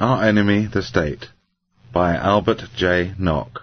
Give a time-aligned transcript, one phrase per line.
[0.00, 1.26] Our Enemy the State
[1.92, 3.14] by Albert J.
[3.18, 3.62] Nock.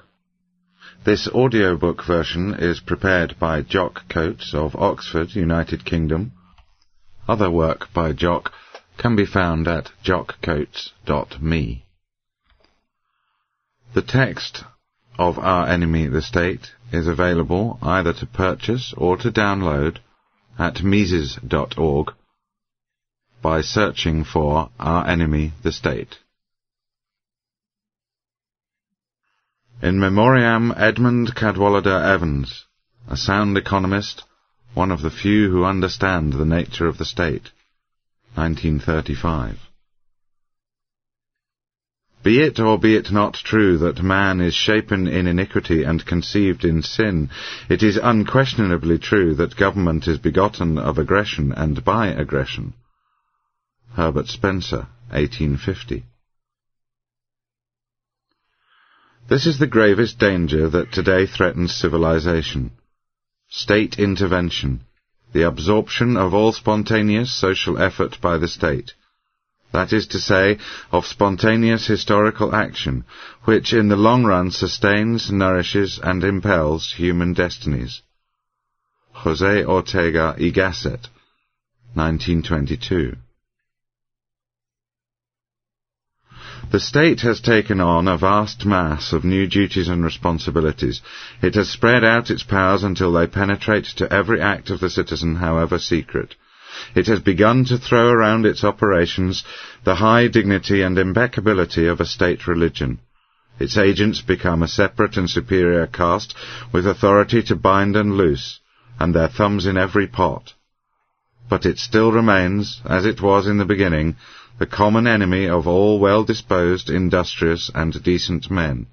[1.06, 6.34] This audiobook version is prepared by Jock Coates of Oxford, United Kingdom.
[7.26, 8.52] Other work by Jock
[8.98, 11.86] can be found at jockcoates.me.
[13.94, 14.66] The text
[15.18, 20.00] of Our Enemy the State is available either to purchase or to download
[20.60, 22.12] at Mises.org
[23.42, 26.18] by searching for Our Enemy the State.
[29.82, 32.66] In Memoriam Edmund Cadwallader Evans,
[33.10, 34.24] a sound economist,
[34.74, 37.52] one of the few who understand the nature of the state.
[38.36, 39.60] 1935.
[42.24, 46.64] Be it or be it not true that man is shapen in iniquity and conceived
[46.64, 47.30] in sin,
[47.68, 52.76] it is unquestionably true that government is begotten of aggression and by aggression.
[53.94, 56.06] Herbert Spencer, 1850.
[59.28, 62.72] This is the gravest danger that today threatens civilization.
[63.50, 64.82] State intervention,
[65.34, 68.94] the absorption of all spontaneous social effort by the state.
[69.72, 70.60] That is to say,
[70.92, 73.04] of spontaneous historical action,
[73.46, 78.04] which in the long run sustains, nourishes, and impels human destinies.
[79.12, 81.10] Jose Ortega y Gasset,
[81.96, 83.18] 1922
[86.72, 91.02] The state has taken on a vast mass of new duties and responsibilities.
[91.42, 95.36] It has spread out its powers until they penetrate to every act of the citizen,
[95.36, 96.36] however secret.
[96.96, 99.44] It has begun to throw around its operations
[99.84, 103.00] the high dignity and impeccability of a state religion.
[103.60, 106.36] Its agents become a separate and superior caste
[106.74, 108.60] with authority to bind and loose,
[109.00, 110.54] and their thumbs in every pot.
[111.48, 114.16] But it still remains, as it was in the beginning,
[114.58, 118.88] the common enemy of all well-disposed, industrious, and decent men.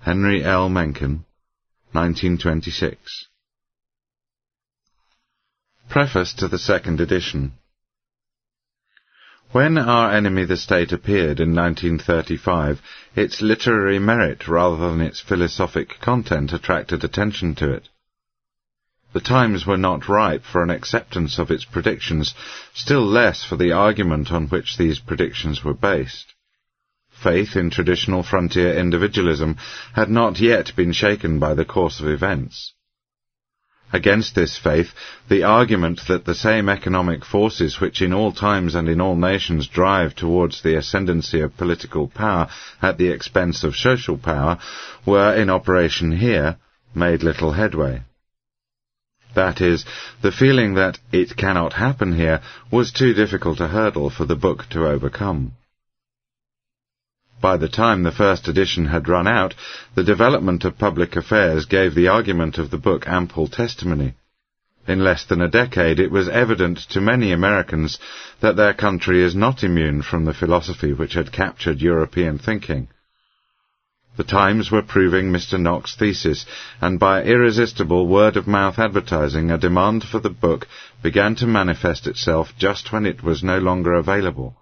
[0.00, 0.68] Henry L.
[0.68, 1.24] Mencken,
[1.92, 3.26] 1926
[5.88, 7.52] Preface to the second edition
[9.50, 12.80] When Our Enemy the State appeared in 1935,
[13.16, 17.88] its literary merit rather than its philosophic content attracted attention to it.
[19.16, 22.34] The times were not ripe for an acceptance of its predictions,
[22.74, 26.34] still less for the argument on which these predictions were based.
[27.08, 29.56] Faith in traditional frontier individualism
[29.94, 32.74] had not yet been shaken by the course of events.
[33.90, 34.92] Against this faith,
[35.30, 39.66] the argument that the same economic forces which in all times and in all nations
[39.66, 42.50] drive towards the ascendancy of political power
[42.82, 44.58] at the expense of social power
[45.06, 46.58] were in operation here,
[46.94, 48.02] made little headway.
[49.36, 49.84] That is,
[50.22, 54.64] the feeling that it cannot happen here was too difficult a hurdle for the book
[54.70, 55.52] to overcome.
[57.42, 59.54] By the time the first edition had run out,
[59.94, 64.14] the development of public affairs gave the argument of the book ample testimony.
[64.88, 67.98] In less than a decade it was evident to many Americans
[68.40, 72.88] that their country is not immune from the philosophy which had captured European thinking.
[74.16, 75.60] The Times were proving Mr.
[75.60, 76.46] Nock's thesis,
[76.80, 80.66] and by irresistible word-of-mouth advertising a demand for the book
[81.02, 84.56] began to manifest itself just when it was no longer available,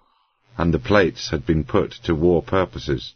[0.57, 3.15] and the plates had been put to war purposes.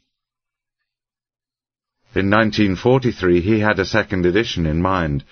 [2.15, 5.25] In 1943 he had a second edition in mind.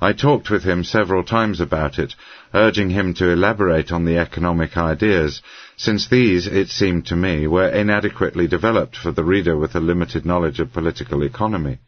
[0.00, 2.14] I talked with him several times about it,
[2.54, 5.42] urging him to elaborate on the economic ideas,
[5.76, 10.24] since these, it seemed to me, were inadequately developed for the reader with a limited
[10.24, 11.78] knowledge of political economy.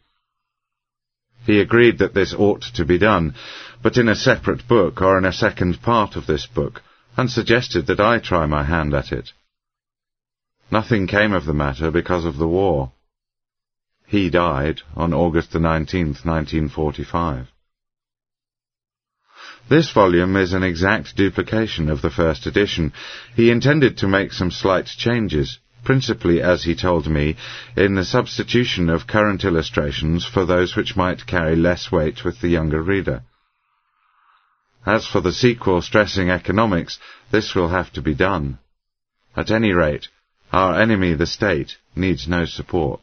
[1.45, 3.33] He agreed that this ought to be done,
[3.81, 6.83] but in a separate book or in a second part of this book,
[7.17, 9.31] and suggested that I try my hand at it.
[10.71, 12.91] Nothing came of the matter because of the war.
[14.05, 17.47] He died on August the 19th, 1945.
[19.69, 22.91] This volume is an exact duplication of the first edition.
[23.35, 27.35] He intended to make some slight changes, principally, as he told me,
[27.77, 32.47] in the substitution of current illustrations for those which might carry less weight with the
[32.47, 33.21] younger reader.
[34.87, 36.97] As for the sequel stressing economics,
[37.29, 38.57] this will have to be done.
[39.35, 40.07] At any rate,
[40.51, 43.01] our enemy the state needs no support.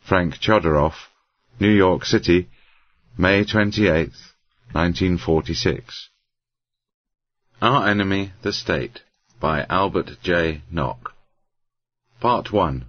[0.00, 0.94] Frank Chodorov,
[1.58, 2.48] New York City,
[3.16, 4.28] May 28th,
[4.72, 6.10] 1946.
[7.62, 9.00] Our Enemy, the State,
[9.40, 10.62] by Albert J.
[10.70, 11.14] Nock.
[12.20, 12.84] Part 1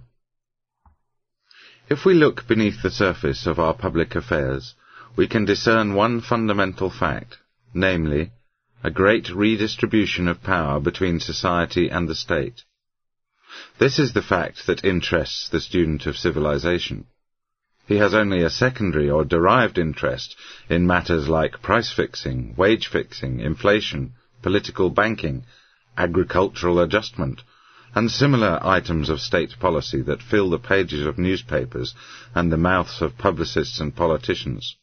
[1.88, 4.74] If we look beneath the surface of our public affairs,
[5.16, 7.38] we can discern one fundamental fact,
[7.72, 8.32] namely,
[8.84, 12.62] a great redistribution of power between society and the state.
[13.78, 17.06] This is the fact that interests the student of civilization.
[17.90, 20.36] He has only a secondary or derived interest
[20.68, 25.42] in matters like price fixing, wage fixing, inflation, political banking,
[25.98, 27.42] agricultural adjustment,
[27.92, 31.96] and similar items of state policy that fill the pages of newspapers
[32.32, 34.76] and the mouths of publicists and politicians.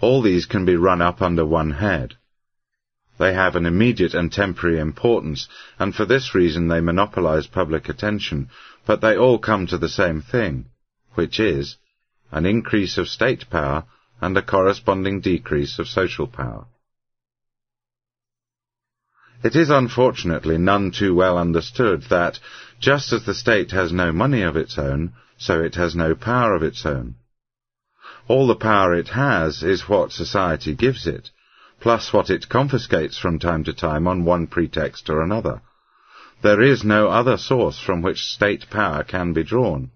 [0.00, 2.14] All these can be run up under one head.
[3.18, 5.48] They have an immediate and temporary importance,
[5.80, 8.50] and for this reason they monopolize public attention,
[8.86, 10.66] but they all come to the same thing,
[11.14, 11.76] which is
[12.30, 13.84] an increase of state power
[14.20, 16.66] and a corresponding decrease of social power.
[19.42, 22.38] It is unfortunately none too well understood that,
[22.78, 26.54] just as the state has no money of its own, so it has no power
[26.54, 27.16] of its own.
[28.28, 31.30] All the power it has is what society gives it,
[31.80, 35.60] plus what it confiscates from time to time on one pretext or another.
[36.42, 39.90] There is no other source from which state power can be drawn.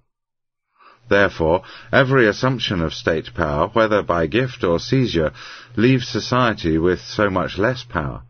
[1.08, 1.62] Therefore,
[1.92, 5.32] every assumption of state power, whether by gift or seizure,
[5.76, 8.22] leaves society with so much less power.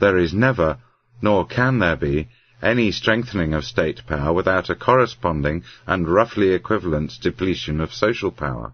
[0.00, 0.78] There is never,
[1.22, 2.28] nor can there be,
[2.62, 8.72] any strengthening of state power without a corresponding and roughly equivalent depletion of social power.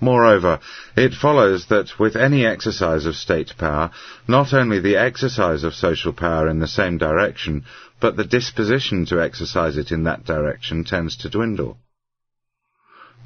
[0.00, 0.60] Moreover,
[0.96, 3.90] it follows that with any exercise of state power,
[4.26, 7.64] not only the exercise of social power in the same direction,
[8.00, 11.76] but the disposition to exercise it in that direction tends to dwindle.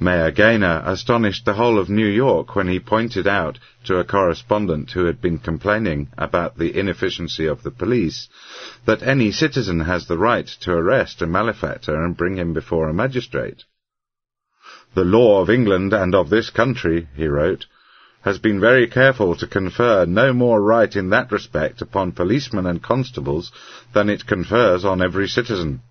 [0.01, 4.91] Mayor Gaynor astonished the whole of New York when he pointed out to a correspondent
[4.91, 8.29] who had been complaining about the inefficiency of the police
[8.87, 12.93] that any citizen has the right to arrest a malefactor and bring him before a
[12.93, 13.63] magistrate.
[14.95, 17.67] The law of England and of this country, he wrote,
[18.23, 22.83] has been very careful to confer no more right in that respect upon policemen and
[22.83, 23.51] constables
[23.93, 25.83] than it confers on every citizen.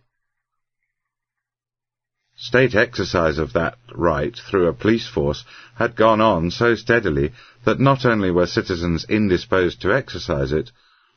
[2.35, 5.45] State exercise of that right through a police force
[5.75, 7.31] had gone on so steadily
[7.65, 10.71] that not only were citizens indisposed to exercise it,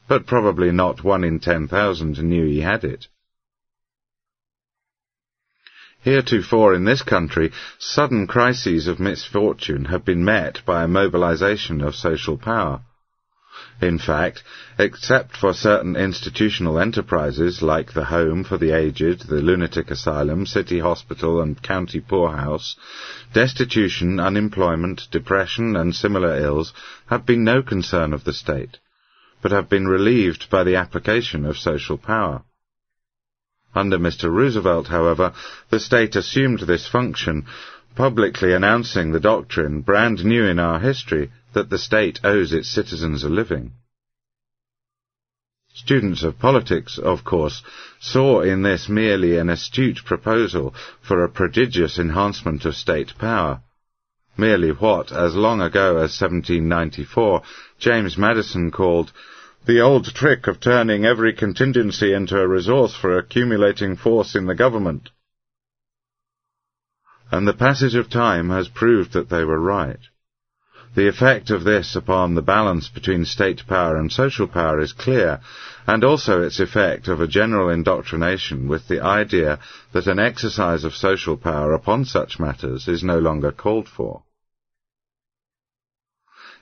[0.09, 3.07] but probably not one in ten thousand knew he had it.
[6.07, 7.51] Heretofore in this country,
[7.81, 12.83] sudden crises of misfortune have been met by a mobilization of social power.
[13.83, 14.45] In fact,
[14.79, 20.79] except for certain institutional enterprises like the Home for the Aged, the Lunatic Asylum, City
[20.79, 22.77] Hospital and County Poorhouse,
[23.33, 26.73] destitution, unemployment, depression and similar ills
[27.07, 28.79] have been no concern of the state,
[29.43, 32.45] but have been relieved by the application of social power.
[33.77, 34.31] Under Mr.
[34.33, 35.35] Roosevelt, however,
[35.69, 37.45] the state assumed this function,
[37.95, 43.23] publicly announcing the doctrine, brand new in our history, that the state owes its citizens
[43.23, 43.73] a living.
[45.75, 47.63] Students of politics, of course,
[48.01, 53.61] saw in this merely an astute proposal for a prodigious enhancement of state power,
[54.39, 57.43] merely what, as long ago as 1794,
[57.79, 59.13] James Madison called
[59.67, 64.55] the old trick of turning every contingency into a resource for accumulating force in the
[64.55, 65.11] government.
[67.33, 69.99] And the passage of time has proved that they were right.
[70.95, 75.41] The effect of this upon the balance between state power and social power is clear,
[75.87, 79.59] and also its effect of a general indoctrination with the idea
[79.93, 84.23] that an exercise of social power upon such matters is no longer called for.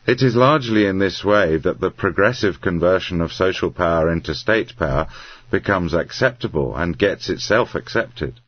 [0.06, 4.76] It is largely in this way that the progressive conversion of social power into state
[4.76, 5.06] power
[5.50, 8.40] becomes acceptable and gets itself accepted.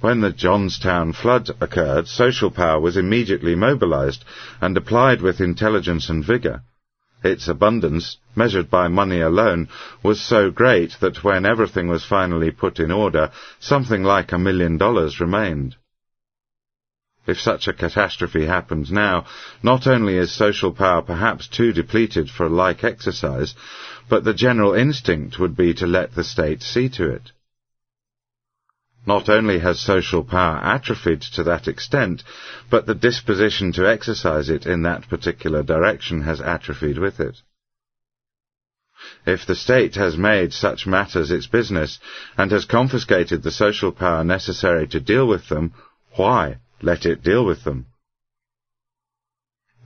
[0.00, 4.24] When the Johnstown flood occurred, social power was immediately mobilized
[4.62, 6.62] and applied with intelligence and vigor.
[7.22, 9.68] Its abundance, measured by money alone,
[10.02, 14.78] was so great that when everything was finally put in order, something like a million
[14.78, 15.76] dollars remained.
[17.26, 19.26] If such a catastrophe happens now,
[19.62, 23.54] not only is social power perhaps too depleted for like exercise,
[24.08, 27.32] but the general instinct would be to let the state see to it.
[29.06, 32.22] Not only has social power atrophied to that extent,
[32.70, 37.36] but the disposition to exercise it in that particular direction has atrophied with it.
[39.26, 41.98] If the state has made such matters its business,
[42.36, 45.72] and has confiscated the social power necessary to deal with them,
[46.16, 46.58] why?
[46.82, 47.86] Let it deal with them.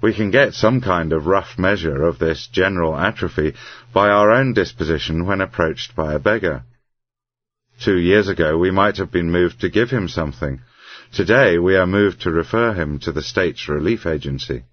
[0.02, 3.54] We can get some kind of rough measure of this general atrophy
[3.92, 6.64] by our own disposition when approached by a beggar.
[7.82, 10.60] Two years ago we might have been moved to give him something.
[11.12, 14.64] Today we are moved to refer him to the state's relief agency.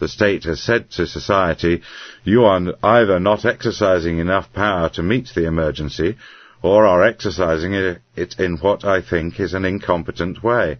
[0.00, 1.82] The state has said to society,
[2.24, 6.16] you are either not exercising enough power to meet the emergency,
[6.64, 10.78] or are exercising it in what I think is an incompetent way.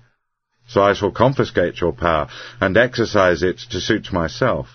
[0.66, 2.26] So I shall confiscate your power
[2.58, 4.68] and exercise it to suit myself.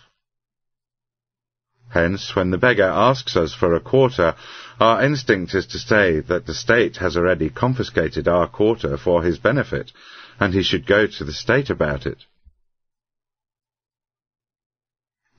[1.90, 4.36] Hence, when the beggar asks us for a quarter,
[4.80, 9.40] our instinct is to say that the state has already confiscated our quarter for his
[9.40, 9.92] benefit,
[10.40, 12.20] and he should go to the state about it.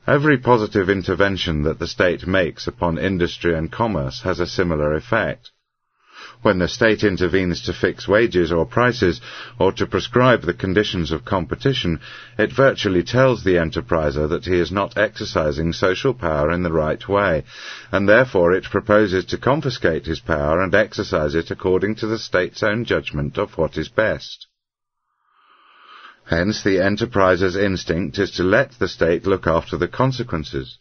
[0.04, 5.52] Every positive intervention that the state makes upon industry and commerce has a similar effect
[6.42, 9.20] when the state intervenes to fix wages or prices
[9.58, 12.00] or to prescribe the conditions of competition,
[12.38, 17.08] it virtually tells the enterpriser that he is not exercising social power in the right
[17.08, 17.44] way,
[17.92, 22.62] and therefore it proposes to confiscate his power and exercise it according to the state's
[22.62, 24.46] own judgment of what is best.
[26.26, 30.78] Hence the enterpriser's instinct is to let the state look after the consequences.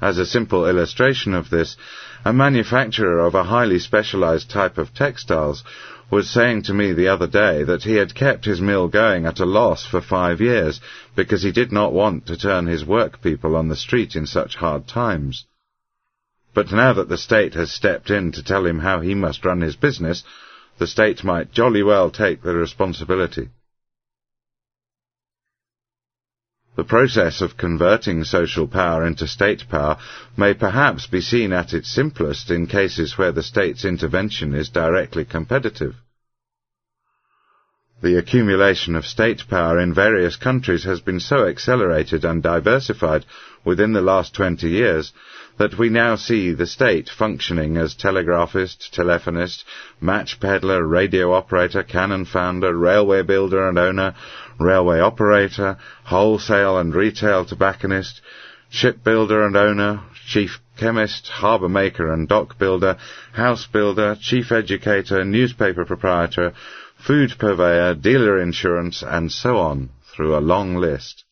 [0.00, 1.76] As a simple illustration of this,
[2.24, 5.62] a manufacturer of a highly specialized type of textiles
[6.10, 9.40] was saying to me the other day that he had kept his mill going at
[9.40, 10.80] a loss for five years
[11.14, 14.88] because he did not want to turn his workpeople on the street in such hard
[14.88, 15.44] times.
[16.52, 19.60] But now that the state has stepped in to tell him how he must run
[19.60, 20.24] his business,
[20.78, 23.50] the state might jolly well take the responsibility.
[26.76, 29.98] The process of converting social power into state power
[30.36, 35.24] may perhaps be seen at its simplest in cases where the state's intervention is directly
[35.24, 35.96] competitive.
[38.02, 43.26] The accumulation of state power in various countries has been so accelerated and diversified
[43.62, 45.12] within the last 20 years
[45.58, 49.64] that we now see the state functioning as telegraphist, telephonist,
[50.00, 54.14] match peddler, radio operator, cannon founder, railway builder and owner,
[54.60, 58.20] railway operator, wholesale and retail tobacconist,
[58.70, 62.96] shipbuilder and owner, chief chemist, harbour maker and dock builder,
[63.32, 66.52] house builder, chief educator, newspaper proprietor,
[66.96, 71.24] food purveyor, dealer insurance, and so on, through a long list.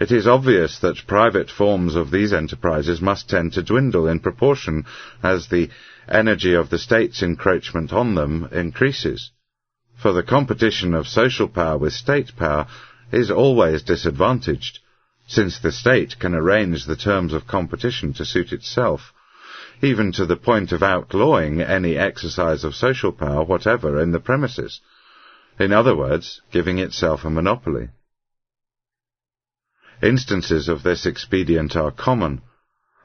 [0.00, 4.84] It is obvious that private forms of these enterprises must tend to dwindle in proportion
[5.22, 5.70] as the
[6.08, 9.30] energy of the state's encroachment on them increases.
[10.02, 12.66] For the competition of social power with state power
[13.12, 14.80] is always disadvantaged,
[15.28, 19.12] since the state can arrange the terms of competition to suit itself,
[19.80, 24.80] even to the point of outlawing any exercise of social power whatever in the premises,
[25.60, 27.90] in other words, giving itself a monopoly.
[30.02, 32.42] Instances of this expedient are common.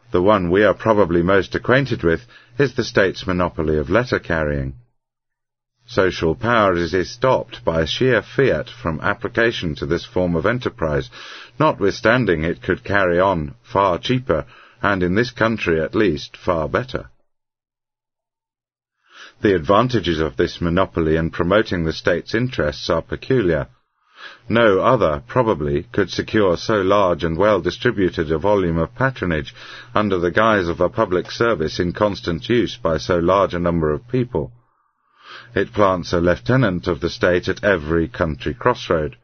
[0.09, 2.21] The one we are probably most acquainted with
[2.57, 4.73] is the state's monopoly of letter carrying.
[5.89, 11.09] Social power is stopped by sheer fiat from application to this form of enterprise,
[11.57, 14.45] notwithstanding it could carry on far cheaper,
[14.81, 17.09] and in this country at least far better.
[19.41, 23.67] The advantages of this monopoly in promoting the state's interests are peculiar.
[24.49, 29.55] No other, probably, could secure so large and well distributed a volume of patronage
[29.95, 33.93] under the guise of a public service in constant use by so large a number
[33.93, 34.51] of people.
[35.53, 39.17] It plants a lieutenant of the state at every country crossroad.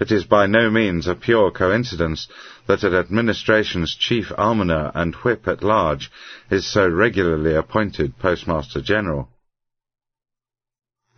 [0.00, 2.26] It is by no means a pure coincidence
[2.66, 6.10] that an administration's chief almoner and whip at large
[6.50, 9.28] is so regularly appointed postmaster general.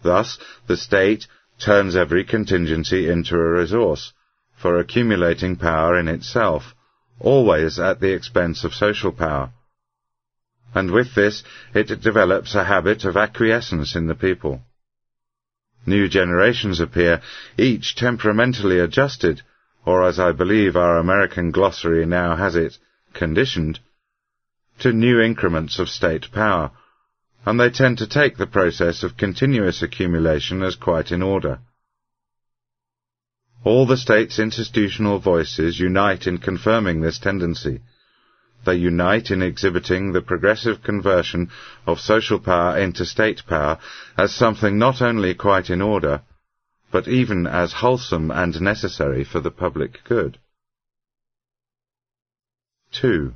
[0.02, 1.26] Thus, the state
[1.58, 4.12] turns every contingency into a resource
[4.56, 6.74] for accumulating power in itself,
[7.18, 9.52] always at the expense of social power
[10.74, 11.42] and with this
[11.74, 14.62] it develops a habit of acquiescence in the people.
[15.86, 17.22] New generations appear,
[17.56, 19.42] each temperamentally adjusted,
[19.84, 22.76] or as I believe our American glossary now has it,
[23.14, 23.78] conditioned,
[24.80, 26.72] to new increments of state power,
[27.46, 31.60] and they tend to take the process of continuous accumulation as quite in order.
[33.64, 37.80] All the state's institutional voices unite in confirming this tendency,
[38.66, 41.48] they unite in exhibiting the progressive conversion
[41.86, 43.78] of social power into state power
[44.18, 46.20] as something not only quite in order,
[46.92, 50.38] but even as wholesome and necessary for the public good.
[52.92, 53.32] 2.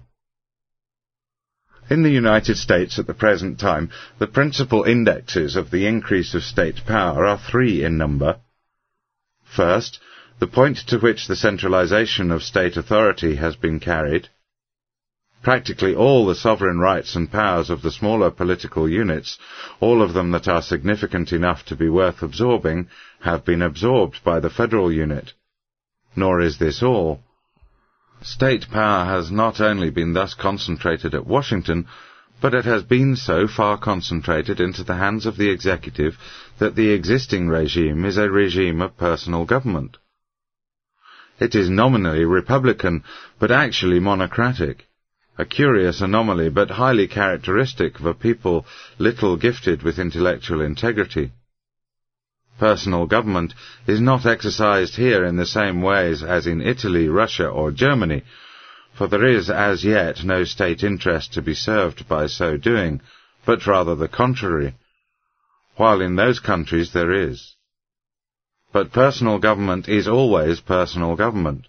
[1.90, 6.44] In the United States at the present time, the principal indexes of the increase of
[6.44, 8.38] state power are three in number.
[9.44, 9.98] First,
[10.38, 14.28] the point to which the centralization of state authority has been carried.
[15.42, 19.38] Practically all the sovereign rights and powers of the smaller political units,
[19.80, 22.88] all of them that are significant enough to be worth absorbing,
[23.20, 25.32] have been absorbed by the federal unit.
[26.14, 27.22] Nor is this all.
[28.20, 31.86] State power has not only been thus concentrated at Washington,
[32.42, 36.18] but it has been so far concentrated into the hands of the executive
[36.58, 39.96] that the existing regime is a regime of personal government.
[41.38, 43.04] It is nominally republican,
[43.38, 44.84] but actually monocratic
[45.38, 48.66] a curious anomaly, but highly characteristic of a people
[48.98, 51.32] little gifted with intellectual integrity.
[52.58, 53.54] Personal government
[53.86, 58.22] is not exercised here in the same ways as in Italy, Russia, or Germany,
[58.92, 63.00] for there is as yet no state interest to be served by so doing,
[63.46, 64.74] but rather the contrary,
[65.76, 67.54] while in those countries there is.
[68.72, 71.66] But personal government is always personal government.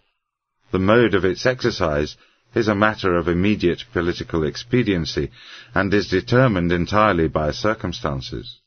[0.71, 2.17] The mode of its exercise
[2.53, 5.31] is a matter of immediate political expediency
[5.73, 8.59] and is determined entirely by circumstances.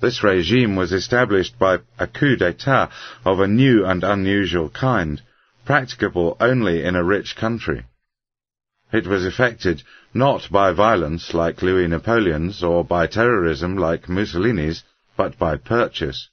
[0.00, 2.90] This regime was established by a coup d'etat
[3.24, 5.22] of a new and unusual kind,
[5.64, 7.84] practicable only in a rich country.
[8.92, 9.82] It was effected
[10.12, 14.84] not by violence like Louis Napoleon's or by terrorism like Mussolini's,
[15.16, 16.28] but by purchase.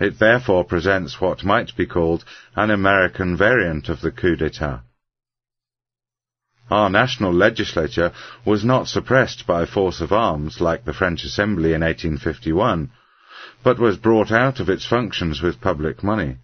[0.00, 2.24] It therefore presents what might be called
[2.54, 4.82] an American variant of the coup d'etat.
[6.70, 8.12] Our national legislature
[8.44, 12.90] was not suppressed by force of arms like the French Assembly in 1851,
[13.64, 16.36] but was brought out of its functions with public money.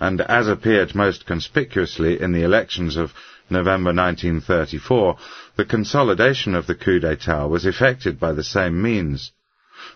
[0.00, 3.12] And as appeared most conspicuously in the elections of
[3.50, 5.18] November 1934,
[5.56, 9.32] the consolidation of the coup d'etat was effected by the same means,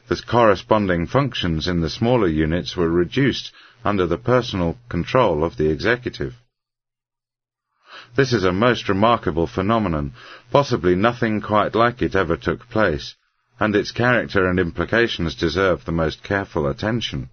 [0.08, 3.52] the corresponding functions in the smaller units were reduced
[3.84, 6.34] under the personal control of the executive.
[8.14, 10.12] This is a most remarkable phenomenon.
[10.50, 13.14] Possibly nothing quite like it ever took place,
[13.60, 17.30] and its character and implications deserve the most careful attention.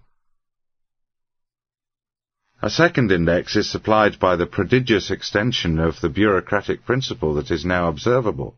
[2.62, 7.64] A second index is supplied by the prodigious extension of the bureaucratic principle that is
[7.64, 8.56] now observable.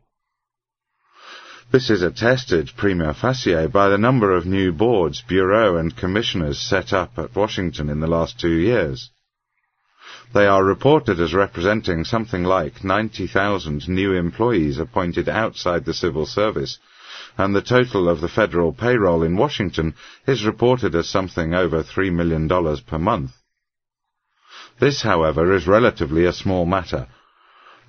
[1.73, 6.93] This is attested prima facie by the number of new boards, bureaux and commissioners set
[6.93, 9.11] up at Washington in the last two years.
[10.35, 16.79] They are reported as representing something like 90,000 new employees appointed outside the civil service,
[17.39, 19.95] and the total of the federal payroll in Washington
[20.27, 22.51] is reported as something over $3 million
[22.87, 23.31] per month.
[24.79, 27.09] This, however, is relatively a small matter,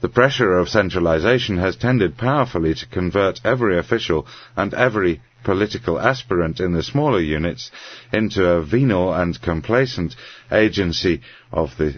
[0.03, 6.59] the pressure of centralization has tended powerfully to convert every official and every political aspirant
[6.59, 7.71] in the smaller units
[8.11, 10.13] into a venal and complacent
[10.51, 11.21] agency
[11.53, 11.97] of the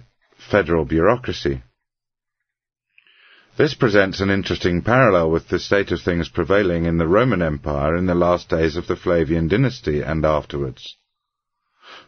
[0.52, 1.64] federal bureaucracy.
[3.58, 7.96] This presents an interesting parallel with the state of things prevailing in the Roman Empire
[7.96, 10.96] in the last days of the Flavian dynasty and afterwards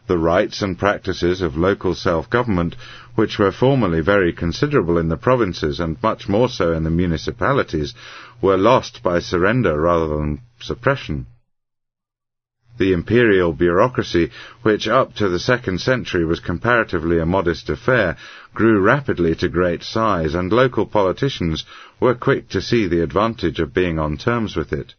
[0.08, 2.74] the rights and practices of local self-government,
[3.18, 7.92] which were formerly very considerable in the provinces and much more so in the municipalities,
[8.40, 11.26] were lost by surrender rather than suppression.
[12.78, 14.30] The imperial bureaucracy,
[14.62, 18.16] which up to the second century was comparatively a modest affair,
[18.54, 21.64] grew rapidly to great size, and local politicians
[21.98, 24.94] were quick to see the advantage of being on terms with it.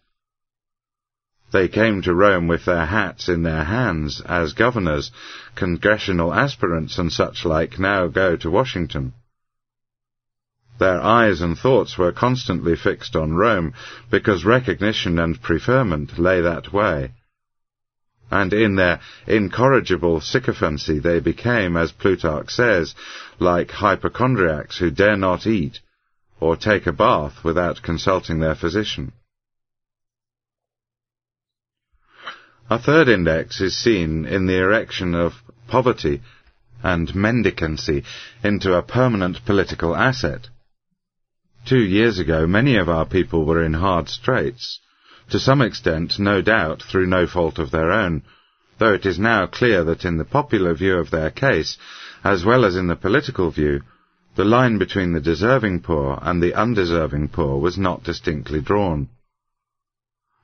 [1.52, 5.12] They came to Rome with their hats in their hands as governors.
[5.56, 9.14] Congressional aspirants and such like now go to Washington.
[10.78, 13.74] Their eyes and thoughts were constantly fixed on Rome
[14.10, 17.14] because recognition and preferment lay that way.
[18.32, 22.94] And in their incorrigible sycophancy they became, as Plutarch says,
[23.40, 25.80] like hypochondriacs who dare not eat
[26.40, 29.12] or take a bath without consulting their physician.
[32.72, 36.22] A third index is seen in the erection of poverty
[36.84, 38.04] and mendicancy
[38.44, 40.50] into a permanent political asset.
[41.66, 44.80] Two years ago, many of our people were in hard straits,
[45.32, 48.22] to some extent, no doubt, through no fault of their own,
[48.78, 51.76] though it is now clear that in the popular view of their case,
[52.24, 53.82] as well as in the political view,
[54.36, 59.10] the line between the deserving poor and the undeserving poor was not distinctly drawn.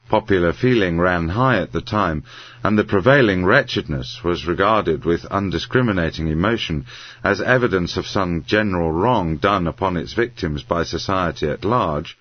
[0.10, 2.24] Popular feeling ran high at the time,
[2.64, 6.86] and the prevailing wretchedness was regarded with undiscriminating emotion
[7.24, 12.18] as evidence of some general wrong done upon its victims by society at large,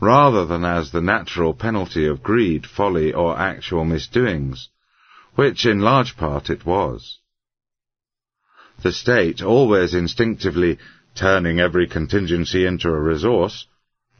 [0.00, 4.70] rather than as the natural penalty of greed, folly, or actual misdoings,
[5.34, 7.18] which in large part it was.
[8.82, 10.78] the state always instinctively
[11.14, 13.66] turning every contingency into a resource,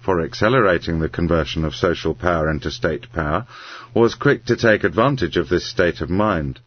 [0.00, 3.46] for accelerating the conversion of social power into state power,
[3.94, 6.60] was quick to take advantage of this state of mind.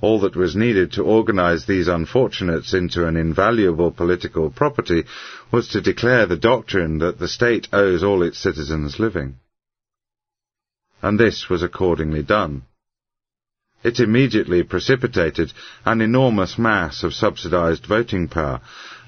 [0.00, 5.04] All that was needed to organize these unfortunates into an invaluable political property
[5.52, 9.36] was to declare the doctrine that the state owes all its citizens living.
[11.00, 12.62] And this was accordingly done.
[13.84, 15.52] It immediately precipitated
[15.84, 18.60] an enormous mass of subsidized voting power,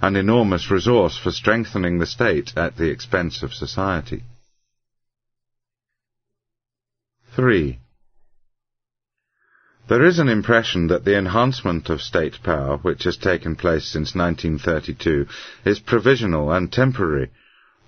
[0.06, 4.22] an enormous resource for strengthening the state at the expense of society.
[7.34, 7.78] 3.
[9.88, 14.14] There is an impression that the enhancement of state power, which has taken place since
[14.14, 15.26] 1932,
[15.64, 17.30] is provisional and temporary,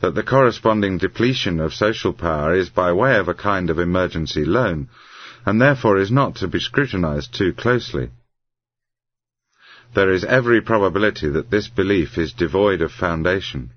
[0.01, 4.47] that the corresponding depletion of social power is by way of a kind of emergency
[4.47, 4.89] loan,
[5.45, 8.09] and therefore is not to be scrutinized too closely.
[9.97, 13.71] There is every probability that this belief is devoid of foundation.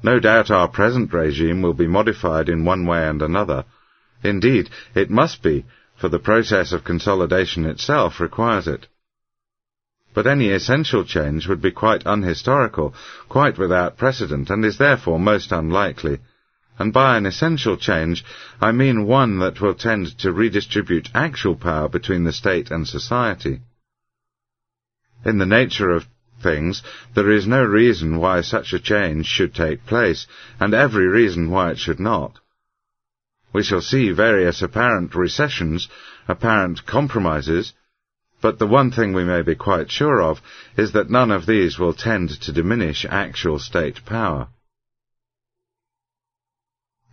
[0.00, 3.64] No doubt our present regime will be modified in one way and another.
[4.22, 5.64] Indeed, it must be,
[5.96, 8.86] for the process of consolidation itself requires it.
[10.14, 12.94] But any essential change would be quite unhistorical,
[13.28, 16.20] quite without precedent, and is therefore most unlikely,
[16.78, 18.24] and by an essential change
[18.60, 23.62] I mean one that will tend to redistribute actual power between the state and society.
[25.24, 26.06] In the nature of
[26.42, 26.82] things,
[27.14, 30.26] there is no reason why such a change should take place,
[30.60, 32.38] and every reason why it should not.
[33.52, 35.88] We shall see various apparent recessions,
[36.28, 37.72] apparent compromises,
[38.40, 40.40] but the one thing we may be quite sure of
[40.76, 44.48] is that none of these will tend to diminish actual state power.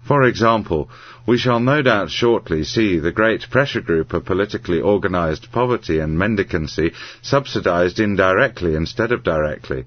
[0.05, 0.87] For example,
[1.25, 6.15] we shall no doubt shortly see the great pressure group of politically organized poverty and
[6.15, 9.85] mendicancy subsidized indirectly instead of directly,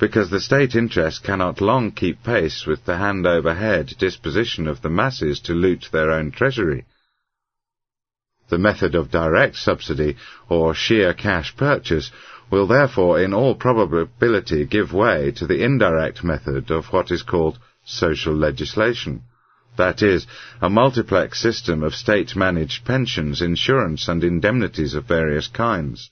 [0.00, 5.38] because the state interest cannot long keep pace with the hand-over-head disposition of the masses
[5.42, 6.84] to loot their own treasury.
[8.48, 10.16] The method of direct subsidy,
[10.48, 12.10] or sheer cash purchase,
[12.50, 17.60] will therefore in all probability give way to the indirect method of what is called
[17.84, 19.22] social legislation
[19.76, 20.26] that is,
[20.60, 26.10] a multiplex system of state-managed pensions, insurance, and indemnities of various kinds.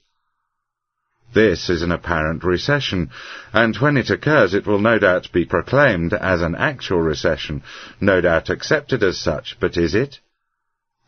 [1.34, 3.10] This is an apparent recession,
[3.52, 7.62] and when it occurs it will no doubt be proclaimed as an actual recession,
[8.00, 10.20] no doubt accepted as such, but is it?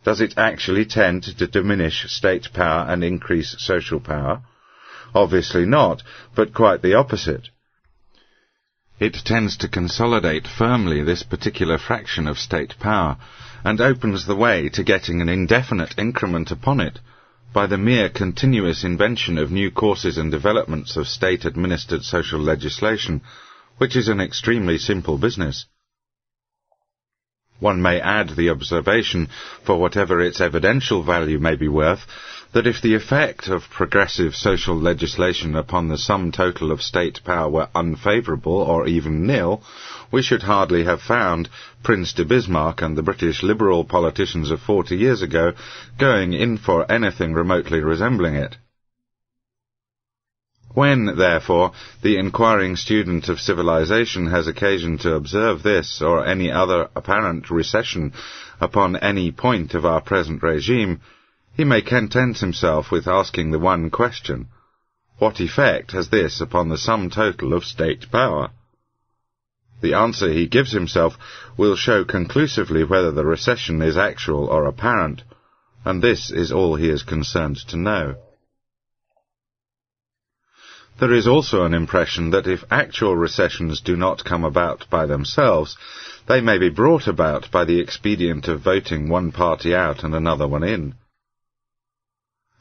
[0.05, 4.43] Does it actually tend to diminish state power and increase social power?
[5.15, 6.03] Obviously not,
[6.35, 7.49] but quite the opposite.
[9.01, 13.17] It tends to consolidate firmly this particular fraction of state power,
[13.65, 16.99] and opens the way to getting an indefinite increment upon it
[17.55, 23.23] by the mere continuous invention of new courses and developments of state-administered social legislation,
[23.79, 25.65] which is an extremely simple business.
[27.59, 29.29] One may add the observation,
[29.65, 32.07] for whatever its evidential value may be worth,
[32.53, 37.49] that if the effect of progressive social legislation upon the sum total of state power
[37.49, 39.63] were unfavourable or even nil,
[40.11, 41.49] we should hardly have found
[41.85, 45.53] Prince de Bismarck and the British Liberal politicians of forty years ago
[45.99, 48.57] going in for anything remotely resembling it.
[50.75, 56.89] When, therefore, the inquiring student of civilization has occasion to observe this or any other
[56.95, 58.13] apparent recession
[58.61, 61.01] upon any point of our present regime,
[61.57, 64.49] he may content himself with asking the one question,
[65.19, 68.51] What effect has this upon the sum total of state power?
[69.81, 71.17] The answer he gives himself
[71.57, 75.23] will show conclusively whether the recession is actual or apparent,
[75.85, 78.17] and this is all he is concerned to know.
[81.01, 85.79] There is also an impression that if actual recessions do not come about by themselves,
[86.29, 90.47] they may be brought about by the expedient of voting one party out and another
[90.47, 90.95] one in.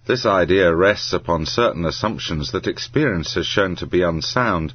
[0.09, 4.73] This idea rests upon certain assumptions that experience has shown to be unsound,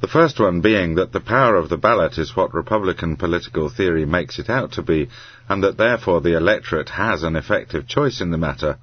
[0.00, 4.06] the first one being that the power of the ballot is what Republican political theory
[4.06, 5.10] makes it out to be,
[5.50, 8.78] and that therefore the electorate has an effective choice in the matter.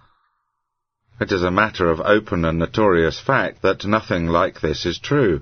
[1.20, 5.42] It is a matter of open and notorious fact that nothing like this is true.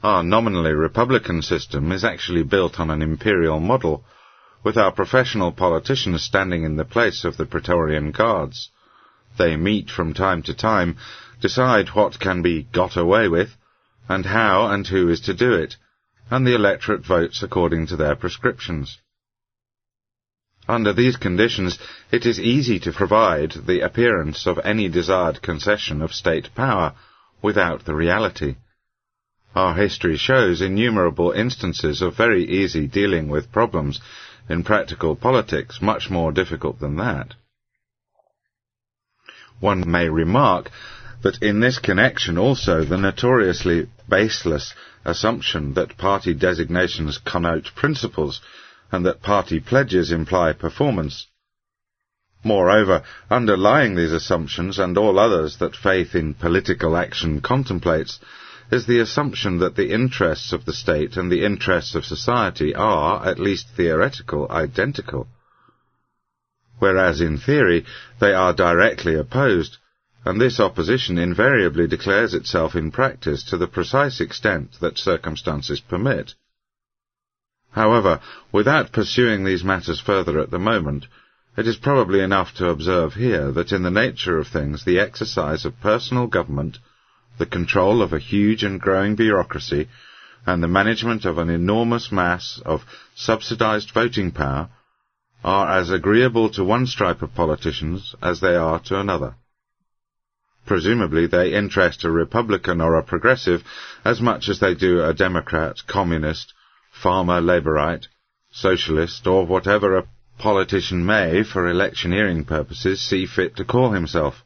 [0.00, 4.04] Our nominally Republican system is actually built on an imperial model,
[4.62, 8.70] with our professional politicians standing in the place of the Praetorian Guards.
[9.38, 10.96] They meet from time to time,
[11.40, 13.56] decide what can be got away with,
[14.08, 15.76] and how and who is to do it,
[16.30, 18.98] and the electorate votes according to their prescriptions.
[20.68, 21.78] Under these conditions,
[22.12, 26.94] it is easy to provide the appearance of any desired concession of state power,
[27.42, 28.56] without the reality.
[29.54, 34.00] Our history shows innumerable instances of very easy dealing with problems
[34.48, 37.34] in practical politics much more difficult than that.
[39.60, 40.70] One may remark
[41.22, 48.40] that in this connection also the notoriously baseless assumption that party designations connote principles
[48.90, 51.26] and that party pledges imply performance.
[52.42, 58.18] Moreover, underlying these assumptions and all others that faith in political action contemplates
[58.72, 63.26] is the assumption that the interests of the state and the interests of society are,
[63.26, 65.28] at least theoretical, identical.
[66.80, 67.84] Whereas in theory
[68.18, 69.76] they are directly opposed,
[70.24, 76.34] and this opposition invariably declares itself in practice to the precise extent that circumstances permit.
[77.72, 81.06] However, without pursuing these matters further at the moment,
[81.56, 85.64] it is probably enough to observe here that in the nature of things the exercise
[85.64, 86.78] of personal government
[87.38, 89.88] the control of a huge and growing bureaucracy,
[90.46, 94.68] and the management of an enormous mass of subsidized voting power
[95.44, 99.34] are as agreeable to one stripe of politicians as they are to another.
[100.66, 103.62] Presumably they interest a Republican or a Progressive
[104.04, 106.52] as much as they do a Democrat, Communist,
[106.92, 108.06] Farmer, Labourite,
[108.52, 110.06] Socialist, or whatever a
[110.38, 114.44] politician may, for electioneering purposes, see fit to call himself.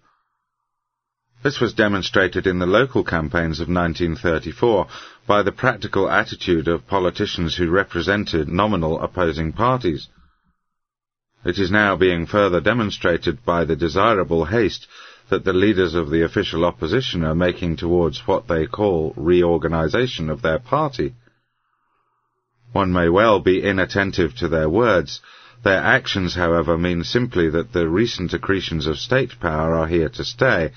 [1.42, 4.87] This was demonstrated in the local campaigns of 1934
[5.26, 10.09] by the practical attitude of politicians who represented nominal opposing parties.
[11.44, 14.87] It is now being further demonstrated by the desirable haste
[15.28, 20.42] that the leaders of the official opposition are making towards what they call reorganization of
[20.42, 21.14] their party.
[22.72, 25.20] One may well be inattentive to their words.
[25.62, 30.24] Their actions, however, mean simply that the recent accretions of state power are here to
[30.24, 30.72] stay,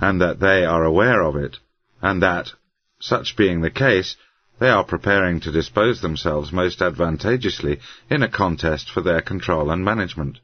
[0.00, 1.58] and that they are aware of it,
[2.02, 2.52] and that,
[2.98, 4.16] such being the case,
[4.58, 9.84] they are preparing to dispose themselves most advantageously in a contest for their control and
[9.84, 10.38] management.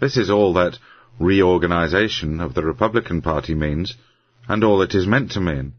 [0.00, 0.78] This is all that
[1.18, 3.94] reorganization of the Republican Party means,
[4.46, 5.72] and all it is meant to mean.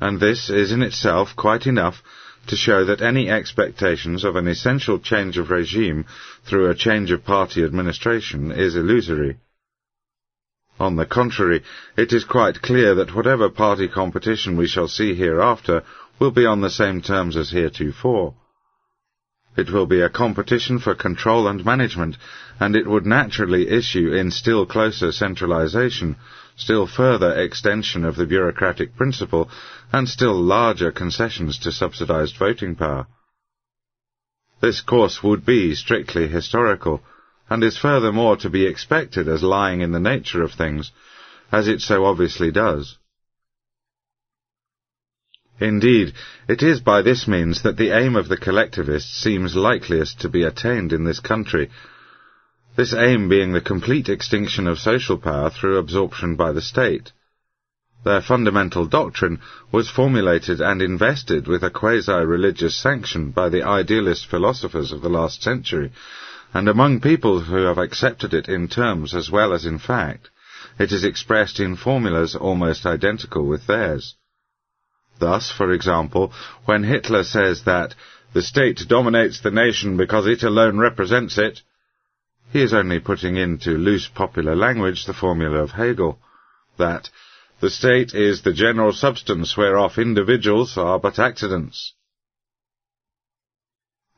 [0.00, 2.02] And this is in itself quite enough
[2.48, 6.04] to show that any expectations of an essential change of regime
[6.44, 9.38] through a change of party administration is illusory.
[10.82, 11.62] On the contrary,
[11.96, 15.84] it is quite clear that whatever party competition we shall see hereafter
[16.18, 18.34] will be on the same terms as heretofore.
[19.56, 22.16] It will be a competition for control and management,
[22.58, 26.16] and it would naturally issue in still closer centralization,
[26.56, 29.48] still further extension of the bureaucratic principle,
[29.92, 33.06] and still larger concessions to subsidized voting power.
[34.60, 37.04] This course would be strictly historical,
[37.52, 40.90] and is furthermore to be expected as lying in the nature of things,
[41.52, 42.96] as it so obviously does.
[45.60, 46.14] Indeed,
[46.48, 50.44] it is by this means that the aim of the collectivists seems likeliest to be
[50.44, 51.68] attained in this country,
[52.74, 57.12] this aim being the complete extinction of social power through absorption by the state.
[58.02, 64.90] Their fundamental doctrine was formulated and invested with a quasi-religious sanction by the idealist philosophers
[64.90, 65.92] of the last century,
[66.54, 70.30] and among people who have accepted it in terms as well as in fact,
[70.78, 74.14] it is expressed in formulas almost identical with theirs.
[75.18, 76.32] Thus, for example,
[76.64, 77.94] when Hitler says that
[78.32, 81.60] the state dominates the nation because it alone represents it,
[82.50, 86.18] he is only putting into loose popular language the formula of Hegel,
[86.76, 87.08] that
[87.60, 91.94] the state is the general substance whereof individuals are but accidents.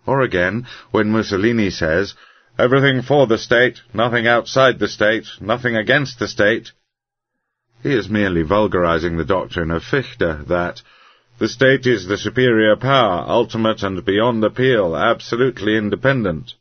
[0.07, 2.15] Or again, when Mussolini says,
[2.59, 6.73] everything for the state, nothing outside the state, nothing against the state,
[7.83, 10.83] he is merely vulgarizing the doctrine of Fichte that
[11.39, 16.55] the state is the superior power, ultimate and beyond appeal, absolutely independent.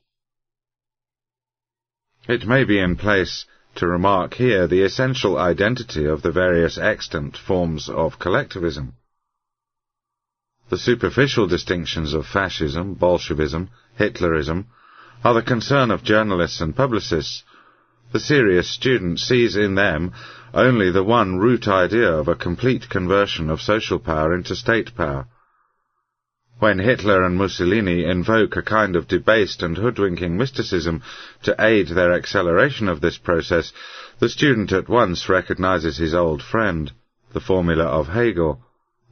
[2.27, 7.38] It may be in place to remark here the essential identity of the various extant
[7.38, 8.95] forms of collectivism.
[10.74, 14.66] The superficial distinctions of fascism, Bolshevism, Hitlerism
[15.24, 17.44] are the concern of journalists and publicists.
[18.12, 20.14] The serious student sees in them
[20.52, 25.28] only the one root idea of a complete conversion of social power into state power.
[26.58, 31.04] When Hitler and Mussolini invoke a kind of debased and hoodwinking mysticism
[31.44, 33.74] to aid their acceleration of this process,
[34.18, 36.92] the student at once recognizes his old friend,
[37.32, 38.60] the formula of Hegel,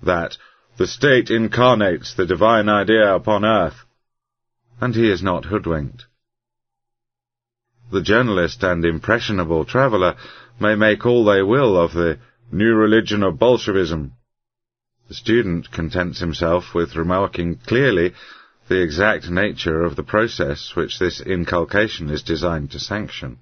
[0.02, 0.39] that
[0.81, 3.85] the state incarnates the divine idea upon earth,
[4.79, 6.05] and he is not hoodwinked.
[7.91, 10.15] The journalist and impressionable traveller
[10.59, 12.17] may make all they will of the
[12.51, 14.13] new religion of Bolshevism.
[15.07, 18.13] The student contents himself with remarking clearly
[18.67, 23.37] the exact nature of the process which this inculcation is designed to sanction.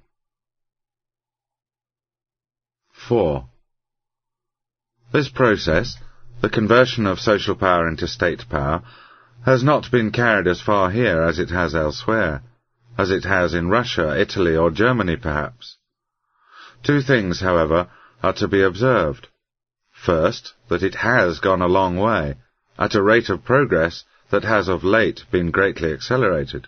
[3.07, 3.47] 4.
[5.13, 5.95] This process,
[6.41, 8.81] the conversion of social power into state power,
[9.45, 12.41] has not been carried as far here as it has elsewhere,
[12.97, 15.77] as it has in Russia, Italy, or Germany perhaps.
[16.83, 17.87] Two things, however,
[18.23, 19.27] are to be observed.
[19.91, 22.35] First, that it has gone a long way,
[22.77, 26.67] at a rate of progress that has of late been greatly accelerated.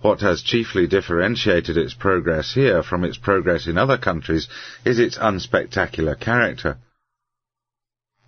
[0.00, 4.46] What has chiefly differentiated its progress here from its progress in other countries
[4.84, 6.78] is its unspectacular character.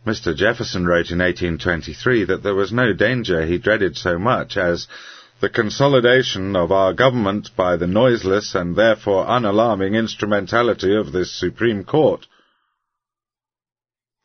[0.07, 0.35] Mr.
[0.35, 4.89] Jefferson wrote in 1823 that there was no danger he dreaded so much as
[5.41, 11.85] the consolidation of our government by the noiseless and therefore unalarming instrumentality of this Supreme
[11.85, 12.27] Court.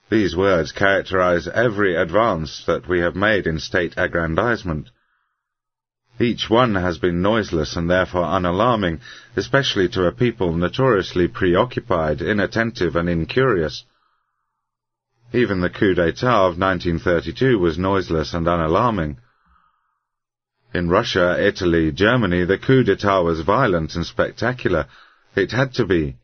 [0.09, 4.89] These words characterize every advance that we have made in state aggrandizement.
[6.19, 9.01] Each one has been noiseless and therefore unalarming,
[9.35, 13.83] especially to a people notoriously preoccupied, inattentive, and incurious.
[15.35, 19.17] Even the coup d'etat of 1932 was noiseless and unalarming.
[20.73, 24.87] In Russia, Italy, Germany, the coup d'etat was violent and spectacular.
[25.35, 26.15] It had to be.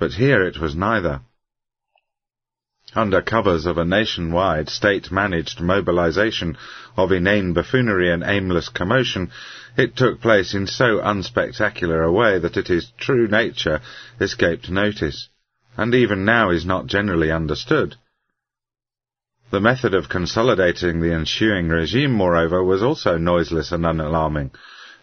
[0.00, 1.20] But here it was neither.
[2.96, 6.58] Under covers of a nationwide, state-managed mobilization
[6.96, 9.30] of inane buffoonery and aimless commotion,
[9.76, 13.80] it took place in so unspectacular a way that its true nature
[14.20, 15.28] escaped notice,
[15.76, 17.94] and even now is not generally understood.
[19.52, 24.54] The method of consolidating the ensuing regime, moreover, was also noiseless and unalarming.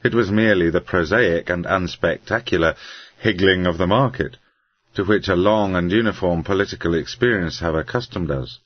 [0.04, 2.76] It was merely the prosaic and unspectacular
[3.20, 4.38] higgling of the market,
[4.96, 8.58] to which a long and uniform political experience have accustomed us.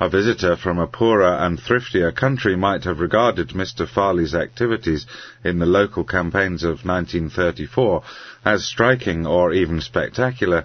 [0.00, 3.86] A visitor from a poorer and thriftier country might have regarded Mr.
[3.86, 5.04] Farley's activities
[5.44, 8.02] in the local campaigns of 1934
[8.42, 10.64] as striking or even spectacular,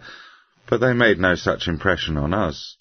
[0.65, 2.77] but they made no such impression on us.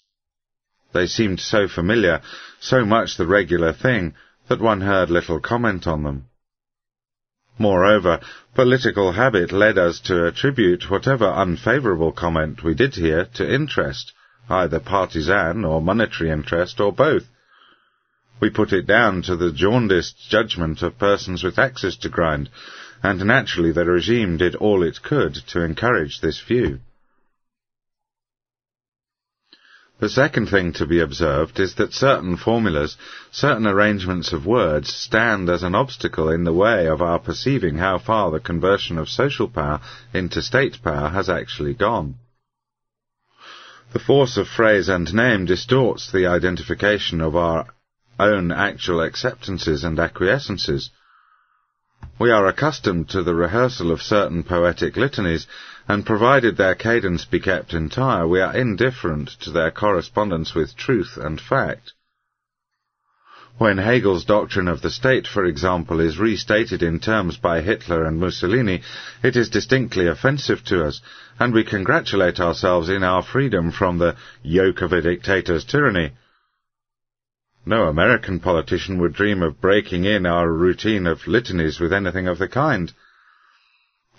[0.92, 2.20] They seemed so familiar,
[2.58, 4.14] so much the regular thing,
[4.48, 6.26] that one heard little comment on them.
[7.58, 8.20] Moreover,
[8.54, 14.12] political habit led us to attribute whatever unfavourable comment we did hear to interest,
[14.48, 17.24] either partisan or monetary interest, or both.
[18.40, 22.48] We put it down to the jaundiced judgment of persons with axes to grind,
[23.02, 26.80] and naturally the regime did all it could to encourage this view.
[30.00, 32.96] The second thing to be observed is that certain formulas,
[33.30, 37.98] certain arrangements of words, stand as an obstacle in the way of our perceiving how
[37.98, 39.82] far the conversion of social power
[40.14, 42.14] into state power has actually gone.
[43.92, 47.66] The force of phrase and name distorts the identification of our
[48.18, 50.88] own actual acceptances and acquiescences.
[52.18, 55.46] We are accustomed to the rehearsal of certain poetic litanies,
[55.90, 61.16] and provided their cadence be kept entire, we are indifferent to their correspondence with truth
[61.16, 61.94] and fact.
[63.58, 68.20] When Hegel's doctrine of the state, for example, is restated in terms by Hitler and
[68.20, 68.82] Mussolini,
[69.24, 71.00] it is distinctly offensive to us,
[71.40, 76.12] and we congratulate ourselves in our freedom from the yoke of a dictator's tyranny.
[77.66, 82.38] No American politician would dream of breaking in our routine of litanies with anything of
[82.38, 82.92] the kind.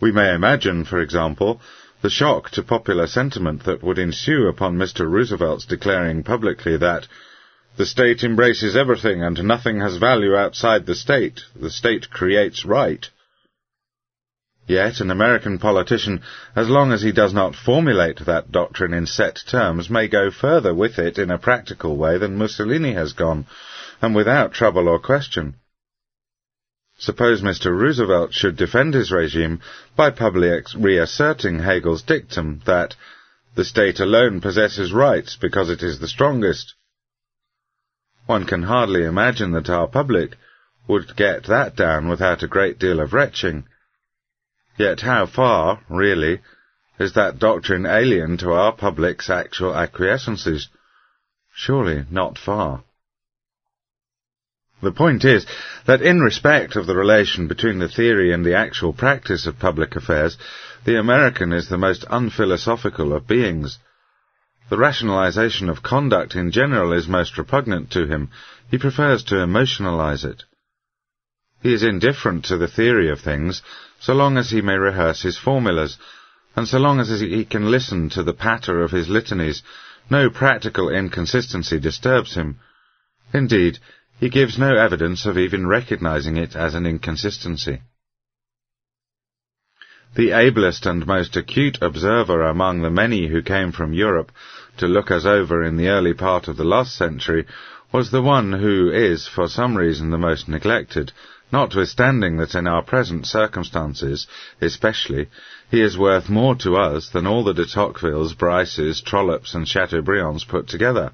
[0.01, 1.61] We may imagine, for example,
[2.01, 5.07] the shock to popular sentiment that would ensue upon Mr.
[5.07, 7.07] Roosevelt's declaring publicly that
[7.77, 11.41] the state embraces everything and nothing has value outside the state.
[11.55, 13.07] The state creates right.
[14.65, 16.21] Yet an American politician,
[16.55, 20.73] as long as he does not formulate that doctrine in set terms, may go further
[20.73, 23.45] with it in a practical way than Mussolini has gone,
[24.01, 25.55] and without trouble or question.
[27.01, 27.75] Suppose Mr.
[27.75, 29.59] Roosevelt should defend his regime
[29.95, 32.95] by publicly reasserting Hegel's dictum that
[33.55, 36.75] the state alone possesses rights because it is the strongest.
[38.27, 40.37] One can hardly imagine that our public
[40.87, 43.63] would get that down without a great deal of retching.
[44.77, 46.41] Yet how far, really,
[46.99, 50.67] is that doctrine alien to our public's actual acquiescences?
[51.52, 52.83] Surely not far.
[54.82, 55.46] The point is
[55.86, 59.96] that in respect of the relation between the theory and the actual practice of public
[59.96, 60.38] affairs,
[60.86, 63.77] the American is the most unphilosophical of beings.
[64.69, 68.29] The rationalization of conduct in general is most repugnant to him.
[68.71, 70.44] He prefers to emotionalize it.
[71.62, 73.62] He is indifferent to the theory of things,
[74.00, 76.00] so long as he may rehearse his formulas,
[76.56, 79.62] and so long as he can listen to the patter of his litanies,
[80.10, 82.60] no practical inconsistency disturbs him.
[83.32, 83.77] Indeed,
[84.22, 87.82] he gives no evidence of even recognizing it as an inconsistency.
[90.13, 94.32] The ablest and most acute observer among the many who came from Europe
[94.78, 97.48] to look us over in the early part of the last century
[97.92, 101.12] was the one who is, for some reason, the most neglected,
[101.52, 104.28] notwithstanding that in our present circumstances,
[104.62, 105.30] especially,
[105.72, 110.44] he is worth more to us than all the de Tocquevilles, Bryces, Trollopes, and Chateaubriands
[110.44, 111.12] put together.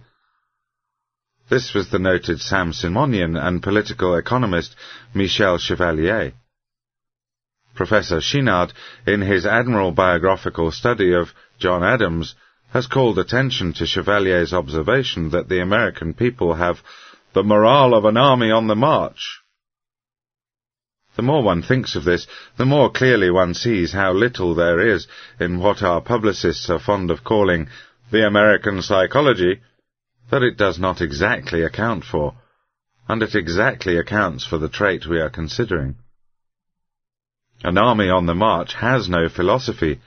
[1.50, 4.76] This was the noted Saint-Simonian and political economist
[5.14, 6.34] Michel Chevalier.
[7.74, 8.74] Professor Chinard,
[9.06, 12.36] in his admirable biographical study of John Adams,
[12.74, 16.82] has called attention to Chevalier's observation that the American people have
[17.34, 19.40] the morale of an army on the march.
[21.16, 22.28] The more one thinks of this,
[22.58, 25.08] the more clearly one sees how little there is
[25.40, 27.70] in what our publicists are fond of calling
[28.12, 29.62] the American psychology
[30.30, 32.36] that it does not exactly account for,
[33.08, 35.96] and it exactly accounts for the trait we are considering.
[37.64, 40.00] An army on the march has no philosophy.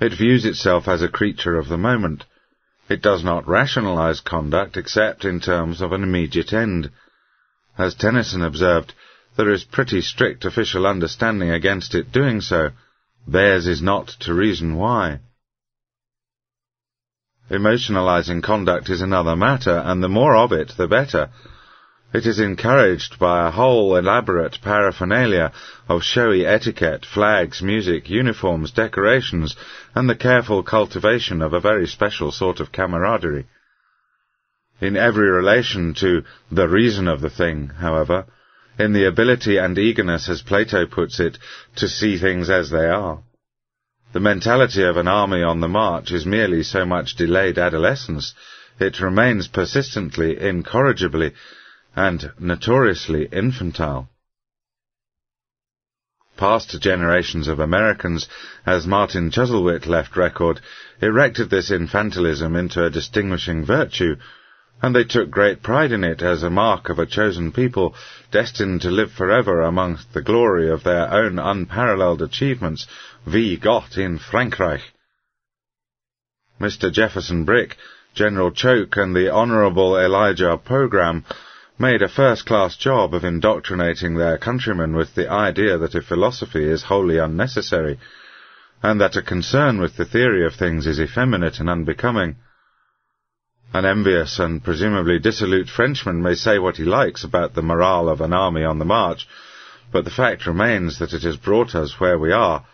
[0.00, 2.24] It views itself as a creature of the moment.
[2.88, 6.90] It does not rationalize conduct except in terms of an immediate end.
[7.78, 8.92] As Tennyson observed,
[9.36, 12.70] there is pretty strict official understanding against it doing so.
[13.26, 15.20] Theirs is not to reason why.
[17.52, 21.28] Emotionalizing conduct is another matter, and the more of it, the better.
[22.14, 25.52] It is encouraged by a whole elaborate paraphernalia
[25.86, 29.54] of showy etiquette, flags, music, uniforms, decorations,
[29.94, 33.44] and the careful cultivation of a very special sort of camaraderie.
[34.80, 38.24] In every relation to the reason of the thing, however,
[38.78, 41.36] in the ability and eagerness, as Plato puts it,
[41.76, 43.22] to see things as they are.
[44.12, 48.34] The mentality of an army on the march is merely so much delayed adolescence.
[48.78, 51.32] It remains persistently, incorrigibly,
[51.96, 54.10] and notoriously infantile.
[56.36, 58.28] Past generations of Americans,
[58.66, 60.60] as Martin Chuzzlewit left record,
[61.00, 64.16] erected this infantilism into a distinguishing virtue,
[64.82, 67.94] and they took great pride in it as a mark of a chosen people
[68.30, 72.86] destined to live forever amongst the glory of their own unparalleled achievements,
[73.26, 74.82] wie Gott in Frankreich.
[76.60, 76.92] Mr.
[76.92, 77.76] Jefferson Brick,
[78.14, 81.24] General Choke, and the Honourable Elijah Pogram
[81.78, 86.84] made a first-class job of indoctrinating their countrymen with the idea that a philosophy is
[86.84, 87.98] wholly unnecessary,
[88.82, 92.36] and that a concern with the theory of things is effeminate and unbecoming.
[93.72, 98.20] An envious and presumably dissolute Frenchman may say what he likes about the morale of
[98.20, 99.26] an army on the march,
[99.90, 102.66] but the fact remains that it has brought us where we are,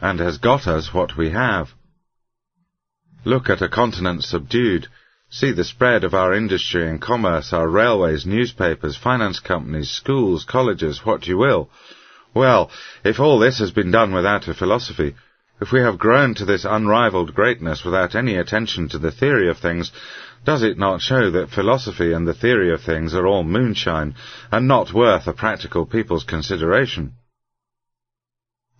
[0.00, 1.70] and has got us what we have.
[3.24, 4.88] Look at a continent subdued,
[5.28, 11.04] See the spread of our industry and commerce, our railways, newspapers, finance companies, schools, colleges,
[11.04, 11.68] what you will.
[12.32, 12.70] Well,
[13.02, 15.16] if all this has been done without a philosophy,
[15.60, 19.58] if we have grown to this unrivalled greatness without any attention to the theory of
[19.58, 19.90] things,
[20.44, 24.14] does it not show that philosophy and the theory of things are all moonshine,
[24.52, 27.14] and not worth a practical people's consideration?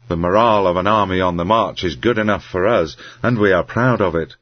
[0.09, 3.53] The morale of an army on the march is good enough for us, and we
[3.53, 4.35] are proud of it.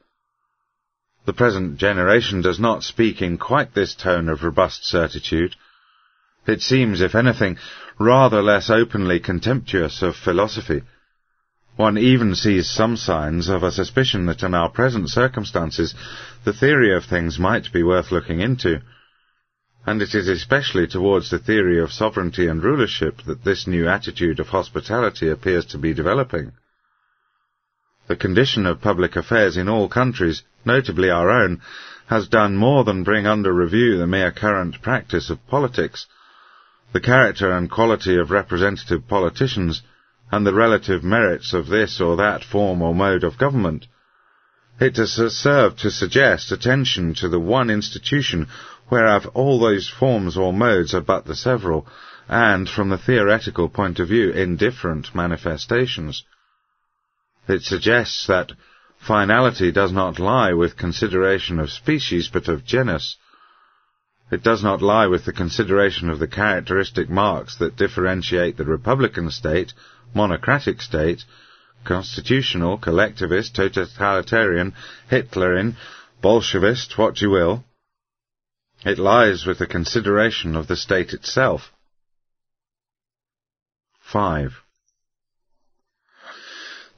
[1.25, 5.55] The present generation does not speak in quite this tone of robust certitude.
[6.45, 7.57] It seems, if anything,
[7.97, 10.83] rather less openly contemptuous of philosophy.
[11.75, 15.95] One even sees some signs of a suspicion that in our present circumstances
[16.43, 18.81] the theory of things might be worth looking into.
[19.85, 24.39] And it is especially towards the theory of sovereignty and rulership that this new attitude
[24.39, 26.53] of hospitality appears to be developing.
[28.07, 31.61] The condition of public affairs in all countries, notably our own,
[32.07, 36.05] has done more than bring under review the mere current practice of politics,
[36.93, 39.81] the character and quality of representative politicians,
[40.31, 43.85] and the relative merits of this or that form or mode of government.
[44.79, 48.47] It has served to suggest attention to the one institution
[48.89, 51.87] whereof all those forms or modes are but the several,
[52.27, 56.23] and, from the theoretical point of view, indifferent manifestations.
[57.47, 58.51] It suggests that
[58.99, 63.17] finality does not lie with consideration of species, but of genus.
[64.31, 69.29] It does not lie with the consideration of the characteristic marks that differentiate the republican
[69.29, 69.73] state,
[70.15, 71.23] monocratic state,
[71.83, 74.73] constitutional, collectivist, totalitarian,
[75.11, 75.75] Hitlerian,
[76.23, 77.63] Bolshevist, what you will.
[78.85, 81.71] It lies with the consideration of the state itself.
[84.03, 84.61] 5.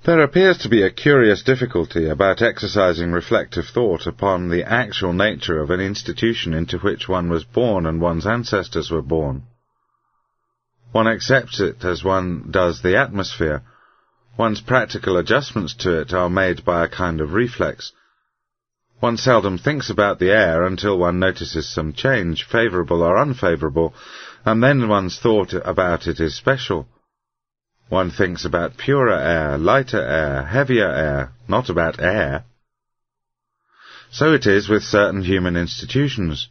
[0.04, 5.62] There appears to be a curious difficulty about exercising reflective thought upon the actual nature
[5.62, 9.44] of an institution into which one was born and one's ancestors were born.
[10.92, 13.64] One accepts it as one does the atmosphere.
[14.38, 17.94] One's practical adjustments to it are made by a kind of reflex.
[19.00, 23.94] One seldom thinks about the air until one notices some change, favourable or unfavourable,
[24.44, 26.88] and then one's thought about it is special.
[27.90, 32.46] One thinks about purer air, lighter air, heavier air, not about air.
[34.10, 36.50] So it is with certain human institutions.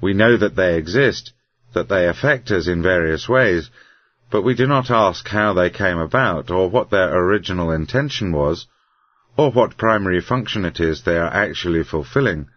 [0.00, 1.32] We know that they exist,
[1.72, 3.70] that they affect us in various ways,
[4.30, 8.66] but we do not ask how they came about, or what their original intention was,
[9.36, 12.48] or what primary function it is they are actually fulfilling.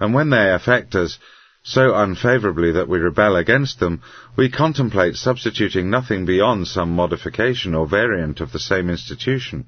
[0.00, 1.18] And when they affect us,
[1.62, 4.02] so unfavourably that we rebel against them,
[4.36, 9.66] we contemplate substituting nothing beyond some modification or variant of the same institution.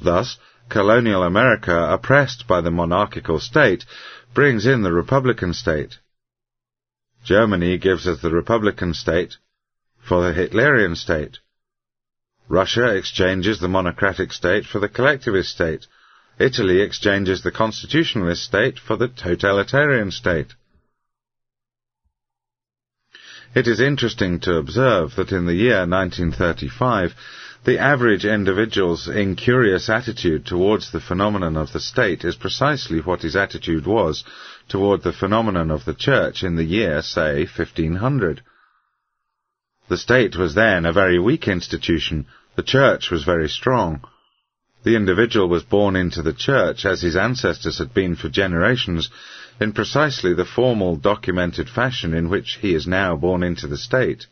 [0.00, 0.38] Thus,
[0.70, 3.84] colonial America, oppressed by the monarchical state,
[4.32, 5.98] brings in the republican state.
[7.24, 9.34] Germany gives us the republican state
[10.02, 11.38] for the Hitlerian state.
[12.50, 15.86] Russia exchanges the monocratic state for the collectivist state,
[16.40, 20.48] Italy exchanges the constitutionalist state for the totalitarian state.
[23.54, 27.14] It is interesting to observe that in the year 1935,
[27.62, 33.36] the average individual's incurious attitude towards the phenomenon of the state is precisely what his
[33.36, 34.24] attitude was
[34.68, 38.42] toward the phenomenon of the church in the year, say, 1500.
[39.88, 42.26] The state was then a very weak institution,
[42.60, 44.04] the church was very strong.
[44.82, 49.08] The individual was born into the church, as his ancestors had been for generations,
[49.58, 54.26] in precisely the formal, documented fashion in which he is now born into the state.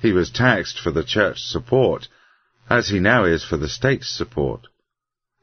[0.00, 2.06] He was taxed for the church's support,
[2.70, 4.68] as he now is for the state's support.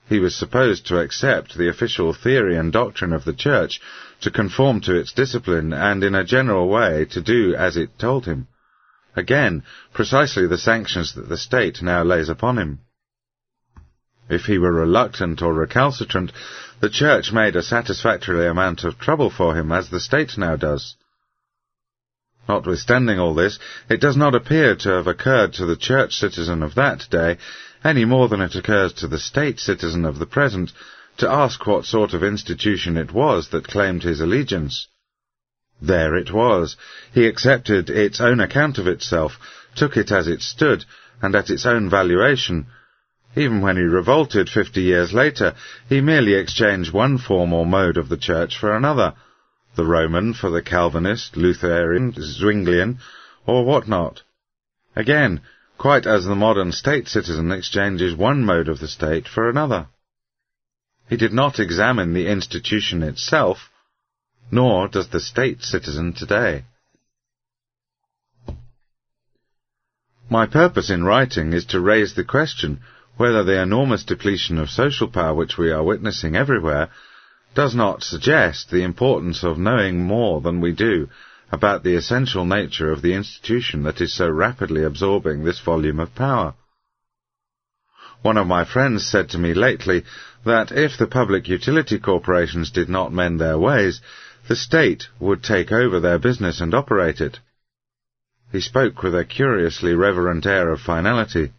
[0.07, 3.82] He was supposed to accept the official theory and doctrine of the church,
[4.22, 8.28] to conform to its discipline, and in a general way to do as it told
[8.28, 8.47] him.
[9.16, 12.80] Again, precisely the sanctions that the state now lays upon him.
[14.30, 16.32] If he were reluctant or recalcitrant,
[16.80, 20.95] the Church made a satisfactory amount of trouble for him, as the State now does.
[22.47, 26.76] Notwithstanding all this, it does not appear to have occurred to the Church citizen of
[26.76, 27.38] that day,
[27.84, 30.72] any more than it occurs to the State citizen of the present,
[31.18, 34.88] to ask what sort of institution it was that claimed his allegiance.
[35.82, 36.76] There it was.
[37.14, 39.40] He accepted its own account of itself,
[39.76, 40.86] took it as it stood,
[41.22, 42.68] and at its own valuation,
[43.36, 45.54] even when he revolted fifty years later,
[45.88, 49.14] he merely exchanged one form or mode of the Church for another,
[49.76, 52.98] the Roman for the Calvinist, Lutheran, Zwinglian,
[53.46, 54.24] or what not.
[54.96, 55.42] Again,
[55.78, 59.88] quite as the modern state citizen exchanges one mode of the state for another.
[61.08, 63.70] He did not examine the institution itself,
[64.52, 66.64] nor does the state citizen today.
[70.30, 72.82] My purpose in writing is to raise the question
[73.18, 76.89] whether the enormous depletion of social power which we are witnessing everywhere
[77.56, 81.10] does not suggest the importance of knowing more than we do
[81.52, 86.14] about the essential nature of the institution that is so rapidly absorbing this volume of
[86.14, 86.54] power.
[88.22, 90.04] One of my friends said to me lately
[90.45, 94.02] that if the public utility corporations did not mend their ways,
[94.50, 97.38] the state would take over their business and operate it.
[98.52, 101.52] He spoke with a curiously reverent air of finality.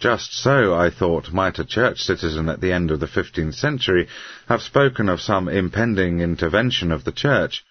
[0.00, 4.08] Just so, I thought, might a church citizen at the end of the fifteenth century
[4.48, 7.62] have spoken of some impending intervention of the church,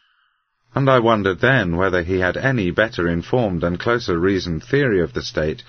[0.76, 5.14] and I wondered then whether he had any better informed and closer reasoned theory of
[5.14, 5.64] the state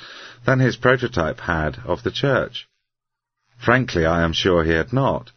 [0.45, 2.69] than his prototype had of the church.
[3.57, 5.31] Frankly, I am sure he had not.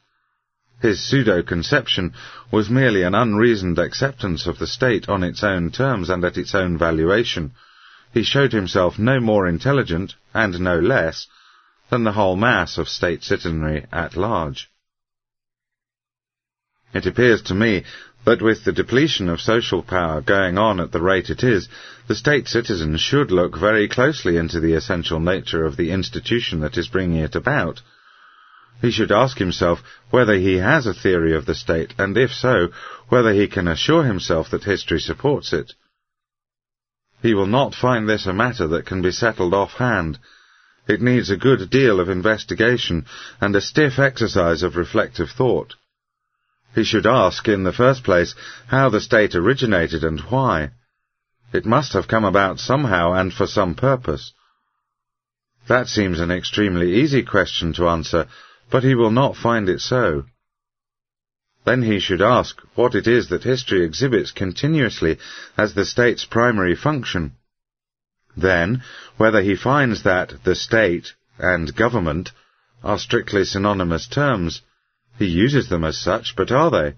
[0.86, 2.14] His pseudo-conception
[2.52, 6.54] was merely an unreasoned acceptance of the state on its own terms and at its
[6.54, 7.54] own valuation,
[8.14, 11.26] he showed himself no more intelligent, and no less,
[11.90, 14.70] than the whole mass of state citizenry at large.
[16.94, 17.84] It appears to me
[18.26, 21.68] that with the depletion of social power going on at the rate it is,
[22.08, 26.78] the state citizen should look very closely into the essential nature of the institution that
[26.78, 27.82] is bringing it about.
[28.82, 32.70] He should ask himself whether he has a theory of the state, and if so,
[33.10, 35.74] whether he can assure himself that history supports it.
[37.22, 40.20] He will not find this a matter that can be settled offhand.
[40.88, 43.06] It needs a good deal of investigation
[43.42, 45.76] and a stiff exercise of reflective thought.
[46.76, 48.36] He should ask, in the first place,
[48.68, 50.72] how the state originated and why.
[51.54, 54.34] It must have come about somehow and for some purpose.
[55.68, 58.28] That seems an extremely easy question to answer,
[58.76, 60.26] but he will not find it so.
[61.64, 65.18] Then he should ask what it is that history exhibits continuously
[65.58, 67.38] as the state's primary function.
[68.36, 68.84] Then,
[69.16, 72.34] whether he finds that the state and government
[72.84, 74.62] are strictly synonymous terms.
[75.18, 76.96] He uses them as such, but are they?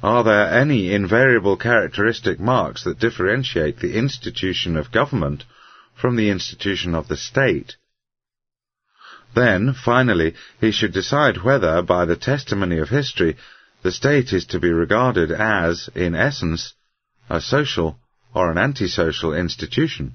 [0.00, 5.42] Are there any invariable characteristic marks that differentiate the institution of government
[5.96, 7.74] from the institution of the state?
[9.34, 13.36] Then, finally, he should decide whether, by the testimony of history,
[13.82, 16.74] the state is to be regarded as, in essence,
[17.30, 17.98] a social
[18.34, 20.14] or an antisocial institution.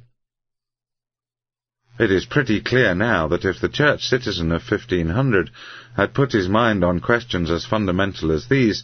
[1.99, 5.49] It is pretty clear now that if the church citizen of 1500
[5.95, 8.83] had put his mind on questions as fundamental as these,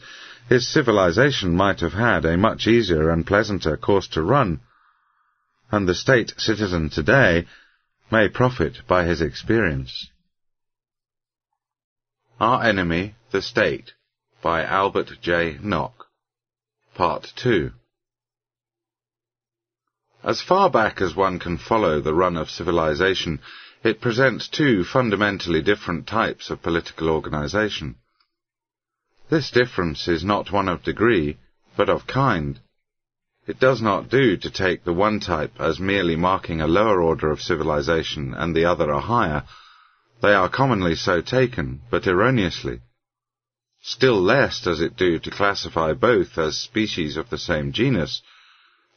[0.49, 4.61] his civilization might have had a much easier and pleasanter course to run,
[5.71, 7.45] and the state citizen today
[8.11, 10.09] may profit by his experience.
[12.39, 13.91] Our Enemy, the State,
[14.41, 15.59] by Albert J.
[15.61, 16.07] Nock.
[16.95, 17.71] Part 2
[20.23, 23.39] As far back as one can follow the run of civilization,
[23.83, 27.97] it presents two fundamentally different types of political organization.
[29.29, 31.37] This difference is not one of degree,
[31.77, 32.59] but of kind.
[33.45, 37.29] It does not do to take the one type as merely marking a lower order
[37.29, 39.43] of civilization and the other a higher,
[40.23, 42.79] they are commonly so taken, but erroneously.
[43.81, 48.21] Still less does it do to classify both as species of the same genus,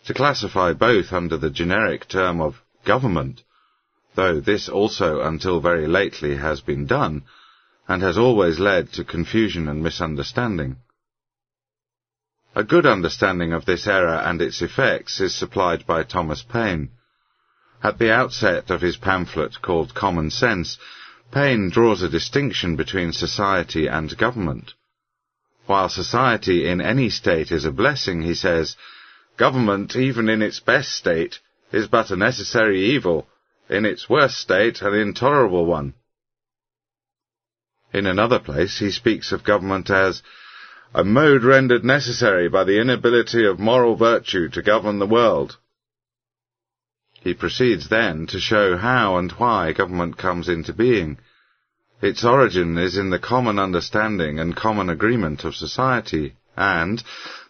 [0.05, 3.43] to classify both under the generic term of government,
[4.15, 7.25] though this also until very lately has been done,
[7.89, 10.77] and has always led to confusion and misunderstanding.
[12.55, 16.91] A good understanding of this error and its effects is supplied by Thomas Paine.
[17.83, 20.79] At the outset of his pamphlet called Common Sense,
[21.33, 24.75] Paine draws a distinction between society and government.
[25.67, 28.77] While society in any state is a blessing, he says,
[29.37, 31.41] government, even in its best state,
[31.73, 33.29] is but a necessary evil,
[33.69, 35.95] in its worst state an intolerable one.
[37.93, 40.23] In another place he speaks of government as
[40.95, 45.57] a mode rendered necessary by the inability of moral virtue to govern the world.
[47.27, 51.19] He proceeds then to show how and why government comes into being.
[52.01, 57.03] Its origin is in the common understanding and common agreement of society, and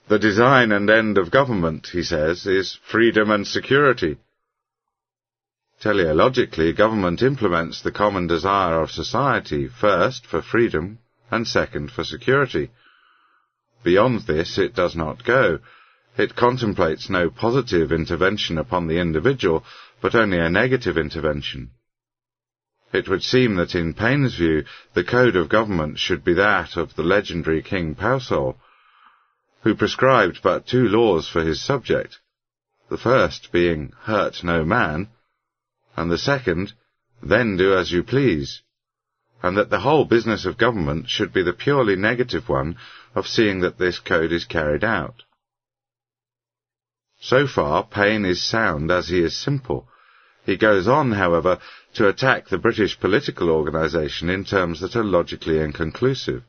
[0.08, 4.16] the design and end of government, he says, is freedom and security.
[5.82, 11.00] Teleologically, government implements the common desire of society, first for freedom,
[11.30, 12.70] and second for security.
[13.84, 15.58] Beyond this it does not go.
[16.18, 19.64] It contemplates no positive intervention upon the individual,
[20.00, 21.72] but only a negative intervention.
[22.90, 24.64] It would seem that in Paine's view,
[24.94, 28.58] the code of government should be that of the legendary King Pausole,
[29.60, 32.18] who prescribed but two laws for his subject,
[32.88, 35.08] the first being hurt no man,
[35.96, 36.72] and the second,
[37.22, 38.62] then do as you please,
[39.42, 42.78] and that the whole business of government should be the purely negative one
[43.14, 45.24] of seeing that this code is carried out.
[47.28, 49.88] So far, Paine is sound as he is simple.
[50.44, 51.58] He goes on, however,
[51.94, 56.44] to attack the British political organisation in terms that are logically inconclusive.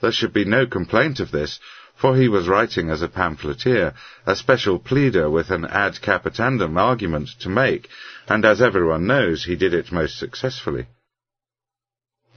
[0.00, 1.60] There should be no complaint of this,
[1.94, 3.92] for he was writing as a pamphleteer,
[4.24, 7.90] a special pleader with an ad capitandum argument to make,
[8.28, 10.86] and as everyone knows, he did it most successfully.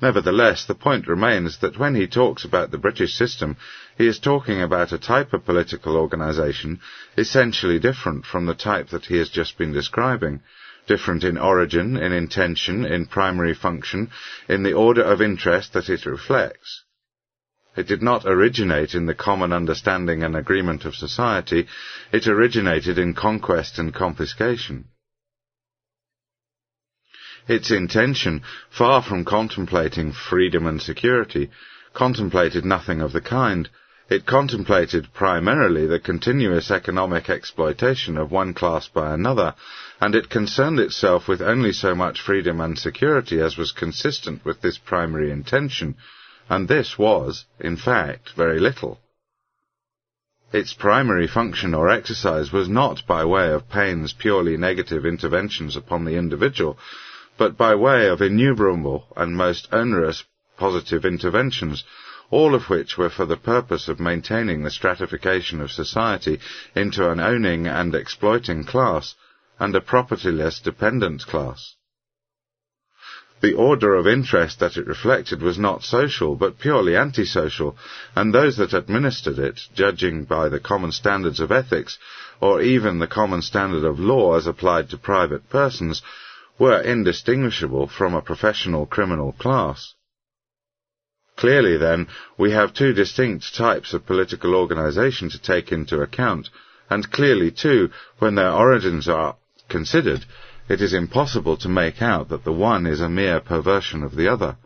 [0.02, 3.58] Nevertheless, the point remains that when he talks about the British system,
[3.98, 6.80] he is talking about a type of political organisation
[7.18, 10.42] essentially different from the type that he has just been describing,
[10.88, 14.10] different in origin, in intention, in primary function,
[14.48, 16.84] in the order of interest that it reflects.
[17.76, 21.68] It did not originate in the common understanding and agreement of society,
[22.12, 24.86] it originated in conquest and confiscation.
[27.50, 31.50] Its intention, far from contemplating freedom and security,
[31.94, 33.68] contemplated nothing of the kind.
[34.08, 39.56] It contemplated primarily the continuous economic exploitation of one class by another,
[40.00, 44.62] and it concerned itself with only so much freedom and security as was consistent with
[44.62, 45.96] this primary intention,
[46.50, 49.00] and this was, in fact, very little.
[50.54, 56.06] Its primary function or exercise was not by way of Paine's purely negative interventions upon
[56.06, 56.78] the individual,
[57.40, 60.26] but by way of innumerable and most onerous
[60.58, 61.86] positive interventions,
[62.30, 66.38] all of which were for the purpose of maintaining the stratification of society
[66.76, 69.16] into an owning and exploiting class
[69.58, 71.76] and a propertyless dependent class.
[73.42, 77.78] The order of interest that it reflected was not social, but purely antisocial,
[78.18, 81.98] and those that administered it, judging by the common standards of ethics,
[82.42, 86.02] or even the common standard of law as applied to private persons,
[86.60, 89.94] were indistinguishable from a professional criminal class.
[91.38, 92.08] Clearly, then,
[92.38, 96.50] we have two distinct types of political organization to take into account,
[96.90, 99.38] and clearly, too, when their origins are
[99.70, 100.26] considered,
[100.68, 104.28] it is impossible to make out that the one is a mere perversion of the
[104.28, 104.58] other.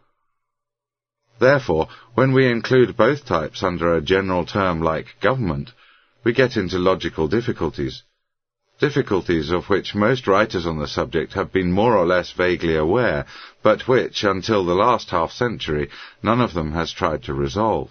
[1.39, 5.71] Therefore, when we include both types under a general term like government,
[6.23, 8.03] we get into logical difficulties
[8.83, 13.25] difficulties of which most writers on the subject have been more or less vaguely aware,
[13.61, 15.89] but which, until the last half-century,
[16.21, 17.89] none of them has tried to resolve.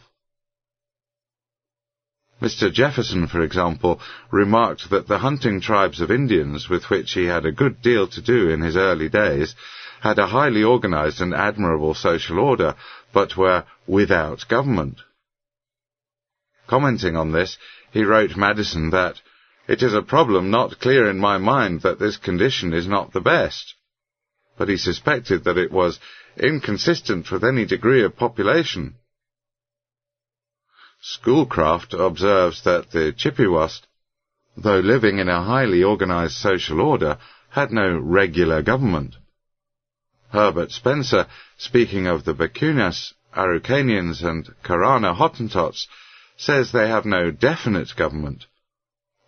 [2.43, 2.70] Mr.
[2.70, 7.59] Jefferson, for example, remarked that the hunting tribes of Indians, with which he had a
[7.62, 9.55] good deal to do in his early days,
[10.03, 12.74] had a highly organized and admirable social order,
[13.14, 14.99] but were without government.
[16.66, 17.57] Commenting on this,
[17.93, 19.22] he wrote Madison that
[19.72, 23.22] it is a problem not clear in my mind that this condition is not the
[23.22, 23.74] best.
[24.58, 25.98] But he suspected that it was
[26.36, 28.96] inconsistent with any degree of population.
[31.00, 33.80] Schoolcraft observes that the Chippewas,
[34.58, 37.16] though living in a highly organized social order,
[37.48, 39.14] had no regular government.
[40.32, 45.86] Herbert Spencer, speaking of the Bechuanas, Araucanians, and Koranna Hottentots,
[46.36, 48.44] says they have no definite government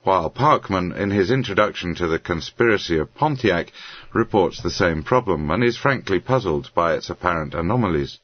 [0.04, 3.72] while Parkman, in his introduction to the conspiracy of Pontiac,
[4.12, 8.18] reports the same problem and is frankly puzzled by its apparent anomalies.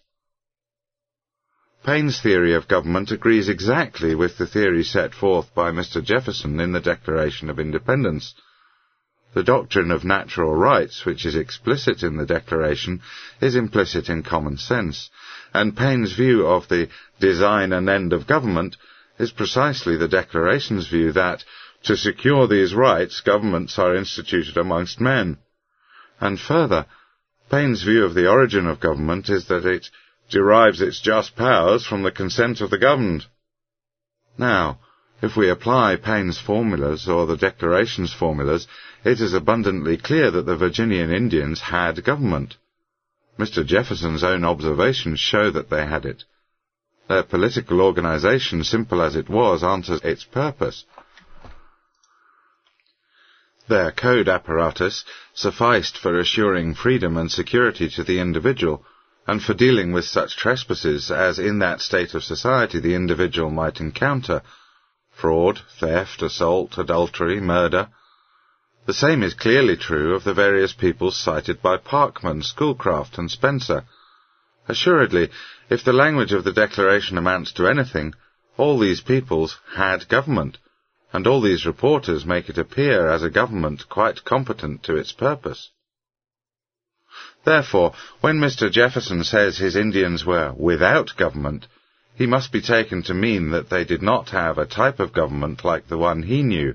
[1.83, 6.05] Paine's theory of government agrees exactly with the theory set forth by Mr.
[6.05, 8.35] Jefferson in the Declaration of Independence.
[9.33, 13.01] The doctrine of natural rights, which is explicit in the Declaration,
[13.41, 15.09] is implicit in common sense,
[15.55, 16.89] and Paine's view of the
[17.20, 18.76] design and end of government
[19.18, 21.45] is precisely the Declaration's view that
[21.85, 25.39] to secure these rights, governments are instituted amongst men.
[26.20, 26.87] And further,
[27.51, 29.91] Paine's view of the origin of government is that it
[30.31, 33.26] derives its just powers from the consent of the governed.
[34.39, 34.78] Now,
[35.22, 38.66] if we apply Paine's formulas or the Declaration's formulas,
[39.05, 42.57] it is abundantly clear that the Virginian Indians had government.
[43.39, 43.64] Mr.
[43.64, 46.24] Jefferson's own observations show that they had it.
[47.09, 50.85] Their political organization, simple as it was, answers its purpose.
[53.70, 58.84] Their code apparatus sufficed for assuring freedom and security to the individual,
[59.28, 63.78] and for dealing with such trespasses as in that state of society the individual might
[63.80, 64.42] encounter
[65.12, 67.86] fraud, theft, assault, adultery, murder.
[68.86, 73.84] The same is clearly true of the various peoples cited by Parkman, Schoolcraft, and Spencer.
[74.66, 75.30] Assuredly,
[75.68, 78.14] if the language of the Declaration amounts to anything,
[78.56, 80.58] all these peoples had government,
[81.12, 85.70] and all these reporters make it appear as a government quite competent to its purpose.
[87.44, 88.70] Therefore, when Mr.
[88.70, 91.66] Jefferson says his Indians were without government,
[92.14, 95.64] he must be taken to mean that they did not have a type of government
[95.64, 96.74] like the one he knew,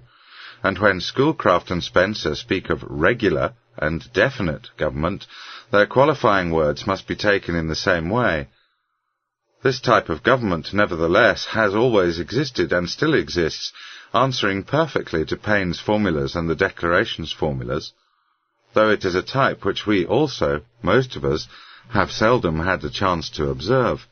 [0.63, 5.27] and when Schoolcraft and Spencer speak of regular and definite government,
[5.71, 8.47] their qualifying words must be taken in the same way.
[9.63, 13.71] This type of government, nevertheless, has always existed and still exists
[14.15, 17.91] answering perfectly to Paine's formulas and the Declaration's formulas,
[18.73, 21.47] though it is a type which we also, most of us,
[21.89, 24.07] have seldom had the chance to observe.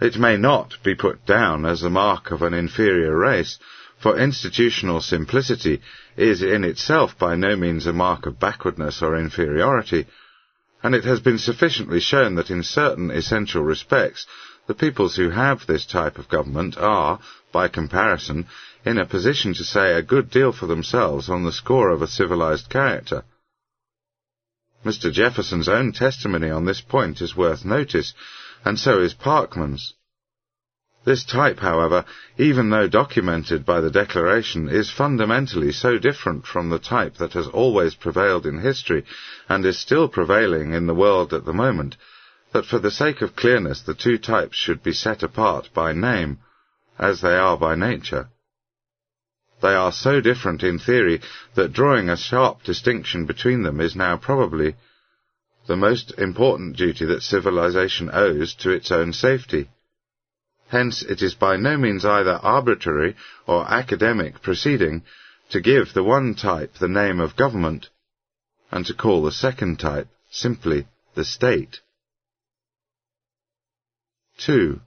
[0.00, 3.58] It may not be put down as the mark of an inferior race,
[4.00, 5.80] for institutional simplicity
[6.16, 10.06] is in itself by no means a mark of backwardness or inferiority,
[10.82, 14.26] and it has been sufficiently shown that in certain essential respects
[14.66, 17.18] the peoples who have this type of government are,
[17.52, 18.46] by comparison,
[18.84, 22.06] in a position to say a good deal for themselves on the score of a
[22.06, 23.24] civilized character.
[24.84, 25.12] Mr.
[25.12, 28.14] Jefferson's own testimony on this point is worth notice,
[28.64, 29.94] and so is Parkman's.
[31.04, 32.04] This type, however,
[32.38, 37.48] even though documented by the Declaration, is fundamentally so different from the type that has
[37.48, 39.04] always prevailed in history
[39.48, 41.96] and is still prevailing in the world at the moment,
[42.52, 46.38] that for the sake of clearness the two types should be set apart by name,
[46.98, 48.28] as they are by nature.
[49.62, 51.20] They are so different in theory
[51.54, 54.74] that drawing a sharp distinction between them is now probably
[55.66, 59.70] the most important duty that civilization owes to its own safety.
[60.68, 63.14] Hence it is by no means either arbitrary
[63.46, 65.04] or academic proceeding
[65.50, 67.88] to give the one type the name of government,
[68.70, 71.80] and to call the second type simply the state.
[74.44, 74.80] 2.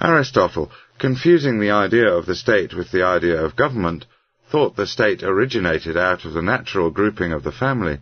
[0.00, 4.04] Aristotle, confusing the idea of the state with the idea of government,
[4.50, 8.00] thought the state originated out of the natural grouping of the family.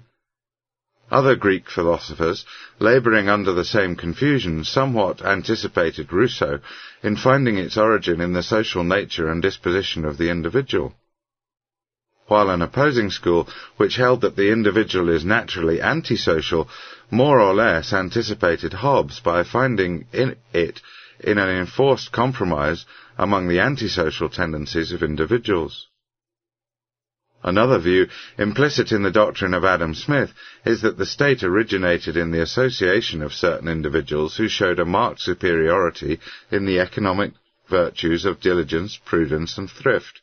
[1.10, 2.46] Other Greek philosophers,
[2.78, 6.60] labouring under the same confusion, somewhat anticipated Rousseau
[7.02, 10.94] in finding its origin in the social nature and disposition of the individual.
[12.30, 16.68] While an opposing school, which held that the individual is naturally antisocial,
[17.10, 20.80] more or less anticipated Hobbes by finding in it
[21.18, 22.86] in an enforced compromise
[23.18, 25.88] among the antisocial tendencies of individuals.
[27.42, 28.06] Another view,
[28.38, 30.32] implicit in the doctrine of Adam Smith,
[30.64, 35.20] is that the state originated in the association of certain individuals who showed a marked
[35.20, 36.20] superiority
[36.52, 37.32] in the economic
[37.68, 40.20] virtues of diligence, prudence, and thrift.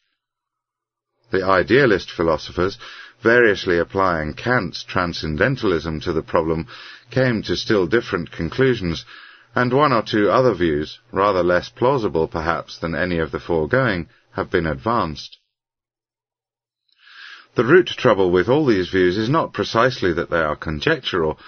[1.30, 2.78] The idealist philosophers,
[3.22, 6.68] variously applying Kant's transcendentalism to the problem,
[7.12, 9.04] came to still different conclusions,
[9.56, 14.08] and one or two other views, rather less plausible perhaps than any of the foregoing,
[14.34, 15.38] have been advanced.
[17.56, 21.40] The root trouble with all these views is not precisely that they are conjectural,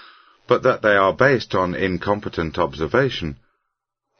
[0.48, 3.36] but that they are based on incompetent observation.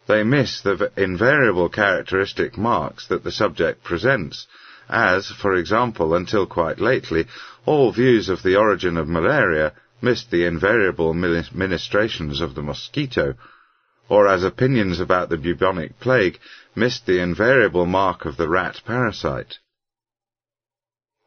[0.06, 4.46] They miss the invariable characteristic marks that the subject presents,
[4.90, 7.26] as, for example, until quite lately,
[7.64, 9.72] all views of the origin of malaria
[10.02, 13.34] missed the invariable ministrations of the mosquito,
[14.08, 16.38] or as opinions about the bubonic plague
[16.74, 19.58] missed the invariable mark of the rat parasite.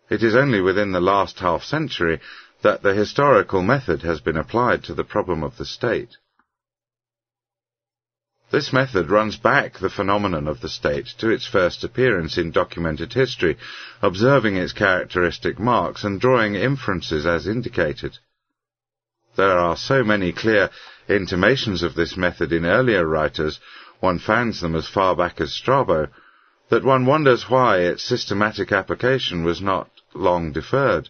[0.10, 2.20] It is only within the last half century
[2.62, 6.18] that the historical method has been applied to the problem of the state.
[8.54, 13.12] This method runs back the phenomenon of the state to its first appearance in documented
[13.14, 13.58] history,
[14.00, 18.20] observing its characteristic marks and drawing inferences as indicated.
[19.36, 20.70] There are so many clear
[21.10, 23.60] intimations of this method in earlier writers,
[24.02, 26.10] one finds them as far back as Strabo,
[26.70, 31.10] that one wonders why its systematic application was not long deferred.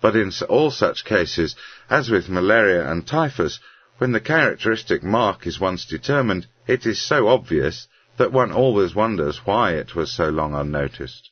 [0.00, 1.54] But in all such cases,
[1.90, 3.60] as with malaria and typhus,
[3.98, 9.44] when the characteristic mark is once determined, it is so obvious that one always wonders
[9.44, 11.30] why it was so long unnoticed.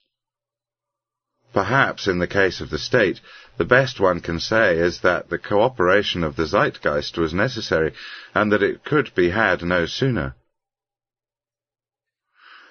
[1.52, 3.20] Perhaps in the case of the state,
[3.56, 7.94] the best one can say is that the cooperation of the zeitgeist was necessary
[8.34, 10.34] and that it could be had no sooner.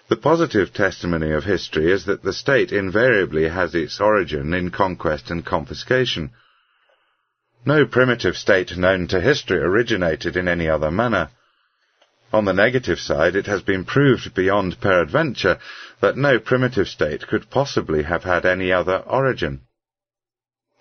[0.08, 5.32] The positive testimony of history is that the state invariably has its origin in conquest
[5.32, 6.32] and confiscation.
[7.66, 11.30] No primitive state known to history originated in any other manner.
[12.32, 15.58] On the negative side, it has been proved beyond peradventure
[16.02, 19.62] that no primitive state could possibly have had any other origin.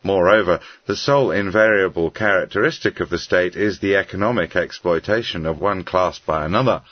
[0.03, 6.19] Moreover, the sole invariable characteristic of the state is the economic exploitation of one class
[6.19, 6.83] by another,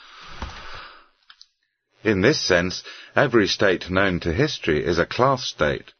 [2.03, 2.83] in this sense,
[3.15, 5.93] every state known to history is a class state.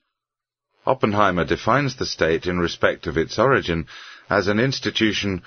[0.86, 3.88] Oppenheimer defines the state in respect of its origin
[4.30, 5.42] as an institution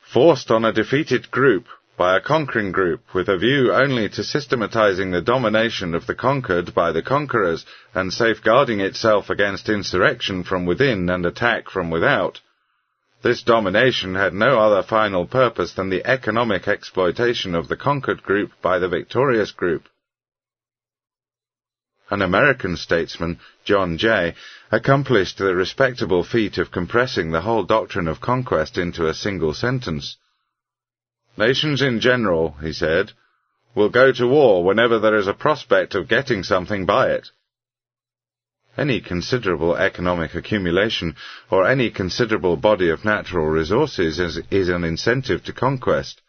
[0.00, 1.66] forced on a defeated group
[1.98, 6.74] by a conquering group with a view only to systematizing the domination of the conquered
[6.74, 12.40] by the conquerors and safeguarding itself against insurrection from within and attack from without.
[13.20, 18.52] This domination had no other final purpose than the economic exploitation of the conquered group
[18.62, 19.88] by the victorious group
[22.10, 24.34] an American statesman, John Jay,
[24.70, 30.16] accomplished the respectable feat of compressing the whole doctrine of conquest into a single sentence.
[31.36, 33.12] Nations in general, he said,
[33.74, 37.28] will go to war whenever there is a prospect of getting something by it.
[38.76, 41.16] Any considerable economic accumulation
[41.50, 46.20] or any considerable body of natural resources is, is an incentive to conquest.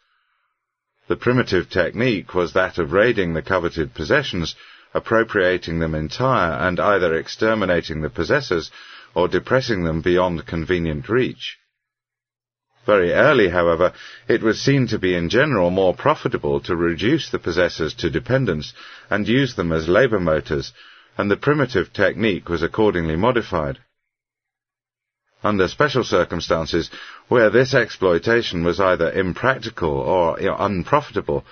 [1.08, 4.54] The primitive technique was that of raiding the coveted possessions
[4.94, 8.70] appropriating them entire and either exterminating the possessors
[9.14, 11.58] or depressing them beyond convenient reach.
[12.86, 13.92] Very early, however,
[14.26, 18.72] it was seen to be in general more profitable to reduce the possessors to dependence
[19.10, 20.72] and use them as labour motors,
[21.18, 23.78] and the primitive technique was accordingly modified.
[25.42, 26.90] Under special circumstances,
[27.28, 31.44] where this exploitation was either impractical or unprofitable,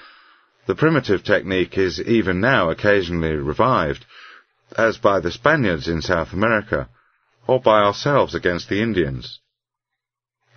[0.68, 4.04] the primitive technique is even now occasionally revived,
[4.76, 6.90] as by the Spaniards in South America,
[7.46, 9.40] or by ourselves against the Indians.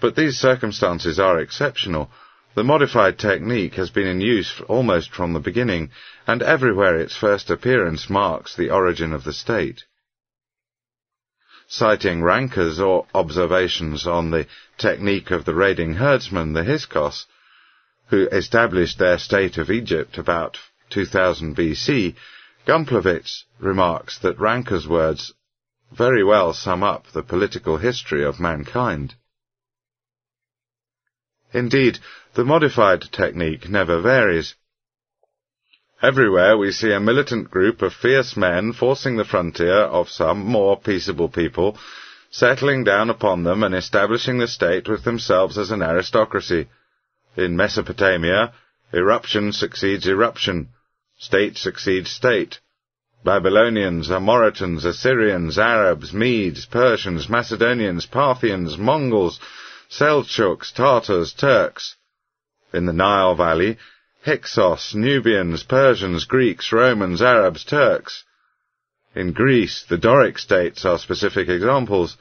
[0.02, 2.12] But these circumstances are exceptional.
[2.56, 5.92] The modified technique has been in use almost from the beginning,
[6.28, 9.86] and everywhere its first appearance marks the origin of the state.
[11.70, 14.46] citing Ranke's or observations on the
[14.78, 17.28] technique of the raiding herdsmen, the Hyksos,
[18.12, 20.58] who established their state of Egypt about
[20.90, 22.14] 2000 BC,
[22.68, 25.34] Gumplowicz remarks that Ranke's words
[25.92, 29.16] very well sum up the political history of mankind.
[31.54, 32.00] Indeed,
[32.34, 34.56] the modified technique never varies.
[36.02, 40.78] Everywhere we see a militant group of fierce men forcing the frontier of some more
[40.78, 41.78] peaceable people,
[42.30, 46.68] settling down upon them and establishing the state with themselves as an aristocracy.
[47.38, 48.54] In Mesopotamia,
[48.92, 50.70] irruption succeeds irruption,
[51.18, 52.60] state succeeds state.
[53.24, 59.40] Babylonians, Amoritans, Assyrians, Arabs, Medes, Persians, Macedonians, Parthians, Mongols,
[59.90, 61.96] Seljuks, Tartars, Turks.
[62.74, 63.78] In the Nile Valley,
[64.26, 68.24] Hyksos, Nubians, Persians, Greeks, Romans, Arabs, Turks.
[69.16, 72.18] In Greece, the Doric states are specific examples.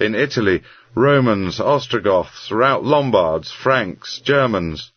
[0.00, 0.62] In Italy,
[0.94, 4.92] Romans, Ostrogoths, Lombards, Franks, Germans.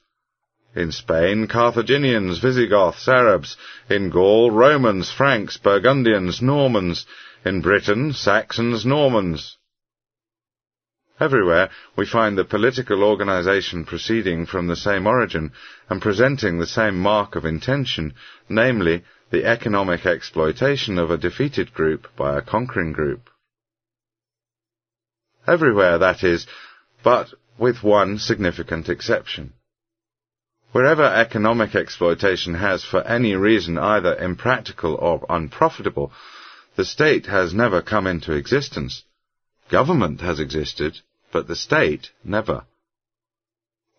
[0.75, 3.57] In Spain, Carthaginians, Visigoths, Arabs.
[3.89, 7.07] In Gaul, Romans, Franks, Burgundians, Normans.
[7.43, 9.57] In Britain, Saxons, Normans.
[11.19, 15.51] Everywhere we find the political organization proceeding from the same origin
[15.89, 18.13] and presenting the same mark of intention,
[18.49, 23.29] namely the economic exploitation of a defeated group by a conquering group.
[25.47, 26.45] Everywhere, that is,
[27.03, 29.53] but with one significant exception.
[30.71, 36.13] Wherever economic exploitation has for any reason either impractical or unprofitable,
[36.75, 39.03] the state has never come into existence.
[39.69, 40.99] Government has existed,
[41.31, 42.63] but the state never.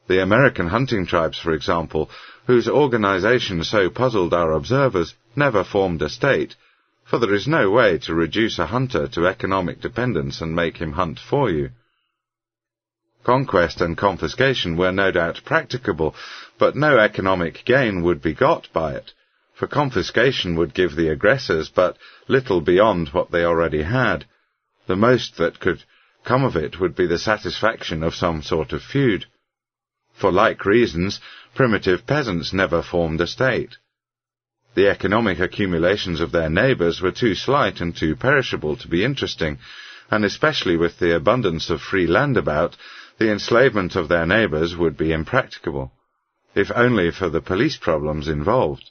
[0.09, 2.11] The American hunting tribes, for example,
[2.47, 6.57] whose organization so puzzled our observers, never formed a state,
[7.13, 10.93] for there is no way to reduce a hunter to economic dependence and make him
[10.93, 11.69] hunt for you.
[13.23, 16.15] Conquest and confiscation were no doubt practicable,
[16.59, 19.13] but no economic gain would be got by it,
[19.53, 21.99] for confiscation would give the aggressors but
[22.29, 24.25] little beyond what they already had.
[24.87, 25.85] The most that could
[26.25, 29.27] come of it would be the satisfaction of some sort of feud.
[30.15, 31.21] For like reasons,
[31.55, 33.77] primitive peasants never formed a state.
[34.75, 39.59] The economic accumulations of their neighbours were too slight and too perishable to be interesting,
[40.11, 42.77] and especially with the abundance of free land about,
[43.19, 45.93] the enslavement of their neighbours would be impracticable,
[46.55, 48.91] if only for the police problems involved.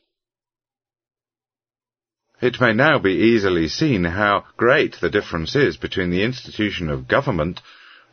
[2.42, 7.08] It may now be easily seen how great the difference is between the institution of
[7.08, 7.62] government,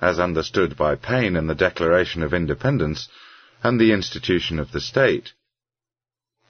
[0.00, 3.08] as understood by Paine in the Declaration of Independence,
[3.62, 5.32] and the institution of the state.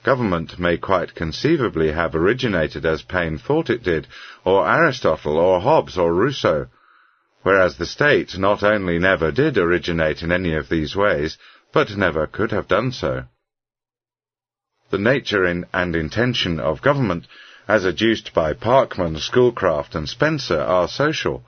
[0.05, 4.07] Government may quite conceivably have originated as Paine thought it did,
[4.45, 6.69] or Aristotle, or Hobbes, or Rousseau,
[7.43, 11.37] whereas the state not only never did originate in any of these ways,
[11.73, 13.25] but never could have done so.
[14.91, 17.27] The nature in and intention of government
[17.69, 21.45] as adduced by Parkman, Schoolcraft, and Spencer, are social.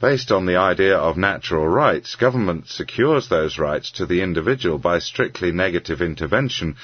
[0.00, 5.00] Based on the idea of natural rights, government secures those rights to the individual by
[5.00, 6.76] strictly negative intervention,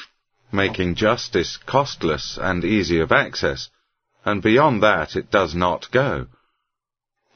[0.55, 3.69] making justice costless and easy of access,
[4.25, 6.27] and beyond that it does not go.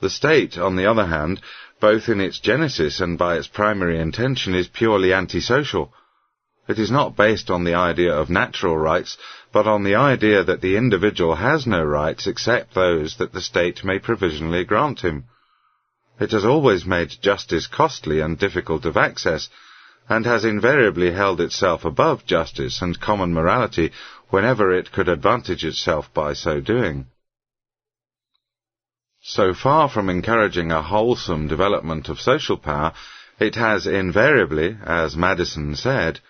[0.01, 1.43] The state, on the other hand,
[1.81, 5.93] both in its genesis and by its primary intention, is purely antisocial.
[6.69, 9.17] It is not based on the idea of natural rights,
[9.53, 13.85] but on the idea that the individual has no rights except those that the state
[13.85, 15.25] may provisionally grant him.
[16.21, 19.49] It has always made justice costly and difficult of access,
[20.09, 23.93] and has invariably held itself above justice and common morality
[24.31, 27.07] whenever it could advantage itself by so doing.
[29.21, 32.95] So far from encouraging a wholesome development of social power,
[33.39, 36.21] it has invariably, as Madison said,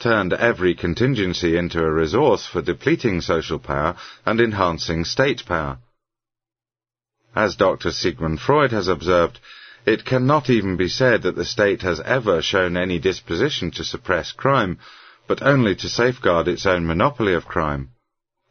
[0.00, 5.78] turned every contingency into a resource for depleting social power and enhancing state power.
[7.34, 7.92] As Dr.
[7.92, 9.38] Sigmund Freud has observed,
[9.86, 14.32] it cannot even be said that the state has ever shown any disposition to suppress
[14.32, 14.78] crime,
[15.26, 17.90] but only to safeguard its own monopoly of crime.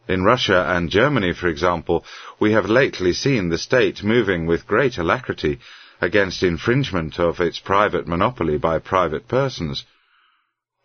[0.07, 2.05] In Russia and Germany, for example,
[2.39, 5.59] we have lately seen the state moving with great alacrity
[5.99, 9.85] against infringement of its private monopoly by private persons,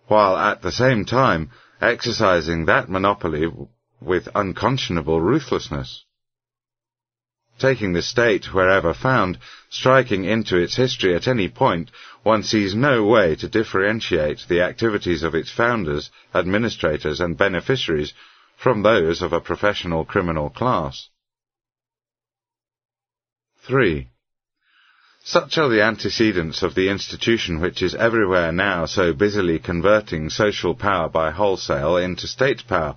[0.06, 3.46] while at the same time exercising that monopoly
[4.00, 6.04] with unconscionable ruthlessness.
[7.62, 9.38] Taking the state wherever found,
[9.70, 11.92] striking into its history at any point,
[12.24, 18.14] one sees no way to differentiate the activities of its founders, administrators, and beneficiaries
[18.56, 21.08] from those of a professional criminal class.
[23.60, 24.08] 3.
[25.22, 30.74] Such are the antecedents of the institution which is everywhere now so busily converting social
[30.74, 32.96] power by wholesale into state power.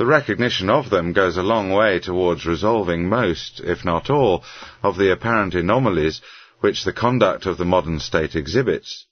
[0.00, 4.42] The recognition of them goes a long way towards resolving most, if not all,
[4.82, 6.22] of the apparent anomalies
[6.60, 9.04] which the conduct of the modern state exhibits.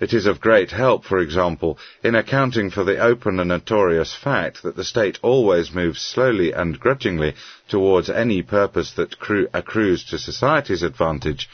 [0.00, 4.62] It is of great help, for example, in accounting for the open and notorious fact
[4.62, 7.34] that the state always moves slowly and grudgingly
[7.68, 9.16] towards any purpose that
[9.52, 11.46] accrues to society's advantage,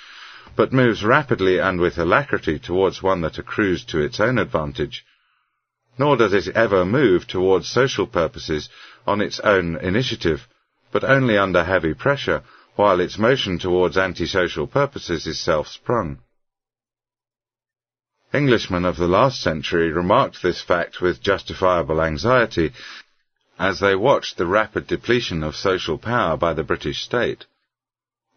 [0.55, 5.05] but moves rapidly and with alacrity towards one that accrues to its own advantage.
[5.99, 8.69] Nor does it ever move towards social purposes
[9.07, 10.47] on its own initiative,
[10.93, 12.43] but only under heavy pressure,
[12.75, 16.19] while its motion towards antisocial purposes is self-sprung.
[18.33, 22.73] Englishmen of the last century remarked this fact with justifiable anxiety
[23.59, 27.47] as they watched the rapid depletion of social power by the British state.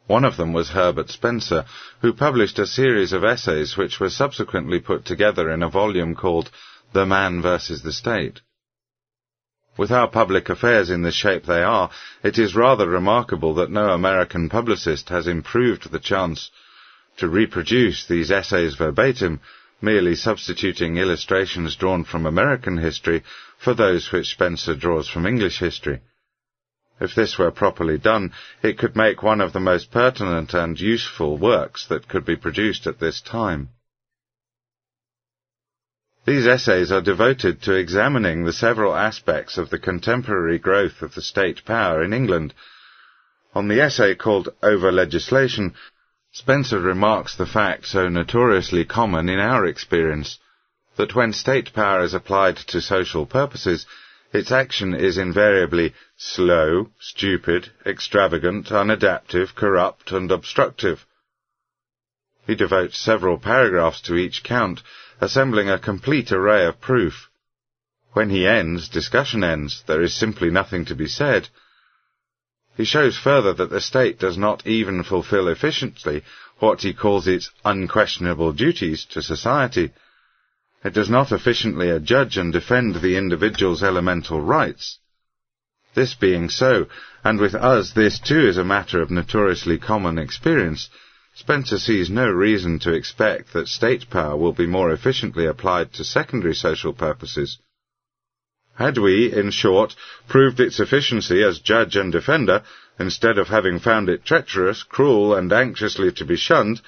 [0.07, 1.66] One of them was Herbert Spencer,
[2.01, 6.49] who published a series of essays which were subsequently put together in a volume called
[6.92, 8.42] The Man versus the State.
[9.78, 11.90] With our public affairs in the shape they are,
[12.24, 16.52] it is rather remarkable that no American publicist has improved the chance
[17.18, 19.40] to reproduce these essays verbatim
[19.82, 23.24] merely substituting illustrations drawn from American history
[23.58, 26.02] for those which Spencer draws from English history.
[27.00, 31.38] If this were properly done, it could make one of the most pertinent and useful
[31.38, 33.70] works that could be produced at this time.
[36.26, 41.22] These essays are devoted to examining the several aspects of the contemporary growth of the
[41.22, 42.54] state power in England.
[43.56, 45.74] On the essay called Over Legislation,
[46.32, 50.40] Spencer remarks the fact so notoriously common in our experience,
[50.98, 53.88] that when state power is applied to social purposes,
[54.32, 61.06] its action is invariably slow, stupid, extravagant, unadaptive, corrupt, and obstructive.
[62.46, 64.84] He devotes several paragraphs to each count,
[65.22, 67.30] assembling a complete array of proof.
[68.14, 71.50] When he ends, discussion ends, there is simply nothing to be said.
[72.76, 76.24] He shows further that the state does not even fulfill efficiently
[76.60, 79.92] what he calls its unquestionable duties to society.
[80.84, 84.98] It does not efficiently adjudge and defend the individual's elemental rights.
[85.94, 86.88] This being so,
[87.24, 90.90] and with us this too is a matter of notoriously common experience,
[91.40, 96.04] Spencer sees no reason to expect that state power will be more efficiently applied to
[96.04, 97.60] secondary social purposes.
[98.76, 99.96] Had we, in short,
[100.28, 102.64] proved its efficiency as judge and defender,
[103.00, 106.82] instead of having found it treacherous, cruel, and anxiously to be shunned,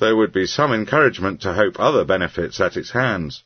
[0.00, 3.44] there would be some encouragement to hope other benefits at its hands.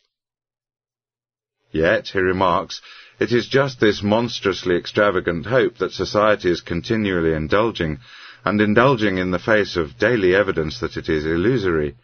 [1.70, 2.80] Yet, he remarks,
[3.20, 7.98] it is just this monstrously extravagant hope that society is continually indulging,
[8.46, 11.96] and indulging in the face of daily evidence that it is illusory.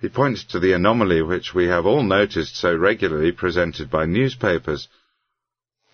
[0.00, 4.88] He points to the anomaly which we have all noticed so regularly presented by newspapers.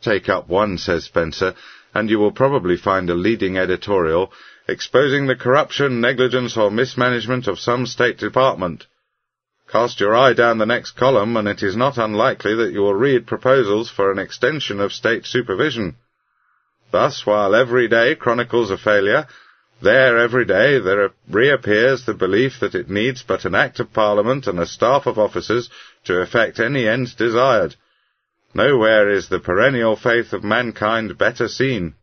[0.00, 1.55] Take up one, says Spencer,
[1.92, 4.32] and you will probably find a leading editorial
[4.66, 8.86] exposing the corruption, negligence, or mismanagement of some state department.
[9.70, 12.94] Cast your eye down the next column, and it is not unlikely that you will
[12.94, 15.96] read proposals for an extension of state supervision.
[16.93, 19.26] Thus, while every day chronicles a failure,
[19.80, 24.47] there, every day, there reappears the belief that it needs but an Act of Parliament
[24.47, 25.70] and a staff of officers
[26.05, 27.74] to effect any end desired.
[28.55, 31.94] Nowhere is the perennial faith of mankind better seen.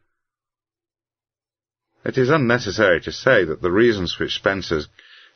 [2.04, 4.82] It is unnecessary to say that the reasons which Spencer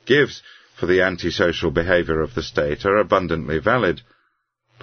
[0.06, 0.42] gives
[0.76, 4.02] for the antisocial behaviour of the state are abundantly valid,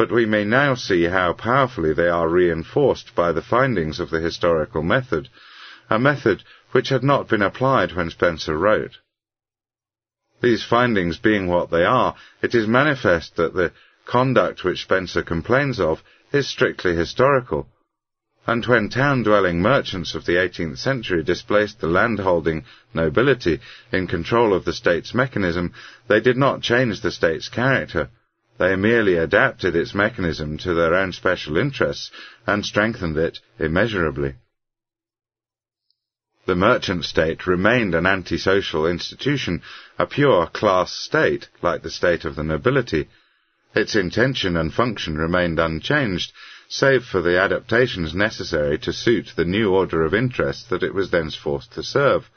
[0.00, 4.18] but we may now see how powerfully they are reinforced by the findings of the
[4.18, 5.28] historical method,
[5.90, 8.96] a method which had not been applied when Spencer wrote.
[10.40, 13.72] These findings being what they are, it is manifest that the
[14.06, 16.02] conduct which Spencer complains of
[16.32, 17.68] is strictly historical,
[18.46, 22.64] and when town-dwelling merchants of the 18th century displaced the landholding
[22.94, 23.60] nobility
[23.92, 25.74] in control of the state's mechanism,
[26.08, 28.08] they did not change the state's character.
[28.60, 32.10] They merely adapted its mechanism to their own special interests
[32.46, 34.34] and strengthened it immeasurably.
[36.44, 39.62] The merchant state remained an antisocial institution,
[39.98, 43.08] a pure class state, like the state of the nobility.
[43.74, 46.30] Its intention and function remained unchanged,
[46.68, 51.08] save for the adaptations necessary to suit the new order of interests that it was
[51.08, 52.28] thenceforth to serve.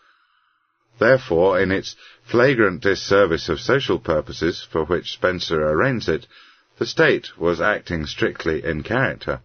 [0.99, 6.27] Therefore, in its flagrant disservice of social purposes for which Spencer arraigns it,
[6.79, 9.41] the state was acting strictly in character.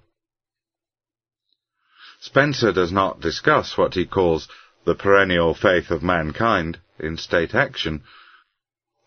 [2.21, 4.49] Spencer does not discuss what he calls
[4.85, 8.03] the perennial faith of mankind in state action,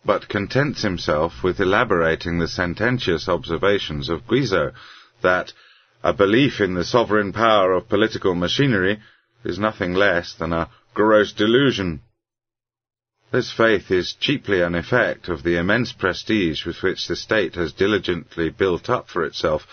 [0.05, 4.73] but contents himself with elaborating the sententious observations of Guizot
[5.21, 5.53] that
[6.03, 8.99] a belief in the sovereign power of political machinery
[9.43, 12.01] is nothing less than a gross delusion.
[13.31, 17.71] This faith is chiefly an effect of the immense prestige with which the state has
[17.71, 19.65] diligently built up for itself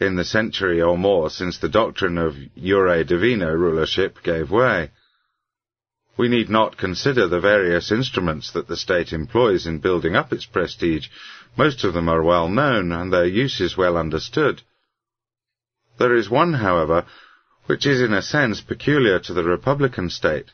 [0.00, 4.90] in the century or more since the doctrine of Jure Divino rulership gave way.
[6.16, 10.46] We need not consider the various instruments that the state employs in building up its
[10.46, 11.06] prestige.
[11.56, 14.62] Most of them are well known, and their use is well understood.
[15.98, 17.06] There is one, however,
[17.66, 20.50] which is in a sense peculiar to the republican state.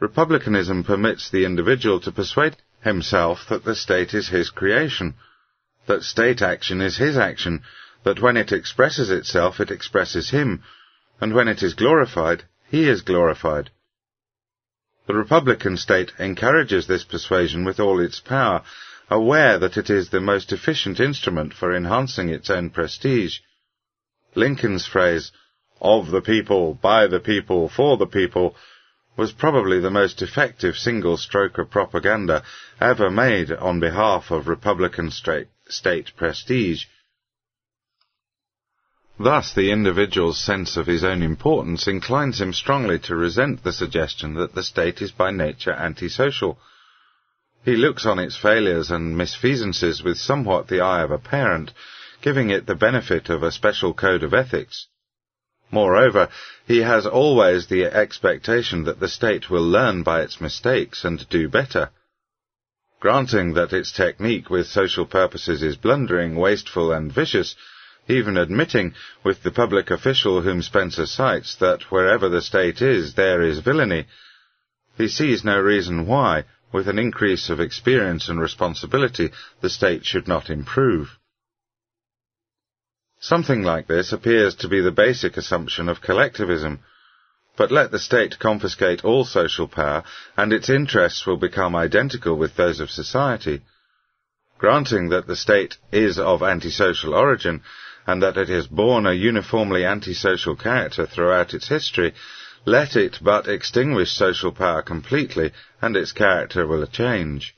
[0.00, 5.14] Republicanism permits the individual to persuade himself that the state is his creation,
[5.86, 7.62] that state action is his action,
[8.04, 10.62] that when it expresses itself it expresses him,
[11.20, 13.70] and when it is glorified, he is glorified.
[15.08, 18.62] The republican state encourages this persuasion with all its power,
[19.10, 23.38] aware that it is the most efficient instrument for enhancing its own prestige.
[24.34, 25.32] Lincoln's phrase,
[25.80, 28.54] of the people, by the people, for the people,
[29.18, 32.40] was probably the most effective single stroke of propaganda
[32.80, 36.84] ever made on behalf of Republican state prestige.
[39.18, 44.34] Thus, the individual's sense of his own importance inclines him strongly to resent the suggestion
[44.34, 46.56] that the state is by nature antisocial.
[47.64, 51.72] He looks on its failures and misfeasances with somewhat the eye of a parent,
[52.22, 54.86] giving it the benefit of a special code of ethics.
[55.70, 56.28] Moreover,
[56.66, 61.48] he has always the expectation that the state will learn by its mistakes and do
[61.48, 61.90] better.
[63.00, 67.54] Granting that its technique with social purposes is blundering, wasteful, and vicious,
[68.08, 73.42] even admitting with the public official whom Spencer cites that wherever the state is, there
[73.42, 74.06] is villainy,
[74.96, 79.30] he sees no reason why, with an increase of experience and responsibility,
[79.60, 81.17] the state should not improve.
[83.20, 86.78] Something like this appears to be the basic assumption of collectivism,
[87.56, 90.04] but let the state confiscate all social power,
[90.36, 93.62] and its interests will become identical with those of society.
[94.56, 97.62] Granting that the state is of antisocial origin,
[98.06, 102.14] and that it has borne a uniformly antisocial character throughout its history,
[102.64, 107.56] let it but extinguish social power completely, and its character will change.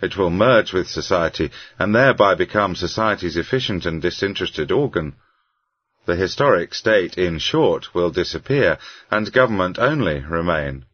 [0.00, 5.16] It will merge with society and thereby become society's efficient and disinterested organ.
[6.06, 8.78] The historic state, in short, will disappear
[9.10, 10.84] and government only remain.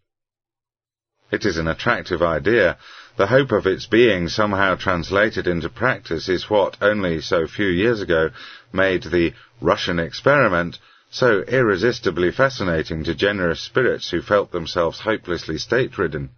[1.30, 2.78] It is an attractive idea.
[3.16, 8.00] The hope of its being somehow translated into practice is what only so few years
[8.00, 8.30] ago
[8.72, 10.78] made the Russian experiment
[11.10, 16.30] so irresistibly fascinating to generous spirits who felt themselves hopelessly state-ridden.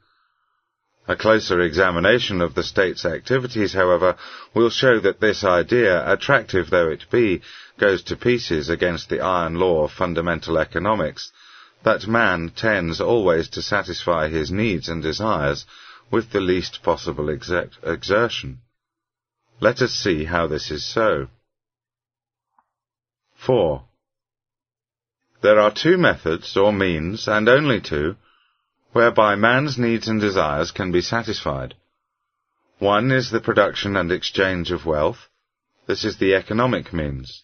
[1.08, 4.16] A closer examination of the state's activities, however,
[4.54, 7.42] will show that this idea, attractive though it be,
[7.78, 11.30] goes to pieces against the iron law of fundamental economics,
[11.84, 15.64] that man tends always to satisfy his needs and desires
[16.10, 18.58] with the least possible exertion.
[19.60, 21.28] Let us see how this is so.
[23.36, 23.84] 4.
[25.42, 28.16] There are two methods, or means, and only two,
[28.92, 31.74] whereby man's needs and desires can be satisfied.
[32.78, 35.28] One is the production and exchange of wealth.
[35.86, 37.42] This is the economic means.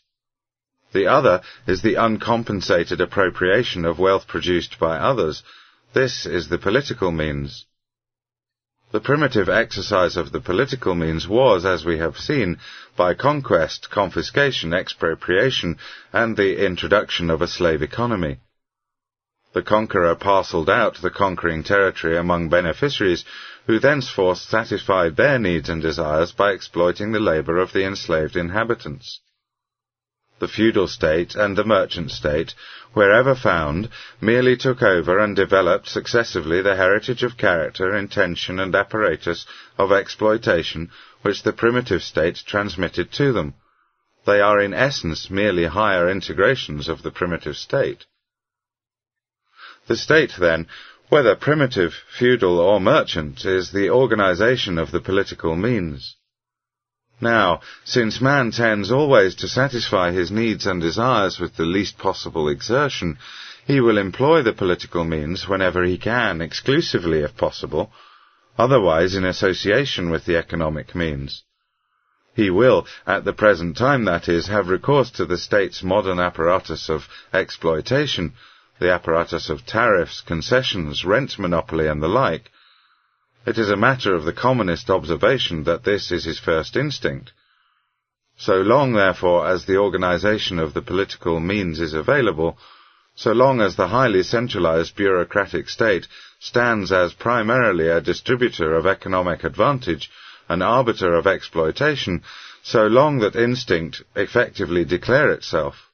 [0.93, 5.43] The other is the uncompensated appropriation of wealth produced by others.
[5.95, 7.65] This is the political means.
[8.93, 12.59] The primitive exercise of the political means was, as we have seen,
[12.95, 15.79] by conquest, confiscation, expropriation,
[16.13, 18.41] and the introduction of a slave economy.
[19.55, 23.25] The conqueror parcelled out the conquering territory among beneficiaries,
[23.67, 29.21] who thenceforth satisfied their needs and desires by exploiting the labour of the enslaved inhabitants.
[30.39, 32.55] The feudal state and the merchant state,
[32.95, 39.47] wherever found, merely took over and developed successively the heritage of character, intention, and apparatus
[39.79, 43.55] of exploitation which the primitive state transmitted to them.
[44.25, 48.07] They are in essence merely higher integrations of the primitive state.
[49.87, 50.69] The state, then,
[51.09, 56.17] whether primitive, feudal, or merchant, is the organization of the political means.
[57.21, 62.49] Now, since man tends always to satisfy his needs and desires with the least possible
[62.49, 63.19] exertion,
[63.67, 67.93] he will employ the political means whenever he can, exclusively if possible,
[68.59, 71.43] otherwise in association with the economic means.
[72.35, 76.89] He will, at the present time that is, have recourse to the state's modern apparatus
[76.89, 78.33] of exploitation,
[78.83, 82.51] the apparatus of tariffs, concessions, rent monopoly, and the like,
[83.47, 87.33] it is a matter of the commonest observation that this is his first instinct.
[88.37, 92.59] So long, therefore, as the organization of the political means is available,
[93.15, 96.09] so long as the highly centralized bureaucratic state
[96.41, 100.11] stands as primarily a distributor of economic advantage,
[100.49, 102.23] an arbiter of exploitation,
[102.65, 105.92] so long that instinct effectively declare itself.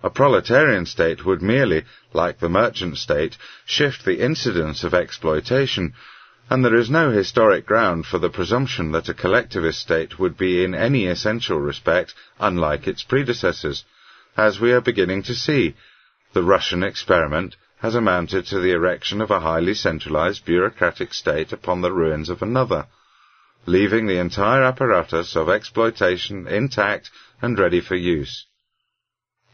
[0.00, 5.92] A proletarian state would merely, like the merchant state, shift the incidence of exploitation,
[6.48, 10.62] and there is no historic ground for the presumption that a collectivist state would be
[10.62, 13.84] in any essential respect unlike its predecessors,
[14.36, 15.74] as we are beginning to see.
[16.32, 21.80] The Russian experiment has amounted to the erection of a highly centralized bureaucratic state upon
[21.80, 22.86] the ruins of another,
[23.66, 27.10] leaving the entire apparatus of exploitation intact
[27.42, 28.46] and ready for use.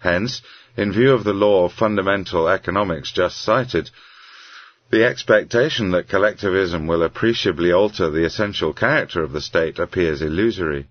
[0.05, 0.43] Hence,
[0.77, 3.89] in view of the law of fundamental economics just cited,
[4.91, 10.89] the expectation that collectivism will appreciably alter the essential character of the state appears illusory.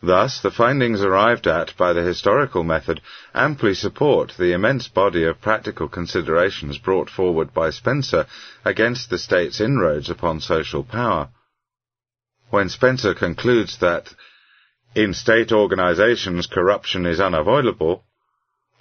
[0.00, 3.00] Thus, the findings arrived at by the historical method
[3.34, 8.26] amply support the immense body of practical considerations brought forward by Spencer
[8.64, 11.30] against the state's inroads upon social power.
[12.50, 14.14] When Spencer concludes that
[14.96, 18.02] in state organizations corruption is unavoidable,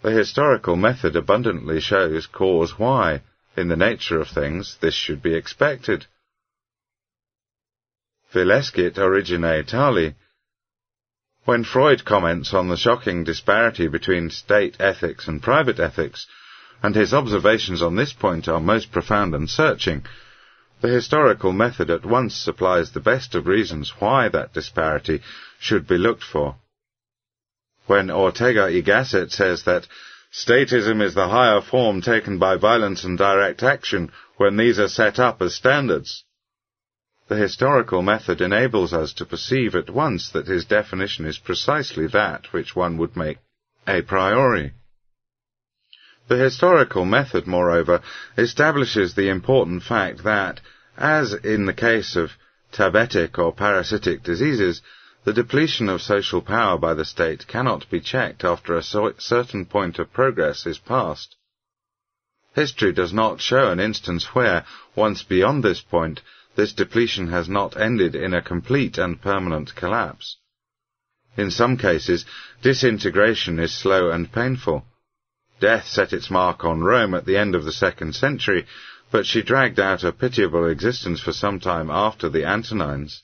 [0.02, 3.22] the historical method abundantly shows cause why,
[3.58, 6.06] in the nature of things, this should be expected.
[8.34, 10.16] Vilescit origine tali
[11.44, 16.28] when Freud comments on the shocking disparity between state ethics and private ethics,
[16.82, 20.04] and his observations on this point are most profound and searching,
[20.82, 25.22] the historical method at once supplies the best of reasons why that disparity
[25.66, 26.56] should be looked for.
[27.88, 29.88] When Ortega y Gasset says that
[30.32, 35.18] statism is the higher form taken by violence and direct action when these are set
[35.18, 36.24] up as standards,
[37.28, 42.54] the historical method enables us to perceive at once that his definition is precisely that
[42.54, 43.40] which one would make
[43.88, 44.74] a priori.
[46.28, 48.02] The historical method, moreover,
[48.38, 50.62] establishes the important fact that,
[50.96, 52.32] as in the case of
[52.72, 54.82] tabetic or parasitic diseases,
[55.26, 59.98] the depletion of social power by the state cannot be checked after a certain point
[59.98, 61.36] of progress is passed.
[62.54, 64.64] History does not show an instance where,
[64.96, 66.22] once beyond this point,
[66.56, 70.38] this depletion has not ended in a complete and permanent collapse.
[71.36, 72.24] In some cases,
[72.62, 74.86] disintegration is slow and painful.
[75.60, 78.68] Death set its mark on Rome at the end of the second century,
[79.12, 83.24] but she dragged out a pitiable existence for some time after the Antonines.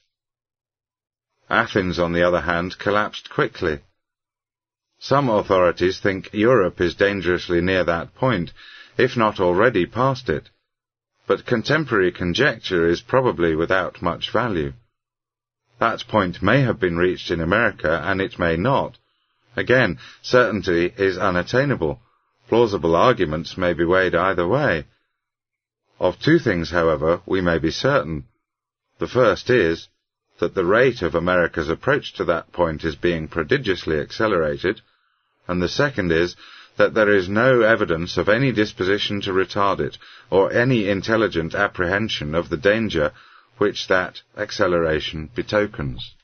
[1.51, 3.81] Athens, on the other hand, collapsed quickly.
[4.99, 8.51] Some authorities think Europe is dangerously near that point,
[8.97, 10.49] if not already past it
[11.31, 14.73] but contemporary conjecture is probably without much value.
[15.79, 18.97] That point may have been reached in America, and it may not.
[19.55, 22.01] Again, certainty is unattainable.
[22.49, 24.87] Plausible arguments may be weighed either way.
[26.01, 28.25] Of two things, however, we may be certain.
[28.99, 29.87] The first is
[30.41, 34.81] that the rate of America's approach to that point is being prodigiously accelerated,
[35.47, 36.35] and the second is
[36.77, 39.97] that there is no evidence of any disposition to retard it,
[40.31, 43.13] or any intelligent apprehension of the danger
[43.59, 46.15] which that acceleration betokens.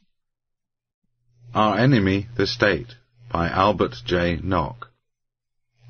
[1.54, 2.96] Our Enemy, the State,
[3.32, 4.40] by Albert J.
[4.42, 4.90] Nock.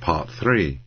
[0.02, 0.82] Part 3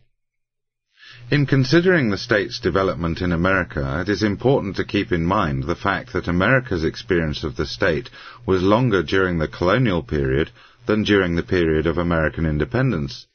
[1.31, 5.75] in considering the state's development in America, it is important to keep in mind the
[5.75, 8.09] fact that America's experience of the state
[8.45, 10.51] was longer during the colonial period
[10.87, 13.27] than during the period of American independence.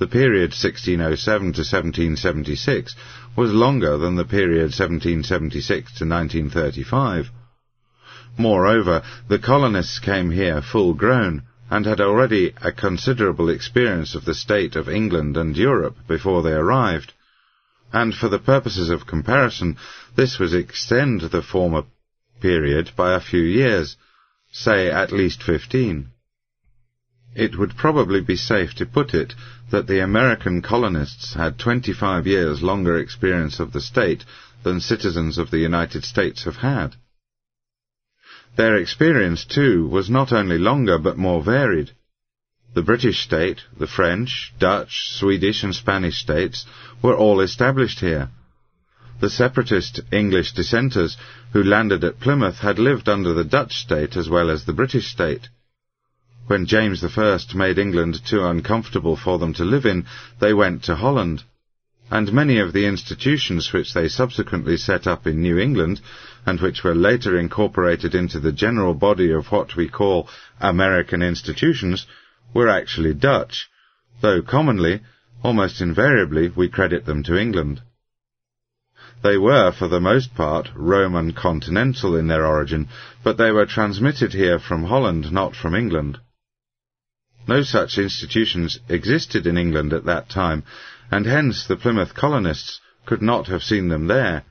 [0.00, 2.96] The period 1607 to 1776
[3.36, 7.30] was longer than the period 1776 to 1935.
[8.36, 14.34] Moreover, the colonists came here full grown, and had already a considerable experience of the
[14.34, 17.12] state of England and Europe before they arrived,
[17.92, 19.76] and for the purposes of comparison,
[20.14, 21.82] this was extend the former
[22.40, 23.96] period by a few years,
[24.52, 26.08] say at least fifteen.
[27.34, 29.34] It would probably be safe to put it
[29.70, 34.24] that the American colonists had 25 years longer experience of the state
[34.62, 36.96] than citizens of the United States have had.
[38.56, 41.90] Their experience, too, was not only longer but more varied.
[42.74, 46.66] The British state, the French, Dutch, Swedish and Spanish states
[47.02, 48.30] were all established here.
[49.20, 51.16] The separatist English dissenters
[51.52, 55.08] who landed at Plymouth had lived under the Dutch state as well as the British
[55.08, 55.48] state.
[56.46, 60.06] When James I made England too uncomfortable for them to live in,
[60.38, 61.42] they went to Holland.
[62.10, 66.00] And many of the institutions which they subsequently set up in New England,
[66.44, 70.28] and which were later incorporated into the general body of what we call
[70.60, 72.06] American institutions,
[72.54, 73.68] were actually Dutch,
[74.20, 75.00] though commonly,
[75.42, 77.82] almost invariably, we credit them to England.
[79.22, 82.88] They were, for the most part, Roman continental in their origin,
[83.24, 86.20] but they were transmitted here from Holland, not from England.
[87.48, 90.64] No such institutions existed in England at that time,
[91.10, 94.42] and hence the Plymouth colonists could not have seen them there.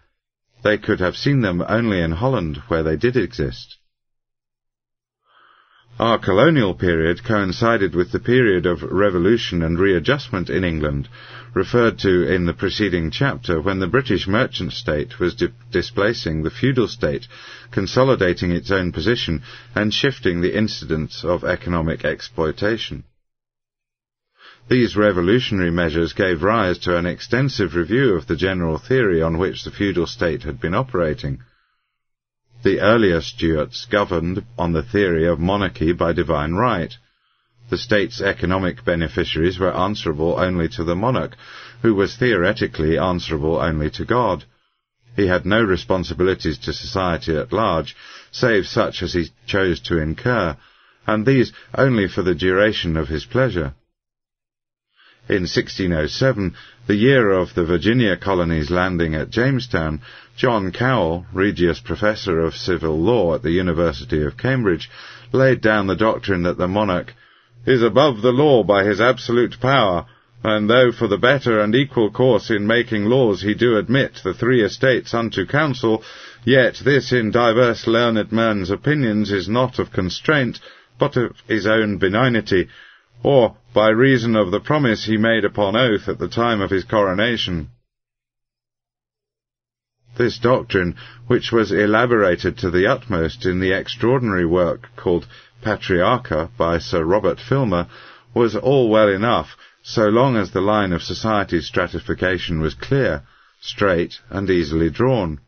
[0.63, 3.77] They could have seen them only in Holland, where they did exist.
[5.99, 11.07] Our colonial period coincided with the period of revolution and readjustment in England,
[11.53, 16.49] referred to in the preceding chapter when the British merchant state was di- displacing the
[16.49, 17.29] feudal state,
[17.71, 19.41] consolidating its own position
[19.73, 23.05] and shifting the incidence of economic exploitation.
[24.67, 29.63] These revolutionary measures gave rise to an extensive review of the general theory on which
[29.63, 31.43] the feudal state had been operating.
[32.63, 36.91] The earlier Stuarts governed on the theory of monarchy by divine right.
[37.69, 41.35] The state's economic beneficiaries were answerable only to the monarch,
[41.83, 44.45] who was theoretically answerable only to God.
[45.15, 47.95] He had no responsibilities to society at large,
[48.31, 50.57] save such as he chose to incur,
[51.05, 53.75] and these only for the duration of his pleasure.
[55.27, 56.53] In 1607,
[56.85, 60.01] the year of the Virginia colony's landing at Jamestown,
[60.37, 64.87] John Cowell, Regius Professor of Civil Law at the University of Cambridge,
[65.31, 67.15] laid down the doctrine that the monarch
[67.65, 70.05] is above the law by his absolute power,
[70.43, 74.35] and though for the better and equal course in making laws he do admit the
[74.35, 76.03] three estates unto council,
[76.43, 80.59] yet this in divers learned men's opinions is not of constraint,
[80.99, 82.67] but of his own benignity,
[83.23, 86.85] or by reason of the promise he made upon oath at the time of his
[86.85, 87.69] coronation.
[90.17, 90.95] This doctrine,
[91.27, 95.27] which was elaborated to the utmost in the extraordinary work called
[95.61, 97.87] Patriarcha by Sir Robert Filmer,
[98.33, 103.23] was all well enough so long as the line of society's stratification was clear,
[103.59, 105.41] straight, and easily drawn.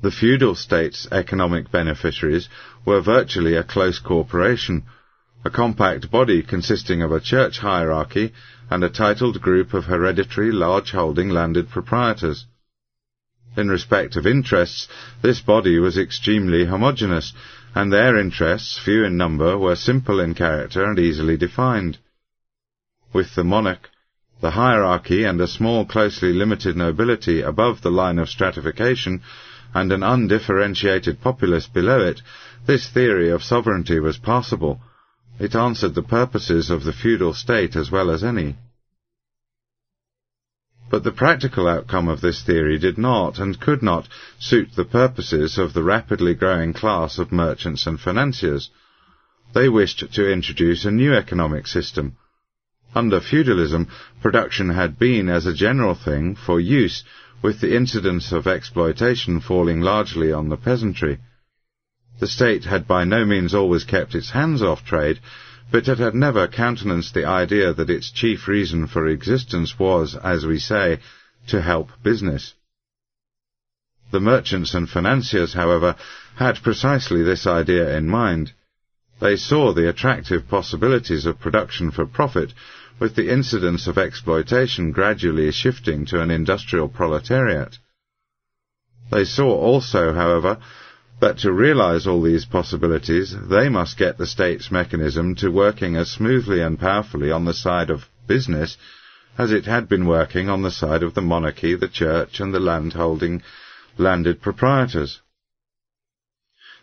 [0.00, 2.48] The feudal state's economic beneficiaries
[2.86, 4.84] were virtually a close corporation,
[5.48, 8.34] a compact body consisting of a church hierarchy
[8.68, 12.44] and a titled group of hereditary large-holding landed proprietors.
[13.56, 14.88] In respect of interests,
[15.22, 17.32] this body was extremely homogeneous,
[17.74, 21.96] and their interests, few in number, were simple in character and easily defined.
[23.14, 23.88] With the monarch,
[24.42, 29.22] the hierarchy and a small closely limited nobility above the line of stratification,
[29.72, 32.20] and an undifferentiated populace below it,
[32.66, 34.82] this theory of sovereignty was possible,
[35.38, 38.56] it answered the purposes of the feudal state as well as any.
[40.90, 44.08] But the practical outcome of this theory did not and could not
[44.38, 48.70] suit the purposes of the rapidly growing class of merchants and financiers.
[49.54, 52.16] They wished to introduce a new economic system.
[52.94, 53.88] Under feudalism,
[54.22, 57.04] production had been, as a general thing, for use,
[57.42, 61.18] with the incidence of exploitation falling largely on the peasantry.
[62.18, 65.20] The state had by no means always kept its hands off trade,
[65.70, 70.46] but it had never countenanced the idea that its chief reason for existence was, as
[70.46, 70.98] we say,
[71.48, 72.54] to help business.
[74.10, 75.94] The merchants and financiers, however,
[76.36, 78.52] had precisely this idea in mind.
[79.20, 82.54] They saw the attractive possibilities of production for profit,
[82.98, 87.78] with the incidence of exploitation gradually shifting to an industrial proletariat.
[89.10, 90.58] They saw also, however,
[91.20, 96.10] but to realize all these possibilities, they must get the state's mechanism to working as
[96.10, 98.76] smoothly and powerfully on the side of business
[99.36, 102.60] as it had been working on the side of the monarchy, the church, and the
[102.60, 103.42] landholding
[103.96, 105.20] landed proprietors.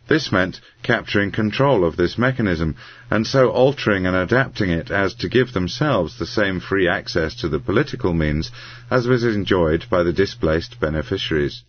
[0.07, 2.76] This meant capturing control of this mechanism,
[3.10, 7.49] and so altering and adapting it as to give themselves the same free access to
[7.49, 8.52] the political means
[8.91, 11.64] as was enjoyed by the displaced beneficiaries.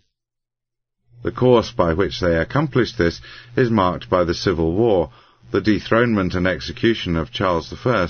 [1.26, 3.20] The course by which they accomplished this
[3.56, 5.10] is marked by the Civil War,
[5.50, 8.08] the dethronement and execution of Charles I,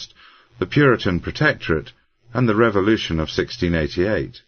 [0.59, 1.93] the Puritan Protectorate,
[2.34, 4.43] and the Revolution of 1688.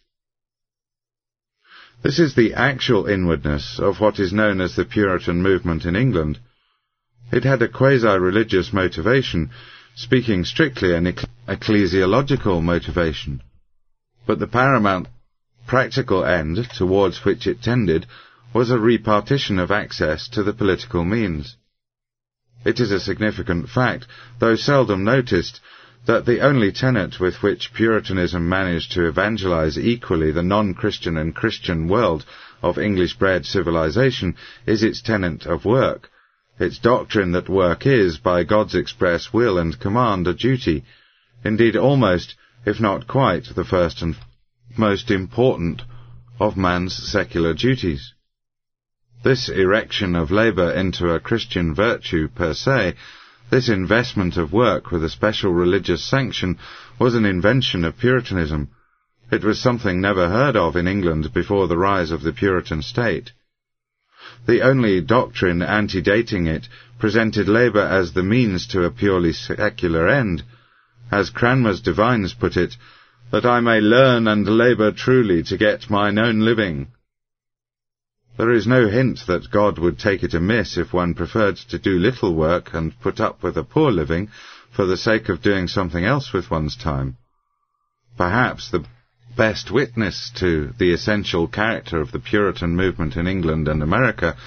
[2.03, 6.37] This is the actual inwardness of what is known as the Puritan movement in England.
[7.31, 9.49] It had a quasi-religious motivation,
[9.95, 11.11] speaking strictly an
[11.47, 13.41] ecclesiological motivation.
[14.27, 15.07] But the paramount
[15.65, 18.05] practical end towards which it tended
[18.53, 21.55] was a repartition of access to the political means.
[22.65, 24.07] It is a significant fact,
[24.39, 25.61] though seldom noticed,
[26.05, 31.87] that the only tenet with which Puritanism managed to evangelize equally the non-Christian and Christian
[31.87, 32.25] world
[32.61, 34.35] of English-bred civilization
[34.65, 36.09] is its tenet of work,
[36.59, 40.83] its doctrine that work is, by God's express will and command, a duty,
[41.43, 42.35] indeed almost,
[42.65, 44.15] if not quite, the first and
[44.77, 45.81] most important
[46.39, 48.13] of man's secular duties.
[49.21, 52.95] This erection of labour into a Christian virtue per se,
[53.49, 56.57] this investment of work with a special religious sanction,
[56.97, 58.69] was an invention of Puritanism.
[59.29, 63.33] It was something never heard of in England before the rise of the Puritan state.
[64.47, 70.43] The only doctrine antedating it presented labour as the means to a purely secular end.
[71.11, 72.77] As Cranmer's divines put it,
[73.31, 76.87] that I may learn and labour truly to get mine own living.
[78.39, 81.99] There is no hint that God would take it amiss if one preferred to do
[81.99, 84.29] little work and put up with a poor living
[84.71, 87.17] for the sake of doing something else with one's time.
[88.15, 88.85] Perhaps the
[89.35, 94.37] best witness to the essential character of the Puritan movement in England and America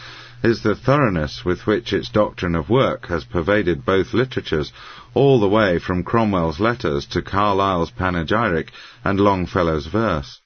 [0.43, 4.73] is the thoroughness with which its doctrine of work has pervaded both literatures,
[5.13, 8.73] all the way from Cromwell's letters to Carlyle's panegyric
[9.05, 10.41] and Longfellow's verse.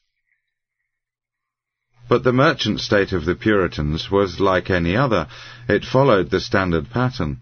[2.08, 5.26] But the merchant state of the Puritans was like any other.
[5.68, 7.40] It followed the standard pattern.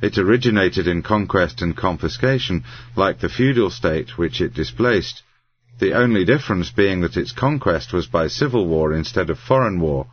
[0.00, 2.64] It originated in conquest and confiscation,
[2.94, 5.22] like the feudal state which it displaced,
[5.78, 10.06] the only difference being that its conquest was by civil war instead of foreign war.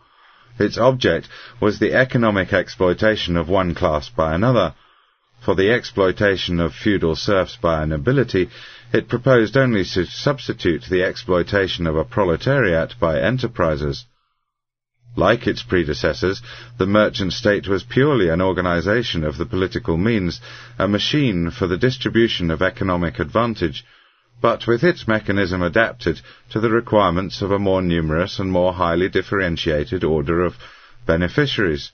[0.58, 1.30] Its object
[1.60, 4.74] was the economic exploitation of one class by another.
[5.42, 8.50] For the exploitation of feudal serfs by a nobility,
[8.94, 14.04] it proposed only to substitute the exploitation of a proletariat by enterprisers.
[15.16, 16.42] Like its predecessors,
[16.78, 20.40] the merchant state was purely an organization of the political means,
[20.78, 23.84] a machine for the distribution of economic advantage,
[24.42, 26.22] but with its mechanism adapted
[26.52, 30.56] to the requirements of a more numerous and more highly differentiated order of
[31.08, 31.92] beneficiaries,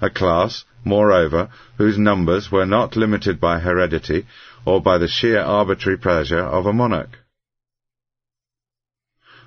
[0.00, 1.48] a class, moreover,
[1.78, 4.26] whose numbers were not limited by heredity
[4.66, 7.18] or by the sheer arbitrary pleasure of a monarch.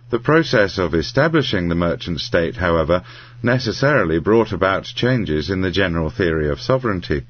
[0.10, 3.04] The process of establishing the merchant state, however,
[3.44, 7.28] necessarily brought about changes in the general theory of sovereignty.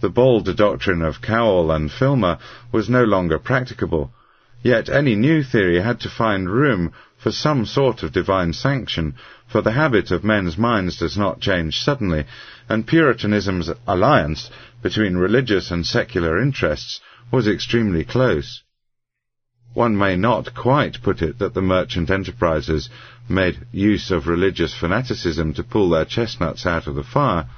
[0.00, 2.38] The bold doctrine of Cowell and Filmer
[2.72, 4.12] was no longer practicable,
[4.62, 9.14] yet any new theory had to find room for some sort of divine sanction,
[9.46, 12.24] for the habit of men's minds does not change suddenly,
[12.68, 14.50] and Puritanism's alliance
[14.82, 17.00] between religious and secular interests
[17.30, 18.62] was extremely close.
[19.74, 22.88] One may not quite put it that the merchant enterprisers
[23.28, 27.48] made use of religious fanaticism to pull their chestnuts out of the fire.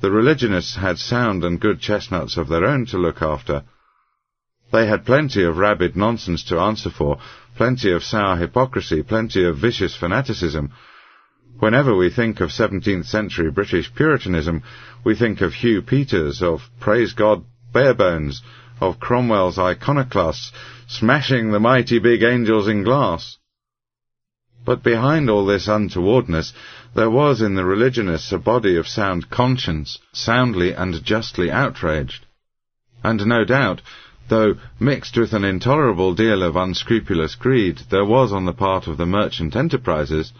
[0.00, 3.64] The religionists had sound and good chestnuts of their own to look after.
[4.72, 7.18] They had plenty of rabid nonsense to answer for,
[7.56, 10.70] plenty of sour hypocrisy, plenty of vicious fanaticism.
[11.58, 14.62] Whenever we think of 17th century British Puritanism,
[15.04, 18.40] we think of Hugh Peters, of Praise God Barebones,
[18.80, 20.52] of Cromwell's iconoclasts,
[20.86, 23.36] smashing the mighty big angels in glass.
[24.64, 26.52] But behind all this untowardness,
[26.94, 32.26] there was in the religionists a body of sound conscience, soundly and justly outraged.
[33.02, 33.82] And no doubt,
[34.28, 38.96] though mixed with an intolerable deal of unscrupulous greed, there was on the part of
[38.96, 40.32] the merchant enterprises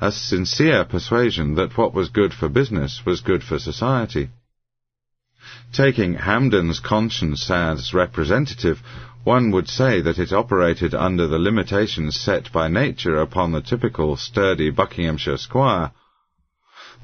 [0.00, 4.30] a sincere persuasion that what was good for business was good for society.
[5.72, 8.82] Taking Hampden's conscience as representative,
[9.24, 14.16] one would say that it operated under the limitations set by nature upon the typical
[14.16, 15.90] sturdy Buckinghamshire squire.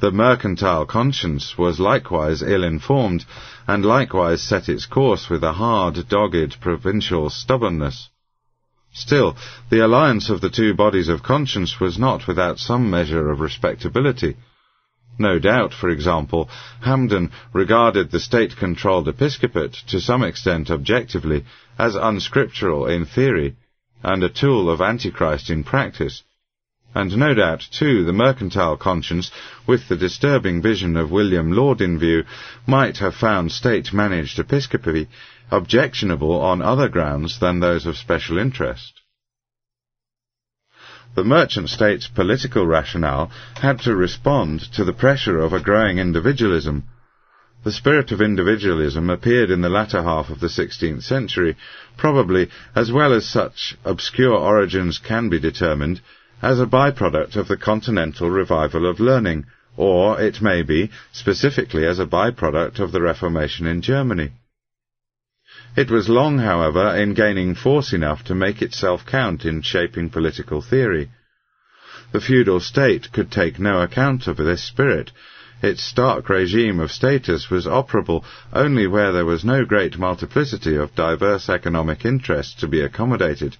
[0.01, 3.25] The mercantile conscience was likewise ill-informed,
[3.67, 8.09] and likewise set its course with a hard, dogged, provincial stubbornness.
[8.97, 9.37] Still,
[9.71, 14.37] the alliance of the two bodies of conscience was not without some measure of respectability.
[15.19, 16.49] No doubt, for example,
[16.81, 21.45] Hampden regarded the state-controlled episcopate to some extent objectively
[21.77, 23.57] as unscriptural in theory
[24.05, 26.23] and a tool of Antichrist in practice.
[26.95, 29.33] And no doubt, too, the mercantile conscience,
[29.67, 32.23] with the disturbing vision of William Laud in view,
[32.65, 35.09] might have found state-managed episcopacy
[35.51, 39.01] objectionable on other grounds than those of special interest.
[41.15, 43.31] The merchant state's political rationale
[43.61, 46.85] had to respond to the pressure of a growing individualism.
[47.63, 51.57] The spirit of individualism appeared in the latter half of the 16th century,
[51.97, 56.01] probably, as well as such obscure origins can be determined,
[56.43, 59.47] as a byproduct of the continental revival of learning,
[59.77, 64.33] or it may be specifically as a byproduct of the Reformation in Germany.
[65.77, 70.63] It was long, however, in gaining force enough to make itself count in shaping political
[70.63, 71.11] theory.
[72.13, 75.11] The feudal state could take no account of this spirit.
[75.63, 78.23] Its stark regime of status was operable
[78.53, 83.57] only where there was no great multiplicity of diverse economic interests to be accommodated,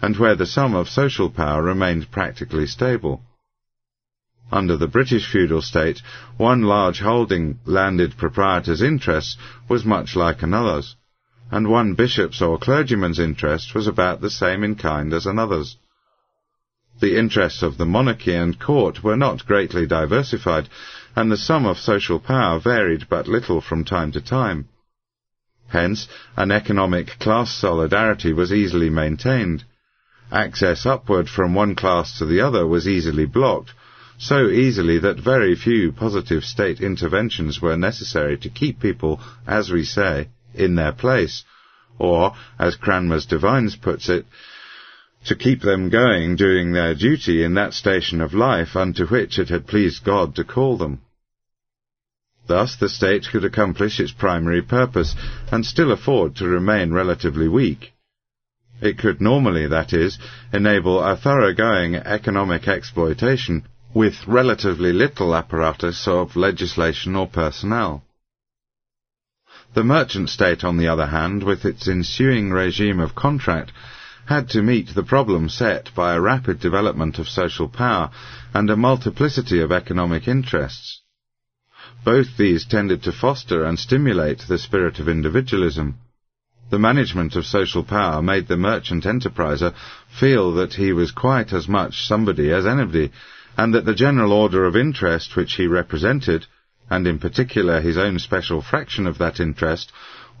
[0.00, 3.22] and where the sum of social power remained practically stable.
[4.50, 6.02] Under the British feudal state,
[6.38, 10.96] one large holding landed proprietor's interest was much like another's
[11.52, 15.76] and one bishop's or clergyman's interest was about the same in kind as another's.
[16.98, 20.70] The interests of the monarchy and court were not greatly diversified,
[21.14, 24.68] and the sum of social power varied but little from time to time.
[25.68, 26.08] Hence,
[26.38, 29.64] an economic class solidarity was easily maintained.
[30.30, 33.74] Access upward from one class to the other was easily blocked,
[34.16, 39.84] so easily that very few positive state interventions were necessary to keep people, as we
[39.84, 41.44] say, in their place,
[41.98, 44.26] or, as Cranmer's Divines puts it,
[45.26, 49.48] to keep them going doing their duty in that station of life unto which it
[49.48, 51.00] had pleased God to call them.
[52.46, 55.14] Thus the state could accomplish its primary purpose
[55.52, 57.92] and still afford to remain relatively weak.
[58.80, 60.18] It could normally, that is,
[60.52, 63.62] enable a thoroughgoing economic exploitation
[63.94, 68.02] with relatively little apparatus of legislation or personnel.
[69.74, 73.72] The merchant state, on the other hand, with its ensuing regime of contract,
[74.26, 78.10] had to meet the problem set by a rapid development of social power
[78.52, 81.00] and a multiplicity of economic interests.
[82.04, 85.96] Both these tended to foster and stimulate the spirit of individualism.
[86.68, 89.72] The management of social power made the merchant enterpriser
[90.08, 93.10] feel that he was quite as much somebody as anybody,
[93.56, 96.46] and that the general order of interest which he represented
[96.92, 99.90] and in particular his own special fraction of that interest,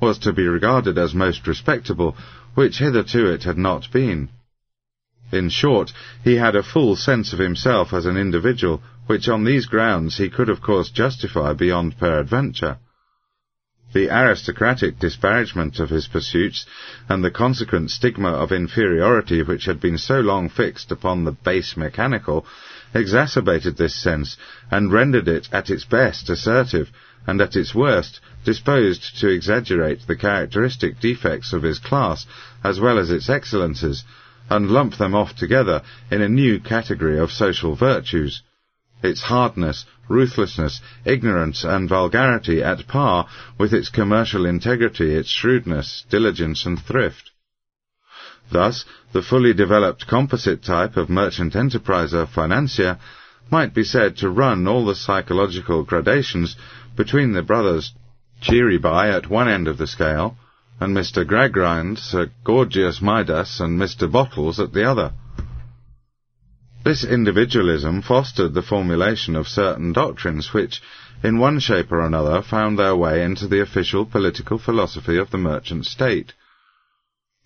[0.02, 2.14] was to be regarded as most respectable,
[2.54, 4.28] which hitherto it had not been.
[5.32, 9.64] In short, he had a full sense of himself as an individual, which on these
[9.64, 12.76] grounds he could of course justify beyond peradventure.
[13.94, 16.66] The aristocratic disparagement of his pursuits,
[17.08, 21.78] and the consequent stigma of inferiority which had been so long fixed upon the base
[21.78, 22.44] mechanical,
[22.94, 24.36] exacerbated this sense,
[24.70, 26.90] and rendered it at its best assertive,
[27.26, 32.26] and at its worst disposed to exaggerate the characteristic defects of his class,
[32.64, 34.04] as well as its excellences,
[34.50, 38.42] and lump them off together in a new category of social virtues,
[39.02, 43.26] its hardness, ruthlessness, ignorance, and vulgarity at par
[43.58, 47.30] with its commercial integrity, its shrewdness, diligence, and thrift.
[48.50, 52.98] Thus, the fully developed composite type of merchant enterpriser financier
[53.50, 56.56] might be said to run all the psychological gradations
[56.96, 57.92] between the brothers
[58.42, 60.36] Cheeryble at one end of the scale,
[60.80, 61.24] and Mr.
[61.24, 64.10] Gradgrind, Sir Gorgius Midas, and Mr.
[64.10, 65.12] Bottles at the other.
[66.84, 70.82] This individualism fostered the formulation of certain doctrines which,
[71.22, 75.38] in one shape or another, found their way into the official political philosophy of the
[75.38, 76.32] merchant state.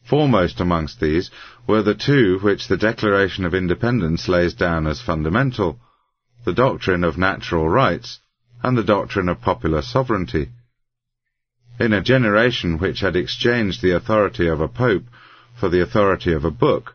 [0.08, 1.30] Foremost amongst these
[1.66, 5.80] were the two which the Declaration of Independence lays down as fundamental,
[6.44, 8.20] the doctrine of natural rights
[8.62, 10.48] and the doctrine of popular sovereignty.
[11.78, 15.04] In a generation which had exchanged the authority of a pope
[15.58, 16.94] for the authority of a book,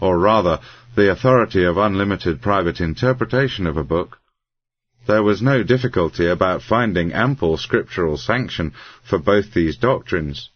[0.00, 0.60] or rather
[0.94, 4.18] the authority of unlimited private interpretation of a book,
[5.06, 8.72] there was no difficulty about finding ample scriptural sanction
[9.04, 10.50] for both these doctrines.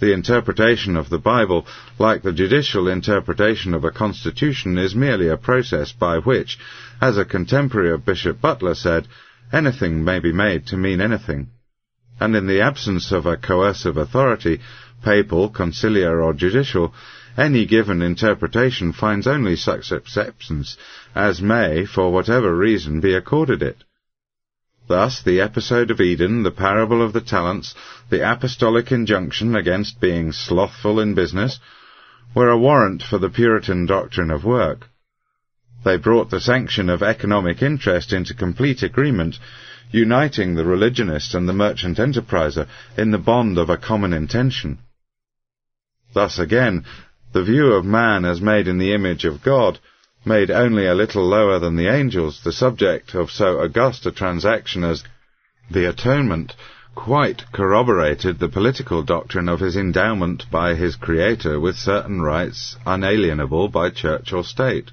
[0.00, 1.66] The interpretation of the Bible,
[1.98, 6.58] like the judicial interpretation of a constitution, is merely a process by which,
[7.00, 9.06] as a contemporary of Bishop Butler said,
[9.52, 11.50] anything may be made to mean anything.
[12.18, 14.60] And in the absence of a coercive authority,
[15.04, 16.94] papal, conciliar, or judicial,
[17.36, 20.76] any given interpretation finds only such acceptance
[21.14, 23.78] as may, for whatever reason, be accorded it.
[24.88, 27.74] Thus, the episode of Eden, the parable of the talents,
[28.10, 31.60] the apostolic injunction against being slothful in business,
[32.34, 34.88] were a warrant for the Puritan doctrine of work.
[35.84, 39.38] They brought the sanction of economic interest into complete agreement,
[39.90, 44.78] uniting the religionist and the merchant enterpriser in the bond of a common intention.
[46.14, 46.84] Thus again,
[47.32, 49.78] the view of man as made in the image of God
[50.24, 54.84] made only a little lower than the angels, the subject of so august a transaction
[54.84, 55.02] as
[55.70, 56.54] the atonement,
[56.94, 63.68] quite corroborated the political doctrine of his endowment by his Creator with certain rights unalienable
[63.68, 64.90] by church or state.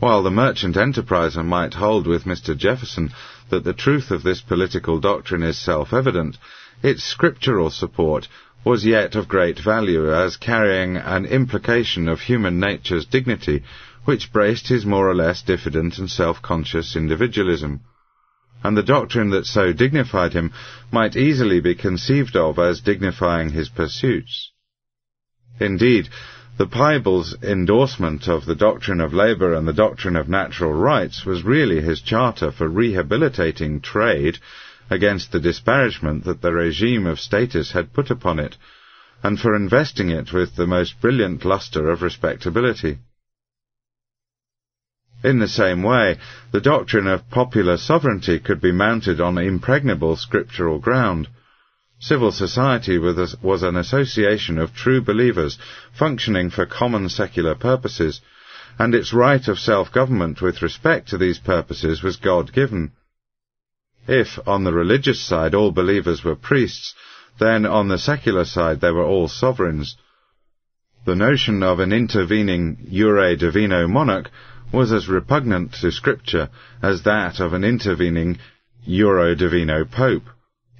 [0.00, 2.56] While the merchant enterpriser might hold with Mr.
[2.56, 3.12] Jefferson
[3.50, 6.36] that the truth of this political doctrine is self-evident,
[6.82, 8.26] its scriptural support
[8.64, 13.62] was yet of great value as carrying an implication of human nature's dignity
[14.04, 17.80] which braced his more or less diffident and self-conscious individualism.
[18.62, 20.52] And the doctrine that so dignified him
[20.90, 24.52] might easily be conceived of as dignifying his pursuits.
[25.60, 26.08] Indeed,
[26.56, 31.42] the Bible's endorsement of the doctrine of labour and the doctrine of natural rights was
[31.42, 34.38] really his charter for rehabilitating trade
[34.90, 38.56] against the disparagement that the regime of status had put upon it,
[39.22, 42.98] and for investing it with the most brilliant lustre of respectability.
[45.22, 46.18] In the same way,
[46.52, 51.28] the doctrine of popular sovereignty could be mounted on impregnable scriptural ground.
[51.98, 55.56] Civil society was an association of true believers
[55.98, 58.20] functioning for common secular purposes,
[58.78, 62.92] and its right of self-government with respect to these purposes was God-given.
[64.06, 66.94] If, on the religious side, all believers were priests,
[67.38, 69.96] then on the secular side they were all sovereigns.
[71.04, 74.30] The notion of an intervening Iure Divino monarch
[74.72, 76.50] was as repugnant to Scripture
[76.82, 78.38] as that of an intervening
[78.86, 80.24] Iure Divino Pope.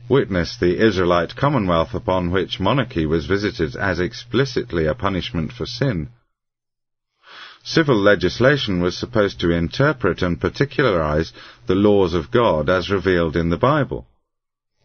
[0.09, 6.11] Witness the Israelite commonwealth upon which monarchy was visited as explicitly a punishment for sin.
[7.66, 11.32] Civil legislation was supposed to interpret and particularize
[11.66, 14.07] the laws of God as revealed in the Bible,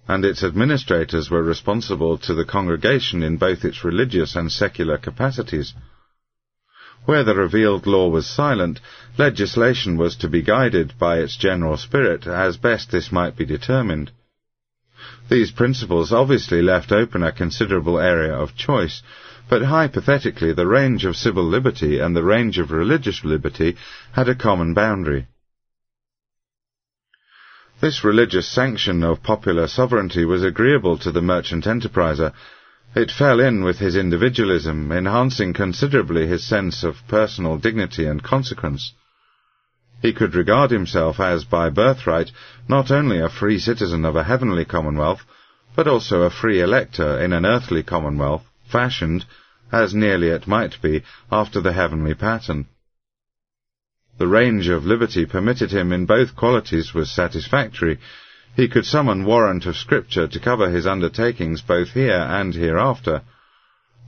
[0.07, 5.73] and its administrators were responsible to the congregation in both its religious and secular capacities.
[7.03, 8.80] Where the revealed law was silent,
[9.18, 14.11] legislation was to be guided by its general spirit as best this might be determined.
[15.30, 19.01] These principles obviously left open a considerable area of choice,
[19.49, 23.76] but hypothetically the range of civil liberty and the range of religious liberty
[24.13, 25.27] had a common boundary.
[27.81, 32.34] This religious sanction of popular sovereignty was agreeable to the merchant enterpriser.
[32.93, 38.93] It fell in with his individualism, enhancing considerably his sense of personal dignity and consequence.
[40.01, 42.31] He could regard himself as, by birthright,
[42.67, 45.21] not only a free citizen of a heavenly commonwealth,
[45.76, 49.25] but also a free elector in an earthly commonwealth, fashioned,
[49.71, 52.67] as nearly it might be, after the heavenly pattern.
[54.17, 57.99] The range of liberty permitted him in both qualities was satisfactory.
[58.55, 63.21] He could summon warrant of Scripture to cover his undertakings both here and hereafter.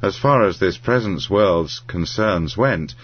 [0.02, 2.96] As far as this present world's concerns went,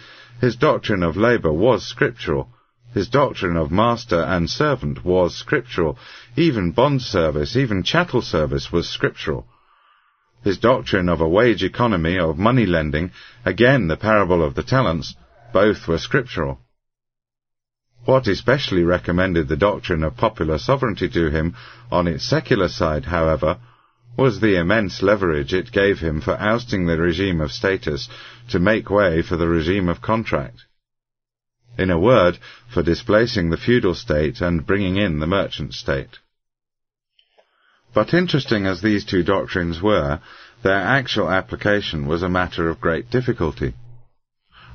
[0.41, 2.49] his doctrine of labour was scriptural.
[2.93, 5.97] His doctrine of master and servant was scriptural.
[6.35, 9.47] Even bond service, even chattel service was scriptural.
[10.48, 13.11] His doctrine of a wage economy, of money lending,
[13.44, 15.14] again the parable of the talents,
[15.52, 16.61] both were scriptural.
[18.06, 21.57] What especially recommended the doctrine of popular sovereignty to him
[21.91, 23.57] on its secular side, however,
[24.15, 28.07] was the immense leverage it gave him for ousting the regime of status
[28.48, 30.64] to make way for the regime of contract.
[31.78, 36.19] In a word, for displacing the feudal state and bringing in the merchant state.
[37.93, 40.19] But interesting as these two doctrines were,
[40.61, 43.73] their actual application was a matter of great difficulty.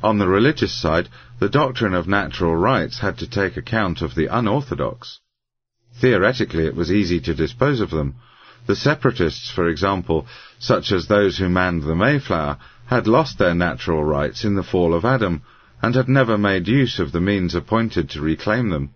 [0.03, 1.09] On the religious side,
[1.39, 5.21] the doctrine of natural rights had to take account of the unorthodox.
[6.01, 8.17] Theoretically, it was easy to dispose of them.
[8.67, 10.27] The separatists, for example,
[10.59, 14.95] such as those who manned the Mayflower, had lost their natural rights in the fall
[14.95, 15.43] of Adam,
[15.81, 18.95] and had never made use of the means appointed to reclaim them.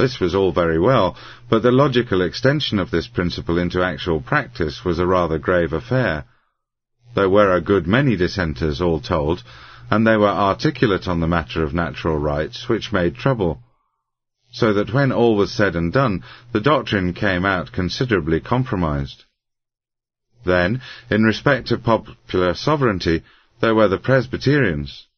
[0.00, 1.14] This was all very well,
[1.50, 6.24] but the logical extension of this principle into actual practice was a rather grave affair.
[7.14, 9.42] There were a good many dissenters, all told,
[9.90, 13.62] and they were articulate on the matter of natural rights, which made trouble.
[14.50, 19.24] So that when all was said and done, the doctrine came out considerably compromised.
[20.46, 23.22] Then, in respect of popular sovereignty,
[23.60, 25.08] there were the Presbyterians.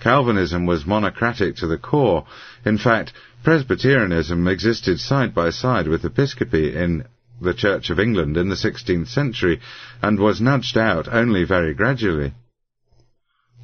[0.00, 2.26] Calvinism was monocratic to the core.
[2.64, 3.12] In fact,
[3.44, 7.04] Presbyterianism existed side by side with Episcopacy in
[7.40, 9.60] the Church of England in the 16th century
[10.02, 12.34] and was nudged out only very gradually.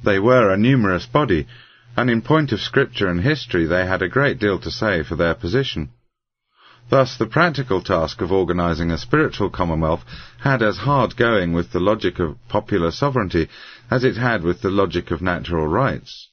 [0.03, 1.47] They were a numerous body,
[1.97, 5.15] and in point of scripture and history they had a great deal to say for
[5.15, 5.89] their position.
[6.89, 10.05] Thus the practical task of organizing a spiritual commonwealth
[10.39, 13.49] had as hard going with the logic of popular sovereignty
[13.91, 16.29] as it had with the logic of natural rights.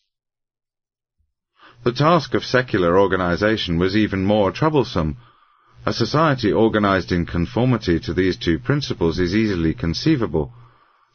[1.85, 5.17] The task of secular organization was even more troublesome.
[5.85, 10.55] A society organized in conformity to these two principles is easily conceivable.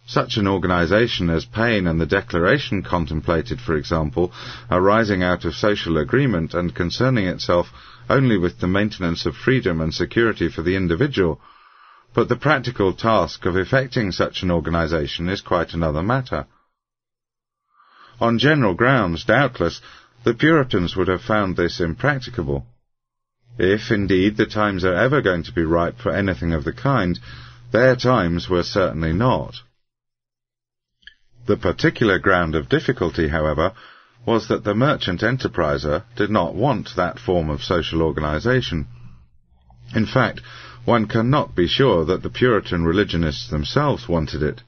[0.06, 4.34] Such an organization as Paine and the Declaration contemplated, for example,
[4.70, 7.72] arising out of social agreement and concerning itself
[8.10, 11.40] only with the maintenance of freedom and security for the individual,
[12.14, 16.46] but the practical task of effecting such an organization is quite another matter.
[18.20, 19.80] On general grounds, doubtless,
[20.24, 22.66] the Puritans would have found this impracticable.
[23.58, 27.20] If, indeed, the times are ever going to be ripe for anything of the kind,
[27.72, 29.56] their times were certainly not.
[31.48, 33.74] The particular ground of difficulty, however,
[34.26, 38.86] was that the merchant enterpriser did not want that form of social organization.
[39.96, 40.42] In fact,
[40.84, 44.62] one cannot be sure that the Puritan religionists themselves wanted it.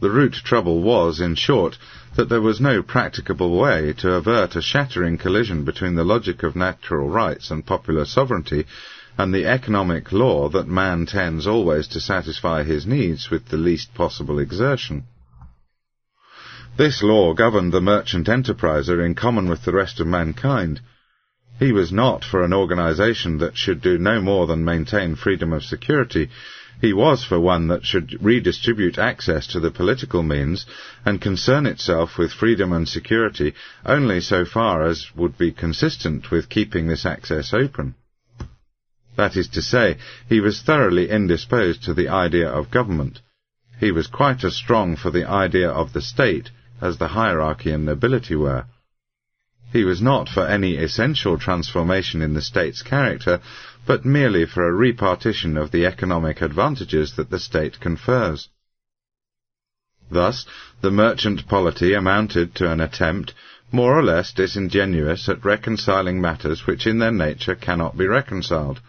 [0.00, 1.78] The root trouble was, in short,
[2.16, 6.56] that there was no practicable way to avert a shattering collision between the logic of
[6.56, 8.66] natural rights and popular sovereignty
[9.16, 13.94] and the economic law that man tends always to satisfy his needs with the least
[13.94, 15.04] possible exertion.
[16.76, 20.80] This law governed the merchant enterpriser in common with the rest of mankind.
[21.60, 25.62] He was not for an organization that should do no more than maintain freedom of
[25.62, 26.30] security.
[26.80, 30.66] He was for one that should redistribute access to the political means
[31.04, 33.54] and concern itself with freedom and security
[33.86, 37.94] only so far as would be consistent with keeping this access open.
[39.16, 39.98] That is to say,
[40.28, 43.20] he was thoroughly indisposed to the idea of government.
[43.78, 47.84] He was quite as strong for the idea of the state as the hierarchy and
[47.84, 48.64] nobility were.
[49.72, 53.40] He was not for any essential transformation in the state's character,
[53.86, 58.48] but merely for a repartition of the economic advantages that the state confers.
[60.10, 60.46] Thus,
[60.80, 63.34] the merchant polity amounted to an attempt,
[63.72, 68.80] more or less disingenuous, at reconciling matters which in their nature cannot be reconciled.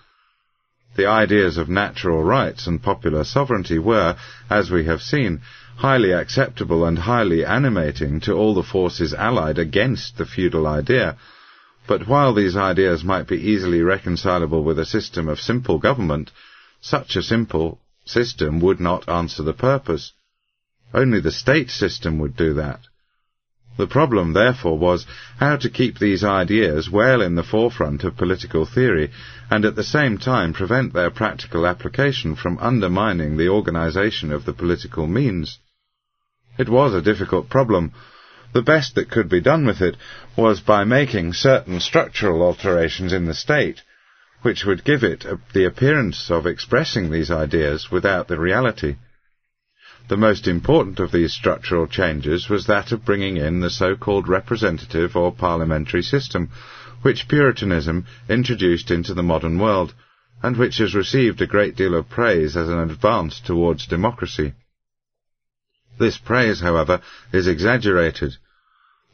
[0.95, 4.15] The ideas of natural rights and popular sovereignty were,
[4.49, 5.41] as we have seen,
[5.77, 11.17] highly acceptable and highly animating to all the forces allied against the feudal idea.
[11.87, 16.31] But while these ideas might be easily reconcilable with a system of simple government,
[16.81, 20.13] such a simple system would not answer the purpose.
[20.93, 22.81] Only the state system would do that.
[23.77, 25.05] The problem, therefore, was
[25.37, 29.11] how to keep these ideas well in the forefront of political theory,
[29.51, 34.53] and at the same time prevent their practical application from undermining the organization of the
[34.53, 35.59] political means.
[36.57, 37.91] It was a difficult problem.
[38.55, 39.97] The best that could be done with it
[40.37, 43.81] was by making certain structural alterations in the state,
[44.43, 48.95] which would give it the appearance of expressing these ideas without the reality.
[50.07, 55.17] The most important of these structural changes was that of bringing in the so-called representative
[55.17, 56.49] or parliamentary system,
[57.01, 59.93] which Puritanism introduced into the modern world,
[60.41, 64.53] and which has received a great deal of praise as an advance towards democracy.
[65.99, 67.01] This praise, however,
[67.33, 68.37] is exaggerated.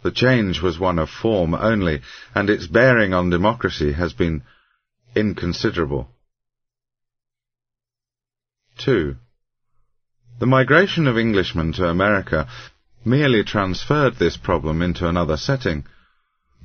[0.04, 2.02] The change was one of form only,
[2.34, 4.44] and its bearing on democracy has been
[5.16, 6.10] inconsiderable.
[8.80, 9.16] 2.
[10.40, 12.48] The migration of Englishmen to America
[13.06, 15.86] merely transferred this problem into another setting.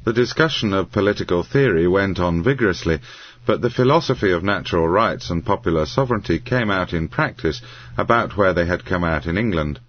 [0.04, 3.00] The discussion of political theory went on vigorously,
[3.44, 7.60] but the philosophy of natural rights and popular sovereignty came out in practice
[7.98, 9.80] about where they had come out in England.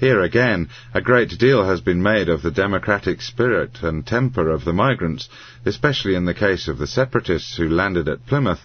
[0.00, 4.64] Here again, a great deal has been made of the democratic spirit and temper of
[4.64, 5.28] the migrants,
[5.66, 8.64] especially in the case of the separatists who landed at Plymouth,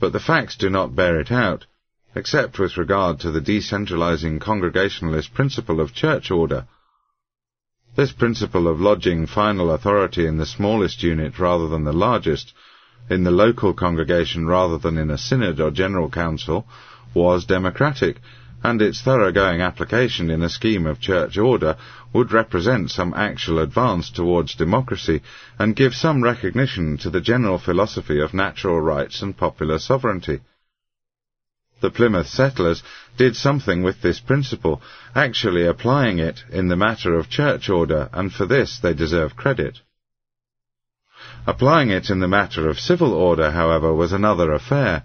[0.00, 1.66] but the facts do not bear it out,
[2.16, 6.66] except with regard to the decentralizing Congregationalist principle of church order.
[7.94, 12.52] This principle of lodging final authority in the smallest unit rather than the largest,
[13.08, 16.66] in the local congregation rather than in a synod or general council,
[17.14, 18.20] was democratic,
[18.62, 21.76] and its thoroughgoing application in a scheme of church order
[22.12, 25.22] would represent some actual advance towards democracy
[25.58, 30.40] and give some recognition to the general philosophy of natural rights and popular sovereignty.
[31.80, 32.82] The Plymouth settlers
[33.16, 34.82] did something with this principle,
[35.14, 39.78] actually applying it in the matter of church order, and for this they deserve credit.
[41.46, 45.04] Applying it in the matter of civil order, however, was another affair,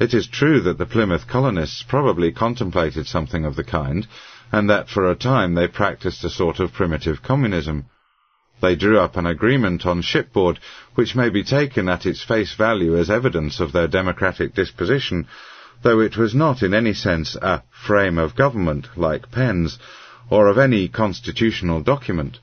[0.00, 4.06] it is true that the Plymouth colonists probably contemplated something of the kind,
[4.50, 7.84] and that for a time they practiced a sort of primitive communism.
[8.60, 10.58] They drew up an agreement on shipboard
[10.94, 15.26] which may be taken at its face value as evidence of their democratic disposition,
[15.82, 19.78] though it was not in any sense a frame of government, like Penn's,
[20.30, 22.38] or of any constitutional document.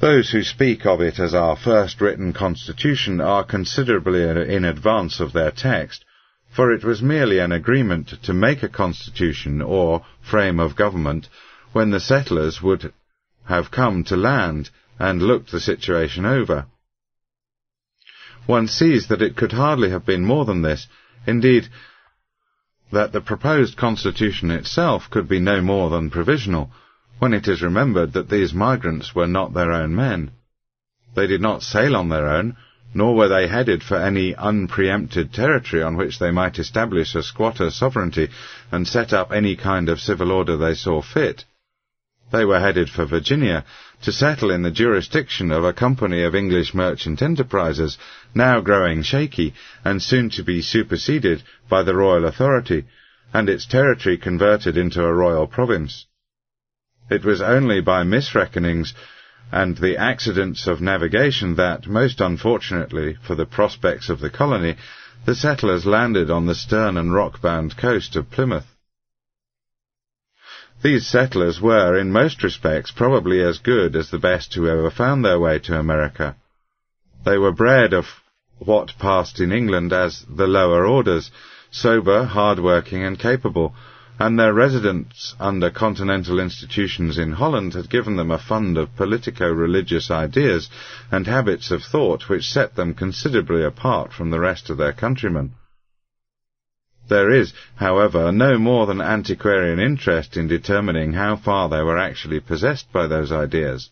[0.00, 5.34] Those who speak of it as our first written constitution are considerably in advance of
[5.34, 6.06] their text,
[6.50, 11.28] for it was merely an agreement to make a constitution or frame of government
[11.72, 12.94] when the settlers would
[13.44, 16.64] have come to land and looked the situation over.
[18.46, 20.88] One sees that it could hardly have been more than this.
[21.26, 21.68] Indeed,
[22.90, 26.72] that the proposed constitution itself could be no more than provisional,
[27.20, 30.30] when it is remembered that these migrants were not their own men.
[31.14, 32.56] They did not sail on their own,
[32.94, 37.70] nor were they headed for any unpreempted territory on which they might establish a squatter
[37.70, 38.30] sovereignty
[38.72, 41.44] and set up any kind of civil order they saw fit.
[42.32, 43.66] They were headed for Virginia
[44.02, 47.98] to settle in the jurisdiction of a company of English merchant enterprisers,
[48.34, 49.52] now growing shaky
[49.84, 52.86] and soon to be superseded by the royal authority,
[53.34, 56.06] and its territory converted into a royal province.
[57.10, 58.94] It was only by misreckonings
[59.50, 64.76] and the accidents of navigation that, most unfortunately for the prospects of the colony,
[65.26, 68.76] the settlers landed on the stern and rock-bound coast of Plymouth.
[70.82, 75.24] These settlers were, in most respects, probably as good as the best who ever found
[75.24, 76.36] their way to America.
[77.24, 78.06] They were bred of
[78.58, 81.30] what passed in England as the lower orders,
[81.70, 83.74] sober, hard-working, and capable,
[84.20, 90.10] and their residence under continental institutions in Holland had given them a fund of politico-religious
[90.10, 90.68] ideas
[91.10, 95.52] and habits of thought which set them considerably apart from the rest of their countrymen.
[97.08, 102.40] There is, however, no more than antiquarian interest in determining how far they were actually
[102.40, 103.88] possessed by those ideas.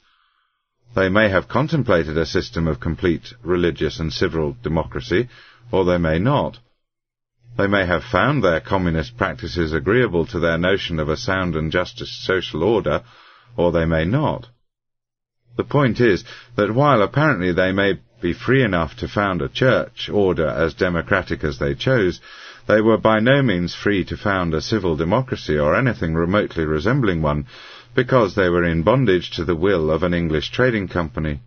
[0.94, 5.30] They may have contemplated a system of complete religious and civil democracy,
[5.72, 6.58] or they may not.
[7.58, 11.72] They may have found their communist practices agreeable to their notion of a sound and
[11.72, 13.02] just social order,
[13.56, 14.46] or they may not.
[15.56, 16.22] The point is
[16.54, 21.42] that while apparently they may be free enough to found a church order as democratic
[21.42, 22.20] as they chose,
[22.68, 27.22] they were by no means free to found a civil democracy or anything remotely resembling
[27.22, 27.46] one,
[27.92, 31.40] because they were in bondage to the will of an English trading company.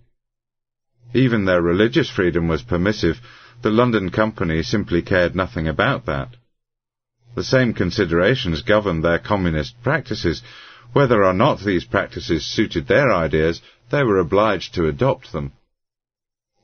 [1.13, 3.21] Even their religious freedom was permissive,
[3.61, 6.29] the London Company simply cared nothing about that.
[7.35, 10.41] The same considerations governed their communist practices.
[10.93, 15.53] Whether or not these practices suited their ideas, they were obliged to adopt them.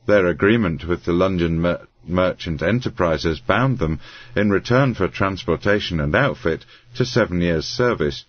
[0.07, 3.99] Their agreement with the London mer merchant enterprises bound them,
[4.35, 6.65] in return for transportation and outfit,
[6.95, 8.23] to seven years' service,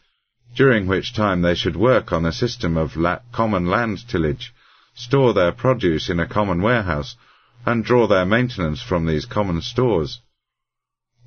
[0.57, 4.53] during which time they should work on a system of la common land tillage,
[4.95, 7.15] store their produce in a common warehouse,
[7.69, 10.21] and draw their maintenance from these common stores.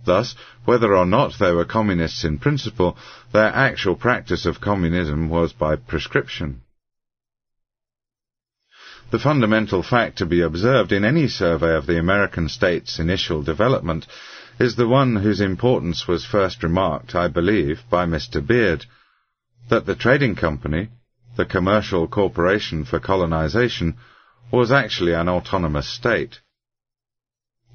[0.05, 0.33] Thus,
[0.65, 2.97] whether or not they were communists in principle,
[3.31, 6.61] their actual practice of communism was by prescription.
[9.11, 14.07] The fundamental fact to be observed in any survey of the American state's initial development
[14.59, 18.45] is the one whose importance was first remarked, I believe, by Mr.
[18.45, 18.85] Beard,
[19.69, 20.89] that the trading company,
[21.37, 23.97] the commercial corporation for colonization,
[24.51, 26.39] was actually an autonomous state.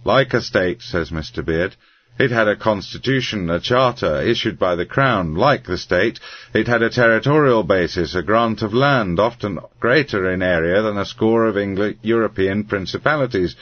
[0.05, 1.45] Like a state, says Mr.
[1.45, 1.77] Beard,
[2.19, 5.35] it had a constitution, a charter issued by the Crown.
[5.35, 6.19] Like the state,
[6.55, 11.05] it had a territorial basis, a grant of land, often greater in area than a
[11.05, 13.55] score of English European principalities.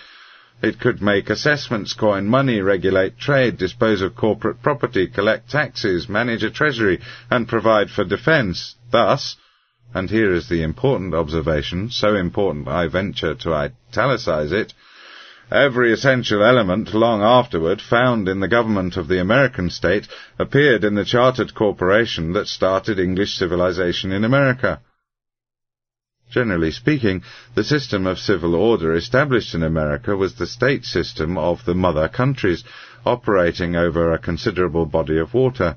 [0.63, 6.45] It could make assessments, coin money, regulate trade, dispose of corporate property, collect taxes, manage
[6.45, 7.01] a treasury,
[7.31, 8.77] and provide for defence.
[8.91, 9.37] Thus,
[9.95, 14.75] and here is the important observation, so important I venture to italicize it,
[15.53, 20.09] every essential element long afterward found in the government of the American state
[20.39, 24.81] appeared in the chartered corporation that started English civilization in America.
[26.31, 27.23] Generally speaking,
[27.55, 32.09] the system of civil order established in America was the state system of the mother
[32.09, 32.65] countries,
[33.07, 35.77] operating over a considerable body of water.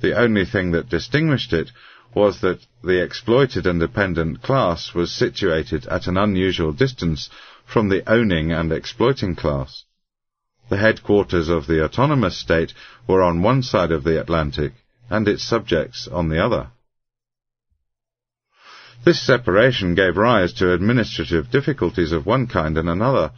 [0.00, 1.72] The only thing that distinguished it
[2.14, 7.30] was that the exploited and dependent class was situated at an unusual distance
[7.64, 9.84] from the owning and exploiting class.
[10.68, 12.72] The headquarters of the autonomous state
[13.06, 14.72] were on one side of the Atlantic,
[15.10, 16.68] and its subjects on the other.
[19.04, 23.32] This separation gave rise to administrative difficulties of one kind and another,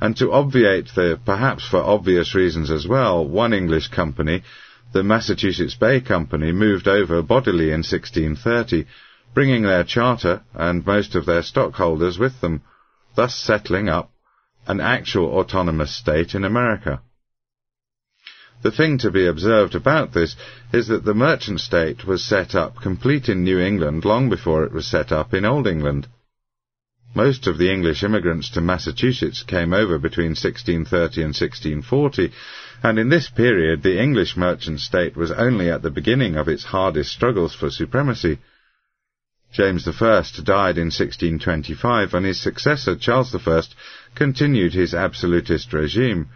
[0.00, 4.42] and to obviate the, perhaps for obvious reasons as well, one English company
[4.92, 8.86] the Massachusetts Bay Company moved over bodily in 1630,
[9.34, 12.62] bringing their charter and most of their stockholders with them,
[13.14, 14.10] thus settling up
[14.66, 17.00] an actual autonomous state in America.
[18.60, 20.34] The thing to be observed about this
[20.72, 24.72] is that the merchant state was set up complete in New England long before it
[24.72, 26.08] was set up in Old England.
[27.14, 32.32] Most of the English immigrants to Massachusetts came over between 1630 and 1640,
[32.82, 36.64] and in this period the English merchant state was only at the beginning of its
[36.64, 38.38] hardest struggles for supremacy.
[39.52, 43.62] James I died in 1625, and his successor, Charles I,
[44.14, 46.28] continued his absolutist regime.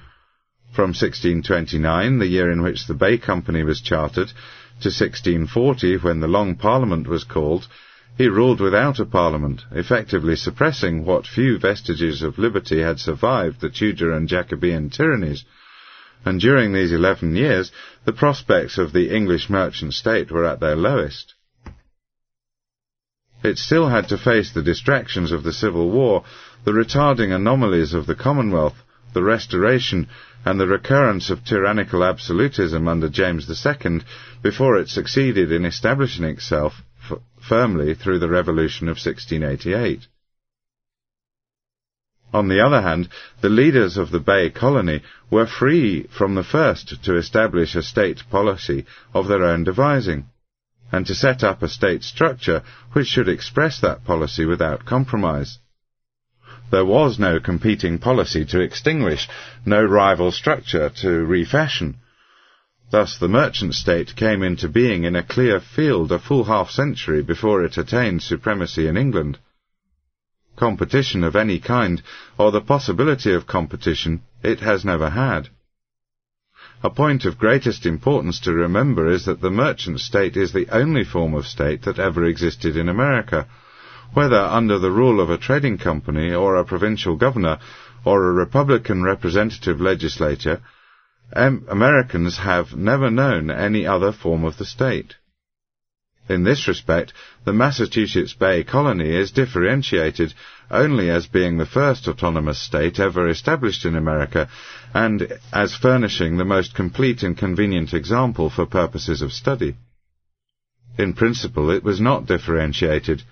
[0.72, 4.28] From 1629, the year in which the Bay Company was chartered,
[4.80, 7.68] to 1640, when the Long Parliament was called,
[8.16, 13.70] he ruled without a parliament, effectively suppressing what few vestiges of liberty had survived the
[13.70, 15.44] Tudor and Jacobean tyrannies.
[16.24, 17.72] And during these eleven years,
[18.04, 21.34] the prospects of the English merchant state were at their lowest.
[23.42, 26.24] It still had to face the distractions of the Civil War,
[26.64, 28.76] the retarding anomalies of the Commonwealth,
[29.14, 30.08] the Restoration,
[30.44, 34.00] and the recurrence of tyrannical absolutism under James II
[34.42, 36.82] before it succeeded in establishing itself
[37.40, 40.06] firmly through the Revolution of 1688.
[42.32, 43.08] On the other hand,
[43.42, 48.22] the leaders of the Bay Colony were free from the first to establish a state
[48.30, 50.26] policy of their own devising
[50.90, 55.58] and to set up a state structure which should express that policy without compromise.
[56.70, 59.28] There was no competing policy to extinguish,
[59.66, 61.96] no rival structure to refashion.
[62.90, 67.22] Thus the merchant state came into being in a clear field a full half century
[67.22, 69.38] before it attained supremacy in England.
[70.56, 72.02] Competition of any kind,
[72.38, 75.48] or the possibility of competition, it has never had.
[76.84, 81.04] A point of greatest importance to remember is that the merchant state is the only
[81.04, 83.46] form of state that ever existed in America,
[84.14, 87.58] whether under the rule of a trading company or a provincial governor
[88.04, 90.60] or a Republican representative legislature,
[91.34, 95.14] Americans have never known any other form of the state.
[96.28, 97.12] In this respect,
[97.44, 100.32] the Massachusetts Bay Colony is differentiated
[100.70, 104.48] only as being the first autonomous state ever established in America,
[104.94, 109.74] and as furnishing the most complete and convenient example for purposes of study.
[110.96, 113.22] In principle, it was not differentiated.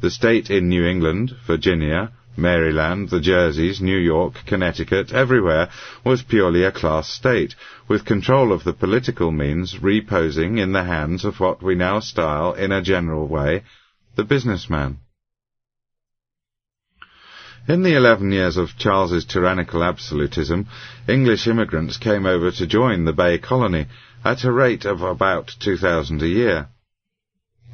[0.00, 5.68] The state in New England, Virginia, Maryland, the Jerseys, New York, Connecticut, everywhere
[6.04, 7.54] was purely a class state,
[7.88, 12.54] with control of the political means reposing in the hands of what we now style,
[12.54, 13.64] in a general way,
[14.14, 14.98] the businessman.
[17.68, 20.68] In the eleven years of Charles's tyrannical absolutism,
[21.06, 23.88] English immigrants came over to join the Bay Colony
[24.24, 26.68] at a rate of about 2,000 a year.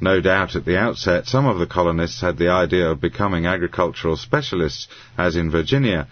[0.01, 4.17] No doubt at the outset some of the colonists had the idea of becoming agricultural
[4.17, 6.07] specialists, as in Virginia,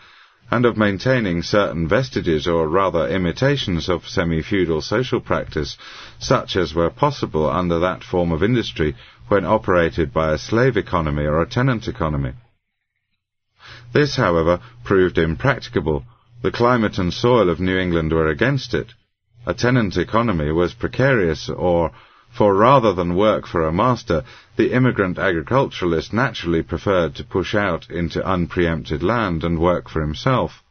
[0.50, 5.78] and of maintaining certain vestiges or rather imitations of semi-feudal social practice,
[6.18, 8.96] such as were possible under that form of industry
[9.28, 12.34] when operated by a slave economy or a tenant economy.
[13.92, 16.06] This, however, proved impracticable.
[16.42, 18.94] The climate and soil of New England were against it.
[19.46, 21.92] A tenant economy was precarious or
[22.34, 24.24] for rather than work for a master,
[24.56, 30.64] the immigrant agriculturalist naturally preferred to push out into unpreempted land and work for himself.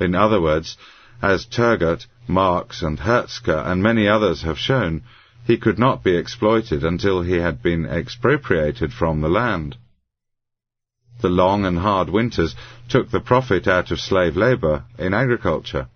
[0.00, 0.78] In other words,
[1.20, 5.02] as Turgot, Marx, and Hertzka and many others have shown,
[5.44, 9.76] he could not be exploited until he had been expropriated from the land.
[11.20, 12.56] The long and hard winters
[12.88, 15.88] took the profit out of slave labour in agriculture.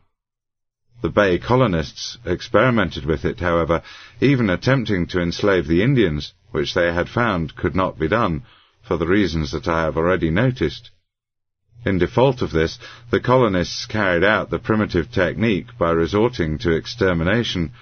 [1.03, 3.83] The Bay colonists experimented with it, however,
[4.21, 8.45] even attempting to enslave the Indians, which they had found could not be done,
[8.83, 10.91] for the reasons that I have already noticed.
[11.85, 12.79] In default of this,
[13.11, 17.73] the colonists carried out the primitive technique by resorting to extermination,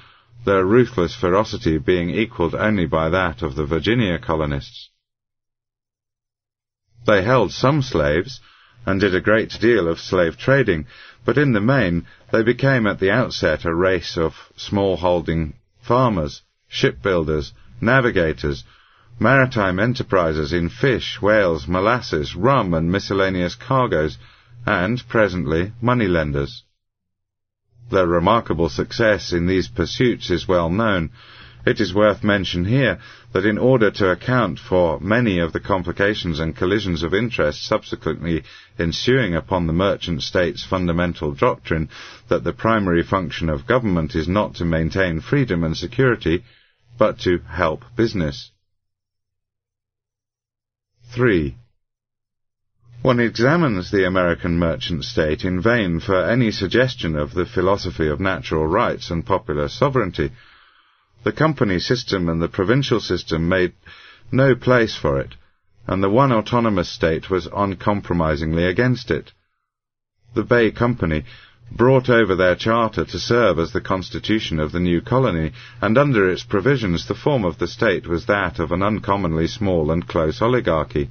[0.45, 4.91] their ruthless ferocity being equalled only by that of the Virginia colonists.
[7.07, 8.41] They held some slaves,
[8.87, 10.87] and did a great deal of slave trading,
[11.25, 17.53] but in the main they became at the outset a race of small-holding farmers, shipbuilders,
[17.81, 18.65] navigators,
[19.21, 24.19] maritime enterprisers in fish, whales, molasses, rum, and miscellaneous cargoes,
[24.67, 26.65] and, presently, moneylenders.
[27.93, 31.11] Their remarkable success in these pursuits is well known,
[31.67, 32.99] it is worth mention here
[33.33, 38.43] that in order to account for many of the complications and collisions of interest subsequently
[38.79, 41.89] ensuing upon the merchant state's fundamental doctrine
[42.29, 46.45] that the primary function of government is not to maintain freedom and security,
[46.99, 48.51] but to help business.
[51.15, 51.57] 3.
[53.03, 58.19] One examines the American merchant state in vain for any suggestion of the philosophy of
[58.19, 60.31] natural rights and popular sovereignty,
[61.25, 63.73] the company system and the provincial system made
[64.31, 65.35] no place for it.
[65.87, 69.33] and the one autonomous state was uncompromisingly against it.
[70.35, 71.25] The Bay Company
[71.71, 76.31] brought over their charter to serve as the constitution of the new colony, and under
[76.31, 80.41] its provisions the form of the state was that of an uncommonly small and close
[80.43, 81.11] oligarchy.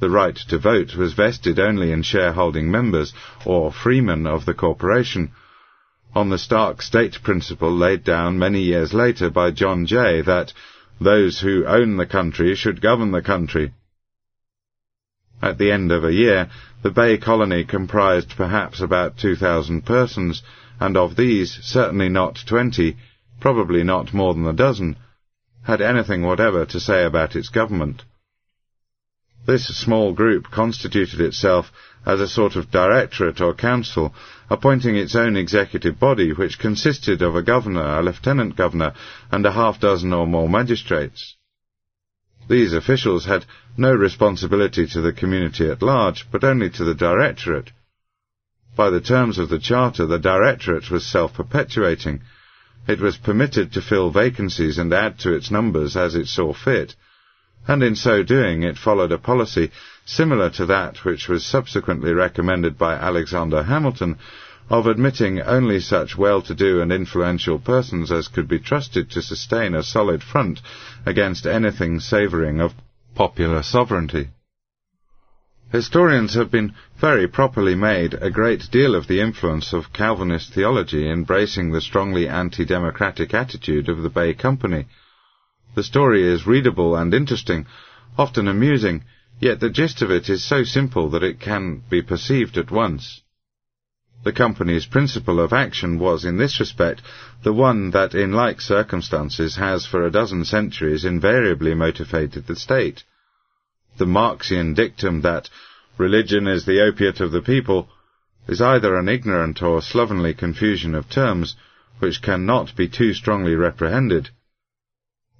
[0.00, 3.12] The right to vote was vested only in shareholding members,
[3.44, 5.32] or freemen of the corporation,
[6.14, 10.52] on the stark state principle laid down many years later by John Jay that
[11.00, 13.72] those who own the country should govern the country.
[15.40, 16.50] At the end of a year,
[16.82, 20.42] the Bay Colony comprised perhaps about 2,000 persons,
[20.78, 22.96] and of these, certainly not twenty,
[23.40, 24.96] probably not more than a dozen,
[25.62, 28.02] had anything whatever to say about its government.
[29.46, 31.72] This small group constituted itself
[32.06, 34.14] as a sort of directorate or council,
[34.48, 38.92] appointing its own executive body, which consisted of a governor, a lieutenant governor,
[39.30, 41.36] and a half dozen or more magistrates.
[42.48, 43.44] These officials had
[43.76, 47.70] no responsibility to the community at large, but only to the Directorate.
[48.76, 52.22] By the terms of the Charter, the Directorate was self-perpetuating.
[52.88, 56.96] It was permitted to fill vacancies and add to its numbers as it saw fit,
[57.68, 59.70] and in so doing it followed a policy
[60.10, 64.18] similar to that which was subsequently recommended by Alexander Hamilton
[64.68, 69.82] of admitting only such well-to-do and influential persons as could be trusted to sustain a
[69.82, 70.60] solid front
[71.06, 72.72] against anything savouring of
[73.14, 74.28] popular sovereignty.
[75.70, 81.08] Historians have been very properly made a great deal of the influence of Calvinist theology
[81.08, 84.86] embracing the strongly anti-democratic attitude of the Bay Company.
[85.76, 87.66] The story is readable and interesting,
[88.18, 89.04] often amusing,
[89.40, 93.22] yet the gist of it is so simple that it can be perceived at once.
[94.22, 97.00] The company's principle of action was in this respect
[97.42, 103.02] the one that in like circumstances has for a dozen centuries invariably motivated the state.
[103.96, 105.48] The Marxian dictum that
[105.96, 107.88] religion is the opiate of the people
[108.46, 111.56] is either an ignorant or slovenly confusion of terms
[111.98, 114.28] which cannot be too strongly reprehended.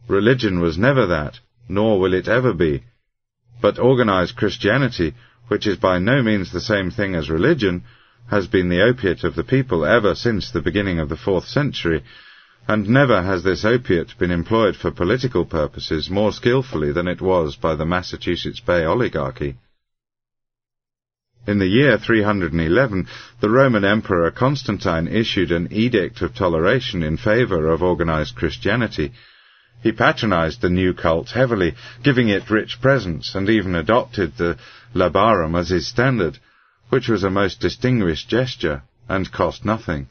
[0.08, 2.82] Religion was never that, nor will it ever be.
[3.60, 5.14] But organized Christianity,
[5.48, 7.82] which is by no means the same thing as religion,
[8.28, 12.02] has been the opiate of the people ever since the beginning of the fourth century,
[12.68, 17.56] and never has this opiate been employed for political purposes more skilfully than it was
[17.56, 19.56] by the Massachusetts Bay oligarchy.
[21.46, 23.08] In the year 311,
[23.40, 29.12] the Roman Emperor Constantine issued an edict of toleration in favor of organized Christianity.
[29.82, 34.58] He patronized the new cult heavily, giving it rich presents, and even adopted the
[34.92, 36.38] labarum as his standard,
[36.90, 40.08] which was a most distinguished gesture, and cost nothing.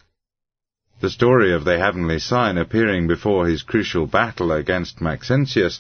[1.02, 5.80] The story of the heavenly sign appearing before his crucial battle against Maxentius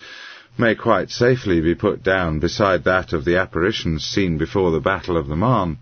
[0.57, 5.17] may quite safely be put down beside that of the apparitions seen before the Battle
[5.17, 5.77] of the Marne.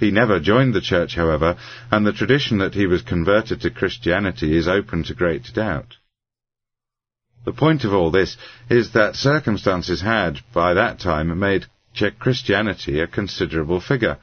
[0.00, 1.56] He never joined the church, however,
[1.90, 5.96] and the tradition that he was converted to Christianity is open to great doubt.
[7.44, 8.36] The point of all this
[8.70, 14.16] is that circumstances had, by that time, made Czech Christianity a considerable figure.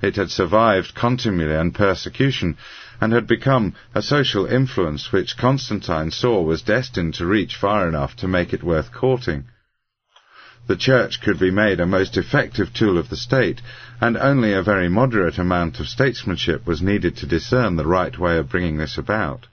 [0.00, 2.56] It had survived contumely and persecution,
[3.00, 8.16] and had become a social influence which Constantine saw was destined to reach far enough
[8.16, 9.44] to make it worth courting.
[10.66, 13.60] The Church could be made a most effective tool of the state,
[14.00, 18.38] and only a very moderate amount of statesmanship was needed to discern the right way
[18.38, 19.48] of bringing this about.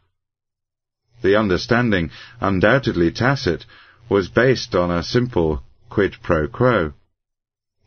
[1.21, 3.65] The understanding, undoubtedly tacit,
[4.07, 6.93] was based on a simple quid pro quo.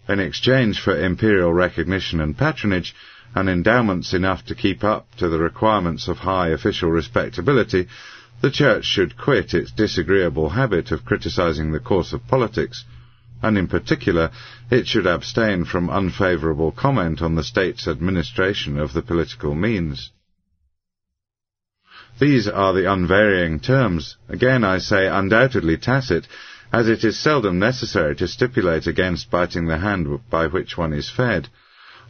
[0.09, 2.94] In exchange for imperial recognition and patronage,
[3.34, 7.88] and endowments enough to keep up to the requirements of high official respectability,
[8.42, 12.84] the Church should quit its disagreeable habit of criticizing the course of politics,
[13.42, 14.30] and in particular
[14.70, 20.10] it should abstain from unfavourable comment on the state's administration of the political means.
[22.18, 26.28] These are the unvarying terms, again I say undoubtedly tacit,
[26.72, 31.09] as it is seldom necessary to stipulate against biting the hand by which one is
[31.09, 31.48] fed,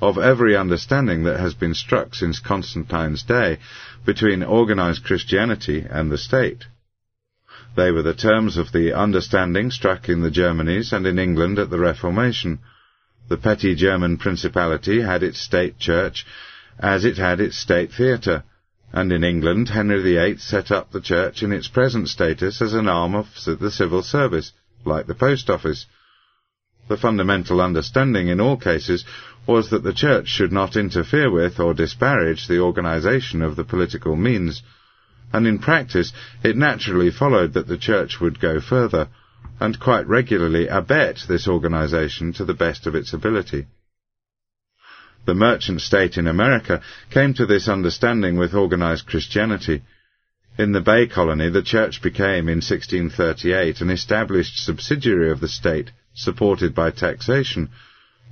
[0.01, 3.59] of every understanding that has been struck since Constantine's day
[4.05, 6.65] between organized Christianity and the state.
[7.77, 11.71] They were the terms of the understanding struck in the Germanies and in England at
[11.71, 12.59] the Reformation.
[13.29, 16.27] The petty German principality had its state church,
[16.79, 18.43] as it had its state theatre,
[18.93, 22.89] and in England Henry VIII set up the church in its present status as an
[22.89, 23.27] arm of
[23.59, 24.53] the civil service,
[24.85, 25.87] like the post office.
[26.89, 29.05] The fundamental understanding in all cases
[29.47, 34.15] was that the church should not interfere with or disparage the organization of the political
[34.15, 34.63] means,
[35.33, 36.13] and in practice
[36.45, 39.09] it naturally followed that the church would go further,
[39.59, 43.67] and quite regularly abet this organization to the best of its ability.
[45.25, 46.81] The merchant state in America
[47.11, 49.83] came to this understanding with organized Christianity.
[50.59, 55.93] In the Bay Colony, the church became, in 1638, an established subsidiary of the state,
[56.13, 57.71] supported by taxation.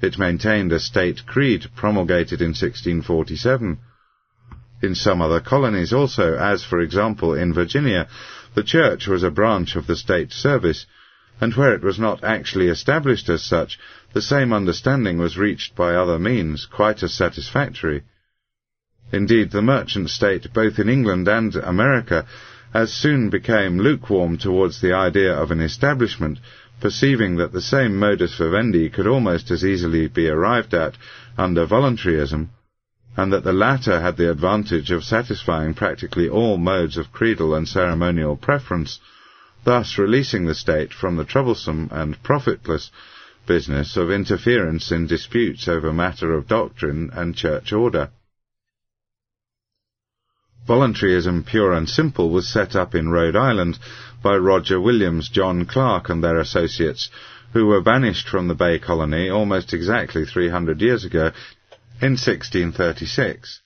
[0.02, 3.78] It maintained a state creed promulgated in 1647.
[4.82, 8.08] In some other colonies also, as for example in Virginia,
[8.54, 10.86] the church was a branch of the state service,
[11.40, 13.78] and where it was not actually established as such,
[14.12, 18.02] the same understanding was reached by other means, quite as satisfactory.
[19.12, 22.26] Indeed, the merchant state, both in England and America,
[22.74, 26.38] as soon became lukewarm towards the idea of an establishment,
[26.80, 30.96] perceiving that the same modus vivendi could almost as easily be arrived at
[31.36, 32.48] under voluntaryism,
[33.16, 37.68] and that the latter had the advantage of satisfying practically all modes of creedal and
[37.68, 38.98] ceremonial preference,
[39.64, 42.90] thus releasing the state from the troublesome and profitless
[43.50, 48.08] business of interference in disputes over matter of doctrine and church order.
[50.68, 53.76] Voluntaryism pure and simple was set up in Rhode Island
[54.22, 57.10] by Roger Williams, John Clark, and their associates,
[57.52, 61.32] who were banished from the Bay Colony almost exactly 300 years ago
[62.00, 63.62] in 1636.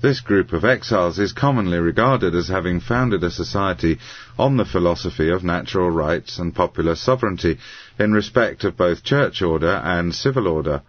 [0.00, 3.98] This group of exiles is commonly regarded as having founded a society
[4.38, 7.58] on the philosophy of natural rights and popular sovereignty
[7.98, 10.82] in respect of both church order and civil order,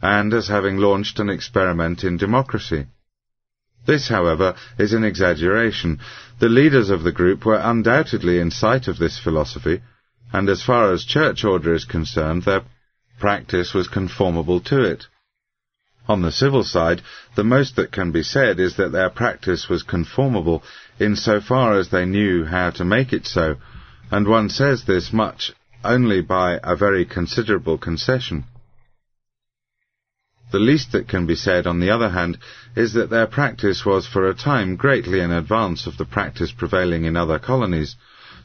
[0.00, 2.86] and as having launched an experiment in democracy.
[3.84, 5.98] This, however, is an exaggeration.
[6.38, 9.82] The leaders of the group were undoubtedly in sight of this philosophy,
[10.32, 12.62] and as far as church order is concerned, their
[13.18, 15.06] practice was conformable to it.
[16.08, 17.00] On the civil side,
[17.36, 20.62] the most that can be said is that their practice was conformable
[20.98, 23.56] in so far as they knew how to make it so,
[24.10, 25.52] and one says this much
[25.84, 28.44] only by a very considerable concession.
[30.50, 32.38] The least that can be said, on the other hand,
[32.76, 37.04] is that their practice was for a time greatly in advance of the practice prevailing
[37.04, 37.96] in other colonies,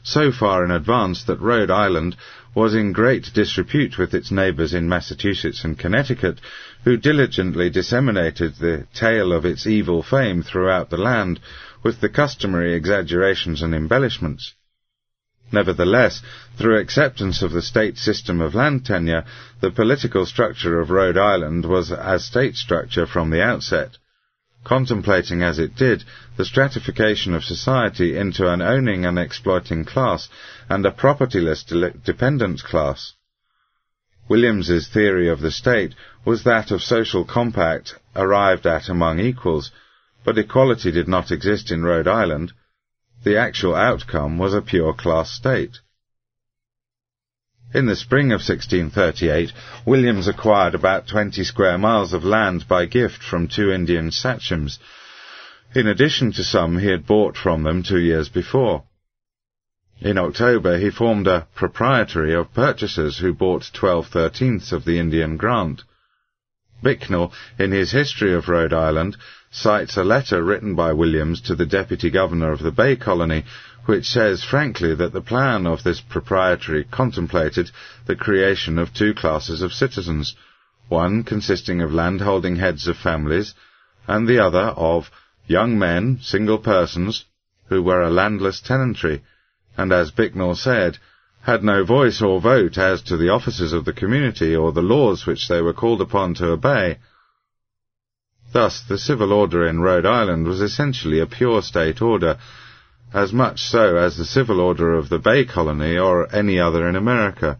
[0.02, 2.16] so far in advance that Rhode Island
[2.58, 6.40] was in great disrepute with its neighbours in Massachusetts and Connecticut,
[6.82, 11.38] who diligently disseminated the tale of its evil fame throughout the land,
[11.84, 14.54] with the customary exaggerations and embellishments.
[15.52, 16.20] Nevertheless,
[16.56, 19.24] through acceptance of the state system of land tenure,
[19.60, 23.98] the political structure of Rhode Island was a state structure from the outset
[24.64, 26.04] contemplating as it did
[26.36, 30.28] the stratification of society into an owning and exploiting class
[30.68, 33.14] and a propertyless de- dependent class.
[34.28, 35.94] Williams's theory of the state
[36.24, 39.70] was that of social compact arrived at among equals,
[40.24, 42.52] but equality did not exist in Rhode Island.
[43.24, 45.78] The actual outcome was a pure class state.
[47.74, 49.52] In the spring of 1638,
[49.84, 54.78] Williams acquired about 20 square miles of land by gift from two Indian sachems,
[55.74, 58.84] in addition to some he had bought from them two years before.
[60.00, 65.36] In October, he formed a proprietary of purchasers who bought twelve thirteenths of the Indian
[65.36, 65.82] grant.
[66.82, 69.18] Bicknell, in his History of Rhode Island,
[69.50, 73.44] cites a letter written by Williams to the Deputy Governor of the Bay Colony,
[73.88, 77.70] which says frankly that the plan of this proprietary contemplated
[78.06, 80.34] the creation of two classes of citizens,
[80.90, 83.54] one consisting of landholding heads of families,
[84.06, 85.10] and the other of
[85.46, 87.24] young men, single persons,
[87.70, 89.22] who were a landless tenantry,
[89.78, 90.98] and as Bicknell said,
[91.40, 95.24] had no voice or vote as to the offices of the community or the laws
[95.24, 96.98] which they were called upon to obey.
[98.52, 102.36] Thus, the civil order in Rhode Island was essentially a pure state order,
[103.12, 106.96] as much so as the civil order of the Bay Colony or any other in
[106.96, 107.58] America.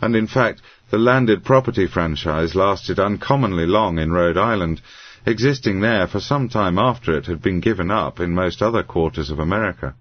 [0.00, 4.80] And in fact, the landed property franchise lasted uncommonly long in Rhode Island,
[5.26, 9.30] existing there for some time after it had been given up in most other quarters
[9.30, 9.94] of America.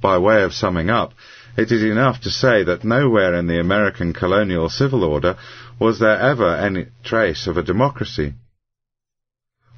[0.00, 1.12] By way of summing up,
[1.56, 5.36] it is enough to say that nowhere in the American colonial civil order
[5.78, 8.34] was there ever any trace of a democracy.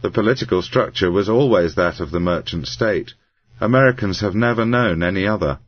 [0.03, 3.15] The political structure was always that of the merchant state.
[3.61, 5.61] Americans have never known any other.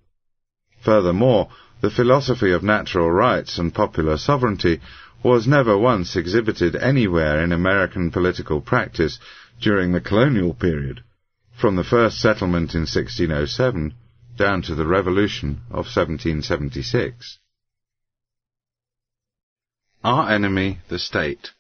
[0.81, 1.51] Furthermore,
[1.81, 4.81] the philosophy of natural rights and popular sovereignty
[5.23, 9.21] was never once exhibited anywhere in American political practice
[9.61, 11.05] during the colonial period,
[11.57, 13.95] from the first settlement in 1607
[14.37, 17.39] down to the Revolution of 1776.
[20.03, 21.53] Our Enemy, the State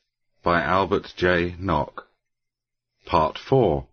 [0.42, 1.54] by Albert J.
[1.58, 2.08] Nock
[3.06, 3.86] Part 4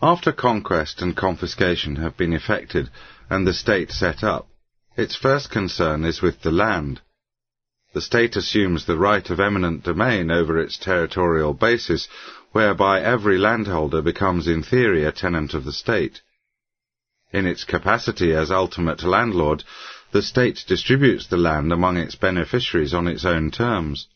[0.00, 2.88] After conquest and confiscation have been effected,
[3.28, 4.48] and the state set up,
[4.96, 7.02] its first concern is with the land.
[7.92, 12.08] The state assumes the right of eminent domain over its territorial basis,
[12.52, 16.22] whereby every landholder becomes in theory a tenant of the state.
[17.30, 19.64] In its capacity as ultimate landlord,
[20.12, 24.08] the state distributes the land among its beneficiaries on its own terms.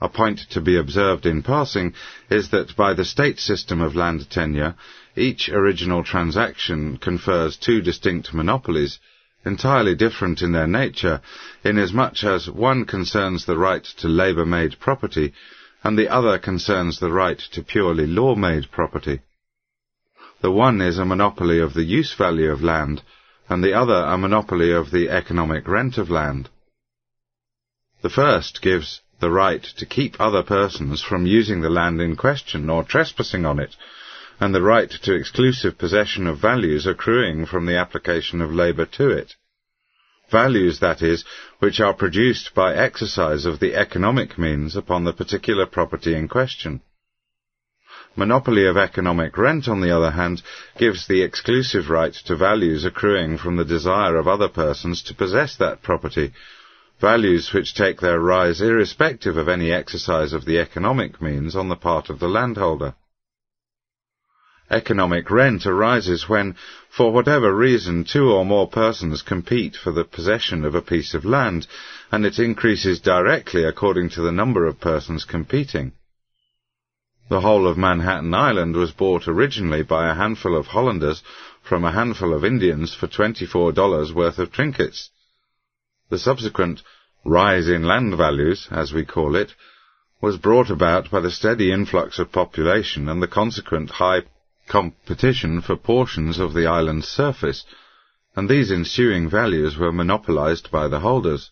[0.00, 1.92] A point to be observed in passing
[2.30, 4.76] is that by the state system of land tenure,
[5.16, 9.00] each original transaction confers two distinct monopolies,
[9.44, 11.20] entirely different in their nature,
[11.64, 15.32] inasmuch as one concerns the right to labour-made property,
[15.82, 19.20] and the other concerns the right to purely law-made property.
[20.40, 23.02] The one is a monopoly of the use value of land,
[23.48, 26.50] and the other a monopoly of the economic rent of land.
[28.02, 32.70] The first gives the right to keep other persons from using the land in question
[32.70, 33.74] or trespassing on it,
[34.40, 39.10] and the right to exclusive possession of values accruing from the application of labour to
[39.10, 39.34] it.
[40.30, 41.24] Values, that is,
[41.58, 46.80] which are produced by exercise of the economic means upon the particular property in question.
[48.14, 50.42] Monopoly of economic rent, on the other hand,
[50.76, 55.56] gives the exclusive right to values accruing from the desire of other persons to possess
[55.56, 56.32] that property,
[57.00, 61.76] values which take their rise irrespective of any exercise of the economic means on the
[61.76, 62.94] part of the landholder.
[64.70, 66.54] Economic rent arises when,
[66.90, 71.24] for whatever reason, two or more persons compete for the possession of a piece of
[71.24, 71.66] land,
[72.12, 75.92] and it increases directly according to the number of persons competing.
[77.30, 81.22] The whole of Manhattan Island was bought originally by a handful of Hollanders
[81.62, 85.10] from a handful of Indians for $24 worth of trinkets.
[86.10, 86.82] The subsequent
[87.22, 89.54] rise in land values, as we call it,
[90.22, 94.22] was brought about by the steady influx of population and the consequent high
[94.68, 97.66] competition for portions of the island's surface,
[98.34, 101.50] and these ensuing values were monopolized by the holders.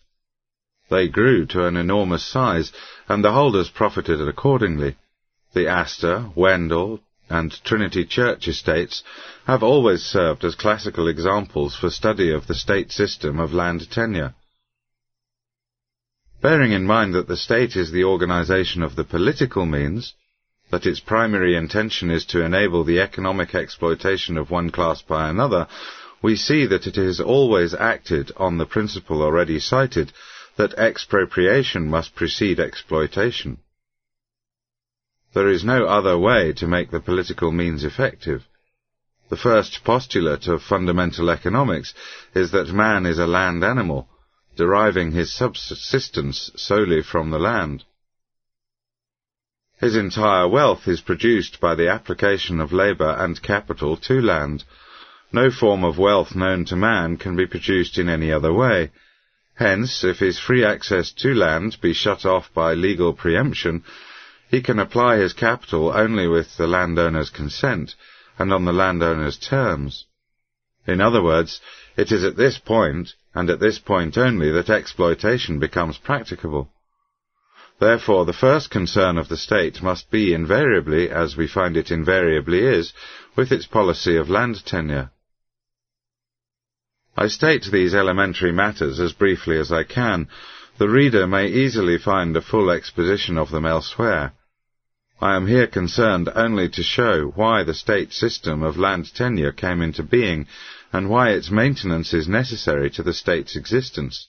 [0.89, 2.71] They grew to an enormous size,
[3.07, 4.95] and the holders profited accordingly.
[5.53, 9.03] The Astor, Wendell, and Trinity Church estates
[9.45, 14.33] have always served as classical examples for study of the state system of land tenure.
[16.41, 20.13] Bearing in mind that the state is the organization of the political means,
[20.69, 25.67] that its primary intention is to enable the economic exploitation of one class by another,
[26.21, 30.11] we see that it has always acted on the principle already cited
[30.57, 33.57] that expropriation must precede exploitation.
[35.33, 38.43] There is no other way to make the political means effective.
[39.29, 41.93] The first postulate of fundamental economics
[42.33, 44.09] is that man is a land animal,
[44.57, 47.85] deriving his subsistence solely from the land.
[49.79, 54.63] His entire wealth is produced by the application of labour and capital to land.
[55.31, 58.91] No form of wealth known to man can be produced in any other way.
[59.53, 63.83] Hence, if his free access to land be shut off by legal preemption,
[64.49, 67.95] he can apply his capital only with the landowner's consent,
[68.39, 70.05] and on the landowner's terms.
[70.87, 71.59] In other words,
[71.97, 76.69] it is at this point, and at this point only, that exploitation becomes practicable.
[77.79, 82.59] Therefore, the first concern of the state must be invariably, as we find it invariably
[82.59, 82.93] is,
[83.35, 85.11] with its policy of land tenure.
[87.15, 90.27] I state these elementary matters as briefly as I can.
[90.77, 94.33] The reader may easily find a full exposition of them elsewhere.
[95.19, 99.81] I am here concerned only to show why the state system of land tenure came
[99.81, 100.45] into being,
[100.93, 104.27] and why its maintenance is necessary to the state's existence.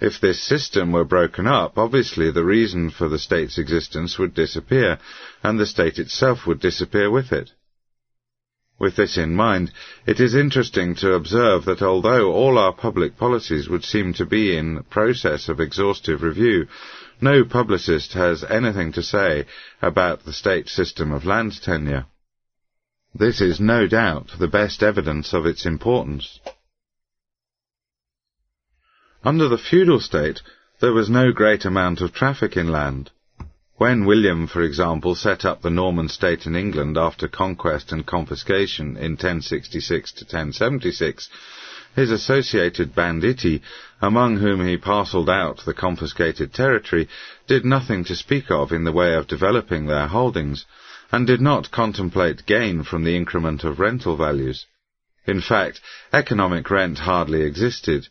[0.00, 4.98] If this system were broken up, obviously the reason for the state's existence would disappear,
[5.42, 7.50] and the state itself would disappear with it.
[8.78, 9.72] With this in mind,
[10.06, 14.56] it is interesting to observe that although all our public policies would seem to be
[14.56, 16.68] in process of exhaustive review,
[17.20, 19.46] no publicist has anything to say
[19.82, 22.06] about the state system of land tenure.
[23.14, 26.40] This is no doubt the best evidence of its importance.
[29.24, 30.42] Under the feudal state,
[30.80, 33.10] there was no great amount of traffic in land.
[33.76, 38.96] When William, for example, set up the Norman state in England after conquest and confiscation
[38.96, 41.28] in 1066 to 1076,
[41.96, 43.62] his associated banditti,
[44.00, 47.08] among whom he parcelled out the confiscated territory,
[47.46, 50.66] did nothing to speak of in the way of developing their holdings,
[51.10, 54.66] and did not contemplate gain from the increment of rental values.
[55.26, 55.80] In fact,
[56.12, 58.08] economic rent hardly existed,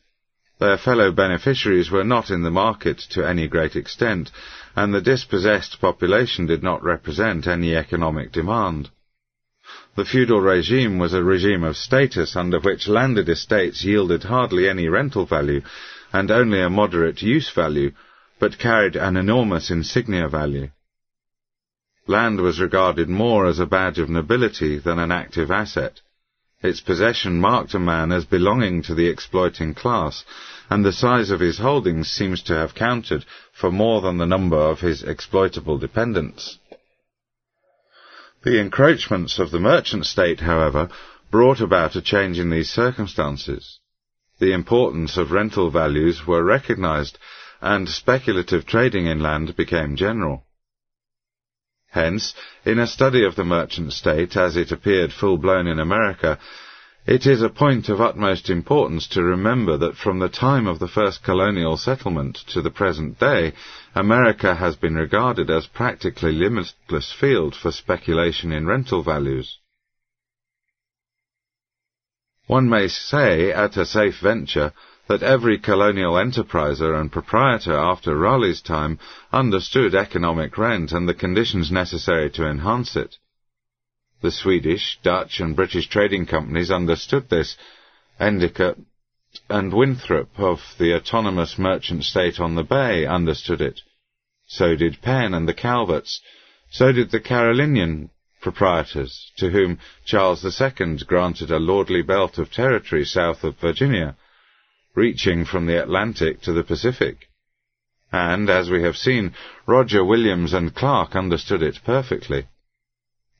[0.59, 4.31] their fellow beneficiaries were not in the market to any great extent,
[4.75, 8.89] and the dispossessed population did not represent any economic demand.
[9.95, 14.87] The feudal regime was a regime of status under which landed estates yielded hardly any
[14.87, 15.61] rental value
[16.11, 17.91] and only a moderate use value,
[18.39, 20.69] but carried an enormous insignia value.
[22.07, 25.99] Land was regarded more as a badge of nobility than an active asset.
[26.63, 30.23] Its possession marked a man as belonging to the exploiting class,
[30.69, 34.57] and the size of his holdings seems to have counted for more than the number
[34.57, 36.57] of his exploitable dependents.
[38.43, 40.89] The encroachments of the merchant state, however,
[41.29, 43.79] brought about a change in these circumstances.
[44.39, 47.19] The importance of rental values were recognized,
[47.61, 50.46] and speculative trading in land became general.
[51.97, 56.37] Hence, in a study of the merchant state as it appeared full-blown in America,
[57.07, 60.87] it is a point of utmost importance to remember that from the time of the
[60.87, 63.53] first colonial settlement to the present day,
[63.95, 69.57] America has been regarded as practically limitless field for speculation in rental values.
[72.45, 74.71] One may say, at a safe venture,
[75.07, 78.99] that every colonial enterpriser and proprietor after Raleigh's time
[79.31, 83.15] understood economic rent and the conditions necessary to enhance it.
[84.21, 87.55] The Swedish, Dutch, and British trading companies understood this.
[88.19, 88.77] Endicott
[89.49, 93.81] and Winthrop of the autonomous merchant state on the bay understood it.
[94.47, 96.21] So did Penn and the Calverts.
[96.69, 98.09] So did the Carolinian
[98.41, 104.15] proprietors, to whom Charles II granted a lordly belt of territory south of Virginia,
[104.97, 107.29] reaching from the Atlantic to the Pacific.
[108.11, 109.35] And, as we have seen,
[109.67, 112.47] Roger Williams and Clark understood it perfectly.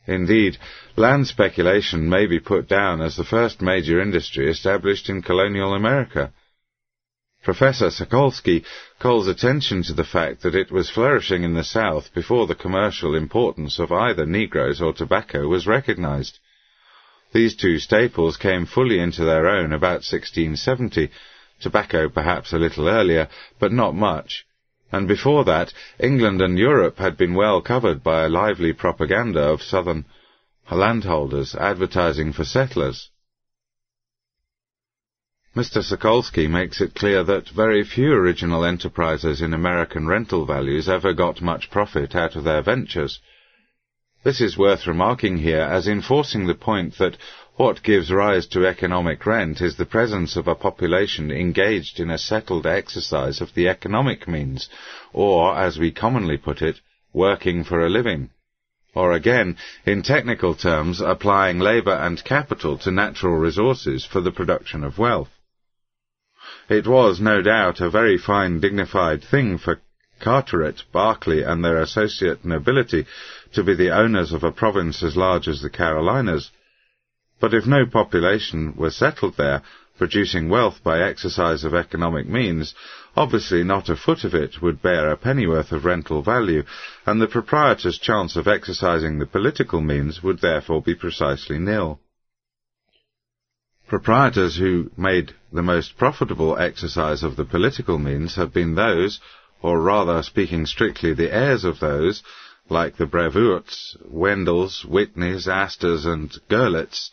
[0.06, 0.58] Indeed,
[0.96, 6.32] land speculation may be put down as the first major industry established in colonial America.
[7.44, 8.64] Professor Sakolski
[9.00, 13.16] calls attention to the fact that it was flourishing in the South before the commercial
[13.16, 16.38] importance of either Negroes or tobacco was recognized.
[17.34, 21.10] These two staples came fully into their own about 1670,
[21.60, 23.28] tobacco perhaps a little earlier,
[23.60, 24.46] but not much,
[24.92, 29.62] and before that, England and Europe had been well covered by a lively propaganda of
[29.62, 30.06] southern
[30.72, 33.10] landholders advertising for settlers.
[35.56, 35.84] Mr.
[35.84, 41.42] Sakolski makes it clear that very few original enterprisers in American rental values ever got
[41.42, 43.20] much profit out of their ventures.
[44.24, 47.18] This is worth remarking here as enforcing the point that
[47.58, 52.18] what gives rise to economic rent is the presence of a population engaged in a
[52.18, 54.70] settled exercise of the economic means,
[55.12, 56.80] or, as we commonly put it,
[57.14, 58.30] working for a living.
[58.94, 59.58] Or again,
[59.88, 65.30] in technical terms, applying labour and capital to natural resources for the production of wealth.
[66.70, 69.82] It was, no doubt, a very fine dignified thing for
[70.20, 73.08] Carteret, Berkeley, and their associate nobility
[73.54, 76.52] to be the owners of a province as large as the Carolinas,
[77.40, 79.62] but if no population were settled there,
[79.98, 82.74] producing wealth by exercise of economic means,
[83.16, 86.64] obviously not a foot of it would bear a pennyworth of rental value,
[87.06, 92.00] and the proprietor's chance of exercising the political means would therefore be precisely nil.
[93.88, 99.20] Proprietors who made the most profitable exercise of the political means have been those,
[99.62, 102.22] or rather speaking strictly the heirs of those,
[102.70, 107.12] like the Brevoorts, Wendells, Whitneys, Astors, and Goelets,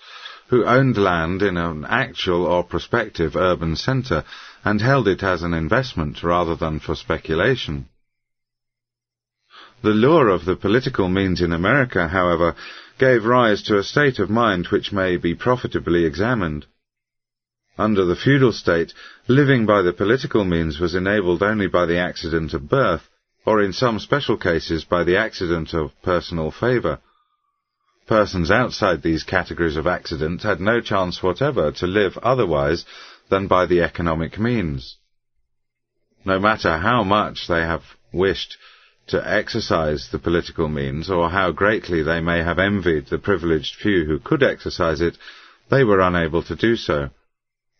[0.48, 4.24] who owned land in an actual or prospective urban centre
[4.64, 7.86] and held it as an investment rather than for speculation.
[9.82, 12.54] The lure of the political means in America, however,
[12.98, 16.66] gave rise to a state of mind which may be profitably examined.
[17.76, 18.94] Under the feudal state,
[19.28, 23.10] living by the political means was enabled only by the accident of birth,
[23.46, 26.98] or in some special cases by the accident of personal favour.
[28.06, 32.84] Persons outside these categories of accident had no chance whatever to live otherwise
[33.30, 34.96] than by the economic means.
[36.24, 38.56] No matter how much they have wished
[39.08, 44.04] to exercise the political means, or how greatly they may have envied the privileged few
[44.06, 45.18] who could exercise it,
[45.70, 47.10] they were unable to do so.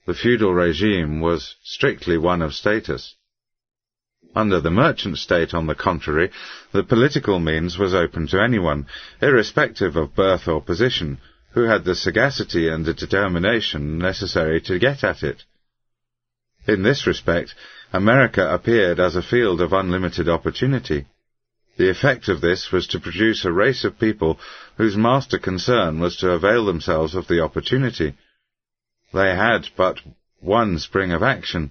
[0.06, 3.14] The feudal regime was strictly one of status.
[4.34, 6.30] Under the merchant state, on the contrary,
[6.72, 8.86] the political means was open to anyone,
[9.22, 11.18] irrespective of birth or position,
[11.52, 15.44] who had the sagacity and the determination necessary to get at it.
[16.66, 17.54] In this respect,
[17.92, 21.06] America appeared as a field of unlimited opportunity.
[21.76, 24.40] The effect of this was to produce a race of people
[24.76, 28.14] whose master concern was to avail themselves of the opportunity.
[29.12, 30.00] They had but
[30.40, 31.70] one spring of action,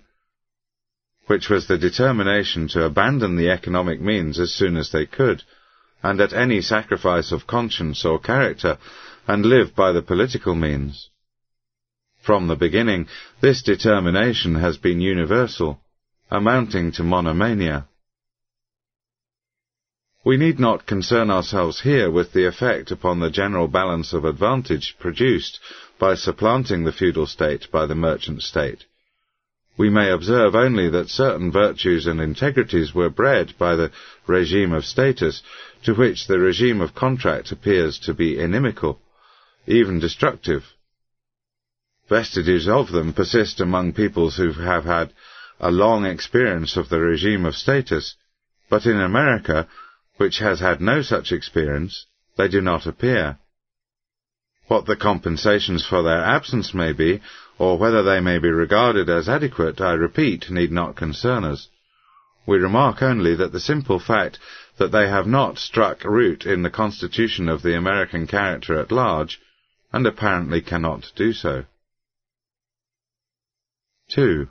[1.28, 5.44] which was the determination to abandon the economic means as soon as they could,
[6.02, 8.78] and at any sacrifice of conscience or character,
[9.28, 11.10] and live by the political means.
[12.22, 13.08] From the beginning,
[13.42, 15.82] this determination has been universal,
[16.30, 17.88] amounting to monomania.
[20.26, 24.96] We need not concern ourselves here with the effect upon the general balance of advantage
[25.00, 25.60] produced
[26.00, 28.86] by supplanting the feudal state by the merchant state.
[29.78, 33.92] We may observe only that certain virtues and integrities were bred by the
[34.28, 35.42] regime of status,
[35.84, 39.02] to which the regime of contract appears to be inimical,
[39.66, 40.64] even destructive.
[42.08, 45.12] Vestiges of them persist among peoples who have had
[45.60, 48.16] a long experience of the regime of status,
[48.70, 49.68] but in America
[50.18, 52.06] which has had no such experience,
[52.38, 53.40] they do not appear.
[54.68, 57.22] What the compensations for their absence may be,
[57.58, 61.68] or whether they may be regarded as adequate, I repeat, need not concern us.
[62.46, 64.40] We remark only that the simple fact
[64.78, 69.40] that they have not struck root in the constitution of the American character at large,
[69.92, 71.66] and apparently cannot do so.
[74.10, 74.48] 2.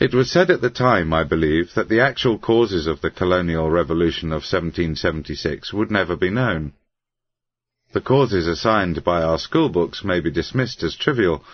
[0.00, 3.70] It was said at the time, I believe, that the actual causes of the colonial
[3.70, 6.72] revolution of 1776 would never be known.
[7.92, 11.44] The causes assigned by our schoolbooks may be dismissed as trivial.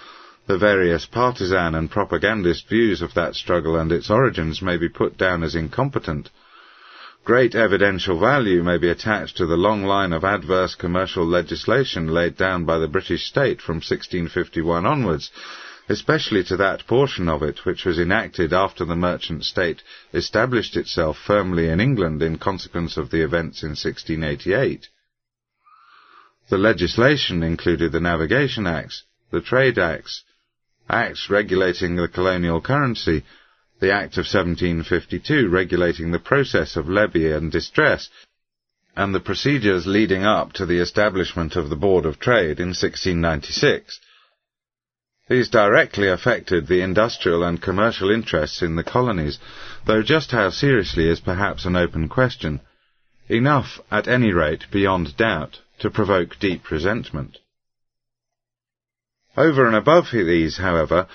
[0.47, 5.17] The various partisan and propagandist views of that struggle and its origins may be put
[5.17, 6.29] down as incompetent.
[7.25, 12.37] Great evidential value may be attached to the long line of adverse commercial legislation laid
[12.37, 15.31] down by the British state from 1651 onwards,
[15.89, 19.83] especially to that portion of it which was enacted after the merchant state
[20.13, 24.91] established itself firmly in England in consequence of the events in 1688.
[26.49, 29.03] The legislation included the Navigation Acts,
[29.33, 30.23] the Trade Acts,
[30.89, 33.25] Acts regulating the colonial currency,
[33.81, 38.09] the Act of 1752 regulating the process of levy and distress,
[38.95, 43.99] and the procedures leading up to the establishment of the Board of Trade in 1696.
[45.29, 49.41] These directly affected the industrial and commercial interests in the colonies,
[49.85, 52.61] though just how seriously is perhaps an open question.
[53.29, 57.39] Enough, at any rate, beyond doubt, to provoke deep resentment.
[59.37, 61.07] Over and above these, however,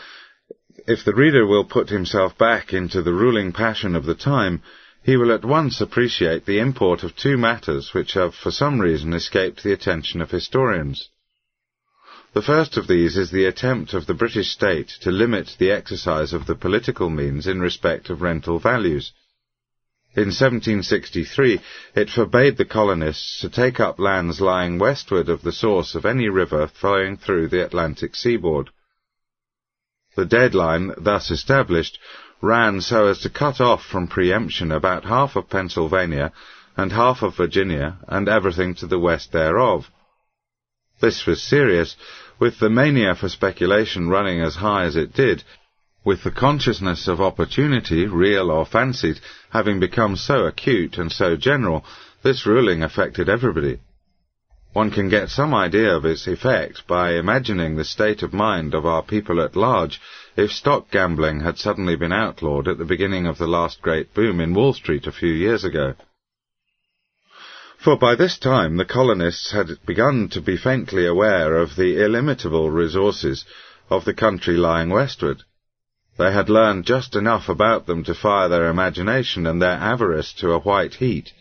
[0.87, 4.61] if the reader will put himself back into the ruling passion of the time,
[5.03, 9.13] he will at once appreciate the import of two matters which have for some reason
[9.13, 11.09] escaped the attention of historians.
[12.33, 16.31] The first of these is the attempt of the British state to limit the exercise
[16.31, 19.11] of the political means in respect of rental values.
[20.13, 21.61] In 1763,
[21.95, 26.27] it forbade the colonists to take up lands lying westward of the source of any
[26.27, 28.71] river flowing through the Atlantic seaboard.
[30.17, 31.97] The deadline, thus established,
[32.41, 36.33] ran so as to cut off from preemption about half of Pennsylvania
[36.75, 39.89] and half of Virginia and everything to the west thereof.
[40.99, 41.95] This was serious,
[42.37, 45.45] with the mania for speculation running as high as it did,
[46.03, 49.19] with the consciousness of opportunity, real or fancied,
[49.51, 51.85] having become so acute and so general,
[52.23, 53.79] this ruling affected everybody.
[54.73, 58.85] One can get some idea of its effect by imagining the state of mind of
[58.85, 59.99] our people at large
[60.37, 64.39] if stock gambling had suddenly been outlawed at the beginning of the last great boom
[64.39, 65.95] in Wall Street a few years ago.
[67.77, 72.71] For by this time the colonists had begun to be faintly aware of the illimitable
[72.71, 73.43] resources
[73.89, 75.43] of the country lying westward.
[76.17, 80.51] They had learned just enough about them to fire their imagination and their avarice to
[80.51, 81.31] a white heat.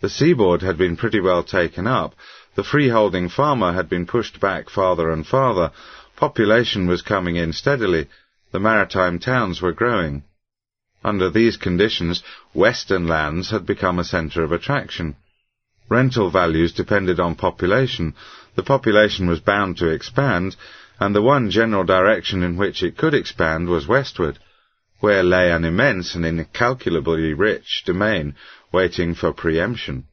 [0.00, 2.14] The seaboard had been pretty well taken up,
[2.54, 5.70] the freeholding farmer had been pushed back farther and farther,
[6.16, 8.08] population was coming in steadily,
[8.52, 10.22] the maritime towns were growing.
[11.04, 12.22] Under these conditions,
[12.52, 15.16] western lands had become a centre of attraction.
[15.88, 18.14] Rental values depended on population.
[18.54, 20.56] The population was bound to expand,
[21.00, 24.38] and the one general direction in which it could expand was westward,
[25.00, 28.34] where lay an immense and incalculably rich domain
[28.72, 30.04] waiting for preemption.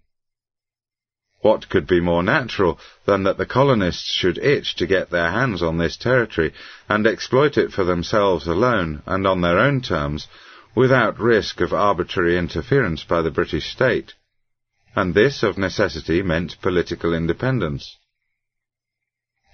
[1.41, 5.63] What could be more natural than that the colonists should itch to get their hands
[5.63, 6.53] on this territory
[6.87, 10.27] and exploit it for themselves alone and on their own terms,
[10.75, 14.13] without risk of arbitrary interference by the British state?
[14.95, 17.97] and this of necessity meant political independence.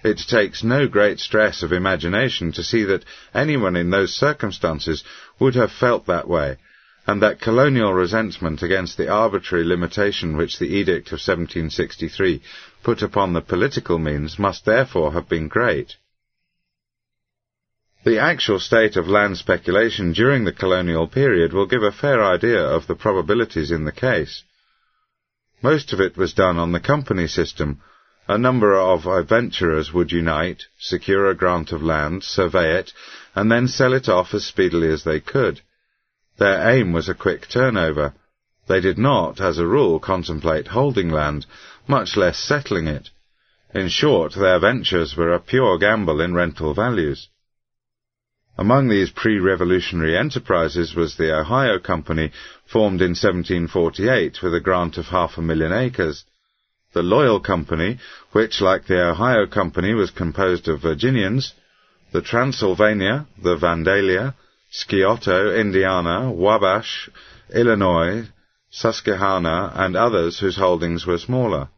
[0.04, 3.04] It takes no great stress of imagination to see that
[3.34, 5.02] anyone in those circumstances
[5.40, 6.58] would have felt that way,
[7.06, 12.40] and that colonial resentment against the arbitrary limitation which the Edict of 1763
[12.82, 15.96] put upon the political means must therefore have been great.
[18.04, 22.62] The actual state of land speculation during the colonial period will give a fair idea
[22.62, 24.44] of the probabilities in the case.
[25.60, 27.80] Most of it was done on the company system.
[28.30, 32.92] A number of adventurers would unite, secure a grant of land, survey it,
[33.34, 35.62] and then sell it off as speedily as they could.
[36.36, 38.12] Their aim was a quick turnover.
[38.66, 41.46] They did not, as a rule, contemplate holding land,
[41.86, 43.08] much less settling it.
[43.74, 47.28] In short, their ventures were a pure gamble in rental values.
[48.58, 52.32] Among these pre-revolutionary enterprises was the Ohio Company,
[52.66, 56.24] formed in 1748 with a grant of half a million acres.
[56.94, 57.98] The Loyal Company,
[58.32, 61.52] which, like the Ohio Company, was composed of Virginians,
[62.12, 64.34] the Transylvania, the Vandalia,
[64.70, 67.10] Scioto, Indiana, Wabash,
[67.52, 68.28] Illinois,
[68.70, 71.68] Susquehanna, and others whose holdings were smaller.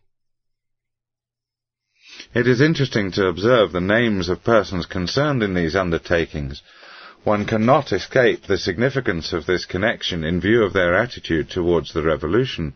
[2.32, 6.62] It is interesting to observe the names of persons concerned in these undertakings.
[7.24, 12.02] One cannot escape the significance of this connection in view of their attitude towards the
[12.02, 12.74] revolution,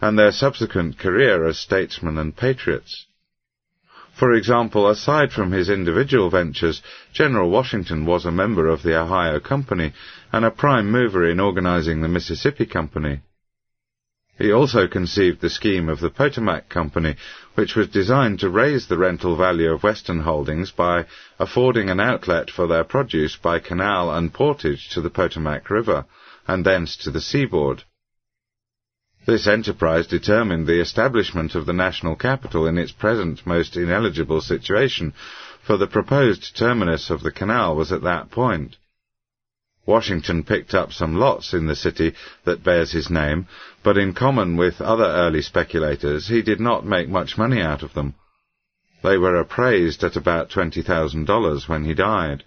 [0.00, 3.06] and their subsequent career as statesmen and patriots.
[4.20, 9.40] For example, aside from his individual ventures, General Washington was a member of the Ohio
[9.40, 9.92] Company
[10.32, 13.20] and a prime mover in organizing the Mississippi Company.
[14.36, 17.16] He also conceived the scheme of the Potomac Company,
[17.56, 21.04] which was designed to raise the rental value of Western holdings by
[21.38, 26.06] affording an outlet for their produce by canal and portage to the Potomac River,
[26.48, 27.84] and thence to the seaboard.
[29.26, 35.12] This enterprise determined the establishment of the national capital in its present most ineligible situation,
[35.62, 38.76] for the proposed terminus of the canal was at that point.
[39.84, 43.46] Washington picked up some lots in the city that bears his name,
[43.82, 47.92] but in common with other early speculators, he did not make much money out of
[47.92, 48.14] them.
[49.02, 52.44] They were appraised at about $20,000 when he died.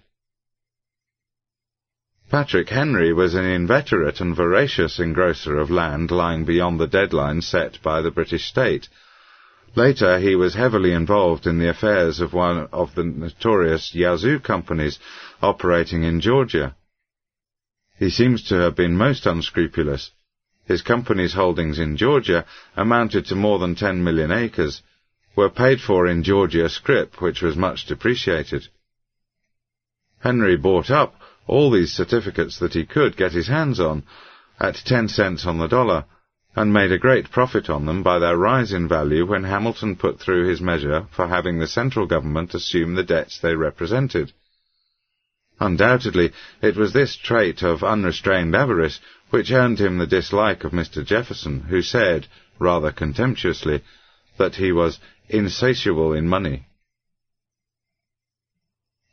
[2.30, 7.80] Patrick Henry was an inveterate and voracious engrosser of land lying beyond the deadline set
[7.82, 8.88] by the British state.
[9.76, 14.98] Later, he was heavily involved in the affairs of one of the notorious Yazoo companies
[15.42, 16.74] operating in Georgia.
[17.98, 20.10] He seems to have been most unscrupulous.
[20.64, 24.82] His company's holdings in Georgia amounted to more than 10 million acres,
[25.36, 28.68] were paid for in Georgia scrip, which was much depreciated.
[30.20, 31.14] Henry bought up
[31.46, 34.02] all these certificates that he could get his hands on
[34.58, 36.04] at 10 cents on the dollar,
[36.56, 40.20] and made a great profit on them by their rise in value when Hamilton put
[40.20, 44.32] through his measure for having the central government assume the debts they represented.
[45.58, 46.32] Undoubtedly,
[46.62, 49.00] it was this trait of unrestrained avarice
[49.30, 51.04] which earned him the dislike of Mr.
[51.04, 52.26] Jefferson, who said,
[52.58, 53.82] rather contemptuously,
[54.38, 56.66] that he was insatiable in money.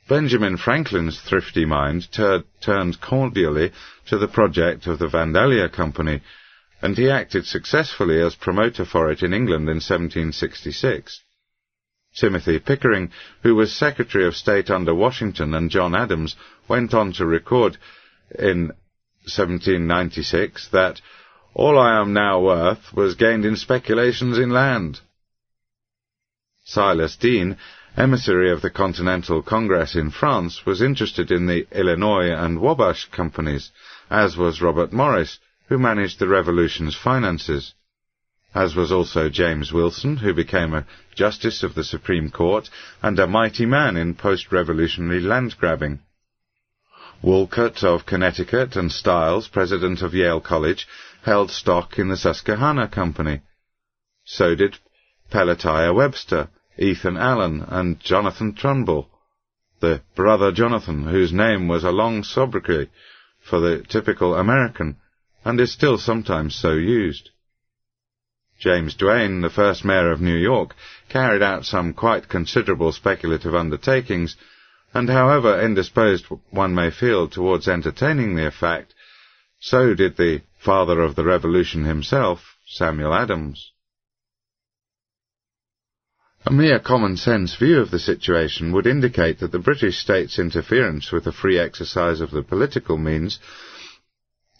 [0.08, 3.72] Benjamin Franklin's thrifty mind tur- turned cordially
[4.08, 6.22] to the project of the Vandalia Company,
[6.82, 11.22] and he acted successfully as promoter for it in England in 1766.
[12.16, 13.12] Timothy Pickering,
[13.44, 16.36] who was Secretary of State under Washington and John Adams,
[16.68, 17.78] went on to record
[18.38, 18.68] in
[19.24, 21.00] 1796 that
[21.54, 25.00] all I am now worth was gained in speculations in land.
[26.66, 27.58] Silas Deane,
[27.98, 33.72] emissary of the Continental Congress in France, was interested in the Illinois and Wabash companies,
[34.10, 37.74] as was Robert Morris, who managed the Revolution's finances
[38.54, 42.70] as was also James Wilson, who became a Justice of the Supreme Court
[43.02, 46.00] and a mighty man in post-revolutionary land grabbing.
[47.22, 50.88] Wolcott of Connecticut and Stiles, president of Yale College,
[51.24, 53.42] held stock in the Susquehanna Company.
[54.26, 54.78] So did
[55.32, 56.50] Pelatiah Webster,
[56.82, 59.08] Ethan Allen, and Jonathan Trumbull,
[59.82, 62.90] the brother Jonathan, whose name was a long sobriquet
[63.40, 64.98] for the typical American,
[65.46, 67.30] and is still sometimes so used.
[68.60, 70.76] James Duane, the first mayor of New York,
[71.08, 74.36] carried out some quite considerable speculative undertakings,
[74.92, 78.96] and however indisposed one may feel towards entertaining the fact,
[79.60, 83.72] so did the father of the revolution himself, Samuel Adams.
[86.44, 91.12] A mere common sense view of the situation would indicate that the British state's interference
[91.12, 93.38] with the free exercise of the political means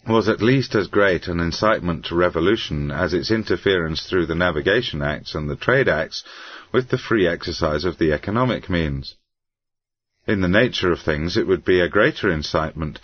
[0.06, 5.02] was at least as great an incitement to revolution as its interference through the Navigation
[5.02, 6.22] Acts and the Trade Acts
[6.70, 9.16] with the free exercise of the economic means.
[10.24, 13.00] In the nature of things, it would be a greater incitement,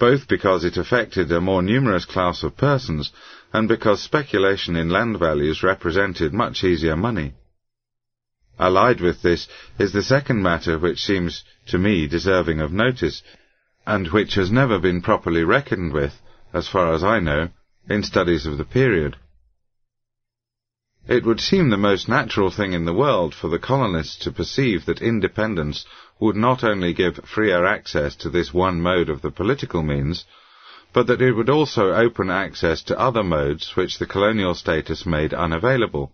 [0.00, 3.12] both because it affected a more numerous class of persons,
[3.52, 7.34] and because speculation in land values represented much easier money.
[8.58, 13.22] Allied with this is the second matter which seems to me deserving of notice,
[13.86, 16.22] and which has never been properly reckoned with,
[16.54, 17.50] as far as I know,
[17.88, 19.16] in studies of the period.
[21.06, 24.86] It would seem the most natural thing in the world for the colonists to perceive
[24.86, 25.84] that independence
[26.18, 30.24] would not only give freer access to this one mode of the political means,
[30.94, 35.34] but that it would also open access to other modes which the colonial status made
[35.34, 36.10] unavailable.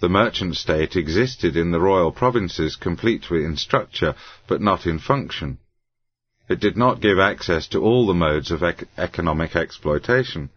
[0.00, 4.14] The merchant state existed in the royal provinces complete in structure,
[4.46, 5.58] but not in function.
[6.48, 10.50] It did not give access to all the modes of ec economic exploitation.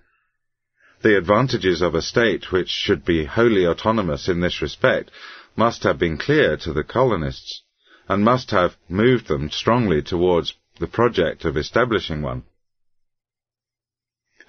[1.02, 5.10] The advantages of a state which should be wholly autonomous in this respect
[5.56, 7.64] must have been clear to the colonists,
[8.08, 12.44] and must have moved them strongly towards the project of establishing one.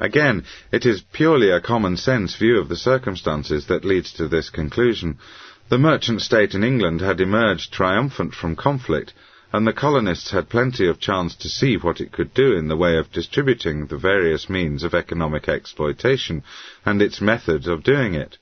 [0.01, 4.49] Again, it is purely a common sense view of the circumstances that leads to this
[4.49, 5.19] conclusion.
[5.69, 9.13] The merchant state in England had emerged triumphant from conflict,
[9.53, 12.77] and the colonists had plenty of chance to see what it could do in the
[12.77, 16.43] way of distributing the various means of economic exploitation
[16.87, 18.39] and its methods of doing it.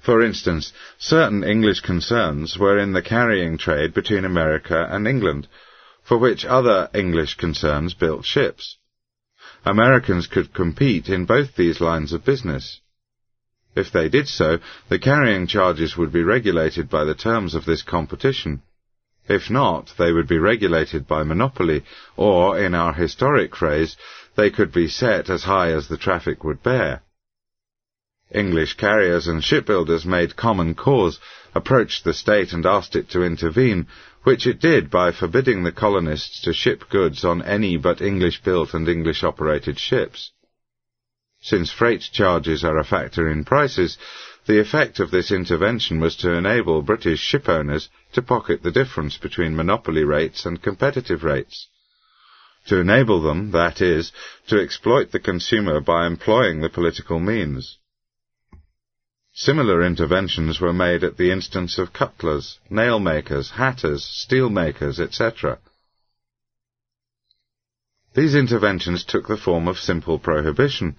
[0.00, 5.46] For instance, certain English concerns were in the carrying trade between America and England,
[6.02, 8.78] for which other English concerns built ships.
[9.66, 12.80] Americans could compete in both these lines of business.
[13.74, 17.82] If they did so, the carrying charges would be regulated by the terms of this
[17.82, 18.62] competition.
[19.28, 21.82] If not, they would be regulated by monopoly,
[22.16, 23.96] or, in our historic phrase,
[24.36, 27.02] they could be set as high as the traffic would bear.
[28.30, 31.18] English carriers and shipbuilders made common cause,
[31.56, 33.88] approached the state and asked it to intervene,
[34.26, 38.88] which it did by forbidding the colonists to ship goods on any but English-built and
[38.88, 40.32] English-operated ships.
[41.40, 43.96] Since freight charges are a factor in prices,
[44.46, 49.54] the effect of this intervention was to enable British shipowners to pocket the difference between
[49.54, 51.68] monopoly rates and competitive rates.
[52.66, 54.10] To enable them, that is,
[54.48, 57.78] to exploit the consumer by employing the political means.
[59.38, 65.58] Similar interventions were made at the instance of cutlers, nail makers, hatters, steel makers, etc.
[68.14, 70.96] These interventions took the form of simple prohibition.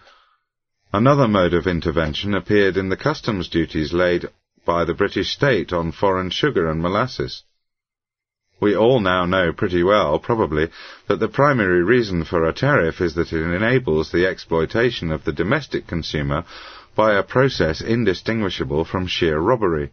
[0.93, 4.27] Another mode of intervention appeared in the customs duties laid
[4.65, 7.41] by the British state on foreign sugar and molasses.
[8.59, 10.69] We all now know pretty well, probably,
[11.07, 15.33] that the primary reason for a tariff is that it enables the exploitation of the
[15.33, 16.45] domestic consumer
[16.97, 19.91] by a process indistinguishable from sheer robbery.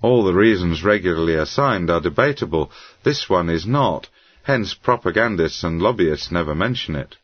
[0.00, 2.72] All the reasons regularly assigned are debatable.
[3.04, 4.08] This one is not,
[4.44, 7.16] hence propagandists and lobbyists never mention it.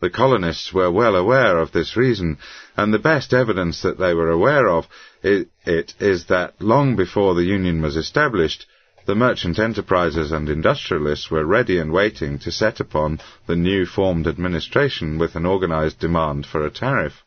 [0.00, 2.38] The colonists were well aware of this reason,
[2.76, 4.88] and the best evidence that they were aware of
[5.22, 8.66] it is that long before the Union was established,
[9.06, 14.26] the merchant enterprisers and industrialists were ready and waiting to set upon the new formed
[14.26, 17.22] administration with an organized demand for a tariff.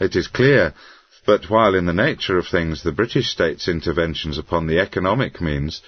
[0.00, 0.74] It is clear
[1.26, 5.82] that while in the nature of things the British state's interventions upon the economic means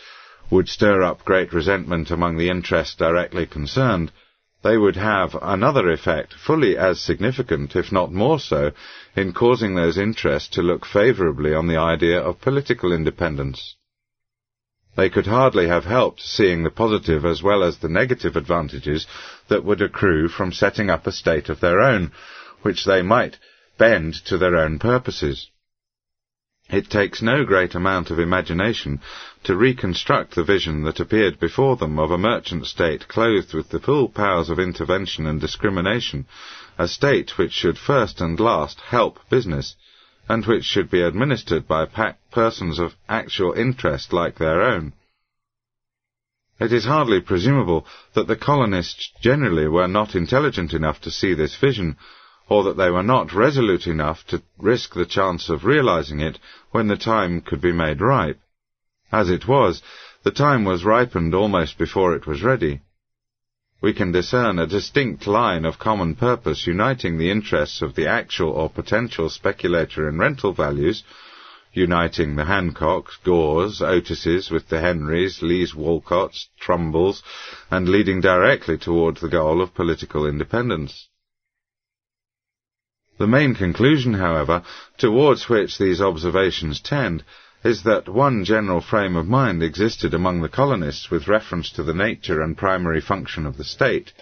[0.50, 4.10] would stir up great resentment among the interests directly concerned,
[4.62, 8.72] they would have another effect fully as significant, if not more so,
[9.16, 13.76] in causing those interests to look favourably on the idea of political independence.
[14.96, 19.06] They could hardly have helped seeing the positive as well as the negative advantages
[19.48, 22.12] that would accrue from setting up a state of their own,
[22.62, 23.38] which they might
[23.78, 25.48] bend to their own purposes.
[26.68, 29.00] It takes no great amount of imagination
[29.44, 33.80] to reconstruct the vision that appeared before them of a merchant state clothed with the
[33.80, 36.26] full powers of intervention and discrimination,
[36.80, 39.76] a state which should first and last help business,
[40.30, 41.84] and which should be administered by
[42.30, 44.90] persons of actual interest like their own.
[46.58, 51.54] It is hardly presumable that the colonists generally were not intelligent enough to see this
[51.54, 51.98] vision,
[52.48, 56.38] or that they were not resolute enough to risk the chance of realizing it
[56.70, 58.40] when the time could be made ripe.
[59.12, 59.82] As it was,
[60.22, 62.80] the time was ripened almost before it was ready.
[63.82, 68.50] We can discern a distinct line of common purpose uniting the interests of the actual
[68.50, 71.02] or potential speculator in rental values,
[71.72, 77.22] uniting the Hancocks, Gores, Otises with the Henrys, Lees Wolcotts, Trumbulls,
[77.70, 81.08] and leading directly towards the goal of political independence.
[83.18, 84.62] The main conclusion, however,
[84.98, 87.24] towards which these observations tend,
[87.62, 91.92] is that one general frame of mind existed among the colonists with reference to the
[91.92, 94.12] nature and primary function of the state.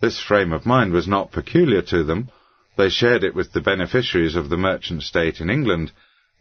[0.00, 2.30] This frame of mind was not peculiar to them.
[2.76, 5.92] They shared it with the beneficiaries of the merchant state in England,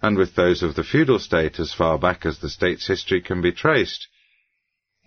[0.01, 3.39] and with those of the feudal state as far back as the state's history can
[3.41, 4.07] be traced.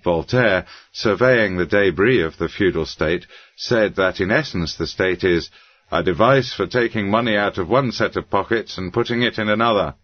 [0.04, 5.50] Voltaire, surveying the debris of the feudal state, said that in essence the state is
[5.90, 9.48] a device for taking money out of one set of pockets and putting it in
[9.48, 9.94] another.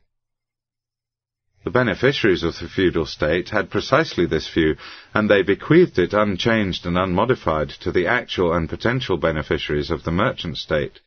[1.63, 4.77] The beneficiaries of the feudal state had precisely this view,
[5.13, 10.11] and they bequeathed it unchanged and unmodified to the actual and potential beneficiaries of the
[10.11, 11.01] merchant state.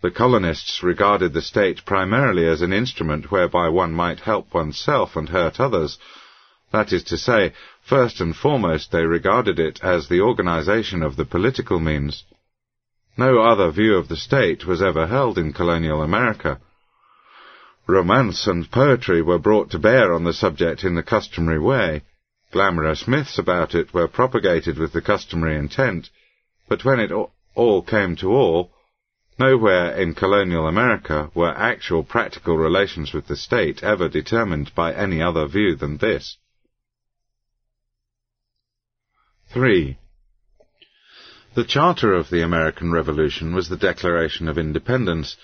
[0.00, 5.28] The colonists regarded the state primarily as an instrument whereby one might help oneself and
[5.28, 5.98] hurt others.
[6.72, 11.26] That is to say, first and foremost they regarded it as the organization of the
[11.26, 12.24] political means.
[13.18, 16.60] No other view of the state was ever held in colonial America.
[17.86, 22.02] Romance and poetry were brought to bear on the subject in the customary way.
[22.50, 26.08] Glamorous myths about it were propagated with the customary intent,
[26.68, 27.10] but when it
[27.54, 28.72] all came to all,
[29.38, 35.20] nowhere in colonial America were actual practical relations with the state ever determined by any
[35.20, 36.38] other view than this.
[39.52, 39.98] 3.
[41.54, 45.36] The charter of the American Revolution was the Declaration of Independence,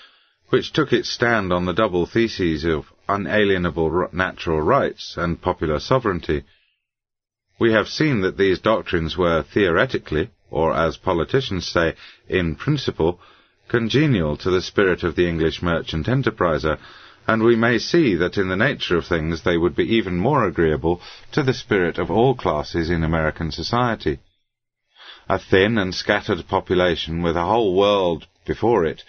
[0.51, 6.45] which took its stand on the double theses of unalienable natural rights and popular sovereignty.
[7.59, 11.95] We have seen that these doctrines were theoretically, or as politicians say,
[12.29, 13.20] in principle,
[13.69, 16.79] congenial to the spirit of the English merchant enterpriser,
[17.29, 20.45] and we may see that in the nature of things they would be even more
[20.47, 24.19] agreeable to the spirit of all classes in American society.
[25.29, 29.05] A thin and scattered population with a whole world before it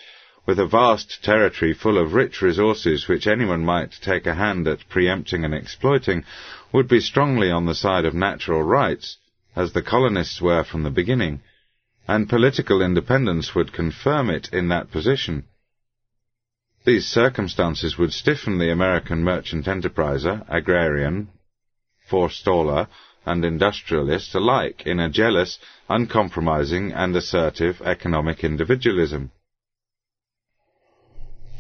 [0.46, 4.88] with a vast territory full of rich resources which anyone might take a hand at
[4.90, 6.24] preempting and exploiting,
[6.72, 9.18] would be strongly on the side of natural rights,
[9.56, 11.40] as the colonists were from the beginning,
[12.08, 15.44] and political independence would confirm it in that position.
[16.84, 21.30] These circumstances would stiffen the American merchant enterpriser, agrarian,
[22.10, 22.88] forestaller,
[23.26, 29.30] and industrialist alike in a jealous, uncompromising, and assertive economic individualism.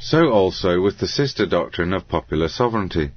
[0.03, 3.11] So also with the sister doctrine of popular sovereignty.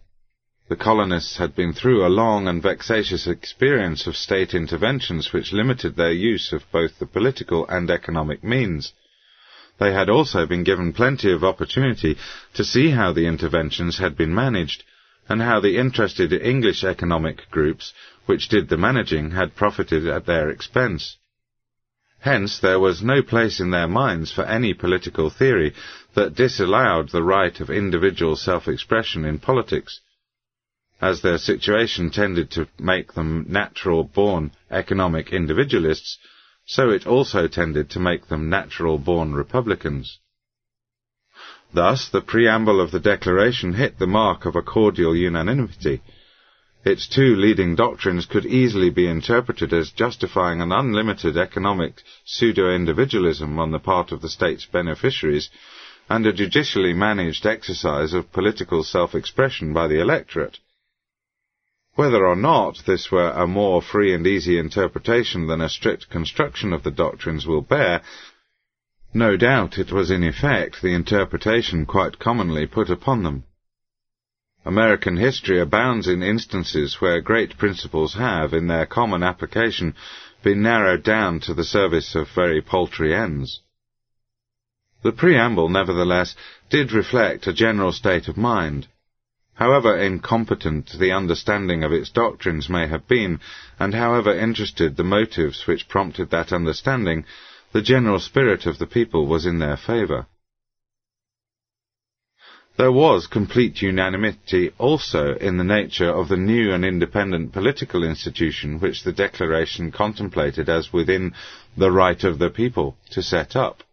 [0.69, 5.97] The colonists had been through a long and vexatious experience of state interventions which limited
[5.97, 8.93] their use of both the political and economic means.
[9.81, 12.19] They had also been given plenty of opportunity
[12.53, 14.85] to see how the interventions had been managed,
[15.27, 17.95] and how the interested English economic groups
[18.27, 21.17] which did the managing had profited at their expense.
[22.25, 25.75] Hence there was no place in their minds for any political theory
[26.15, 30.01] that disallowed the right of individual self-expression in politics,
[31.03, 36.17] as their situation tended to make them natural-born economic individualists,
[36.65, 40.19] so it also tended to make them natural-born Republicans.
[41.75, 46.01] Thus, the preamble of the Declaration hit the mark of a cordial unanimity,
[46.85, 53.71] its two leading doctrines could easily be interpreted as justifying an unlimited economic pseudo-individualism on
[53.71, 55.49] the part of the state's beneficiaries
[56.11, 60.59] and a judicially managed exercise of political self-expression by the electorate.
[61.95, 66.73] Whether or not this were a more free and easy interpretation than a strict construction
[66.73, 68.03] of the doctrines will bear,
[69.15, 73.45] no doubt it was in effect the interpretation quite commonly put upon them.
[74.67, 79.95] American history abounds in instances where great principles have, in their common application,
[80.43, 83.61] been narrowed down to the service of very paltry ends.
[85.03, 86.35] The preamble, nevertheless,
[86.71, 88.89] did reflect a general state of mind.
[89.53, 93.41] However incompetent the understanding of its doctrines may have been,
[93.79, 97.27] and however interested the motives which prompted that understanding,
[97.73, 100.27] the general spirit of the people was in their favour.
[102.77, 108.81] There was complete unanimity also in the nature of the new and independent political institution
[108.81, 111.35] which the Declaration contemplated as within
[111.77, 113.85] the right of the people to set up.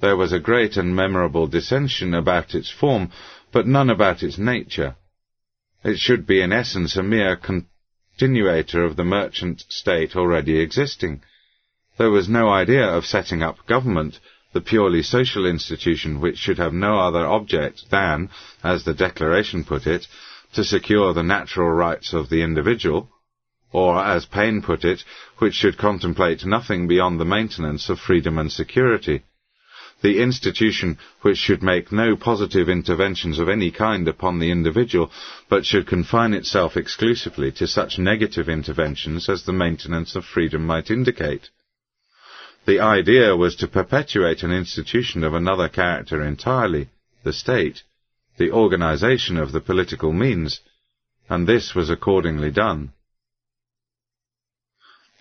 [0.00, 3.12] There was a great and memorable dissension about its form,
[3.52, 4.96] but none about its nature.
[5.84, 11.22] It should be in essence a mere continuator of the merchant state already existing.
[11.98, 14.18] There was no idea of setting up government,
[14.56, 18.30] the purely social institution which should have no other object than,
[18.64, 20.06] as the Declaration put it,
[20.54, 23.10] to secure the natural rights of the individual,
[23.70, 25.04] or, as Paine put it,
[25.40, 29.20] which should contemplate nothing beyond the maintenance of freedom and security.
[30.00, 35.12] The institution which should make no positive interventions of any kind upon the individual,
[35.50, 40.90] but should confine itself exclusively to such negative interventions as the maintenance of freedom might
[40.90, 41.50] indicate.
[42.66, 46.88] The idea was to perpetuate an institution of another character entirely,
[47.22, 47.82] the state,
[48.38, 50.60] the organization of the political means,
[51.28, 52.92] and this was accordingly done.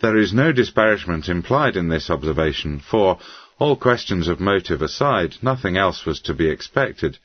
[0.01, 3.19] There is no disparagement implied in this observation, for,
[3.57, 7.19] All questions of motive aside, nothing else was to be expected.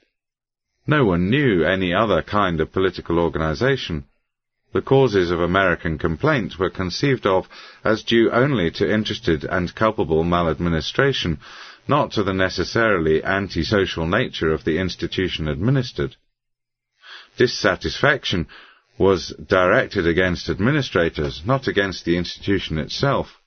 [0.86, 4.05] No one knew any other kind of political organization.
[4.73, 7.49] The causes of American complaint were conceived of
[7.82, 11.39] as due only to interested and culpable maladministration,
[11.89, 16.15] not to the necessarily antisocial nature of the institution administered.
[17.36, 18.47] Dissatisfaction
[18.97, 23.40] was directed against administrators, not against the institution itself.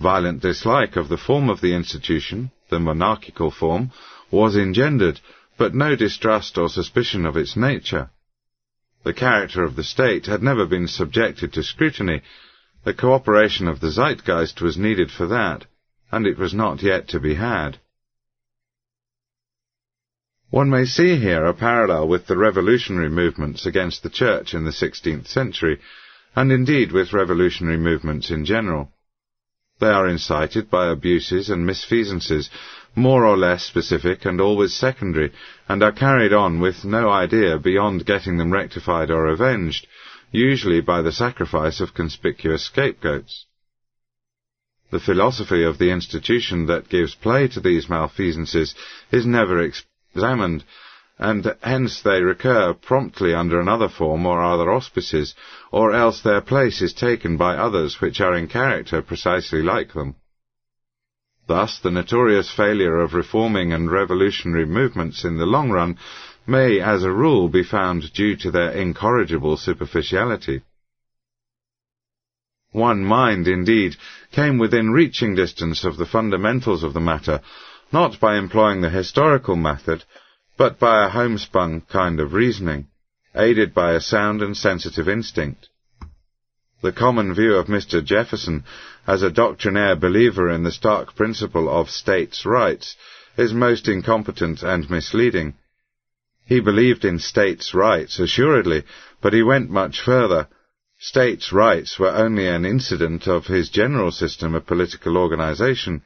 [0.00, 3.90] Violent dislike of the form of the institution, the monarchical form,
[4.30, 5.20] was engendered,
[5.58, 8.08] but no distrust or suspicion of its nature.
[9.06, 12.22] The character of the state had never been subjected to scrutiny.
[12.82, 15.66] The cooperation of the zeitgeist was needed for that,
[16.10, 17.78] and it was not yet to be had.
[20.50, 24.72] One may see here a parallel with the revolutionary movements against the Church in the
[24.72, 25.78] 16th century,
[26.34, 28.90] and indeed with revolutionary movements in general.
[29.78, 32.48] They are incited by abuses and misfeasances,
[32.94, 35.32] more or less specific and always secondary,
[35.68, 39.86] and are carried on with no idea beyond getting them rectified or avenged,
[40.32, 43.44] usually by the sacrifice of conspicuous scapegoats.
[44.90, 48.74] The philosophy of the institution that gives play to these malfeasances
[49.10, 50.64] is never examined,
[51.18, 55.34] and hence they recur promptly under another form or other auspices,
[55.72, 60.14] or else their place is taken by others which are in character precisely like them.
[61.46, 65.96] Thus, the notorious failure of reforming and revolutionary movements in the long run
[66.46, 70.62] may, as a rule, be found due to their incorrigible superficiality.
[72.72, 73.96] One mind, indeed,
[74.32, 77.40] came within reaching distance of the fundamentals of the matter,
[77.90, 80.04] not by employing the historical method,
[80.56, 82.86] but by a homespun kind of reasoning,
[83.34, 85.68] aided by a sound and sensitive instinct.
[86.82, 88.04] The common view of Mr.
[88.04, 88.64] Jefferson
[89.06, 92.96] as a doctrinaire believer in the stark principle of states' rights
[93.36, 95.54] is most incompetent and misleading.
[96.46, 98.84] He believed in states' rights, assuredly,
[99.20, 100.48] but he went much further.
[100.98, 106.02] States' rights were only an incident of his general system of political organization.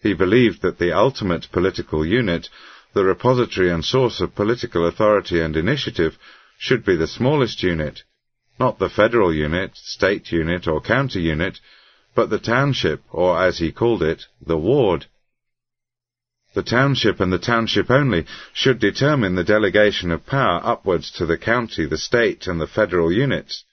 [0.00, 2.48] He believed that the ultimate political unit,
[2.92, 6.18] the repository and source of political authority and initiative,
[6.58, 8.02] should be the smallest unit,
[8.58, 11.58] not the federal unit, state unit, or county unit,
[12.14, 15.06] but the township, or as he called it, the ward.
[16.52, 21.38] The township and the township only should determine the delegation of power upwards to the
[21.38, 23.64] county, the state, and the federal units.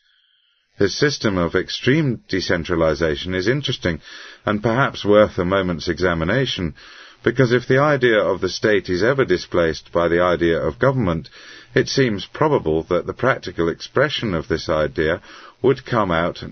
[0.78, 4.00] His system of extreme decentralization is interesting
[4.46, 6.76] and perhaps worth a moment's examination,
[7.24, 11.30] because if the idea of the state is ever displaced by the idea of government,
[11.74, 15.22] it seems probable that the practical expression of this idea
[15.62, 16.44] would come out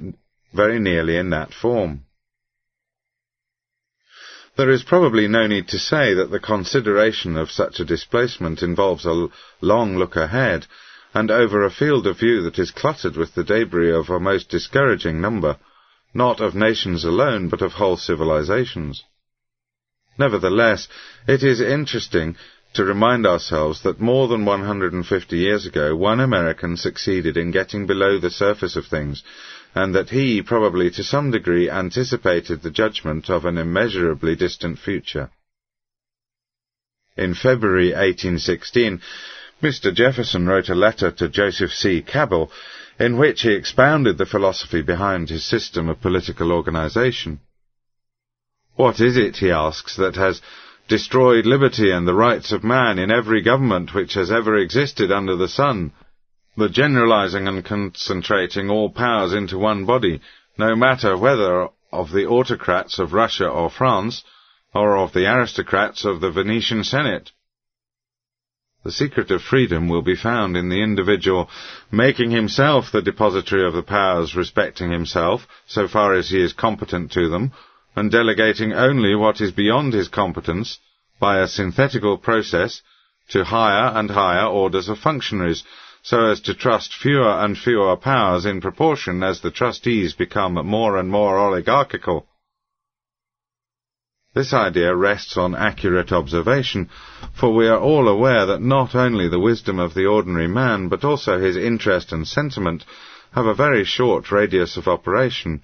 [0.54, 2.02] very nearly in that form.
[4.58, 9.06] There is probably no need to say that the consideration of such a displacement involves
[9.06, 9.28] a
[9.60, 10.66] long look ahead,
[11.14, 14.50] and over a field of view that is cluttered with the debris of a most
[14.50, 15.58] discouraging number,
[16.14, 19.04] not of nations alone, but of whole civilizations.
[20.18, 20.88] Nevertheless,
[21.28, 22.36] it is interesting
[22.74, 28.18] to remind ourselves that more than 150 years ago, one American succeeded in getting below
[28.20, 29.24] the surface of things,
[29.74, 35.30] and that he probably to some degree anticipated the judgment of an immeasurably distant future.
[37.18, 39.02] In February 1816,
[39.64, 39.94] Mr.
[39.94, 42.02] Jefferson wrote a letter to Joseph C.
[42.02, 42.52] Cabell
[43.00, 47.40] in which he expounded the philosophy behind his system of political organization.
[48.76, 50.42] What is it, he asks, that has
[50.90, 55.36] destroyed liberty and the rights of man in every government which has ever existed under
[55.38, 55.94] the sun,
[56.58, 60.20] the generalizing and concentrating all powers into one body,
[60.58, 64.24] no matter whether of the autocrats of Russia or France,
[64.74, 67.32] or of the aristocrats of the Venetian Senate.
[68.84, 71.50] The secret of freedom will be found in the individual
[71.92, 77.14] making himself the depository of the powers respecting himself, so far as he is competent
[77.14, 77.54] to them,
[77.96, 80.80] and delegating only what is beyond his competence
[81.20, 82.82] by a synthetical process
[83.30, 85.64] to higher and higher orders of functionaries,
[86.04, 90.98] so as to trust fewer and fewer powers in proportion as the trustees become more
[90.98, 92.28] and more oligarchical.
[94.36, 96.90] This idea rests on accurate observation,
[97.34, 101.06] for we are all aware that not only the wisdom of the ordinary man, but
[101.06, 102.84] also his interest and sentiment,
[103.32, 105.64] have a very short radius of operation.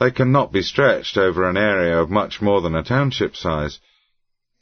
[0.00, 3.80] They cannot be stretched over an area of much more than a township size,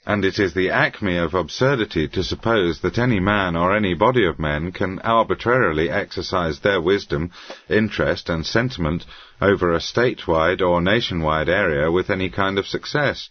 [0.05, 4.25] and it is the acme of absurdity to suppose that any man or any body
[4.25, 7.31] of men can arbitrarily exercise their wisdom,
[7.69, 9.07] interest, and sentiment
[9.41, 13.31] over a statewide or nationwide area with any kind of success.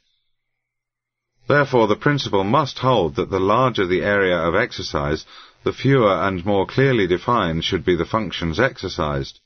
[1.50, 5.26] Therefore, the principle must hold that the larger the area of exercise,
[5.66, 9.42] the fewer and more clearly defined should be the functions exercised.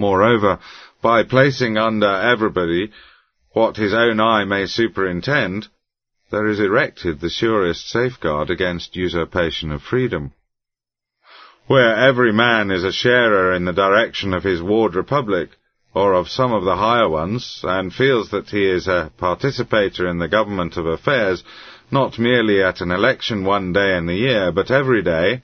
[0.00, 0.60] Moreover,
[1.02, 2.90] by placing under everybody
[3.52, 5.68] what his own eye may superintend,
[6.30, 10.32] there is erected the surest safeguard against usurpation of freedom.
[11.66, 15.50] Where every man is a sharer in the direction of his ward republic,
[15.94, 20.18] or of some of the higher ones, and feels that he is a participator in
[20.18, 21.42] the government of affairs,
[21.90, 25.42] not merely at an election one day in the year, but every day,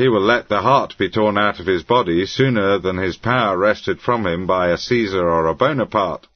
[0.00, 3.58] he will let the heart be torn out of his body sooner than his power
[3.58, 6.26] wrested from him by a Caesar or a Bonaparte.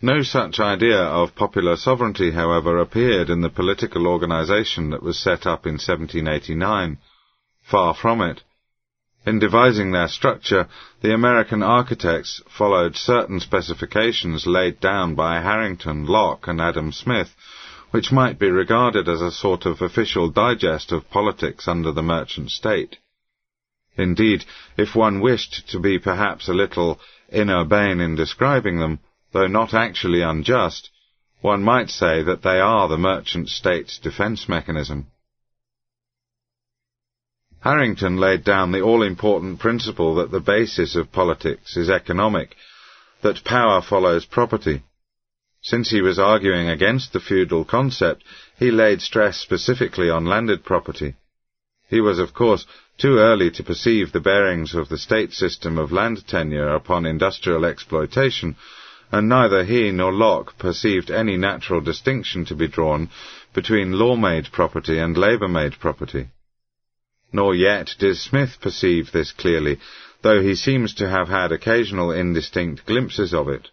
[0.00, 5.44] No such idea of popular sovereignty, however, appeared in the political organization that was set
[5.44, 6.98] up in 1789.
[7.68, 8.44] Far from it.
[9.26, 10.68] In devising their structure,
[11.02, 17.34] the American architects followed certain specifications laid down by Harrington, Locke, and Adam Smith,
[17.90, 22.50] which might be regarded as a sort of official digest of politics under the merchant
[22.50, 22.98] state.
[23.96, 24.44] Indeed,
[24.76, 27.00] if one wished to be perhaps a little
[27.30, 29.00] inurbane in describing them,
[29.32, 30.90] though not actually unjust,
[31.40, 35.06] one might say that they are the merchant state's defence mechanism.
[37.60, 42.54] Harrington laid down the all-important principle that the basis of politics is economic,
[43.22, 44.82] that power follows property.
[45.70, 48.24] Since he was arguing against the feudal concept,
[48.58, 51.16] he laid stress specifically on landed property.
[51.90, 52.64] He was, of course,
[52.96, 57.66] too early to perceive the bearings of the state system of land tenure upon industrial
[57.66, 58.56] exploitation,
[59.12, 63.10] and neither he nor Locke perceived any natural distinction to be drawn
[63.52, 66.28] between law-made property and labour-made property.
[67.30, 69.78] Nor yet did Smith perceive this clearly,
[70.22, 73.68] though he seems to have had occasional indistinct glimpses of it.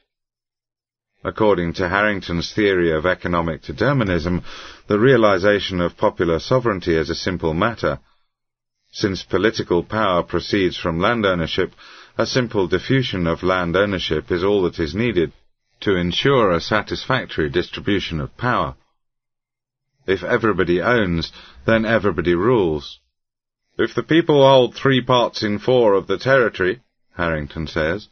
[1.26, 4.44] According to Harrington's theory of economic determinism,
[4.86, 7.98] the realization of popular sovereignty is a simple matter.
[8.92, 11.74] Since political power proceeds from land ownership,
[12.16, 15.32] a simple diffusion of land ownership is all that is needed
[15.80, 18.76] to ensure a satisfactory distribution of power.
[20.06, 21.32] If everybody owns,
[21.66, 23.00] then everybody rules.
[23.80, 26.84] If the people hold three parts in four of the territory,
[27.18, 28.10] Harrington says,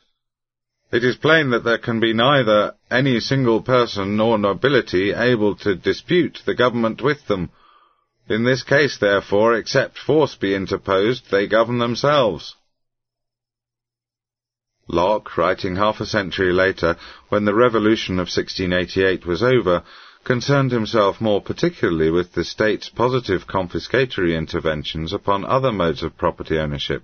[0.94, 5.74] it is plain that there can be neither any single person nor nobility able to
[5.74, 7.50] dispute the government with them.
[8.30, 12.56] In this case, therefore, except force be interposed, they govern themselves.
[14.88, 16.96] Locke, writing half a century later,
[17.30, 19.82] when the Revolution of 1688 was over,
[20.24, 26.60] concerned himself more particularly with the state's positive confiscatory interventions upon other modes of property
[26.60, 27.04] ownership.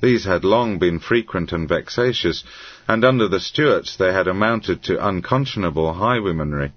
[0.00, 2.44] These had long been frequent and vexatious,
[2.86, 6.72] and under the Stuarts they had amounted to unconscionable highwaymanry.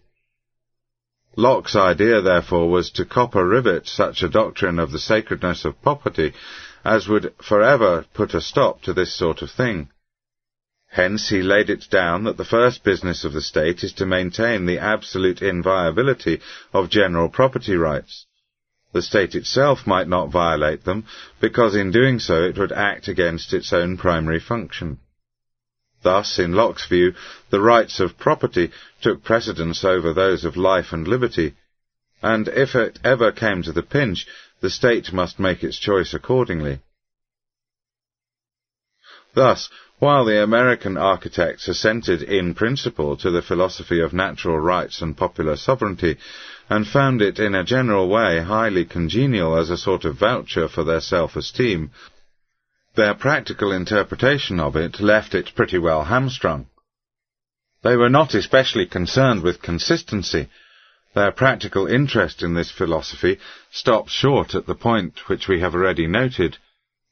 [1.35, 6.33] Locke's idea, therefore, was to copper rivet such a doctrine of the sacredness of property
[6.83, 9.89] as would forever put a stop to this sort of thing.
[10.88, 14.65] Hence he laid it down that the first business of the state is to maintain
[14.65, 16.41] the absolute inviolability
[16.73, 18.25] of general property rights.
[18.91, 21.05] The state itself might not violate them,
[21.39, 24.97] because in doing so it would act against its own primary function.
[26.01, 27.13] Thus, in Locke's view,
[27.49, 31.55] the rights of property took precedence over those of life and liberty,
[32.21, 34.25] and if it ever came to the pinch,
[34.61, 36.79] the state must make its choice accordingly.
[39.33, 45.16] Thus, while the American architects assented in principle to the philosophy of natural rights and
[45.16, 46.17] popular sovereignty,
[46.69, 50.83] and found it in a general way highly congenial as a sort of voucher for
[50.83, 51.91] their self-esteem,
[52.95, 56.67] their practical interpretation of it left it pretty well hamstrung.
[57.83, 60.49] They were not especially concerned with consistency,
[61.14, 63.40] their practical interest in this philosophy
[63.72, 66.58] stops short at the point which we have already noted,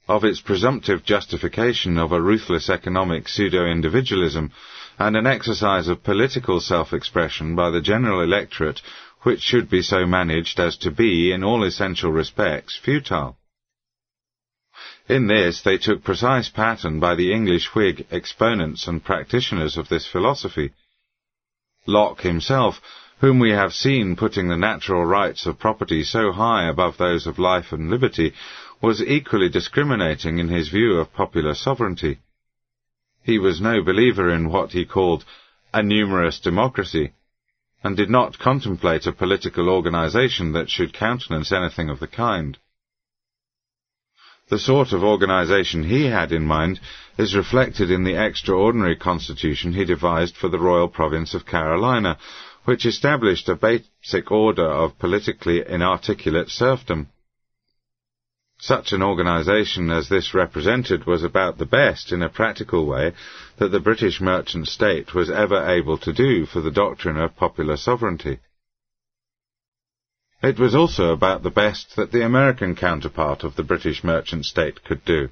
[0.07, 4.51] of its presumptive justification of a ruthless economic pseudo-individualism
[4.99, 8.81] and an exercise of political self-expression by the general electorate
[9.23, 13.37] which should be so managed as to be, in all essential respects, futile.
[15.09, 20.05] In this they took precise pattern by the English Whig exponents and practitioners of this
[20.07, 20.71] philosophy.
[21.85, 22.81] Locke himself
[23.19, 27.39] whom we have seen putting the natural rights of property so high above those of
[27.39, 28.31] life and liberty,
[28.81, 32.19] was equally discriminating in his view of popular sovereignty.
[33.23, 35.25] He was no believer in what he called
[35.73, 37.13] a numerous democracy,
[37.83, 42.57] and did not contemplate a political organization that should countenance anything of the kind.
[44.49, 46.79] The sort of organization he had in mind
[47.17, 52.17] is reflected in the extraordinary constitution he devised for the royal province of Carolina,
[52.63, 57.09] which established a basic order of politically inarticulate serfdom.
[58.59, 63.13] Such an organization as this represented was about the best, in a practical way,
[63.57, 67.77] that the British merchant state was ever able to do for the doctrine of popular
[67.77, 68.39] sovereignty.
[70.41, 74.83] It was also about the best that the American counterpart of the British merchant state
[74.83, 75.29] could do.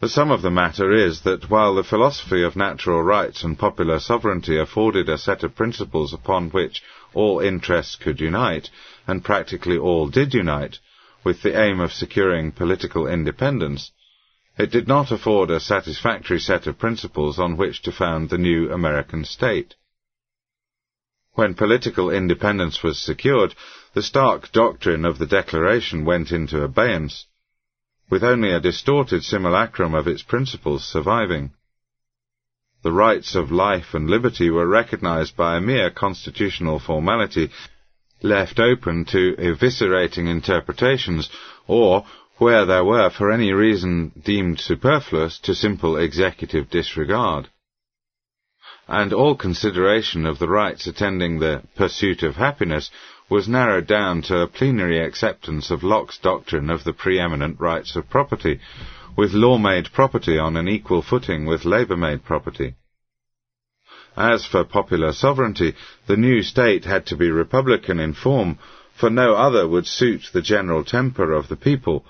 [0.00, 3.98] The sum of the matter is that while the philosophy of natural rights and popular
[4.00, 8.70] sovereignty afforded a set of principles upon which all interests could unite,
[9.06, 10.78] and practically all did unite,
[11.24, 13.92] with the aim of securing political independence,
[14.58, 18.70] it did not afford a satisfactory set of principles on which to found the new
[18.70, 19.74] American state.
[21.34, 23.54] When political independence was secured,
[23.94, 27.26] the stark doctrine of the Declaration went into abeyance,
[28.10, 31.52] with only a distorted simulacrum of its principles surviving.
[32.82, 37.50] The rights of life and liberty were recognized by a mere constitutional formality,
[38.22, 41.28] left open to eviscerating interpretations,
[41.66, 42.04] or,
[42.38, 47.48] where there were for any reason deemed superfluous, to simple executive disregard
[48.88, 52.90] and all consideration of the rights attending the pursuit of happiness
[53.30, 58.10] was narrowed down to a plenary acceptance of Locke's doctrine of the preeminent rights of
[58.10, 58.60] property,
[59.16, 62.74] with law-made property on an equal footing with labour-made property.
[64.16, 65.74] As for popular sovereignty,
[66.06, 68.58] the new state had to be republican in form,
[68.94, 72.04] for no other would suit the general temper of the people,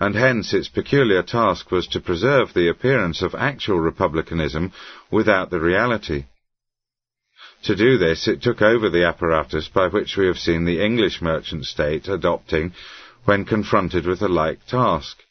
[0.00, 4.72] and hence its peculiar task was to preserve the appearance of actual republicanism
[5.10, 6.24] without the reality.
[7.64, 11.22] To do this, it took over the apparatus by which we have seen the English
[11.22, 12.72] merchant state adopting
[13.24, 15.22] when confronted with a like task,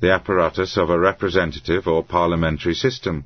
[0.00, 3.24] the apparatus of a representative or parliamentary system.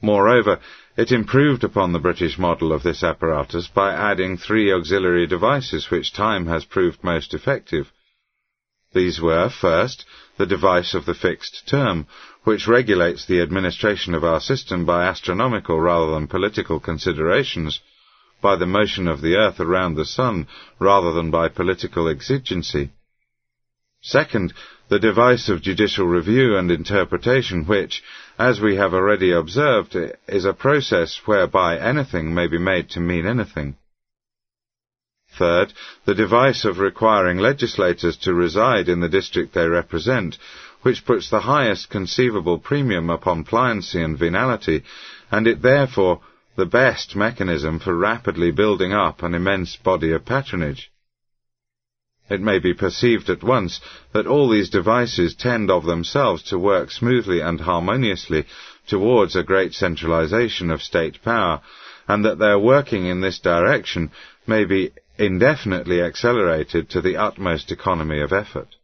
[0.00, 0.60] Moreover,
[0.96, 6.12] it improved upon the British model of this apparatus by adding three auxiliary devices which
[6.12, 7.90] time has proved most effective.
[8.94, 10.04] These were, first,
[10.36, 12.06] the device of the fixed term,
[12.44, 17.80] which regulates the administration of our system by astronomical rather than political considerations,
[18.42, 20.46] by the motion of the earth around the sun
[20.78, 22.90] rather than by political exigency.
[24.02, 24.52] Second,
[24.88, 28.02] the device of judicial review and interpretation, which,
[28.42, 29.96] as we have already observed,
[30.26, 33.76] is a process whereby anything may be made to mean anything.
[35.38, 35.72] Third,
[36.06, 40.38] the device of requiring legislators to reside in the district they represent,
[40.82, 44.82] which puts the highest conceivable premium upon pliancy and venality,
[45.30, 46.20] and it therefore
[46.56, 50.91] the best mechanism for rapidly building up an immense body of patronage.
[52.32, 53.78] It may be perceived at once
[54.14, 58.46] that all these devices tend of themselves to work smoothly and harmoniously
[58.86, 61.60] towards a great centralization of state power,
[62.08, 64.10] and that their working in this direction
[64.46, 68.76] may be indefinitely accelerated to the utmost economy of effort.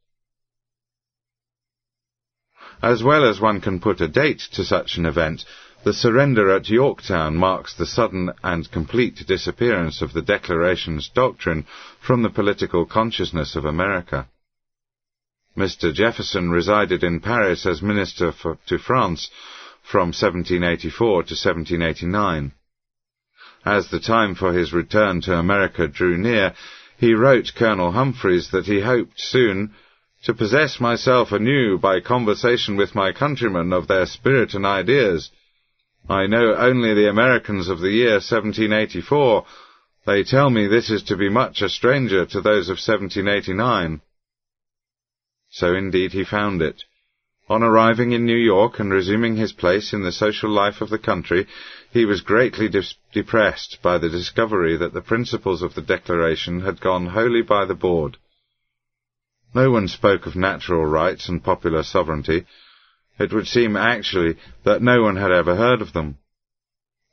[2.83, 5.47] As well as one can put a date to such an event,
[5.85, 11.65] the surrender at Yorktown marks the sudden and complete disappearance of the Declaration's doctrine
[12.01, 14.27] from the political consciousness of America.
[15.57, 15.93] Mr.
[15.93, 19.31] Jefferson resided in Paris as minister for, to France
[19.83, 22.53] from 1784 to 1789.
[23.65, 26.55] As the time for his return to America drew near,
[26.97, 29.75] he wrote Colonel Humphreys that he hoped soon
[30.25, 35.31] to possess myself anew by conversation with my countrymen of their spirit and ideas.
[36.09, 39.45] I know only the Americans of the year 1784.
[40.07, 44.01] They tell me this is to be much a stranger to those of 1789.
[45.51, 46.85] So indeed he found it.
[47.51, 50.99] On arriving in New York and resuming his place in the social life of the
[50.99, 51.47] country,
[51.91, 56.81] he was greatly de- depressed by the discovery that the principles of the Declaration had
[56.81, 58.17] gone wholly by the board.
[59.55, 62.47] No one spoke of natural rights and popular sovereignty.
[63.19, 66.19] It would seem actually that no one had ever heard of them.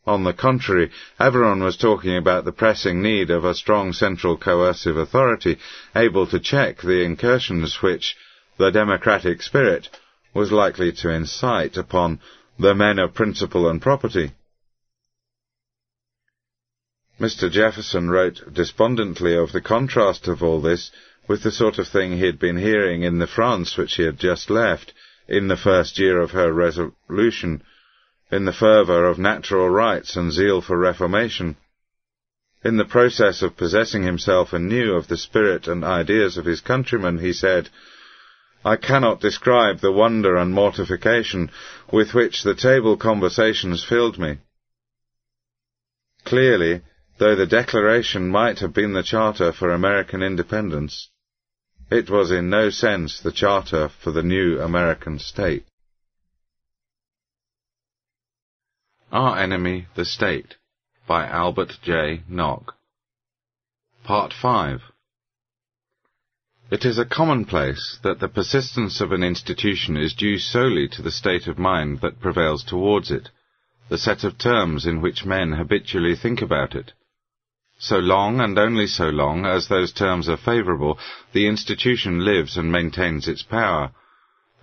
[0.06, 4.98] On the contrary, everyone was talking about the pressing need of a strong central coercive
[4.98, 5.58] authority
[5.95, 8.16] able to check the incursions which
[8.58, 9.90] the democratic spirit
[10.34, 12.19] was likely to incite upon
[12.59, 14.32] the men of principle and property.
[17.19, 17.50] Mr.
[17.50, 20.92] Jefferson wrote despondently of the contrast of all this
[21.27, 24.19] with the sort of thing he had been hearing in the France which he had
[24.19, 24.93] just left,
[25.27, 27.63] in the first year of her resolution,
[28.31, 31.55] in the fervour of natural rights and zeal for reformation.
[32.63, 37.19] In the process of possessing himself anew of the spirit and ideas of his countrymen,
[37.19, 37.69] he said,
[38.63, 41.51] I cannot describe the wonder and mortification
[41.91, 44.39] with which the table conversations filled me.
[46.23, 46.81] Clearly,
[47.19, 51.09] though the Declaration might have been the charter for American independence,
[51.95, 55.65] it was in no sense the charter for the new American state.
[59.14, 60.56] Our Enemy, the State
[61.07, 62.22] by Albert J.
[62.27, 62.75] Nock
[64.03, 64.82] Part 5
[66.69, 71.11] It is a commonplace that the persistence of an institution is due solely to the
[71.11, 73.30] state of mind that prevails towards it,
[73.88, 76.91] the set of terms in which men habitually think about it.
[77.77, 80.97] So long and only so long as those terms are favourable,
[81.33, 83.91] the institution lives and maintains its power,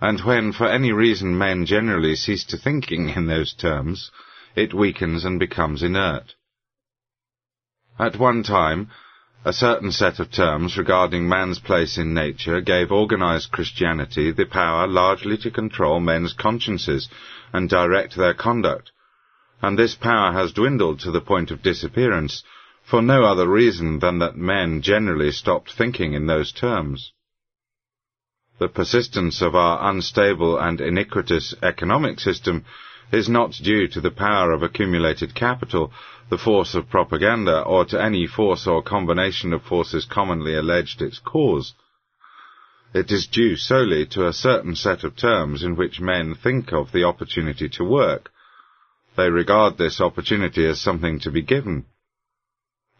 [0.01, 4.09] and when for any reason men generally cease to thinking in those terms,
[4.55, 6.33] it weakens and becomes inert.
[7.99, 8.89] At one time,
[9.45, 14.87] a certain set of terms regarding man's place in nature gave organized Christianity the power
[14.87, 17.09] largely to control men's consciences
[17.53, 18.91] and direct their conduct,
[19.61, 22.43] and this power has dwindled to the point of disappearance
[22.83, 27.13] for no other reason than that men generally stopped thinking in those terms.
[28.59, 32.65] The persistence of our unstable and iniquitous economic system
[33.11, 35.91] is not due to the power of accumulated capital,
[36.29, 41.19] the force of propaganda, or to any force or combination of forces commonly alleged its
[41.19, 41.73] cause.
[42.93, 46.91] It is due solely to a certain set of terms in which men think of
[46.91, 48.31] the opportunity to work.
[49.17, 51.85] They regard this opportunity as something to be given.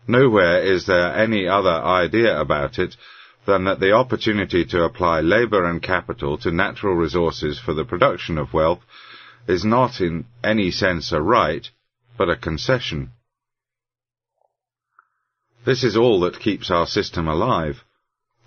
[0.07, 2.95] Nowhere is there any other idea about it
[3.45, 8.37] than that the opportunity to apply labour and capital to natural resources for the production
[8.37, 8.81] of wealth
[9.47, 11.69] is not in any sense a right,
[12.17, 13.11] but a concession.
[15.65, 17.83] This is all that keeps our system alive.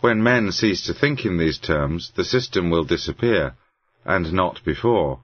[0.00, 3.54] When men cease to think in these terms, the system will disappear,
[4.04, 5.22] and not before.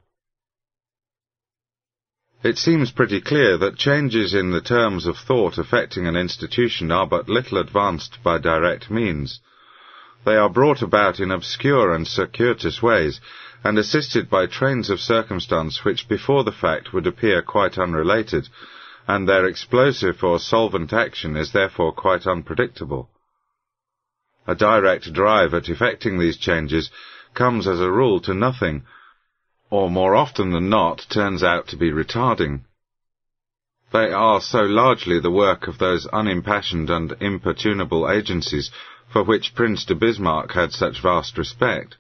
[2.45, 7.07] It seems pretty clear that changes in the terms of thought affecting an institution are
[7.07, 9.39] but little advanced by direct means.
[10.25, 13.21] They are brought about in obscure and circuitous ways,
[13.63, 18.49] and assisted by trains of circumstance which before the fact would appear quite unrelated,
[19.07, 23.09] and their explosive or solvent action is therefore quite unpredictable.
[24.49, 26.91] A direct drive at effecting these changes
[27.35, 28.83] comes as a rule to nothing,
[29.73, 32.61] or more often than not turns out to be retarding.
[33.93, 38.71] They are so largely the work of those unimpassioned and imperturbable agencies
[39.13, 41.97] for which Prince de Bismarck had such vast respect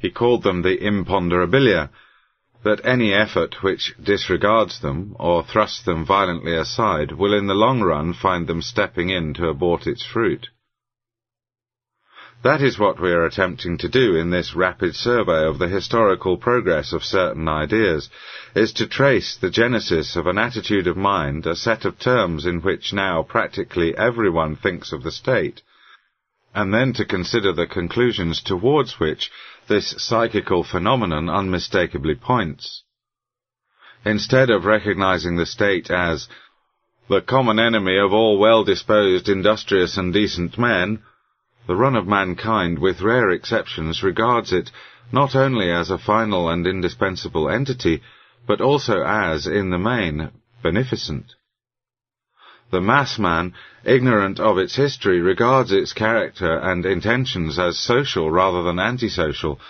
[0.00, 1.90] he called them the imponderabilia,
[2.64, 7.82] that any effort which disregards them or thrusts them violently aside will in the long
[7.82, 10.48] run find them stepping in to abort its fruit.
[12.42, 16.38] That is what we are attempting to do in this rapid survey of the historical
[16.38, 18.08] progress of certain ideas,
[18.54, 22.62] is to trace the genesis of an attitude of mind, a set of terms in
[22.62, 25.60] which now practically everyone thinks of the state,
[26.54, 29.30] and then to consider the conclusions towards which
[29.68, 32.84] this psychical phenomenon unmistakably points.
[34.02, 36.26] Instead of recognizing the state as
[37.06, 41.02] the common enemy of all well-disposed, industrious and decent men,
[41.66, 44.70] the run of mankind, with rare exceptions, regards it
[45.12, 48.02] not only as a final and indispensable entity,
[48.46, 50.30] but also as, in the main,
[50.62, 51.34] beneficent.
[52.70, 58.62] The mass man, ignorant of its history, regards its character and intentions as social rather
[58.62, 59.60] than antisocial,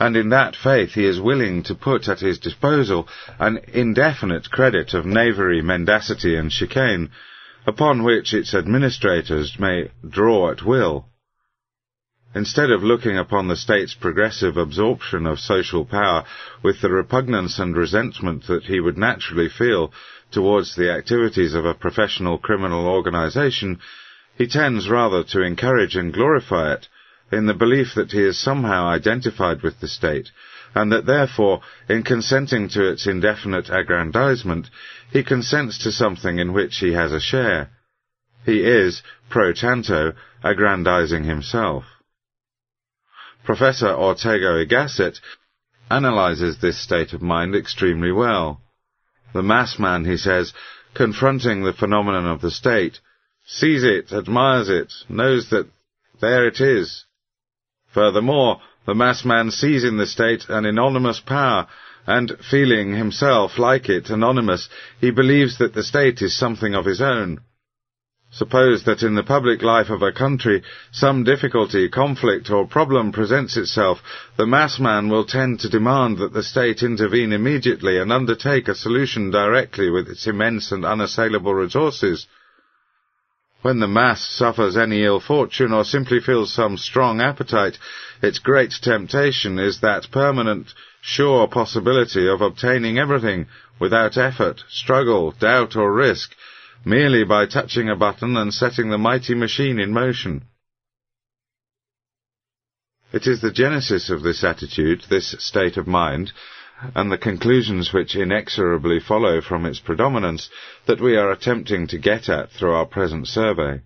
[0.00, 3.06] and in that faith he is willing to put at his disposal
[3.38, 7.10] an indefinite credit of knavery, mendacity, and chicane,
[7.66, 11.06] upon which its administrators may draw at will.
[12.32, 16.24] Instead of looking upon the state's progressive absorption of social power
[16.62, 19.92] with the repugnance and resentment that he would naturally feel
[20.30, 23.80] towards the activities of a professional criminal organization,
[24.38, 26.86] he tends rather to encourage and glorify it
[27.32, 30.30] in the belief that he is somehow identified with the state,
[30.74, 34.68] and that therefore, in consenting to its indefinite aggrandizement,
[35.12, 37.70] he consents to something in which he has a share.
[38.46, 40.12] He is, pro tanto,
[40.44, 41.84] aggrandizing himself.
[43.44, 45.18] Professor Ortega y Gasset
[45.90, 48.60] analyzes this state of mind extremely well.
[49.32, 50.52] The mass man, he says,
[50.94, 53.00] confronting the phenomenon of the state,
[53.46, 55.68] sees it, admires it, knows that
[56.20, 57.04] there it is.
[57.92, 61.66] Furthermore, the mass man sees in the state an anonymous power,
[62.06, 64.68] and feeling himself, like it, anonymous,
[65.00, 67.40] he believes that the state is something of his own.
[68.32, 73.56] Suppose that in the public life of a country some difficulty, conflict, or problem presents
[73.56, 74.00] itself,
[74.36, 78.74] the mass man will tend to demand that the state intervene immediately and undertake a
[78.76, 82.28] solution directly with its immense and unassailable resources.
[83.62, 87.78] When the mass suffers any ill fortune or simply feels some strong appetite,
[88.22, 93.48] its great temptation is that permanent, sure possibility of obtaining everything
[93.80, 96.34] without effort, struggle, doubt, or risk,
[96.84, 100.44] merely by touching a button and setting the mighty machine in motion.
[103.12, 106.32] It is the genesis of this attitude, this state of mind,
[106.94, 110.48] and the conclusions which inexorably follow from its predominance
[110.86, 113.80] that we are attempting to get at through our present survey.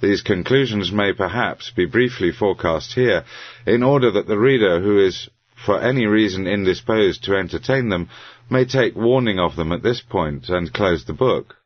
[0.00, 3.24] These conclusions may perhaps be briefly forecast here,
[3.66, 8.08] in order that the reader who is for any reason indisposed to entertain them
[8.50, 11.56] may take warning of them at this point and close the book.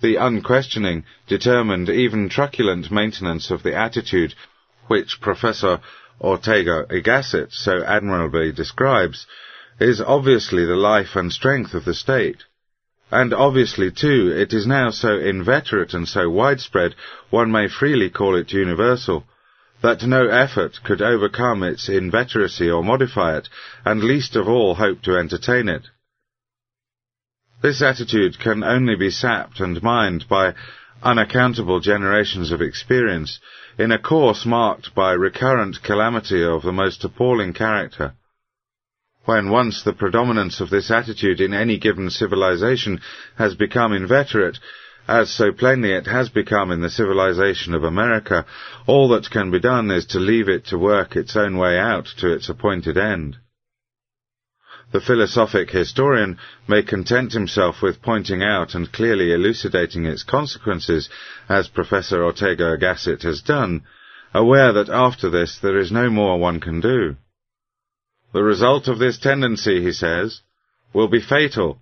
[0.00, 4.34] The unquestioning, determined, even truculent maintenance of the attitude
[4.86, 5.80] which Professor
[6.20, 9.26] Ortega y Gasset so admirably describes
[9.78, 12.44] is obviously the life and strength of the state.
[13.10, 16.94] And obviously, too, it is now so inveterate and so widespread,
[17.30, 19.26] one may freely call it universal,
[19.82, 23.48] that no effort could overcome its inveteracy or modify it,
[23.84, 25.88] and least of all hope to entertain it.
[27.62, 30.54] This attitude can only be sapped and mined by
[31.02, 33.38] unaccountable generations of experience
[33.78, 38.14] in a course marked by recurrent calamity of the most appalling character.
[39.26, 43.00] When once the predominance of this attitude in any given civilization
[43.36, 44.58] has become inveterate,
[45.06, 48.46] as so plainly it has become in the civilization of America,
[48.86, 52.06] all that can be done is to leave it to work its own way out
[52.18, 53.36] to its appointed end.
[54.92, 61.08] The philosophic historian may content himself with pointing out and clearly elucidating its consequences,
[61.48, 63.82] as Professor Ortega Gasset has done,
[64.34, 67.16] aware that after this there is no more one can do.
[68.32, 70.40] The result of this tendency, he says,
[70.92, 71.80] will be fatal.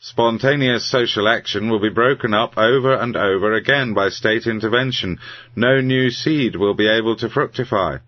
[0.00, 5.18] Spontaneous social action will be broken up over and over again by state intervention.
[5.56, 7.98] No new seed will be able to fructify.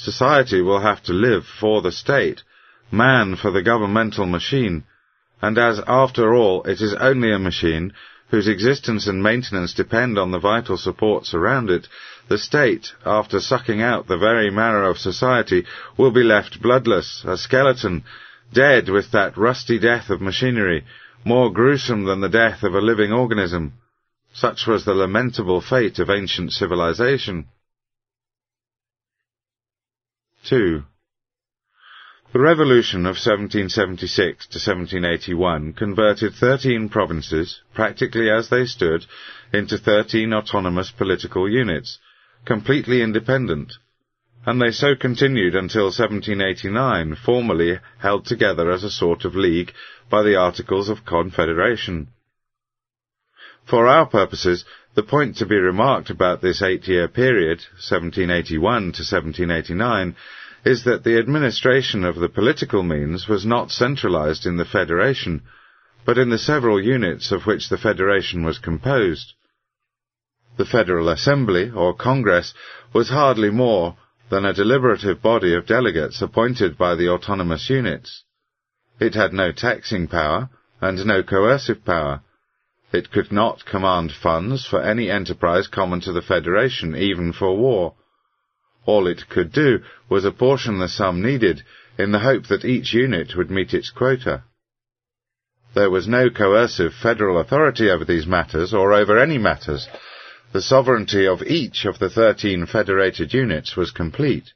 [0.00, 2.44] Society will have to live for the state,
[2.92, 4.84] man for the governmental machine,
[5.42, 7.92] and as after all it is only a machine,
[8.30, 11.88] whose existence and maintenance depend on the vital supports around it,
[12.28, 15.64] the state, after sucking out the very marrow of society,
[15.96, 18.04] will be left bloodless, a skeleton,
[18.52, 20.84] dead with that rusty death of machinery,
[21.24, 23.72] more gruesome than the death of a living organism.
[24.32, 27.46] Such was the lamentable fate of ancient civilization.
[30.48, 30.82] 2.
[32.32, 39.04] The revolution of 1776 to 1781 converted 13 provinces, practically as they stood,
[39.52, 41.98] into 13 autonomous political units,
[42.46, 43.74] completely independent,
[44.46, 49.72] and they so continued until 1789, formally held together as a sort of league
[50.08, 52.08] by the Articles of Confederation.
[53.66, 60.16] For our purposes, the point to be remarked about this eight-year period, 1781 to 1789,
[60.64, 65.42] is that the administration of the political means was not centralized in the Federation,
[66.04, 69.34] but in the several units of which the Federation was composed.
[70.56, 72.54] The Federal Assembly, or Congress,
[72.92, 73.96] was hardly more
[74.30, 78.24] than a deliberative body of delegates appointed by the autonomous units.
[79.00, 82.22] It had no taxing power and no coercive power,
[82.90, 87.94] it could not command funds for any enterprise common to the Federation, even for war.
[88.88, 91.62] All it could do was apportion the sum needed
[91.98, 94.44] in the hope that each unit would meet its quota.
[95.74, 99.86] There was no coercive federal authority over these matters or over any matters.
[100.54, 104.54] The sovereignty of each of the thirteen federated units was complete.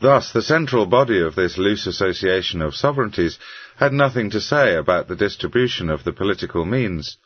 [0.00, 3.38] Thus, the central body of this loose association of sovereignties
[3.76, 7.18] had nothing to say about the distribution of the political means.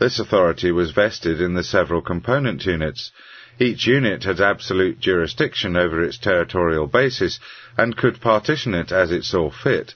[0.00, 3.12] This authority was vested in the several component units.
[3.60, 7.40] Each unit had absolute jurisdiction over its territorial basis
[7.76, 9.94] and could partition it as it saw fit,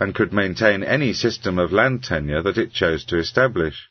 [0.00, 3.88] and could maintain any system of land tenure that it chose to establish.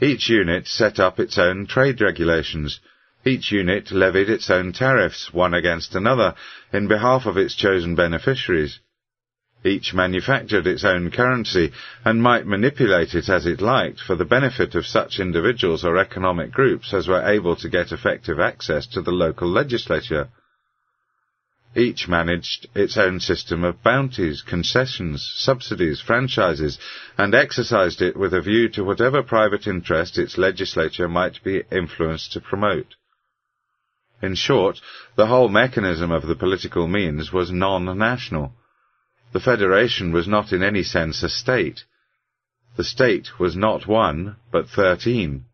[0.00, 2.80] Each unit set up its own trade regulations,
[3.24, 6.34] each unit levied its own tariffs, one against another,
[6.72, 8.80] in behalf of its chosen beneficiaries.
[9.64, 11.72] Each manufactured its own currency
[12.04, 16.50] and might manipulate it as it liked for the benefit of such individuals or economic
[16.50, 20.28] groups as were able to get effective access to the local legislature.
[21.76, 26.78] Each managed its own system of bounties, concessions, subsidies, franchises,
[27.16, 32.32] and exercised it with a view to whatever private interest its legislature might be influenced
[32.32, 32.94] to promote.
[34.20, 34.80] In short,
[35.16, 38.52] the whole mechanism of the political means was non-national.
[39.32, 41.84] The federation was not in any sense a state.
[42.76, 45.46] The state was not one, but thirteen.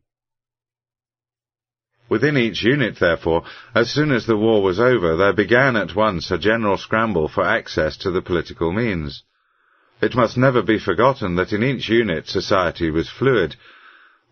[2.08, 6.31] Within each unit, therefore, as soon as the war was over, there began at once
[6.31, 9.23] a general scramble for access to the political means.
[10.00, 13.57] It must never be forgotten that in each unit society was fluid.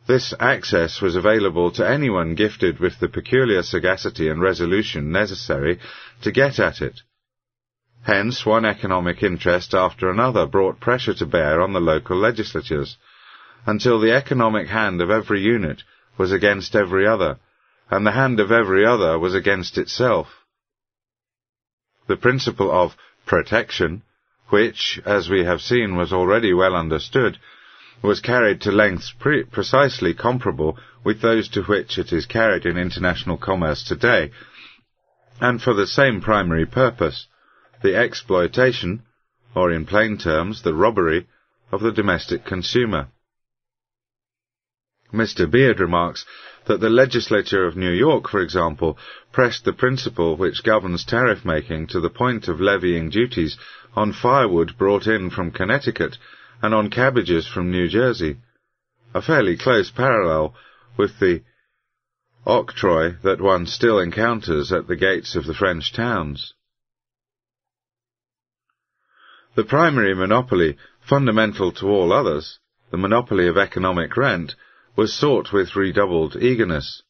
[0.06, 5.78] This access was available to anyone gifted with the peculiar sagacity and resolution necessary
[6.22, 7.00] to get at it.
[8.06, 12.96] Hence, one economic interest after another brought pressure to bear on the local legislatures,
[13.66, 15.82] until the economic hand of every unit
[16.16, 17.40] was against every other,
[17.90, 20.28] and the hand of every other was against itself.
[22.06, 24.02] The principle of protection,
[24.50, 27.40] which, as we have seen, was already well understood,
[28.02, 32.78] was carried to lengths pre- precisely comparable with those to which it is carried in
[32.78, 34.30] international commerce today,
[35.40, 37.26] and for the same primary purpose,
[37.82, 39.02] the exploitation,
[39.54, 41.26] or in plain terms, the robbery,
[41.72, 43.08] of the domestic consumer.
[45.12, 45.50] Mr.
[45.50, 46.26] Beard remarks
[46.66, 48.98] that the legislature of New York, for example,
[49.32, 53.56] pressed the principle which governs tariff making to the point of levying duties
[53.94, 56.18] on firewood brought in from Connecticut
[56.62, 58.38] and on cabbages from New Jersey,
[59.14, 60.54] a fairly close parallel
[60.96, 61.42] with the
[62.46, 66.54] octroi that one still encounters at the gates of the French towns.
[69.56, 72.58] The primary monopoly, fundamental to all others,
[72.90, 74.54] the monopoly of economic rent,
[74.96, 77.02] was sought with redoubled eagerness.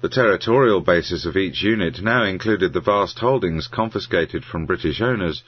[0.00, 5.42] The territorial basis of each unit now included the vast holdings confiscated from British owners,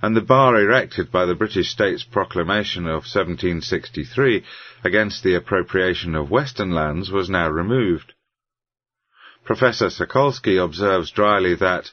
[0.00, 4.44] and the bar erected by the British States Proclamation of 1763
[4.84, 8.14] against the appropriation of western lands was now removed.
[9.44, 11.90] Professor Sakolski observes dryly that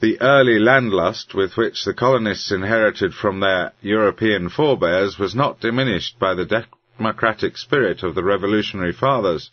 [0.00, 6.18] the early landlust with which the colonists inherited from their European forebears was not diminished
[6.18, 6.66] by the
[6.98, 9.50] democratic spirit of the revolutionary fathers.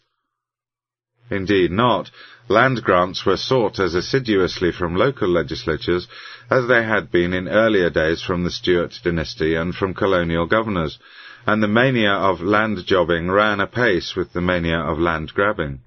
[1.30, 2.12] Indeed not.
[2.50, 6.10] Land grants were sought as assiduously from local legislatures
[6.52, 11.00] as they had been in earlier days from the Stuart dynasty and from colonial governors,
[11.48, 15.80] and the mania of land jobbing ran apace with the mania of land grabbing.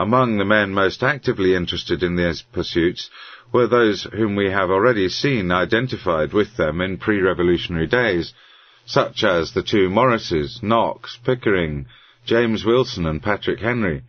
[0.00, 3.10] Among the men most actively interested in these pursuits
[3.52, 8.32] were those whom we have already seen identified with them in pre-revolutionary days,
[8.86, 11.84] such as the two Morrises, Knox, Pickering,
[12.24, 14.04] James Wilson, and Patrick Henry,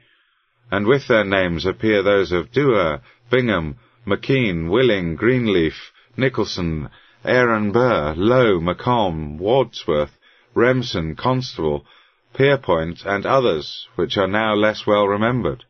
[0.72, 6.90] and with their names appear those of Duer, Bingham, M'Kean, Willing, Greenleaf, Nicholson,
[7.26, 10.18] Aaron Burr, Low, Macomb, Wadsworth,
[10.54, 11.86] Remsen, Constable,
[12.34, 15.66] Pierpont, and others, which are now less well remembered.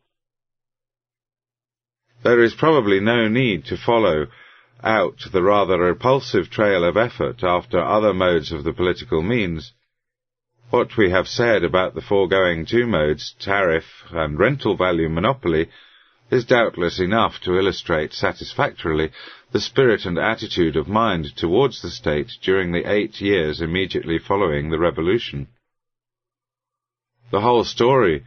[2.22, 4.28] There is probably no need to follow
[4.82, 9.72] out the rather repulsive trail of effort after other modes of the political means.
[10.70, 15.68] What we have said about the foregoing two modes, tariff and rental value monopoly,
[16.30, 19.10] is doubtless enough to illustrate satisfactorily
[19.50, 24.70] the spirit and attitude of mind towards the state during the eight years immediately following
[24.70, 25.48] the revolution.
[27.30, 28.24] The whole story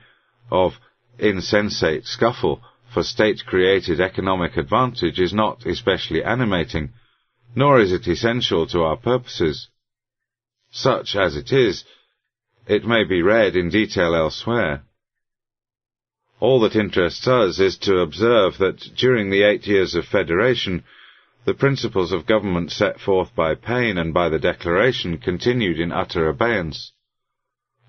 [0.52, 0.74] of
[1.18, 2.62] insensate scuffle
[2.96, 6.94] for state-created economic advantage is not especially animating,
[7.54, 9.68] nor is it essential to our purposes.
[10.72, 11.84] Such as it is,
[12.68, 14.84] it may be read in detail elsewhere.
[16.40, 20.86] All that interests us is to observe that during the eight years of federation,
[21.44, 26.30] the principles of government set forth by Paine and by the Declaration continued in utter
[26.30, 26.94] abeyance.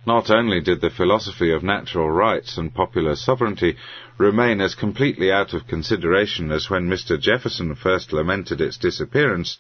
[0.07, 3.77] Not only did the philosophy of natural rights and popular sovereignty
[4.19, 7.19] remain as completely out of consideration as when Mr.
[7.21, 9.59] Jefferson first lamented its disappearance,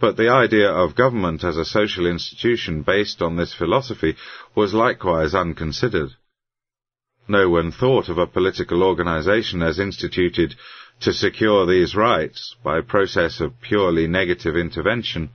[0.00, 4.16] but the idea of government as a social institution based on this philosophy
[4.54, 6.10] was likewise unconsidered.
[7.28, 10.54] No one thought of a political organization as instituted
[11.00, 15.30] to secure these rights by process of purely negative intervention,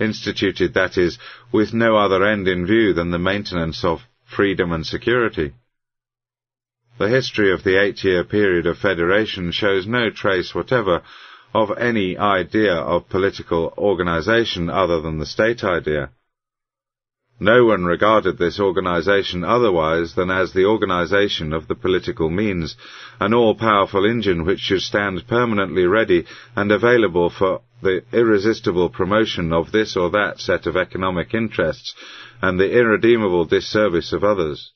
[0.00, 1.18] instituted, that is,
[1.52, 5.52] with no other end in view than the maintenance of freedom and security.
[6.98, 11.02] The history of the eight-year period of federation shows no trace whatever
[11.54, 16.10] of any idea of political organization other than the state idea.
[17.40, 22.76] No one regarded this organization otherwise than as the organization of the political means,
[23.20, 26.24] an all-powerful engine which should stand permanently ready
[26.56, 31.94] and available for the irresistible promotion of this or that set of economic interests
[32.42, 34.72] and the irredeemable disservice of others.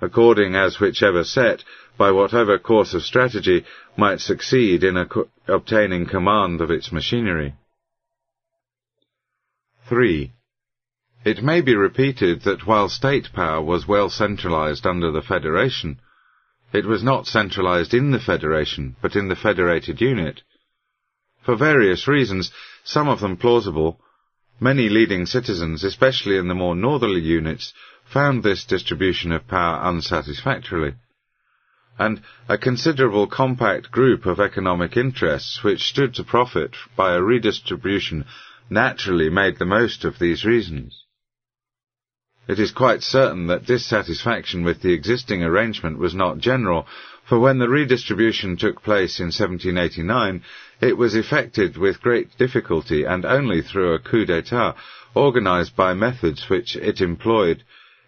[0.00, 1.64] According as whichever set,
[1.98, 3.64] by whatever course of strategy,
[3.96, 4.96] might succeed in
[5.46, 7.54] obtaining command of its machinery.
[9.88, 10.32] 3.
[11.24, 16.00] It may be repeated that while state power was well centralized under the Federation,
[16.72, 20.42] it was not centralized in the Federation, but in the federated unit.
[21.42, 22.52] For various reasons,
[22.84, 24.00] some of them plausible,
[24.60, 27.74] many leading citizens, especially in the more northerly units,
[28.04, 30.94] found this distribution of power unsatisfactorily.
[31.98, 38.24] And a considerable compact group of economic interests which stood to profit by a redistribution
[38.70, 41.04] naturally made the most of these reasons.
[42.48, 46.86] It is quite certain that dissatisfaction with the existing arrangement was not general,
[47.28, 50.42] for when the redistribution took place in 1789,
[50.80, 54.74] it was effected with great difficulty and only through a coup d'etat
[55.14, 57.64] organized by methods which it employed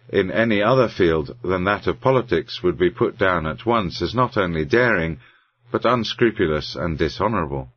[0.09, 4.15] in any other field than that of politics would be put down at once as
[4.15, 5.19] not only daring,
[5.71, 7.69] but unscrupulous and dishonorable.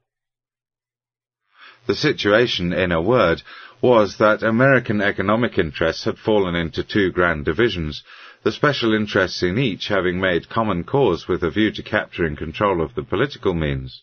[1.86, 3.42] The situation, in a word,
[3.84, 8.02] was that American economic interests had fallen into two grand divisions,
[8.42, 12.80] the special interests in each having made common cause with a view to capturing control
[12.80, 14.00] of the political means.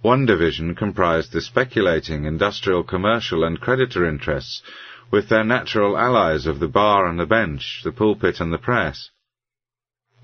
[0.00, 4.62] One division comprised the speculating, industrial, commercial, and creditor interests,
[5.10, 9.10] with their natural allies of the bar and the bench, the pulpit and the press.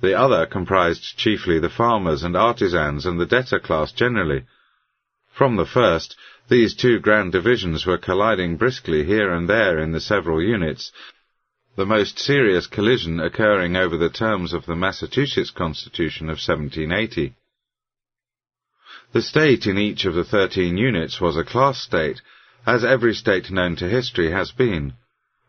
[0.00, 4.44] The other comprised chiefly the farmers and artisans and the debtor class generally.
[5.36, 6.14] From the first,
[6.52, 10.92] these two grand divisions were colliding briskly here and there in the several units,
[11.76, 17.34] the most serious collision occurring over the terms of the Massachusetts Constitution of 1780.
[19.14, 22.20] The state in each of the thirteen units was a class state,
[22.66, 24.92] as every state known to history has been,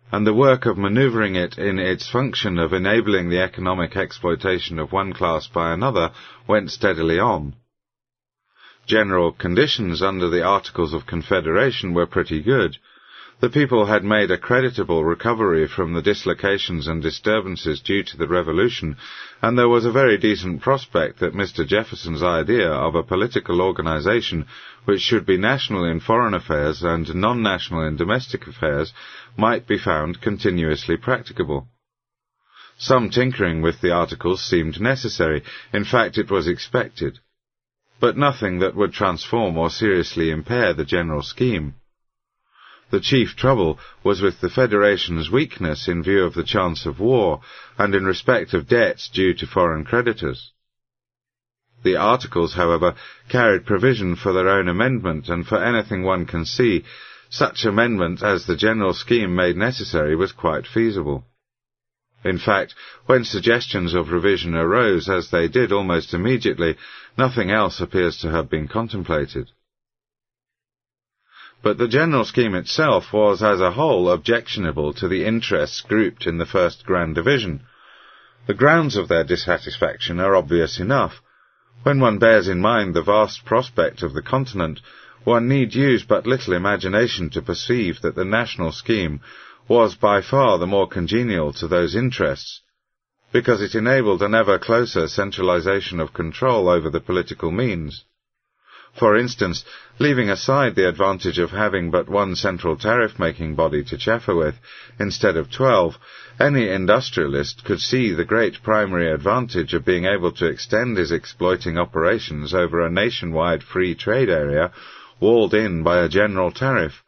[0.09, 4.93] and the work of manoeuvring it in its function of enabling the economic exploitation of
[4.93, 6.11] one class by another
[6.47, 7.55] went steadily on.
[8.85, 12.77] General conditions under the Articles of Confederation were pretty good.
[13.39, 18.27] The people had made a creditable recovery from the dislocations and disturbances due to the
[18.27, 18.97] Revolution,
[19.41, 21.65] and there was a very decent prospect that Mr.
[21.65, 24.45] Jefferson's idea of a political organization
[24.83, 28.91] which should be national in foreign affairs and non-national in domestic affairs
[29.37, 31.69] might be found continuously practicable.
[32.77, 35.41] Some tinkering with the articles seemed necessary.
[35.71, 37.19] In fact, it was expected
[37.99, 41.75] but nothing that would transform or seriously impair the general scheme.
[42.91, 47.41] The chief trouble was with the Federation's weakness in view of the chance of war
[47.77, 50.51] and in respect of debts due to foreign creditors.
[51.83, 52.95] The Articles, however,
[53.29, 56.85] carried provision for their own amendment, and for anything one can see,
[57.29, 61.25] such amendment as the general scheme made necessary was quite feasible.
[62.23, 62.73] In fact,
[63.05, 66.77] when suggestions of revision arose, as they did almost immediately,
[67.17, 69.51] nothing else appears to have been contemplated.
[71.61, 76.37] But the general scheme itself was as a whole objectionable to the interests grouped in
[76.37, 77.61] the first Grand Division.
[78.47, 81.21] The grounds of their dissatisfaction are obvious enough.
[81.83, 84.81] When one bears in mind the vast prospect of the continent,
[85.23, 89.21] one need use but little imagination to perceive that the national scheme
[89.67, 92.61] was by far the more congenial to those interests,
[93.31, 98.03] because it enabled an ever closer centralization of control over the political means.
[98.99, 99.65] For instance,
[99.97, 104.55] leaving aside the advantage of having but one central tariff-making body to chaffer with,
[104.99, 105.97] instead of twelve,
[106.39, 111.79] any industrialist could see the great primary advantage of being able to extend his exploiting
[111.79, 114.71] operations over a nationwide free trade area
[115.19, 117.03] walled in by a general tariff.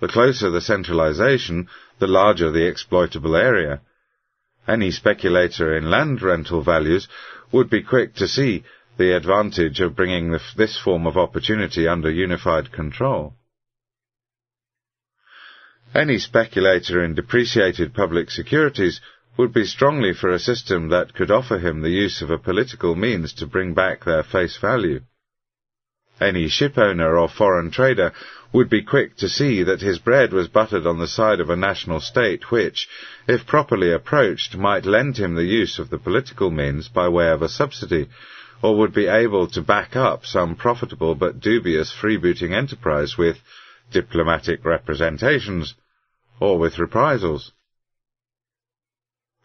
[0.00, 3.80] The closer the centralization, the larger the exploitable area.
[4.66, 7.08] Any speculator in land rental values
[7.52, 8.64] would be quick to see
[8.96, 13.34] the advantage of bringing this form of opportunity under unified control.
[15.94, 19.00] Any speculator in depreciated public securities
[19.36, 22.94] would be strongly for a system that could offer him the use of a political
[22.94, 25.00] means to bring back their face value.
[26.20, 28.12] Any shipowner or foreign trader
[28.52, 31.56] would be quick to see that his bread was buttered on the side of a
[31.56, 32.88] national state which,
[33.26, 37.42] if properly approached, might lend him the use of the political means by way of
[37.42, 38.08] a subsidy,
[38.62, 43.38] or would be able to back up some profitable but dubious freebooting enterprise with
[43.90, 45.74] diplomatic representations,
[46.38, 47.50] or with reprisals.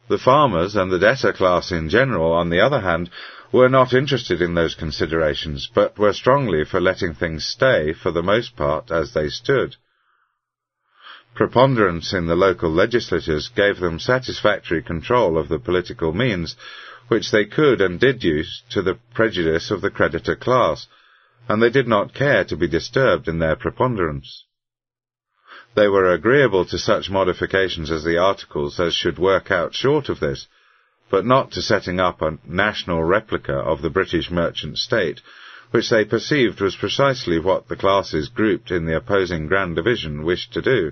[0.07, 3.09] The farmers and the debtor class in general, on the other hand,
[3.51, 8.21] were not interested in those considerations, but were strongly for letting things stay, for the
[8.21, 9.75] most part, as they stood.
[11.33, 16.55] Preponderance in the local legislatures gave them satisfactory control of the political means,
[17.07, 20.87] which they could and did use to the prejudice of the creditor class,
[21.47, 24.45] and they did not care to be disturbed in their preponderance.
[25.75, 30.19] They were agreeable to such modifications as the Articles as should work out short of
[30.19, 30.47] this,
[31.09, 35.21] but not to setting up a national replica of the British merchant state,
[35.71, 40.53] which they perceived was precisely what the classes grouped in the opposing Grand Division wished
[40.53, 40.91] to do.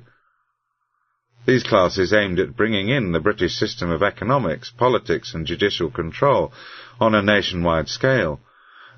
[1.46, 6.52] These classes aimed at bringing in the British system of economics, politics, and judicial control
[7.00, 8.42] on a nationwide scale,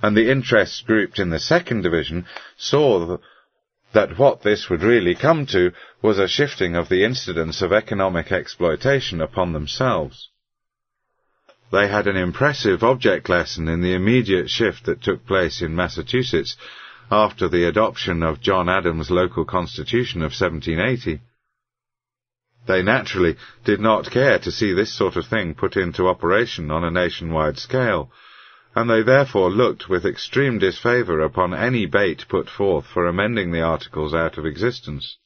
[0.01, 2.25] and the interests grouped in the second division
[2.57, 3.17] saw
[3.93, 8.31] that what this would really come to was a shifting of the incidence of economic
[8.31, 10.28] exploitation upon themselves.
[11.72, 16.57] They had an impressive object lesson in the immediate shift that took place in Massachusetts
[17.11, 21.22] after the adoption of John Adams' local constitution of 1780.
[22.67, 26.83] They naturally did not care to see this sort of thing put into operation on
[26.83, 28.11] a nationwide scale,
[28.75, 33.61] and they therefore looked with extreme disfavour upon any bait put forth for amending the
[33.61, 35.17] Articles out of existence.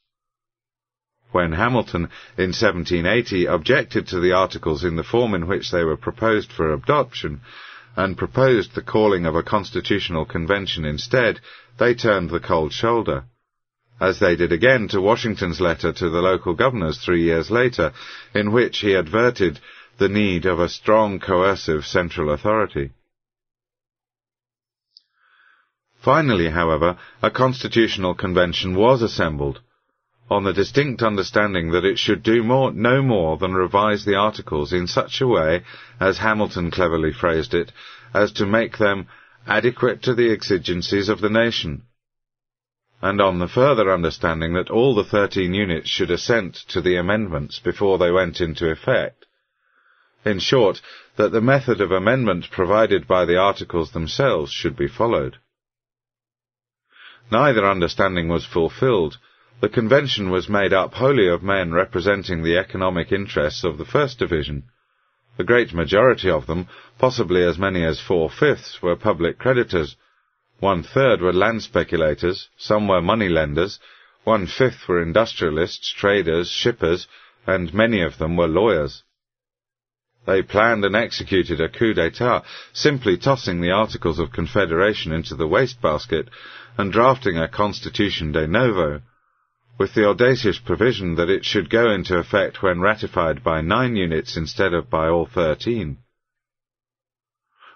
[1.34, 5.98] When Hamilton, in 1780, objected to the Articles in the form in which they were
[5.98, 7.42] proposed for adoption,
[7.96, 11.40] and proposed the calling of a constitutional convention instead,
[11.80, 13.24] they turned the cold shoulder,
[14.00, 17.94] as they did again to Washington's letter to the local governors three years later,
[18.36, 19.60] in which he adverted
[19.98, 22.92] the need of a strong coercive central authority.
[26.00, 29.62] Finally, however, a constitutional convention was assembled,
[30.34, 34.74] on the distinct understanding that it should do more, no more than revise the articles
[34.74, 35.64] in such a way,
[36.00, 37.72] as Hamilton cleverly phrased it,
[38.14, 39.08] as to make them
[39.48, 41.84] adequate to the exigencies of the nation,
[43.02, 47.60] and on the further understanding that all the thirteen units should assent to the amendments
[47.60, 49.26] before they went into effect.
[50.26, 50.82] In short,
[51.18, 55.38] that the method of amendment provided by the articles themselves should be followed.
[57.30, 59.18] Neither understanding was fulfilled.
[59.64, 64.20] The convention was made up wholly of men representing the economic interests of the First
[64.20, 64.64] Division.
[65.38, 66.68] The great majority of them,
[67.00, 69.96] possibly as many as four-fifths, were public creditors.
[70.60, 73.80] One-third were land speculators, some were money lenders,
[74.26, 77.08] one-fifth were industrialists, traders, shippers,
[77.48, 79.04] and many of them were lawyers.
[80.26, 82.44] They planned and executed a coup d'etat,
[82.74, 86.28] simply tossing the Articles of Confederation into the wastebasket
[86.78, 89.02] and drafting a constitution de novo,
[89.78, 94.38] with the audacious provision that it should go into effect when ratified by nine units
[94.38, 95.98] instead of by all thirteen.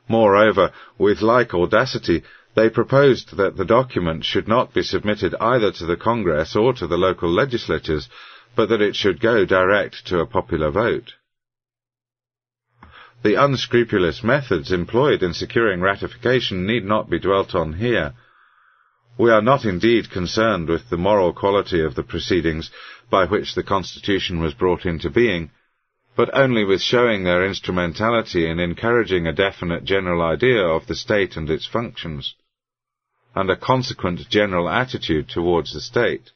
[0.08, 2.24] Moreover, with like audacity,
[2.56, 6.88] they proposed that the document should not be submitted either to the Congress or to
[6.88, 8.10] the local legislatures,
[8.56, 11.14] but that it should go direct to a popular vote.
[13.24, 18.14] The unscrupulous methods employed in securing ratification need not be dwelt on here.
[19.20, 22.70] We are not indeed concerned with the moral quality of the proceedings
[23.10, 25.50] by which the Constitution was brought into being,
[26.16, 31.36] but only with showing their instrumentality in encouraging a definite general idea of the state
[31.36, 32.36] and its functions,
[33.34, 36.32] and a consequent general attitude towards the state.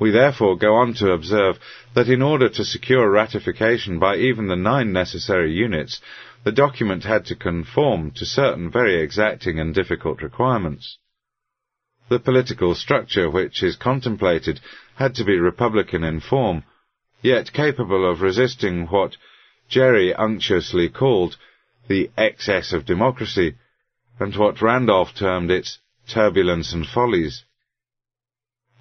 [0.00, 1.60] We therefore go on to observe
[1.94, 6.00] that in order to secure ratification by even the nine necessary units,
[6.42, 10.98] the document had to conform to certain very exacting and difficult requirements.
[12.10, 14.60] The political structure which is contemplated
[14.96, 16.64] had to be republican in form,
[17.22, 19.16] yet capable of resisting what
[19.70, 21.38] Gerry unctuously called
[21.88, 23.54] the excess of democracy,
[24.20, 27.44] and what Randolph termed its turbulence and follies.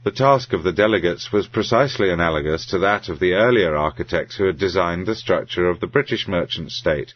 [0.03, 4.47] The task of the delegates was precisely analogous to that of the earlier architects who
[4.47, 7.13] had designed the structure of the British merchant state,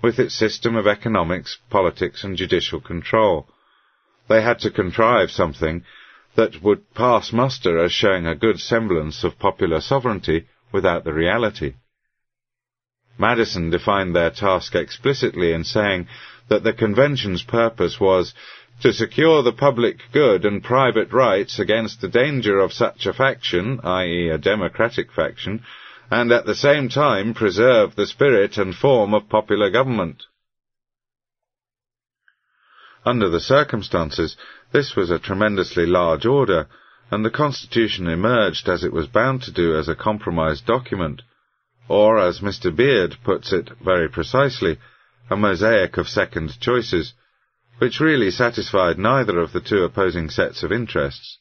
[0.00, 3.46] with its system of economics, politics, and judicial control.
[4.30, 5.82] They had to contrive something
[6.36, 11.74] that would pass muster as showing a good semblance of popular sovereignty without the reality.
[13.18, 16.06] Madison defined their task explicitly in saying
[16.48, 18.32] that the convention's purpose was
[18.82, 23.80] to secure the public good and private rights against the danger of such a faction,
[23.82, 24.28] i.e.
[24.28, 25.64] a democratic faction,
[26.08, 30.22] and at the same time preserve the spirit and form of popular government.
[33.04, 34.36] Under the circumstances,
[34.72, 36.66] this was a tremendously large order,
[37.10, 41.22] and the Constitution emerged as it was bound to do as a compromise document,
[41.88, 42.74] or, as Mr.
[42.74, 44.78] Beard puts it very precisely,
[45.30, 47.14] a mosaic of second choices,
[47.78, 51.38] which really satisfied neither of the two opposing sets of interests.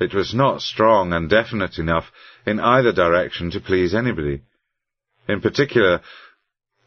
[0.00, 2.10] It was not strong and definite enough
[2.44, 4.42] in either direction to please anybody.
[5.28, 6.00] In particular,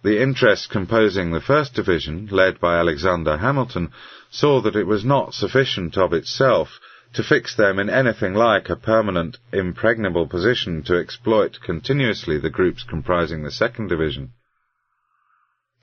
[0.03, 3.91] the interests composing the first division, led by Alexander Hamilton,
[4.31, 6.79] saw that it was not sufficient of itself
[7.13, 12.83] to fix them in anything like a permanent, impregnable position to exploit continuously the groups
[12.83, 14.31] comprising the second division.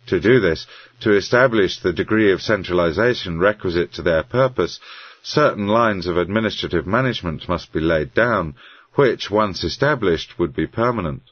[0.07, 0.67] To do this,
[1.01, 4.81] to establish the degree of centralization requisite to their purpose,
[5.23, 8.55] certain lines of administrative management must be laid down,
[8.95, 11.23] which, once established, would be permanent.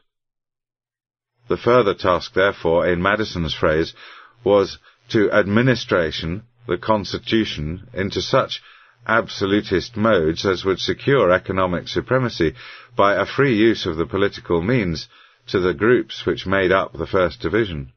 [1.48, 3.94] The further task, therefore, in Madison's phrase,
[4.42, 4.78] was
[5.10, 8.60] to administration the Constitution into such
[9.06, 12.54] absolutist modes as would secure economic supremacy
[12.96, 15.08] by a free use of the political means
[15.46, 17.92] to the groups which made up the First Division.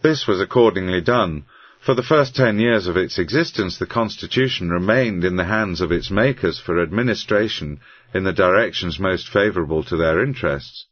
[0.00, 1.44] This was accordingly done.
[1.80, 5.92] For the first ten years of its existence, the Constitution remained in the hands of
[5.92, 7.80] its makers for administration
[8.14, 10.86] in the directions most favourable to their interests.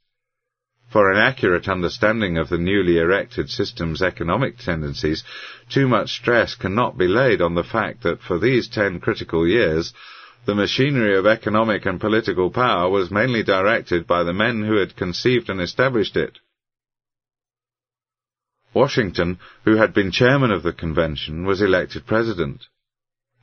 [0.90, 5.24] For an accurate understanding of the newly erected system's economic tendencies,
[5.68, 9.92] too much stress cannot be laid on the fact that for these ten critical years,
[10.44, 14.94] the machinery of economic and political power was mainly directed by the men who had
[14.94, 16.38] conceived and established it.
[18.72, 22.66] Washington, who had been chairman of the convention, was elected president.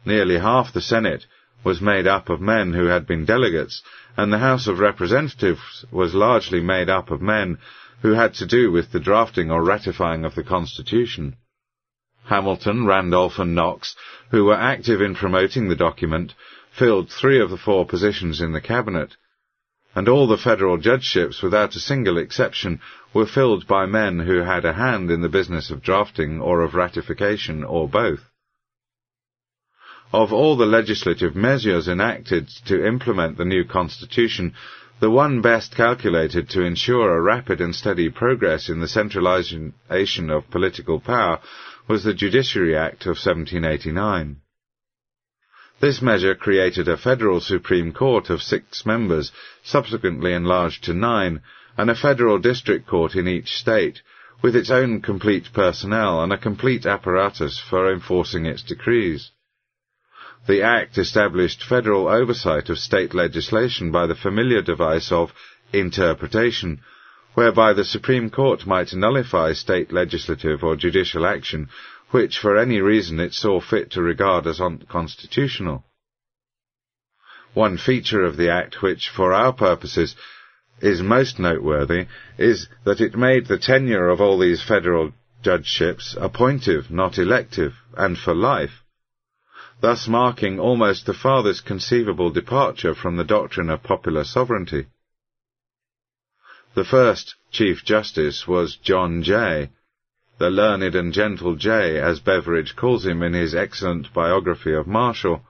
[0.06, 1.26] Nearly half the Senate
[1.64, 3.82] was made up of men who had been delegates,
[4.18, 7.58] and the House of Representatives was largely made up of men
[8.02, 11.36] who had to do with the drafting or ratifying of the Constitution.
[12.26, 13.96] Hamilton, Randolph, and Knox,
[14.32, 16.34] who were active in promoting the document,
[16.72, 19.16] filled three of the four positions in the cabinet,
[19.96, 22.80] and all the federal judgeships, without a single exception,
[23.14, 26.74] were filled by men who had a hand in the business of drafting or of
[26.74, 28.22] ratification or both.
[30.14, 34.54] Of all the legislative measures enacted to implement the new Constitution,
[35.00, 40.52] the one best calculated to ensure a rapid and steady progress in the centralization of
[40.52, 41.40] political power
[41.88, 44.38] was the Judiciary Act of 1789.
[45.80, 49.32] This measure created a federal Supreme Court of six members,
[49.64, 51.42] subsequently enlarged to nine,
[51.76, 54.04] and a federal district court in each state,
[54.44, 59.32] with its own complete personnel and a complete apparatus for enforcing its decrees.
[60.46, 65.32] The Act established federal oversight of state legislation by the familiar device of
[65.72, 66.82] interpretation,
[67.34, 71.70] whereby the Supreme Court might nullify state legislative or judicial action
[72.12, 75.86] which for any reason it saw fit to regard as unconstitutional.
[77.54, 80.14] One feature of the Act which, for our purposes,
[80.82, 82.08] is most noteworthy
[82.38, 88.18] is that it made the tenure of all these federal judgeships appointive, not elective, and
[88.18, 88.83] for life
[89.84, 94.86] thus marking almost the farthest conceivable departure from the doctrine of popular sovereignty.
[96.74, 99.72] The first Chief Justice was John Jay,
[100.38, 105.44] the learned and gentle Jay, as Beveridge calls him in his excellent biography of Marshall.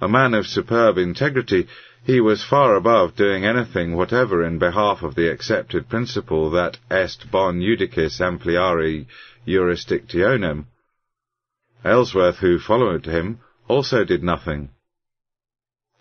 [0.00, 1.66] A man of superb integrity,
[2.02, 7.30] he was far above doing anything whatever in behalf of the accepted principle that est
[7.30, 9.04] boni judicis ampliare
[9.46, 10.64] jurisdictionem,
[11.84, 14.68] Ellsworth, who followed him, also did nothing.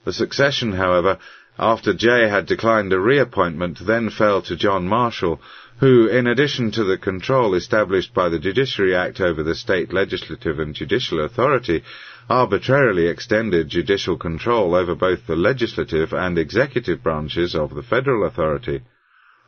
[0.03, 1.19] The succession, however,
[1.57, 5.39] after Jay had declined a reappointment, then fell to John Marshall,
[5.79, 10.59] who, in addition to the control established by the Judiciary Act over the state legislative
[10.59, 11.83] and judicial authority,
[12.29, 18.81] arbitrarily extended judicial control over both the legislative and executive branches of the federal authority,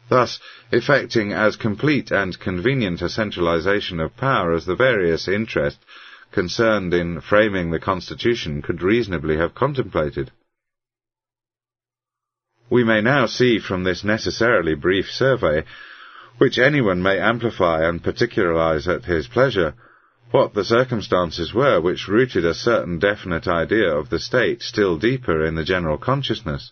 [0.09, 0.39] thus
[0.71, 5.83] effecting as complete and convenient a centralization of power as the various interests
[6.31, 10.31] concerned in framing the Constitution could reasonably have contemplated.
[12.69, 15.65] We may now see from this necessarily brief survey,
[16.37, 19.73] which anyone may amplify and particularize at his pleasure,
[20.31, 25.45] what the circumstances were which rooted a certain definite idea of the state still deeper
[25.45, 26.71] in the general consciousness.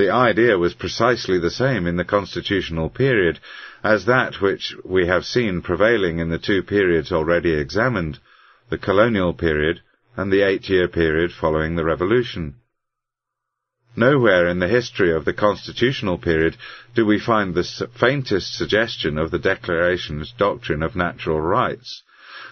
[0.00, 3.38] The idea was precisely the same in the constitutional period
[3.84, 8.18] as that which we have seen prevailing in the two periods already examined,
[8.70, 9.82] the colonial period
[10.16, 12.54] and the eight-year period following the Revolution.
[13.94, 16.56] Nowhere in the history of the constitutional period
[16.94, 22.02] do we find the faintest suggestion of the Declaration's doctrine of natural rights,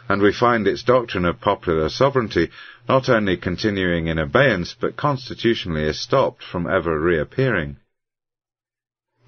[0.08, 2.48] and we find its doctrine of popular sovereignty
[2.88, 7.76] not only continuing in abeyance, but constitutionally is stopped from ever reappearing.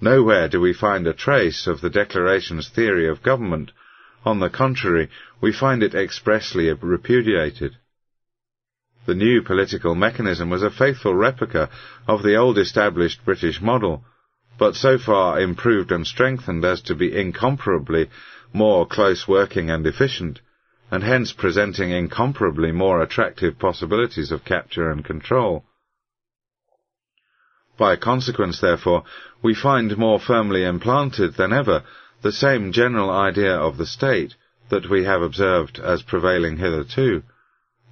[0.01, 3.71] Nowhere do we find a trace of the Declaration's theory of government.
[4.25, 7.75] On the contrary, we find it expressly repudiated.
[9.05, 11.69] The new political mechanism was a faithful replica
[12.07, 14.03] of the old established British model,
[14.57, 18.09] but so far improved and strengthened as to be incomparably
[18.53, 20.39] more close working and efficient,
[20.91, 25.63] and hence presenting incomparably more attractive possibilities of capture and control.
[27.77, 29.03] By consequence, therefore,
[29.41, 31.83] we find more firmly implanted than ever
[32.21, 34.35] the same general idea of the state
[34.69, 37.23] that we have observed as prevailing hitherto,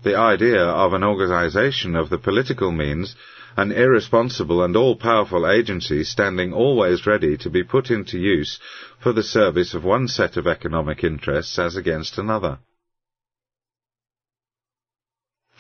[0.03, 3.15] the idea of an organization of the political means,
[3.57, 8.59] an irresponsible and all-powerful agency standing always ready to be put into use
[8.99, 12.59] for the service of one set of economic interests as against another.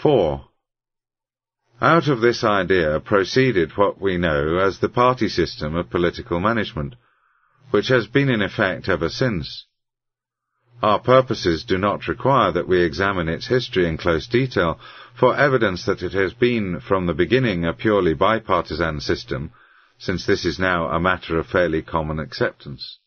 [0.01, 0.45] 4.
[1.81, 6.95] Out of this idea proceeded what we know as the party system of political management,
[7.71, 9.65] which has been in effect ever since.
[10.81, 14.79] Our purposes do not require that we examine its history in close detail
[15.19, 19.51] for evidence that it has been from the beginning a purely bipartisan system,
[19.97, 22.99] since this is now a matter of fairly common acceptance.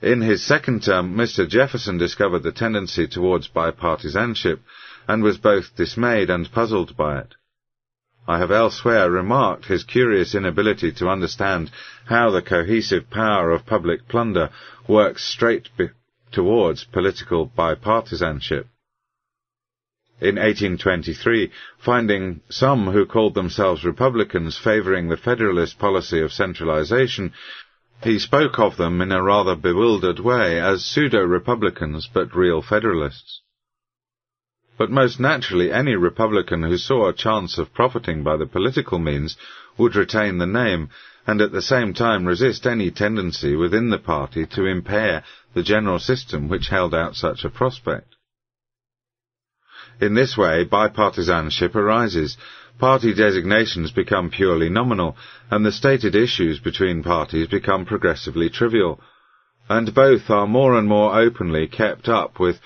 [0.00, 1.46] In his second term, Mr.
[1.46, 4.60] Jefferson discovered the tendency towards bipartisanship
[5.08, 7.34] and was both dismayed and puzzled by it.
[8.26, 11.70] I have elsewhere remarked his curious inability to understand
[12.06, 14.48] how the cohesive power of public plunder
[14.88, 15.68] works straight
[16.32, 18.66] towards political bipartisanship.
[20.20, 27.32] In 1823, finding some who called themselves Republicans favouring the Federalist policy of centralization,
[28.02, 33.42] he spoke of them in a rather bewildered way as pseudo-Republicans but real Federalists.
[34.76, 39.36] But most naturally any Republican who saw a chance of profiting by the political means
[39.78, 40.88] would retain the name,
[41.28, 45.22] and at the same time resist any tendency within the party to impair
[45.54, 48.16] the general system which held out such a prospect.
[50.00, 52.36] In this way, bipartisanship arises,
[52.80, 55.16] party designations become purely nominal,
[55.52, 59.00] and the stated issues between parties become progressively trivial,
[59.68, 62.58] and both are more and more openly kept up with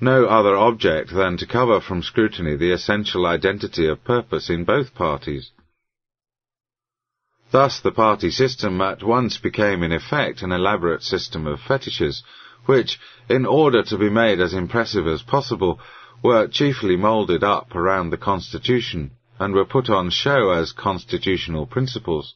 [0.00, 4.94] no other object than to cover from scrutiny the essential identity of purpose in both
[4.94, 5.50] parties.
[7.50, 12.22] Thus the party system at once became in effect an elaborate system of fetishes,
[12.66, 15.80] which, in order to be made as impressive as possible,
[16.22, 22.34] were chiefly moulded up around the Constitution, and were put on show as constitutional principles.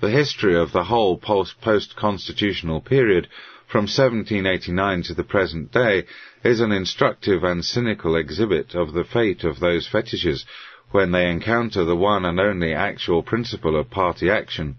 [0.00, 3.28] The history of the whole post-constitutional period,
[3.72, 6.04] from 1789 to the present day,
[6.44, 10.44] is an instructive and cynical exhibit of the fate of those fetishes
[10.90, 14.76] when they encounter the one and only actual principle of party action,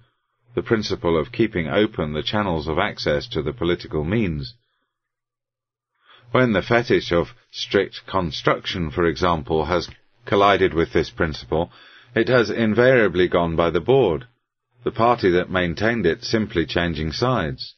[0.54, 4.54] the principle of keeping open the channels of access to the political means.
[6.30, 9.90] When the fetish of strict construction, for example, has
[10.28, 11.72] collided with this principle,
[12.16, 14.28] it has invariably gone by the board,
[14.84, 17.74] the party that maintained it simply changing sides.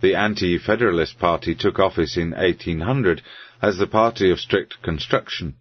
[0.00, 3.22] The Anti-Federalist Party took office in 1800
[3.62, 5.56] as the party of strict construction,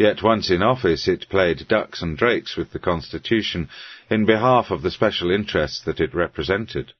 [0.00, 3.68] Yet once in office it played ducks and drakes with the Constitution
[4.08, 6.94] in behalf of the special interests that it represented.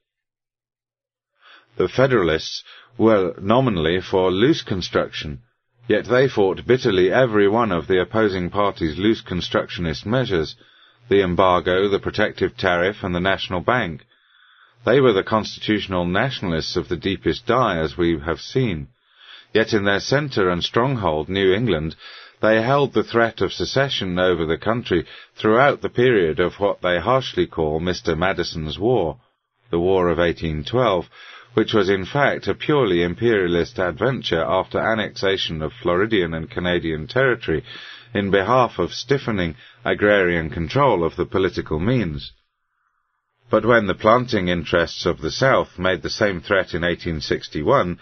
[1.78, 2.62] The Federalists
[2.98, 5.40] were nominally for loose construction,
[5.88, 10.54] yet they fought bitterly every one of the opposing party's loose constructionist measures,
[11.08, 14.04] the embargo, the protective tariff, and the National Bank.
[14.86, 18.88] They were the constitutional nationalists of the deepest dye, as we have seen.
[19.52, 21.96] Yet in their centre and stronghold, New England,
[22.40, 26.98] they held the threat of secession over the country throughout the period of what they
[26.98, 28.16] harshly call Mr.
[28.16, 29.18] Madison's War,
[29.70, 31.10] the War of 1812,
[31.52, 37.62] which was in fact a purely imperialist adventure after annexation of Floridian and Canadian territory
[38.14, 42.32] in behalf of stiffening agrarian control of the political means.
[43.50, 47.98] But when the planting interests of the South made the same threat in 1861,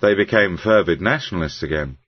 [0.00, 1.98] they became fervid nationalists again.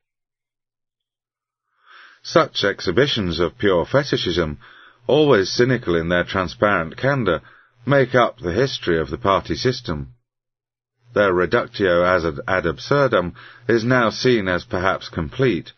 [2.23, 4.59] Such exhibitions of pure fetishism,
[5.07, 7.43] always cynical in their transparent candour,
[7.86, 10.15] make up the history of the party system.
[11.15, 13.35] Their reductio ad absurdum
[13.69, 15.73] is now seen as perhaps complete.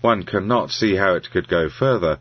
[0.00, 2.20] One cannot see how it could go further,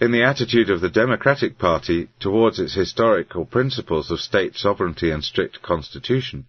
[0.00, 5.22] in the attitude of the Democratic Party towards its historical principles of state sovereignty and
[5.22, 6.46] strict constitution.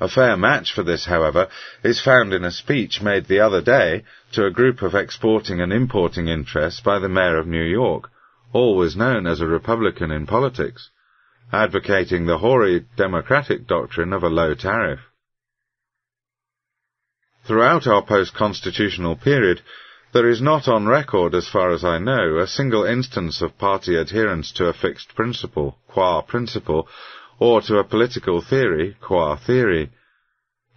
[0.00, 1.48] A fair match for this, however,
[1.82, 5.72] is found in a speech made the other day to a group of exporting and
[5.72, 8.10] importing interests by the Mayor of New York,
[8.52, 10.90] always known as a Republican in politics,
[11.52, 15.00] advocating the hoary democratic doctrine of a low tariff.
[17.46, 19.62] Throughout our post-constitutional period,
[20.12, 23.96] there is not on record, as far as I know, a single instance of party
[23.96, 26.88] adherence to a fixed principle, qua principle,
[27.38, 29.90] or to a political theory, qua theory.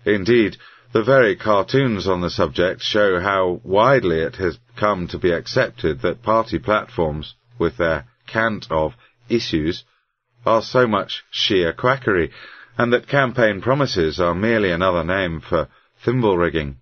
[0.05, 0.57] Indeed,
[0.91, 6.01] the very cartoons on the subject show how widely it has come to be accepted
[6.01, 8.93] that party platforms, with their cant of
[9.29, 9.83] issues,
[10.45, 12.31] are so much sheer quackery,
[12.77, 15.67] and that campaign promises are merely another name for
[16.03, 16.77] thimble rigging.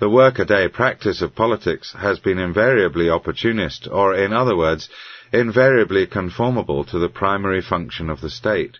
[0.00, 4.88] The workaday practice of politics has been invariably opportunist, or in other words,
[5.32, 8.78] invariably conformable to the primary function of the state,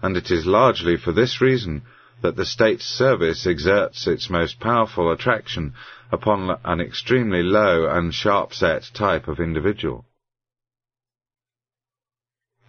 [0.00, 1.82] and it is largely for this reason
[2.22, 5.74] that the state's service exerts its most powerful attraction
[6.12, 10.06] upon an extremely low and sharp-set type of individual.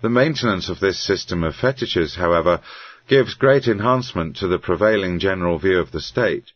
[0.02, 2.62] The maintenance of this system of fetishes, however,
[3.08, 6.52] gives great enhancement to the prevailing general view of the state.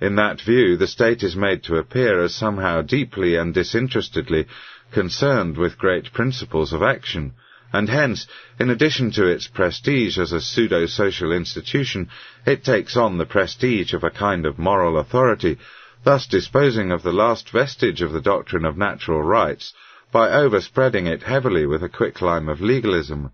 [0.00, 4.46] In that view, the state is made to appear as somehow deeply and disinterestedly
[4.92, 7.34] concerned with great principles of action,
[7.72, 8.26] and hence,
[8.58, 12.08] in addition to its prestige as a pseudo-social institution,
[12.46, 15.58] it takes on the prestige of a kind of moral authority,
[16.02, 19.74] thus disposing of the last vestige of the doctrine of natural rights
[20.10, 23.30] by overspreading it heavily with a quicklime of legalism.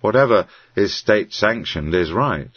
[0.00, 0.46] Whatever
[0.76, 2.50] is state-sanctioned is right.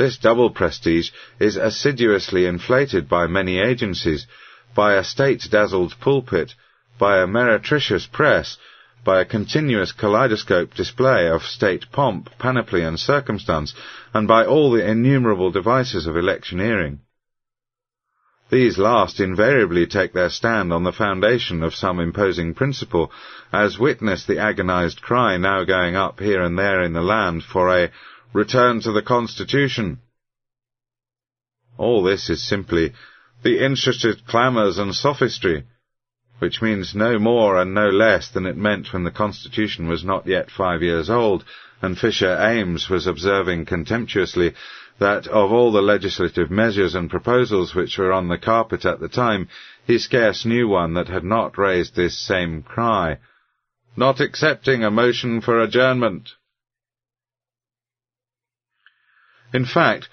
[0.00, 4.26] This double prestige is assiduously inflated by many agencies,
[4.74, 6.54] by a state-dazzled pulpit,
[6.98, 8.56] by a meretricious press,
[9.04, 13.74] by a continuous kaleidoscope display of state pomp, panoply, and circumstance,
[14.14, 17.00] and by all the innumerable devices of electioneering.
[18.50, 23.12] These last invariably take their stand on the foundation of some imposing principle,
[23.52, 27.68] as witness the agonized cry now going up here and there in the land for
[27.68, 27.90] a
[28.32, 29.98] return to the Constitution.
[31.76, 32.92] All this is simply
[33.42, 35.64] the interested clamours and sophistry,
[36.38, 40.26] which means no more and no less than it meant when the Constitution was not
[40.26, 41.44] yet five years old,
[41.82, 44.54] and Fisher Ames was observing contemptuously
[44.98, 49.08] that of all the legislative measures and proposals which were on the carpet at the
[49.08, 49.48] time,
[49.86, 53.18] he scarce knew one that had not raised this same cry,
[53.96, 56.28] not accepting a motion for adjournment.
[59.52, 60.08] In fact,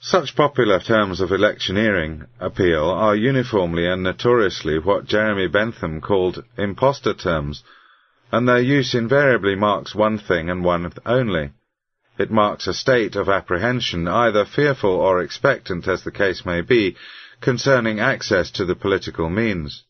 [0.00, 7.14] such popular terms of electioneering appeal are uniformly and notoriously what Jeremy Bentham called impostor
[7.14, 7.62] terms,
[8.32, 11.52] and their use invariably marks one thing and one only,
[12.18, 16.96] it marks a state of apprehension, either fearful or expectant as the case may be,
[17.40, 19.84] concerning access to the political means.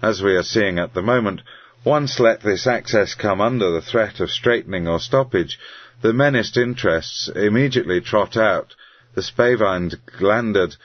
[0.00, 1.42] As we are seeing at the moment,
[1.84, 5.58] once let this access come under the threat of straightening or stoppage,
[6.00, 8.74] the menaced interests immediately trot out
[9.14, 10.76] the spavined, glandered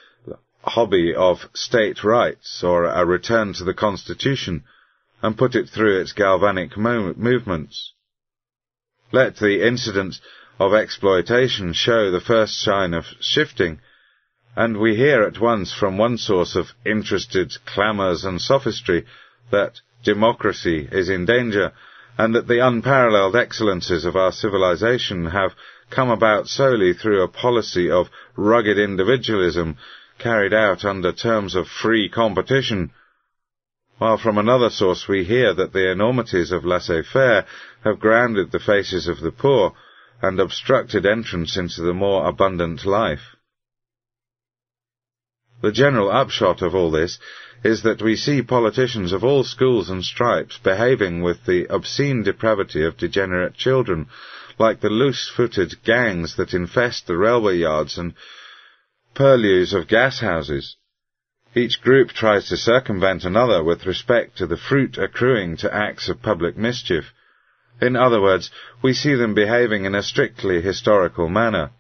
[0.64, 4.64] hobby of state rights or a return to the Constitution,
[5.22, 7.94] and put it through its galvanic movements.
[9.12, 10.20] Let the incident
[10.60, 13.80] of exploitation show the first sign of shifting,
[14.56, 19.06] and we hear at once from one source of interested clamours and sophistry
[19.52, 21.72] that democracy is in danger,
[22.18, 25.52] and that the unparalleled excellences of our civilization have
[25.90, 29.78] come about solely through a policy of rugged individualism
[30.20, 32.92] carried out under terms of free competition,
[33.98, 37.46] while from another source we hear that the enormities of laissez-faire
[37.84, 39.74] have grounded the faces of the poor
[40.22, 43.36] and obstructed entrance into the more abundant life.
[45.62, 47.20] The general upshot of all this
[47.64, 52.84] is that we see politicians of all schools and stripes behaving with the obscene depravity
[52.84, 54.08] of degenerate children,
[54.60, 58.14] like the loose-footed gangs that infest the railway yards and
[59.14, 60.76] purlieus of gas houses.
[61.56, 66.22] Each group tries to circumvent another with respect to the fruit accruing to acts of
[66.22, 67.14] public mischief.
[67.80, 68.50] In other words,
[68.82, 71.72] we see them behaving in a strictly historical manner.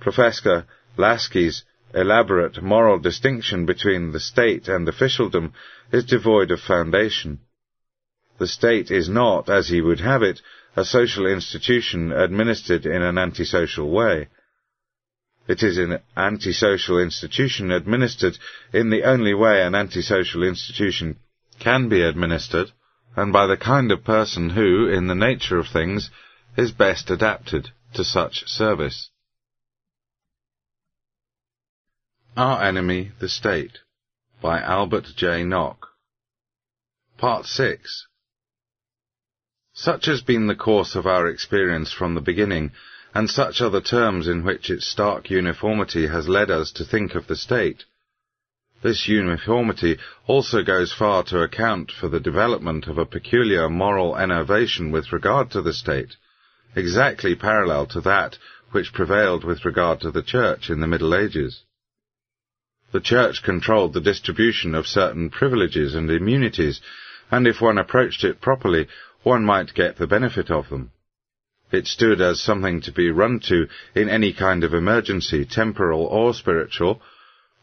[0.00, 1.64] Professor Laski's
[1.94, 5.52] elaborate moral distinction between the state and officialdom
[5.92, 7.40] is devoid of foundation.
[8.38, 10.42] The state is not, as he would have it,
[10.76, 14.28] a social institution administered in an antisocial way.
[15.48, 18.36] It is an antisocial institution administered
[18.72, 21.18] in the only way an antisocial institution
[21.60, 22.72] can be administered,
[23.14, 26.10] and by the kind of person who, in the nature of things,
[26.56, 29.08] is best adapted to such service.
[32.38, 33.78] Our Enemy, the State
[34.42, 35.42] by Albert J.
[35.42, 35.88] Nock
[37.16, 38.08] Part 6
[39.72, 42.72] Such has been the course of our experience from the beginning,
[43.14, 47.14] and such are the terms in which its stark uniformity has led us to think
[47.14, 47.84] of the state.
[48.82, 54.90] This uniformity also goes far to account for the development of a peculiar moral enervation
[54.90, 56.16] with regard to the state,
[56.74, 58.36] exactly parallel to that
[58.72, 61.62] which prevailed with regard to the Church in the Middle Ages.
[62.92, 66.80] The Church controlled the distribution of certain privileges and immunities,
[67.30, 68.86] and if one approached it properly,
[69.24, 70.92] one might get the benefit of them.
[71.72, 76.32] It stood as something to be run to in any kind of emergency, temporal or
[76.32, 77.02] spiritual,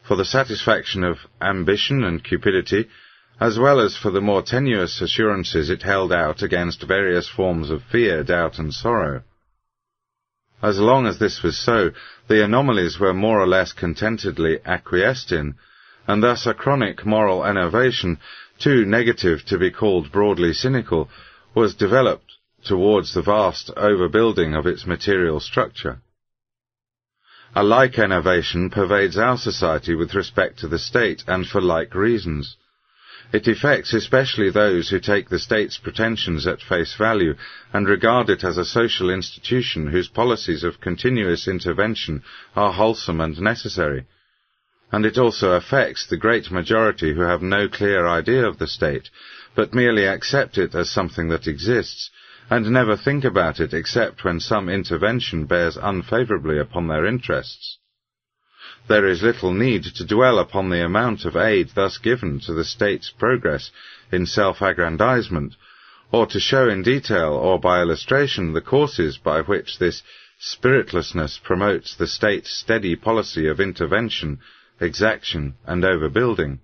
[0.02, 2.90] for the satisfaction of ambition and cupidity,
[3.40, 7.82] as well as for the more tenuous assurances it held out against various forms of
[7.82, 9.22] fear, doubt, and sorrow.
[10.64, 11.90] As long as this was so,
[12.26, 15.56] the anomalies were more or less contentedly acquiesced in,
[16.06, 18.18] and thus a chronic moral enervation,
[18.58, 21.10] too negative to be called broadly cynical,
[21.54, 22.32] was developed
[22.64, 26.00] towards the vast overbuilding of its material structure.
[27.54, 32.56] A like enervation pervades our society with respect to the state, and for like reasons.
[33.32, 37.34] It affects especially those who take the state's pretensions at face value
[37.72, 42.22] and regard it as a social institution whose policies of continuous intervention
[42.54, 44.04] are wholesome and necessary.
[44.92, 49.10] And it also affects the great majority who have no clear idea of the state,
[49.54, 52.10] but merely accept it as something that exists,
[52.50, 57.78] and never think about it except when some intervention bears unfavourably upon their interests
[58.88, 62.64] there is little need to dwell upon the amount of aid thus given to the
[62.64, 63.70] state's progress
[64.12, 65.54] in self-aggrandizement,
[66.12, 70.02] or to show in detail or by illustration the courses by which this
[70.38, 74.38] spiritlessness promotes the state's steady policy of intervention,
[74.80, 76.58] exaction, and overbuilding.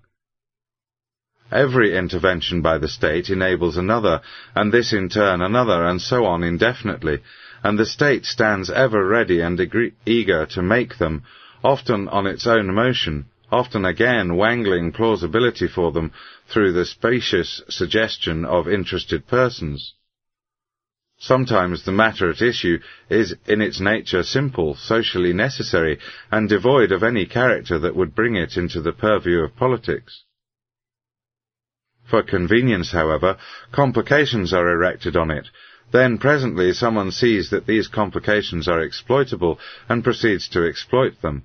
[1.51, 4.21] Every intervention by the state enables another,
[4.55, 7.21] and this in turn another, and so on indefinitely,
[7.63, 9.59] and the state stands ever ready and
[10.05, 11.23] eager to make them
[11.63, 16.11] often on its own motion, often again wangling plausibility for them
[16.47, 19.93] through the specious suggestion of interested persons.
[21.19, 25.99] Sometimes the matter at issue is in its nature simple, socially necessary,
[26.31, 30.23] and devoid of any character that would bring it into the purview of politics.
[32.09, 33.37] For convenience, however,
[33.71, 35.47] complications are erected on it,
[35.91, 41.43] then presently someone sees that these complications are exploitable and proceeds to exploit them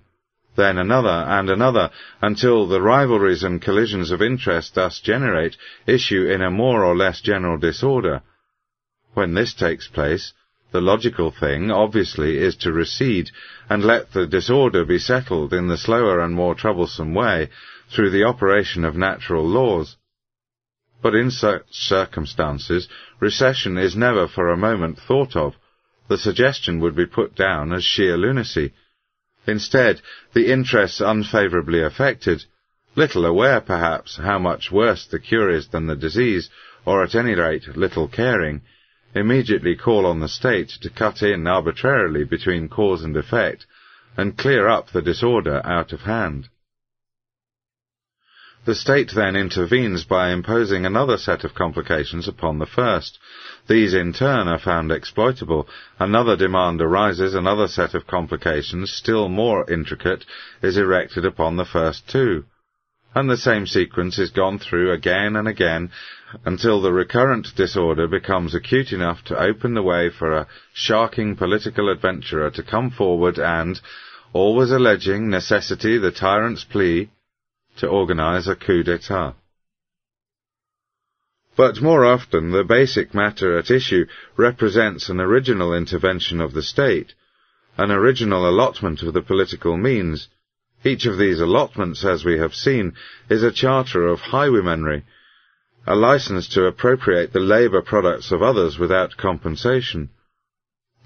[0.56, 6.42] then another, and another, until the rivalries and collisions of interest thus generate issue in
[6.42, 8.22] a more or less general disorder.
[9.14, 10.32] When this takes place,
[10.72, 13.30] the logical thing, obviously, is to recede
[13.70, 17.48] and let the disorder be settled in the slower and more troublesome way
[17.94, 19.96] through the operation of natural laws.
[21.02, 22.88] But in such circumstances,
[23.20, 25.54] recession is never for a moment thought of.
[26.08, 28.72] The suggestion would be put down as sheer lunacy,
[29.46, 30.02] Instead,
[30.32, 32.44] the interests unfavourably affected,
[32.96, 36.50] little aware perhaps how much worse the cure is than the disease,
[36.84, 38.60] or at any rate little caring,
[39.14, 43.66] immediately call on the state to cut in arbitrarily between cause and effect,
[44.16, 46.48] and clear up the disorder out of hand.
[48.66, 53.16] The state then intervenes by imposing another set of complications upon the first.
[53.68, 55.68] These in turn are found exploitable.
[56.00, 60.24] Another demand arises, another set of complications, still more intricate,
[60.62, 62.44] is erected upon the first two.
[63.14, 65.92] And the same sequence is gone through again and again
[66.44, 71.88] until the recurrent disorder becomes acute enough to open the way for a sharking political
[71.88, 73.80] adventurer to come forward and,
[74.32, 77.08] always alleging necessity the tyrant's plea,
[77.78, 79.34] to organize a coup d'etat.
[81.56, 84.06] But more often, the basic matter at issue
[84.36, 87.14] represents an original intervention of the state,
[87.78, 90.28] an original allotment of the political means.
[90.84, 92.92] Each of these allotments, as we have seen,
[93.30, 95.04] is a charter of highwaymanry,
[95.86, 100.10] a license to appropriate the labour products of others without compensation.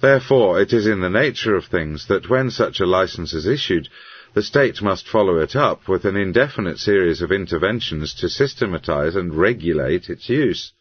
[0.01, 3.89] Therefore, it is in the nature of things that when such a license is issued,
[4.34, 9.34] the state must follow it up with an indefinite series of interventions to systematize and
[9.34, 10.73] regulate its use.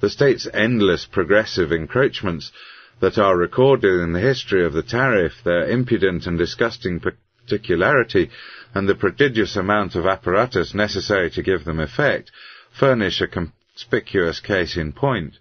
[0.00, 2.52] The state's endless progressive encroachments
[3.00, 8.30] that are recorded in the history of the tariff, their impudent and disgusting particularity,
[8.74, 12.30] and the prodigious amount of apparatus necessary to give them effect,
[12.70, 15.38] furnish a conspicuous case in point.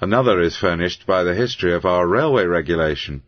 [0.00, 3.22] Another is furnished by the history of our railway regulation.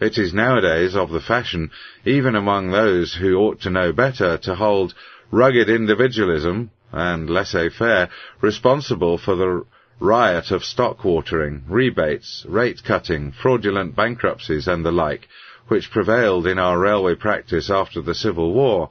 [0.00, 1.70] It is nowadays of the fashion,
[2.04, 4.92] even among those who ought to know better, to hold
[5.30, 8.08] rugged individualism and laissez-faire
[8.40, 9.64] responsible for the
[10.00, 15.28] riot of stock watering, rebates, rate cutting, fraudulent bankruptcies, and the like,
[15.68, 18.90] which prevailed in our railway practice after the Civil War,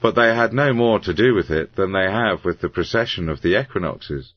[0.00, 3.28] but they had no more to do with it than they have with the precession
[3.28, 4.32] of the equinoxes.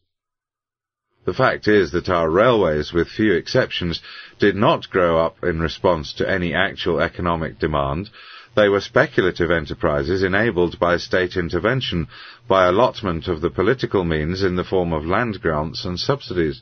[1.26, 4.02] The fact is that our railways, with few exceptions,
[4.40, 8.10] did not grow up in response to any actual economic demand.
[8.56, 12.08] They were speculative enterprises enabled by state intervention,
[12.48, 16.62] by allotment of the political means in the form of land grants and subsidies.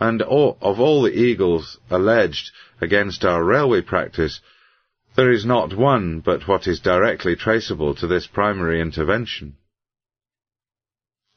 [0.00, 2.50] And of all the eagles alleged
[2.80, 4.40] against our railway practice,
[5.14, 9.56] there is not one but what is directly traceable to this primary intervention.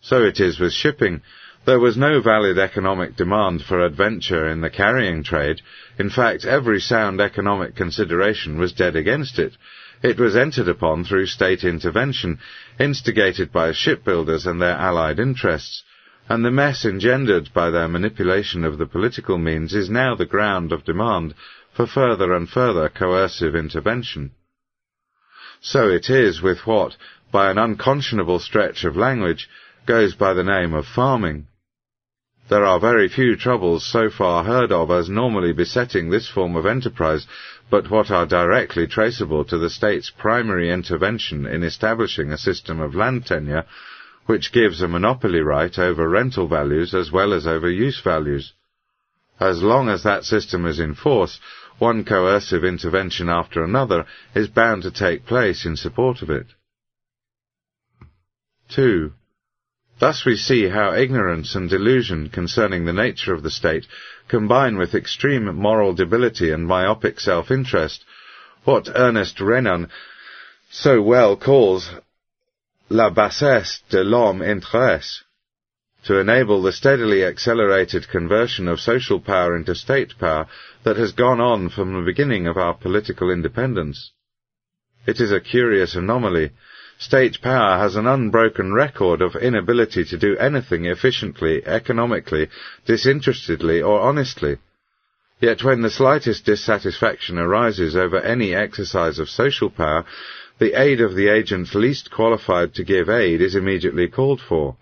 [0.02, 1.22] So it is with shipping.
[1.66, 5.62] There was no valid economic demand for adventure in the carrying trade.
[6.00, 9.56] In fact, every sound economic consideration was dead against it.
[10.02, 12.40] It was entered upon through state intervention,
[12.80, 15.84] instigated by shipbuilders and their allied interests,
[16.30, 20.72] and the mess engendered by their manipulation of the political means is now the ground
[20.72, 21.36] of demand
[21.74, 24.32] for further and further coercive intervention.
[25.60, 26.96] So it is with what,
[27.32, 29.50] by an unconscionable stretch of language,
[29.86, 31.48] goes by the name of farming.
[32.50, 36.66] There are very few troubles so far heard of as normally besetting this form of
[36.66, 37.28] enterprise,
[37.70, 42.96] but what are directly traceable to the state's primary intervention in establishing a system of
[42.96, 43.66] land tenure,
[44.26, 48.54] which gives a monopoly right over rental values as well as over use values.
[49.40, 51.40] As long as that system is in force,
[51.78, 56.48] one coercive intervention after another is bound to take place in support of it.
[58.70, 59.14] 2.
[60.00, 63.86] Thus we see how ignorance and delusion concerning the nature of the state
[64.30, 68.06] combine with extreme moral debility and myopic self-interest,
[68.64, 69.90] what Ernest Renan
[70.70, 71.90] so well calls
[72.88, 75.24] la bassesse de l'homme intéresse,
[76.06, 80.48] to enable the steadily accelerated conversion of social power into state power
[80.84, 84.12] that has gone on from the beginning of our political independence.
[85.06, 86.52] It is a curious anomaly,
[87.02, 92.50] State power has an unbroken record of inability to do anything efficiently, economically,
[92.86, 94.58] disinterestedly, or honestly.
[95.40, 100.04] Yet when the slightest dissatisfaction arises over any exercise of social power,
[100.60, 104.76] the aid of the agents least qualified to give aid is immediately called for.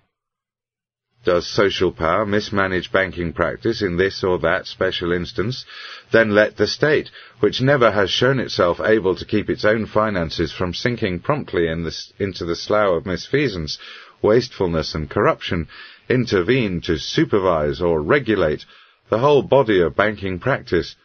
[1.27, 5.65] Does social power mismanage banking practice in this or that special instance?
[6.09, 7.09] Then let the state,
[7.41, 11.83] which never has shown itself able to keep its own finances from sinking promptly in
[11.83, 13.77] the, into the slough of misfeasance,
[14.22, 15.67] wastefulness, and corruption,
[16.07, 18.64] intervene to supervise or regulate
[19.09, 20.95] the whole body of banking practice,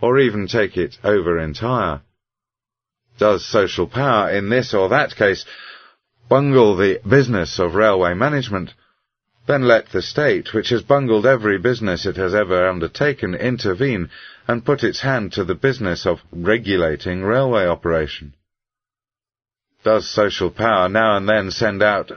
[0.00, 2.02] or even take it over entire.
[3.18, 5.44] Does social power, in this or that case,
[6.28, 8.70] bungle the business of railway management?
[9.46, 14.08] Then let the state, which has bungled every business it has ever undertaken, intervene
[14.46, 18.34] and put its hand to the business of regulating railway operation.
[19.82, 22.12] Does social power now and then send out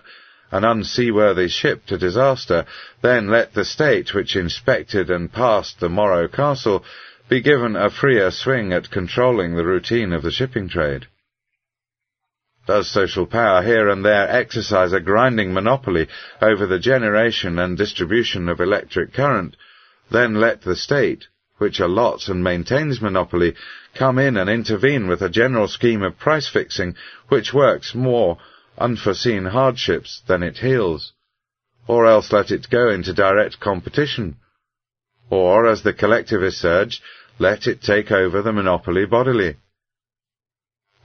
[0.52, 2.66] an unseaworthy ship to disaster,
[3.02, 6.86] then let the state, which inspected and passed the Morro Castle,
[7.28, 11.08] be given a freer swing at controlling the routine of the shipping trade.
[12.66, 16.08] Does social power here and there exercise a grinding monopoly
[16.42, 19.56] over the generation and distribution of electric current,
[20.10, 21.28] then let the state,
[21.58, 23.54] which allots and maintains monopoly,
[23.94, 26.96] come in and intervene with a general scheme of price fixing
[27.28, 28.38] which works more
[28.80, 31.14] unforeseen hardships than it heals.
[31.88, 34.38] Or else let it go into direct competition.
[35.30, 37.02] Or, as the collectivists urge,
[37.38, 39.58] let it take over the monopoly bodily.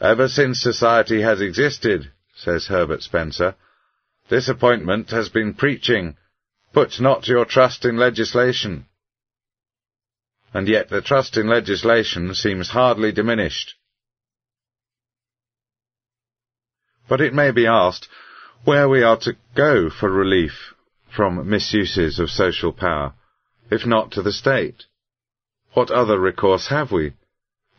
[0.00, 3.54] Ever since society has existed, says Herbert Spencer,
[4.30, 6.16] this appointment has been preaching,
[6.72, 8.86] put not your trust in legislation.
[10.54, 13.74] And yet the trust in legislation seems hardly diminished.
[17.08, 18.08] But it may be asked
[18.64, 20.74] where we are to go for relief
[21.14, 23.14] from misuses of social power,
[23.70, 24.84] if not to the state.
[25.74, 27.12] What other recourse have we?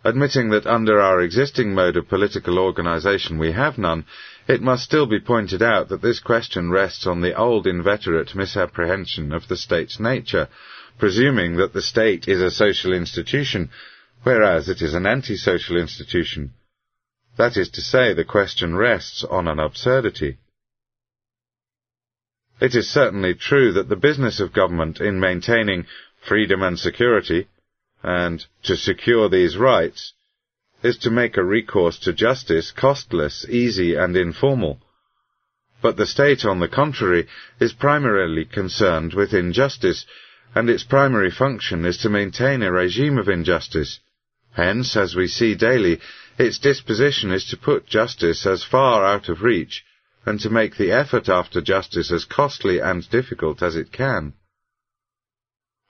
[0.04, 4.04] Admitting that under our existing mode of political organization we have none,
[4.48, 9.32] it must still be pointed out that this question rests on the old inveterate misapprehension
[9.32, 10.48] of the state's nature,
[10.98, 13.70] presuming that the state is a social institution,
[14.24, 16.52] whereas it is an antisocial institution.
[17.38, 20.38] That is to say, the question rests on an absurdity.
[22.60, 25.86] It is certainly true that the business of government in maintaining
[26.28, 27.48] freedom and security,
[28.04, 30.14] and to secure these rights,
[30.84, 34.82] is to make a recourse to justice costless, easy, and informal.
[35.82, 37.28] But the state, on the contrary,
[37.60, 40.06] is primarily concerned with injustice,
[40.54, 44.00] and its primary function is to maintain a regime of injustice.
[44.54, 46.00] Hence, as we see daily,
[46.38, 49.84] its disposition is to put justice as far out of reach,
[50.26, 54.34] and to make the effort after justice as costly and difficult as it can.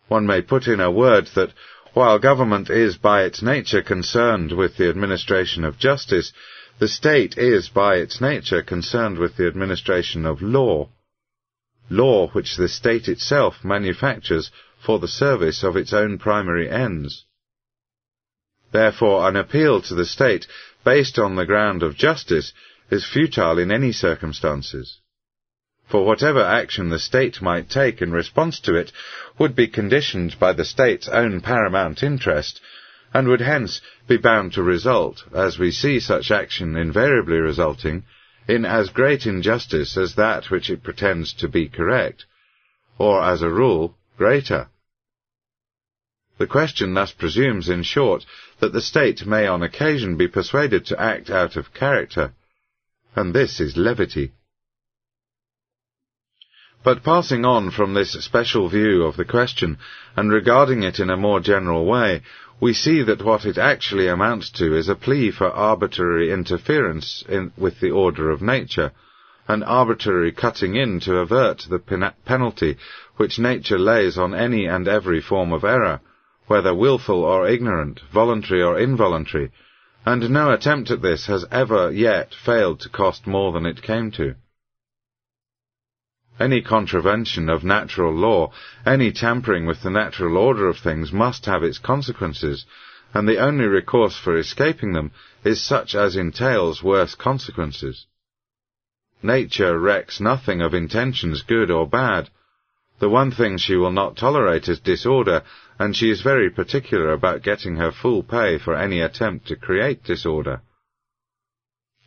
[0.07, 1.53] One may put in a word that
[1.93, 6.31] while government is by its nature concerned with the administration of justice,
[6.79, 10.89] the state is by its nature concerned with the administration of law.
[11.89, 14.49] Law which the state itself manufactures
[14.83, 17.25] for the service of its own primary ends.
[18.71, 20.47] Therefore, an appeal to the state
[20.85, 22.53] based on the ground of justice
[22.89, 25.00] is futile in any circumstances.
[25.91, 28.93] For whatever action the state might take in response to it
[29.37, 32.61] would be conditioned by the state's own paramount interest,
[33.13, 38.05] and would hence be bound to result, as we see such action invariably resulting,
[38.47, 42.25] in as great injustice as that which it pretends to be correct,
[42.97, 44.69] or, as a rule, greater.
[46.37, 48.25] The question thus presumes, in short,
[48.61, 52.31] that the state may on occasion be persuaded to act out of character,
[53.13, 54.31] and this is levity.
[56.83, 59.77] But passing on from this special view of the question,
[60.15, 62.23] and regarding it in a more general way,
[62.59, 67.51] we see that what it actually amounts to is a plea for arbitrary interference in,
[67.55, 68.91] with the order of nature,
[69.47, 72.77] an arbitrary cutting in to avert the pen- penalty
[73.17, 75.99] which nature lays on any and every form of error,
[76.47, 79.51] whether wilful or ignorant, voluntary or involuntary,
[80.03, 84.09] and no attempt at this has ever yet failed to cost more than it came
[84.09, 84.33] to.
[86.41, 88.51] Any contravention of natural law,
[88.83, 92.65] any tampering with the natural order of things must have its consequences,
[93.13, 95.11] and the only recourse for escaping them
[95.43, 98.07] is such as entails worse consequences.
[99.21, 102.31] Nature recks nothing of intentions good or bad.
[102.97, 105.43] The one thing she will not tolerate is disorder,
[105.77, 110.03] and she is very particular about getting her full pay for any attempt to create
[110.03, 110.61] disorder.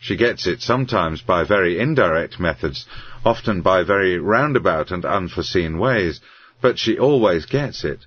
[0.01, 2.85] She gets it sometimes by very indirect methods,
[3.25, 6.21] often by very roundabout and unforeseen ways,
[6.61, 8.07] but she always gets it.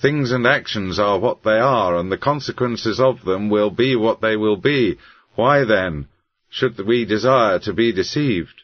[0.00, 4.20] Things and actions are what they are, and the consequences of them will be what
[4.20, 4.98] they will be.
[5.34, 6.08] Why then
[6.48, 8.62] should we desire to be deceived?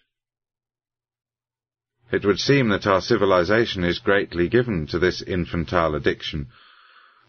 [2.10, 6.48] It would seem that our civilization is greatly given to this infantile addiction,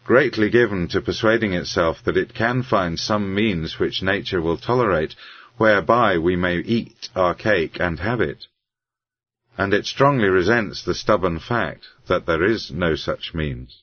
[0.04, 5.14] greatly given to persuading itself that it can find some means which nature will tolerate,
[5.60, 8.46] whereby we may eat our cake and have it.
[9.58, 13.82] And it strongly resents the stubborn fact that there is no such means.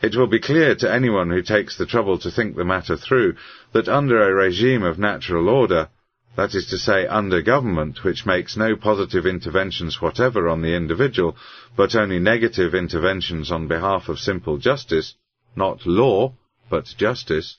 [0.00, 3.34] It will be clear to anyone who takes the trouble to think the matter through
[3.72, 5.88] that under a regime of natural order,
[6.36, 11.36] that is to say, under government which makes no positive interventions whatever on the individual,
[11.76, 15.16] but only negative interventions on behalf of simple justice,
[15.56, 16.32] not law,
[16.70, 17.58] but justice,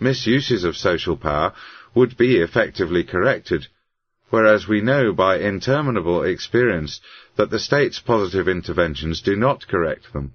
[0.00, 1.52] misuses of social power
[1.94, 3.66] would be effectively corrected,
[4.30, 7.00] whereas we know by interminable experience
[7.36, 10.34] that the state's positive interventions do not correct them.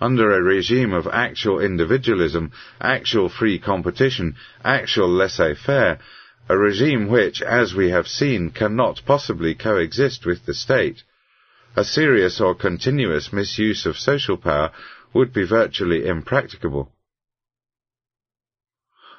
[0.00, 5.98] Under a regime of actual individualism, actual free competition, actual laissez-faire,
[6.48, 11.02] a regime which, as we have seen, cannot possibly coexist with the state.
[11.76, 14.70] A serious or continuous misuse of social power
[15.12, 16.92] would be virtually impracticable.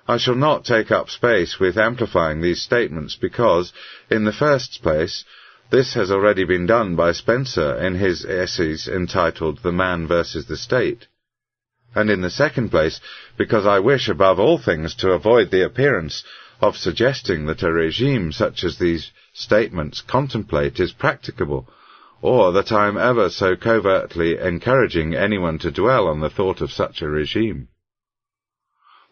[0.09, 3.71] I shall not take up space with amplifying these statements because,
[4.09, 5.23] in the first place,
[5.69, 10.57] this has already been done by Spencer in his essays entitled The Man versus the
[10.57, 11.05] State.
[11.93, 12.99] And in the second place,
[13.37, 16.23] because I wish above all things to avoid the appearance
[16.59, 21.69] of suggesting that a regime such as these statements contemplate is practicable,
[22.23, 26.71] or that I am ever so covertly encouraging anyone to dwell on the thought of
[26.71, 27.67] such a regime.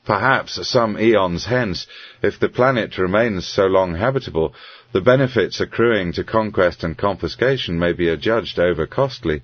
[0.07, 1.85] Perhaps some eons hence,
[2.21, 4.55] if the planet remains so long habitable,
[4.93, 9.41] the benefits accruing to conquest and confiscation may be adjudged over costly.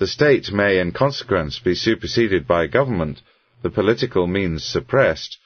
[0.00, 3.22] The state may in consequence be superseded by government,
[3.62, 5.38] the political means suppressed,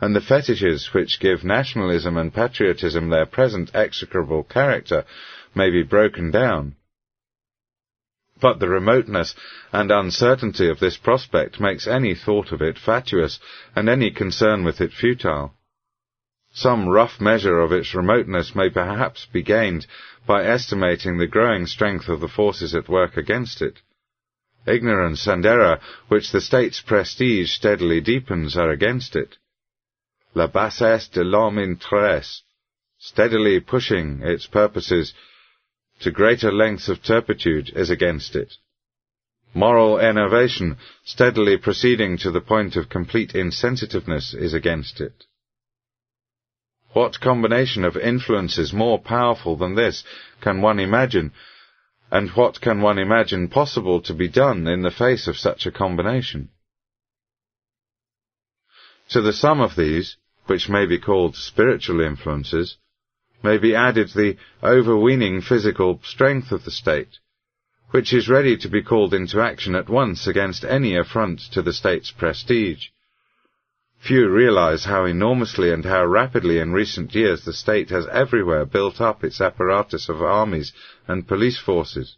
[0.00, 5.04] and the fetishes which give nationalism and patriotism their present execrable character
[5.52, 6.76] may be broken down.
[8.40, 9.34] But the remoteness
[9.72, 13.40] and uncertainty of this prospect makes any thought of it fatuous,
[13.74, 15.54] and any concern with it futile.
[16.52, 19.86] Some rough measure of its remoteness may perhaps be gained
[20.26, 23.80] by estimating the growing strength of the forces at work against it.
[24.66, 29.36] Ignorance and error, which the state's prestige steadily deepens, are against it.
[30.34, 32.42] La bassesse de l'homme interesse,
[32.98, 35.14] steadily pushing its purposes
[36.00, 38.54] to greater lengths of turpitude, is against it.
[39.54, 45.24] Moral enervation, steadily proceeding to the point of complete insensitiveness, is against it.
[46.92, 50.04] What combination of influences more powerful than this
[50.40, 51.32] can one imagine,
[52.10, 55.72] and what can one imagine possible to be done in the face of such a
[55.72, 56.50] combination?
[59.10, 60.16] To the sum of these,
[60.46, 62.76] which may be called spiritual influences,
[63.42, 67.18] may be added the overweening physical strength of the state,
[67.90, 71.72] which is ready to be called into action at once against any affront to the
[71.72, 72.88] state's prestige.
[73.98, 79.00] Few realize how enormously and how rapidly in recent years the state has everywhere built
[79.00, 80.72] up its apparatus of armies
[81.08, 82.16] and police forces.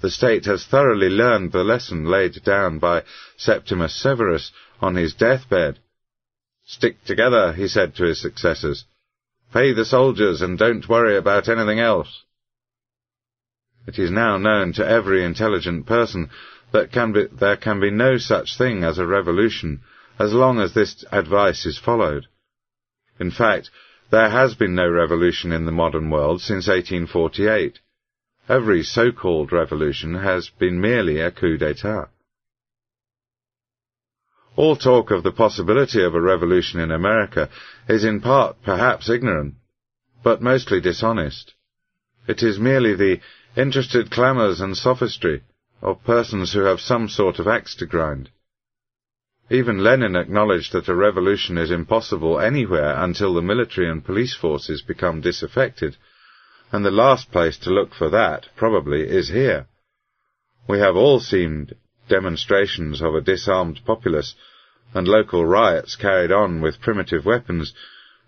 [0.00, 3.02] The state has thoroughly learned the lesson laid down by
[3.36, 5.78] Septimus Severus on his deathbed.
[6.64, 8.84] Stick together, he said to his successors.
[9.52, 12.24] Pay the soldiers and don't worry about anything else.
[13.86, 16.28] It is now known to every intelligent person
[16.72, 19.80] that can be, there can be no such thing as a revolution
[20.18, 22.26] as long as this advice is followed.
[23.18, 23.70] In fact,
[24.10, 27.78] there has been no revolution in the modern world since 1848.
[28.48, 32.08] Every so-called revolution has been merely a coup d'etat.
[34.58, 37.48] All talk of the possibility of a revolution in America
[37.88, 39.54] is in part perhaps ignorant,
[40.24, 41.54] but mostly dishonest.
[42.26, 43.20] It is merely the
[43.56, 45.44] interested clamours and sophistry
[45.80, 48.30] of persons who have some sort of axe to grind.
[49.48, 54.82] Even Lenin acknowledged that a revolution is impossible anywhere until the military and police forces
[54.82, 55.96] become disaffected,
[56.72, 59.68] and the last place to look for that, probably, is here.
[60.68, 61.70] We have all seen
[62.08, 64.34] demonstrations of a disarmed populace
[64.94, 67.74] and local riots carried on with primitive weapons,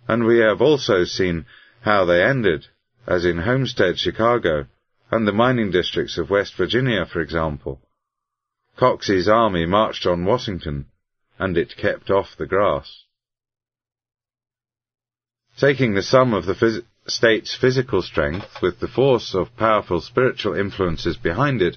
[0.07, 1.47] and we have also seen
[1.83, 2.67] how they ended,
[3.07, 4.67] as in Homestead, Chicago,
[5.11, 7.81] and the mining districts of West Virginia, for example.
[8.79, 10.87] Coxey's army marched on Washington,
[11.39, 13.05] and it kept off the grass.
[15.59, 20.55] Taking the sum of the phys- state's physical strength with the force of powerful spiritual
[20.55, 21.77] influences behind it,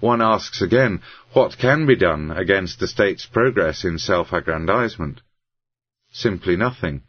[0.00, 1.00] one asks again,
[1.32, 5.20] what can be done against the state's progress in self-aggrandizement?
[6.12, 7.02] Simply nothing.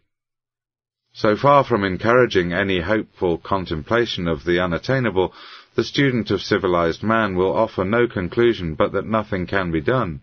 [1.14, 5.34] So far from encouraging any hopeful contemplation of the unattainable,
[5.76, 10.22] the student of civilized man will offer no conclusion but that nothing can be done.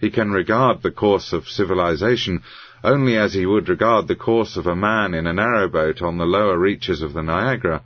[0.00, 2.42] He can regard the course of civilization
[2.84, 6.26] only as he would regard the course of a man in a narrowboat on the
[6.26, 7.82] lower reaches of the Niagara,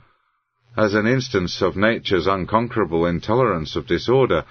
[0.77, 4.45] as an instance of nature's unconquerable intolerance of disorder,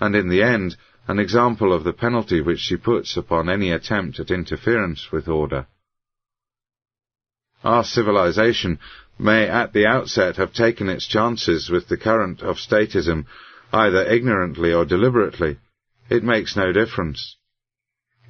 [0.00, 0.74] and in the end,
[1.06, 5.66] an example of the penalty which she puts upon any attempt at interference with order.
[7.62, 8.78] Our civilization
[9.18, 13.26] may at the outset have taken its chances with the current of statism,
[13.70, 15.58] either ignorantly or deliberately,
[16.08, 17.36] it makes no difference.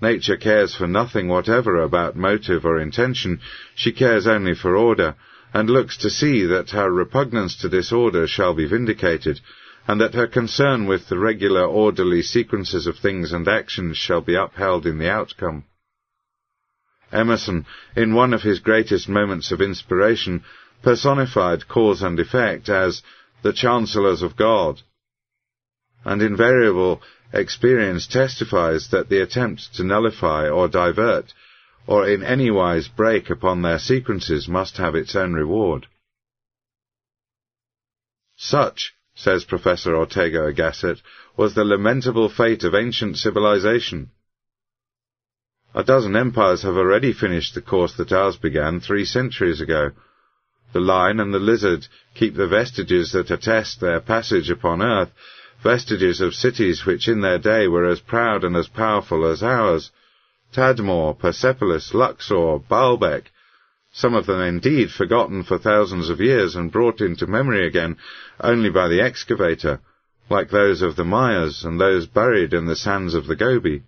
[0.02, 3.40] Nature cares for nothing whatever about motive or intention,
[3.76, 5.14] she cares only for order,
[5.52, 9.40] and looks to see that her repugnance to disorder shall be vindicated,
[9.88, 14.34] and that her concern with the regular orderly sequences of things and actions shall be
[14.34, 15.64] upheld in the outcome.
[17.12, 20.44] Emerson, in one of his greatest moments of inspiration,
[20.82, 23.02] personified cause and effect as
[23.42, 24.80] the chancellors of God,
[26.04, 31.32] and invariable experience testifies that the attempt to nullify or divert
[31.86, 35.86] or in any wise break upon their sequences must have its own reward.
[38.36, 41.02] Such, says Professor Ortega y Gasset,
[41.36, 44.10] was the lamentable fate of ancient civilization.
[45.74, 49.92] A dozen empires have already finished the course that ours began three centuries ago.
[50.72, 55.12] The lion and the lizard keep the vestiges that attest their passage upon earth,
[55.62, 59.90] vestiges of cities which in their day were as proud and as powerful as ours.
[60.52, 63.26] Tadmor, Persepolis, Luxor, Baalbek,
[63.92, 67.96] some of them indeed forgotten for thousands of years and brought into memory again
[68.40, 69.80] only by the excavator,
[70.28, 73.82] like those of the Mayas and those buried in the sands of the Gobi.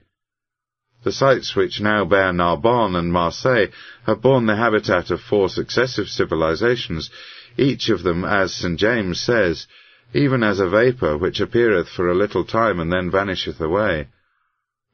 [1.04, 3.68] The sites which now bear Narbonne and Marseille
[4.06, 7.10] have borne the habitat of four successive civilizations,
[7.56, 8.78] each of them, as St.
[8.78, 9.66] James says,
[10.14, 14.06] even as a vapour which appeareth for a little time and then vanisheth away.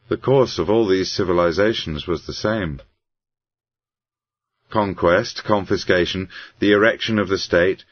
[0.08, 2.80] The course of all these civilizations was the same.
[4.70, 6.28] conquest, confiscation,
[6.60, 7.84] the erection of the state,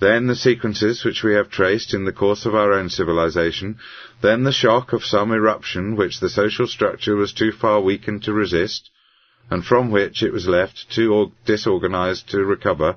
[0.00, 3.78] then the sequences which we have traced in the course of our own civilization,
[4.20, 8.32] then the shock of some irruption which the social structure was too far weakened to
[8.32, 8.90] resist,
[9.50, 12.96] and from which it was left too disorganized to recover,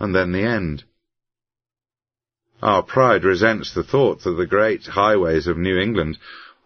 [0.00, 0.84] and then the end.
[2.62, 6.18] Our pride resents the thought that the great highways of New England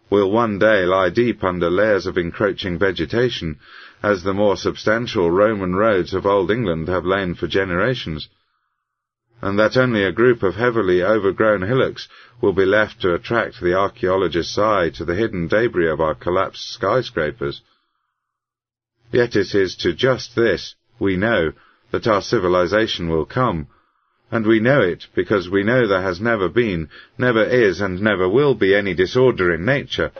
[0.09, 3.59] will one day lie deep under layers of encroaching vegetation,
[4.01, 8.29] as the more substantial Roman roads of Old England have lain for generations,
[9.41, 12.07] and that only a group of heavily overgrown hillocks
[12.41, 16.69] will be left to attract the archaeologist's eye to the hidden debris of our collapsed
[16.69, 17.61] skyscrapers.
[19.11, 21.53] Yet it is to just this, we know,
[21.91, 23.67] that our civilization will come,
[24.31, 28.27] and we know it because we know there has never been, never is, and never
[28.27, 30.11] will be any disorder in nature,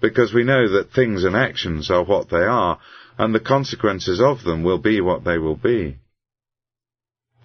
[0.00, 2.78] because we know that things and actions are what they are,
[3.18, 5.96] and the consequences of them will be what they will be.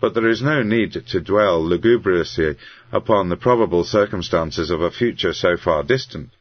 [0.01, 2.57] But there is no need to dwell lugubriously
[2.91, 6.31] upon the probable circumstances of a future so far distant.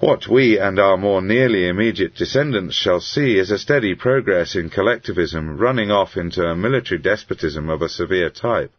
[0.00, 4.70] What we and our more nearly immediate descendants shall see is a steady progress in
[4.70, 8.72] collectivism running off into a military despotism of a severe type.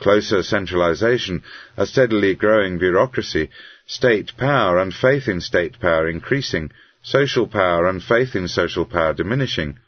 [0.00, 1.44] Closer centralization,
[1.76, 3.48] a steadily growing bureaucracy,
[3.86, 9.14] state power and faith in state power increasing, social power and faith in social power
[9.14, 9.78] diminishing,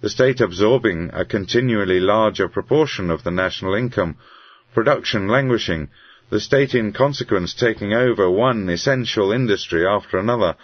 [0.00, 4.16] the state absorbing a continually larger proportion of the national income,
[4.72, 5.90] production languishing,
[6.30, 10.56] the state in consequence taking over one essential industry after another,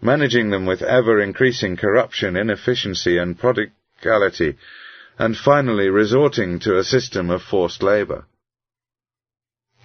[0.00, 4.56] managing them with ever increasing corruption, inefficiency, and prodigality,
[5.18, 8.24] and finally resorting to a system of forced labour.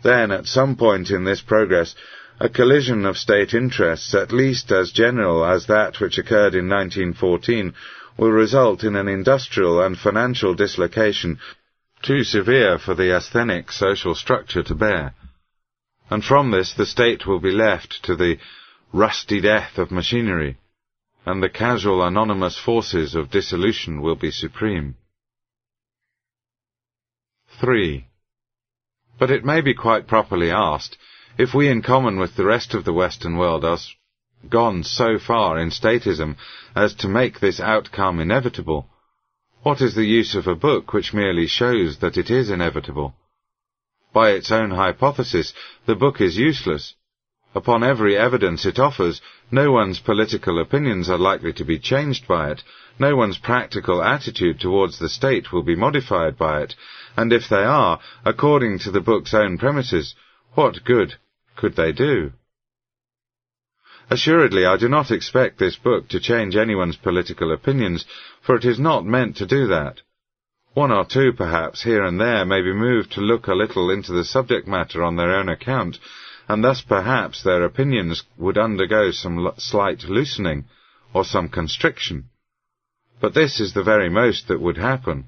[0.03, 1.95] Then, at some point in this progress,
[2.39, 7.73] a collision of state interests, at least as general as that which occurred in 1914,
[8.17, 11.39] will result in an industrial and financial dislocation
[12.03, 15.15] too severe for the asthenic social structure to bear.
[16.09, 18.37] And from this the state will be left to the
[18.91, 20.57] rusty death of machinery,
[21.25, 24.95] and the casual anonymous forces of dissolution will be supreme.
[27.61, 28.05] 3.
[29.17, 30.97] But it may be quite properly asked,
[31.37, 33.77] if we in common with the rest of the Western world are
[34.49, 36.35] gone so far in statism
[36.75, 38.89] as to make this outcome inevitable,
[39.63, 43.15] what is the use of a book which merely shows that it is inevitable?
[44.13, 45.53] By its own hypothesis,
[45.85, 46.95] the book is useless.
[47.55, 52.51] Upon every evidence it offers, no one's political opinions are likely to be changed by
[52.51, 52.63] it,
[52.99, 56.75] no one's practical attitude towards the state will be modified by it,
[57.15, 60.13] and if they are, according to the book's own premises,
[60.55, 61.15] what good
[61.55, 62.33] could they do?
[64.13, 68.05] Assuredly, I do not expect this book to change anyone's political opinions,
[68.43, 70.01] for it is not meant to do that.
[70.75, 74.11] One or two, perhaps, here and there may be moved to look a little into
[74.11, 75.97] the subject matter on their own account,
[76.47, 80.65] and thus perhaps their opinions would undergo some slight loosening,
[81.11, 82.25] or some constriction.
[83.19, 85.25] But this is the very most that would happen.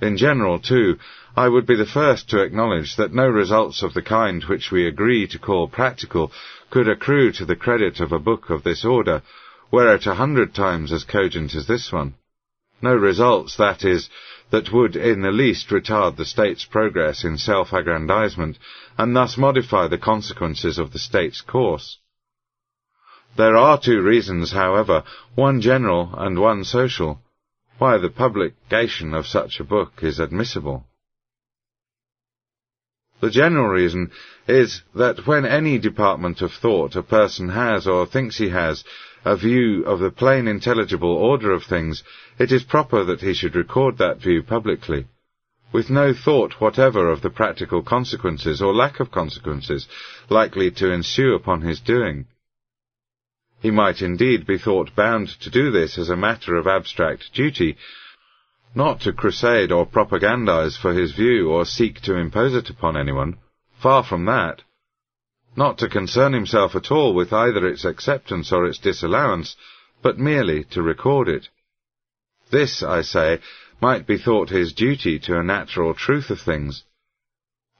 [0.00, 0.98] In general, too,
[1.36, 4.86] I would be the first to acknowledge that no results of the kind which we
[4.86, 6.30] agree to call practical
[6.72, 9.20] could accrue to the credit of a book of this order,
[9.70, 12.14] were it a hundred times as cogent as this one.
[12.80, 14.08] No results, that is,
[14.50, 18.56] that would in the least retard the state's progress in self-aggrandizement,
[18.96, 21.98] and thus modify the consequences of the state's course.
[23.36, 27.20] There are two reasons, however, one general and one social,
[27.76, 30.86] why the publication of such a book is admissible.
[33.22, 34.10] The general reason
[34.48, 38.82] is that when any department of thought a person has or thinks he has
[39.24, 42.02] a view of the plain intelligible order of things,
[42.40, 45.06] it is proper that he should record that view publicly,
[45.72, 49.86] with no thought whatever of the practical consequences or lack of consequences
[50.28, 52.26] likely to ensue upon his doing.
[53.60, 57.76] He might indeed be thought bound to do this as a matter of abstract duty,
[58.74, 63.38] not to crusade or propagandize for his view or seek to impose it upon anyone.
[63.82, 64.62] Far from that.
[65.56, 69.56] Not to concern himself at all with either its acceptance or its disallowance,
[70.02, 71.48] but merely to record it.
[72.50, 73.40] This, I say,
[73.80, 76.84] might be thought his duty to a natural truth of things.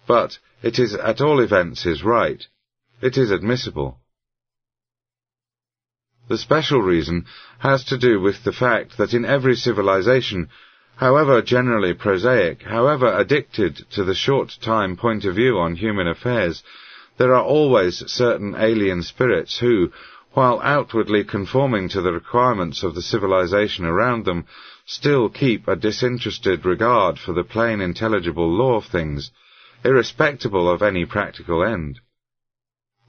[0.06, 2.44] But it is at all events his right.
[3.00, 3.98] It is admissible.
[6.28, 7.26] The special reason
[7.58, 10.50] has to do with the fact that in every civilization
[11.02, 16.62] however generally prosaic, however addicted to the short-time point of view on human affairs,
[17.18, 19.90] there are always certain alien spirits who,
[20.34, 24.44] while outwardly conforming to the requirements of the civilization around them,
[24.86, 29.32] still keep a disinterested regard for the plain intelligible law of things,
[29.84, 31.98] irrespective of any practical end.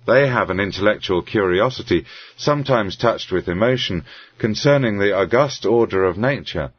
[0.08, 2.08] They have an intellectual curiosity,
[2.38, 4.04] sometimes touched with emotion,
[4.40, 6.72] concerning the august order of nature.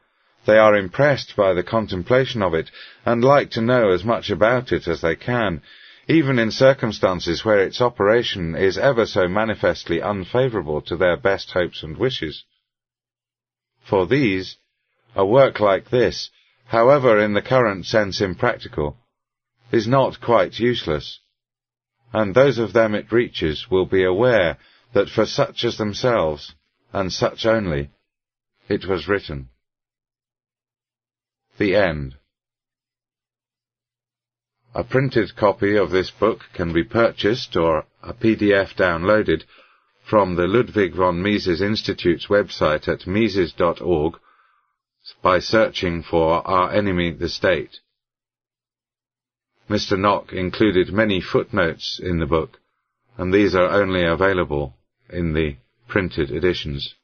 [0.47, 2.71] They are impressed by the contemplation of it,
[3.05, 5.63] and like to know as much about it as they can,
[6.07, 11.83] even in circumstances where its operation is ever so manifestly unfavourable to their best hopes
[11.83, 12.45] and wishes.
[13.83, 14.59] For these,
[15.15, 16.31] a work like this,
[16.67, 18.99] however in the current sense impractical,
[19.73, 21.21] is not quite useless,
[22.13, 24.59] and those of them it reaches will be aware
[24.93, 26.55] that for such as themselves,
[26.93, 27.91] and such only,
[28.69, 29.49] it was written.
[31.57, 32.17] The End
[34.75, 39.45] a printed copy of this book can be purchased or a PDF downloaded
[40.03, 44.15] from the Ludwig von Mises Institute's website at mises.org
[45.23, 47.79] by searching for Our Enemy the State.
[49.71, 49.99] Mr.
[49.99, 52.59] Nock included many footnotes in the book,
[53.17, 54.75] and these are only available
[55.09, 56.97] in the printed editions.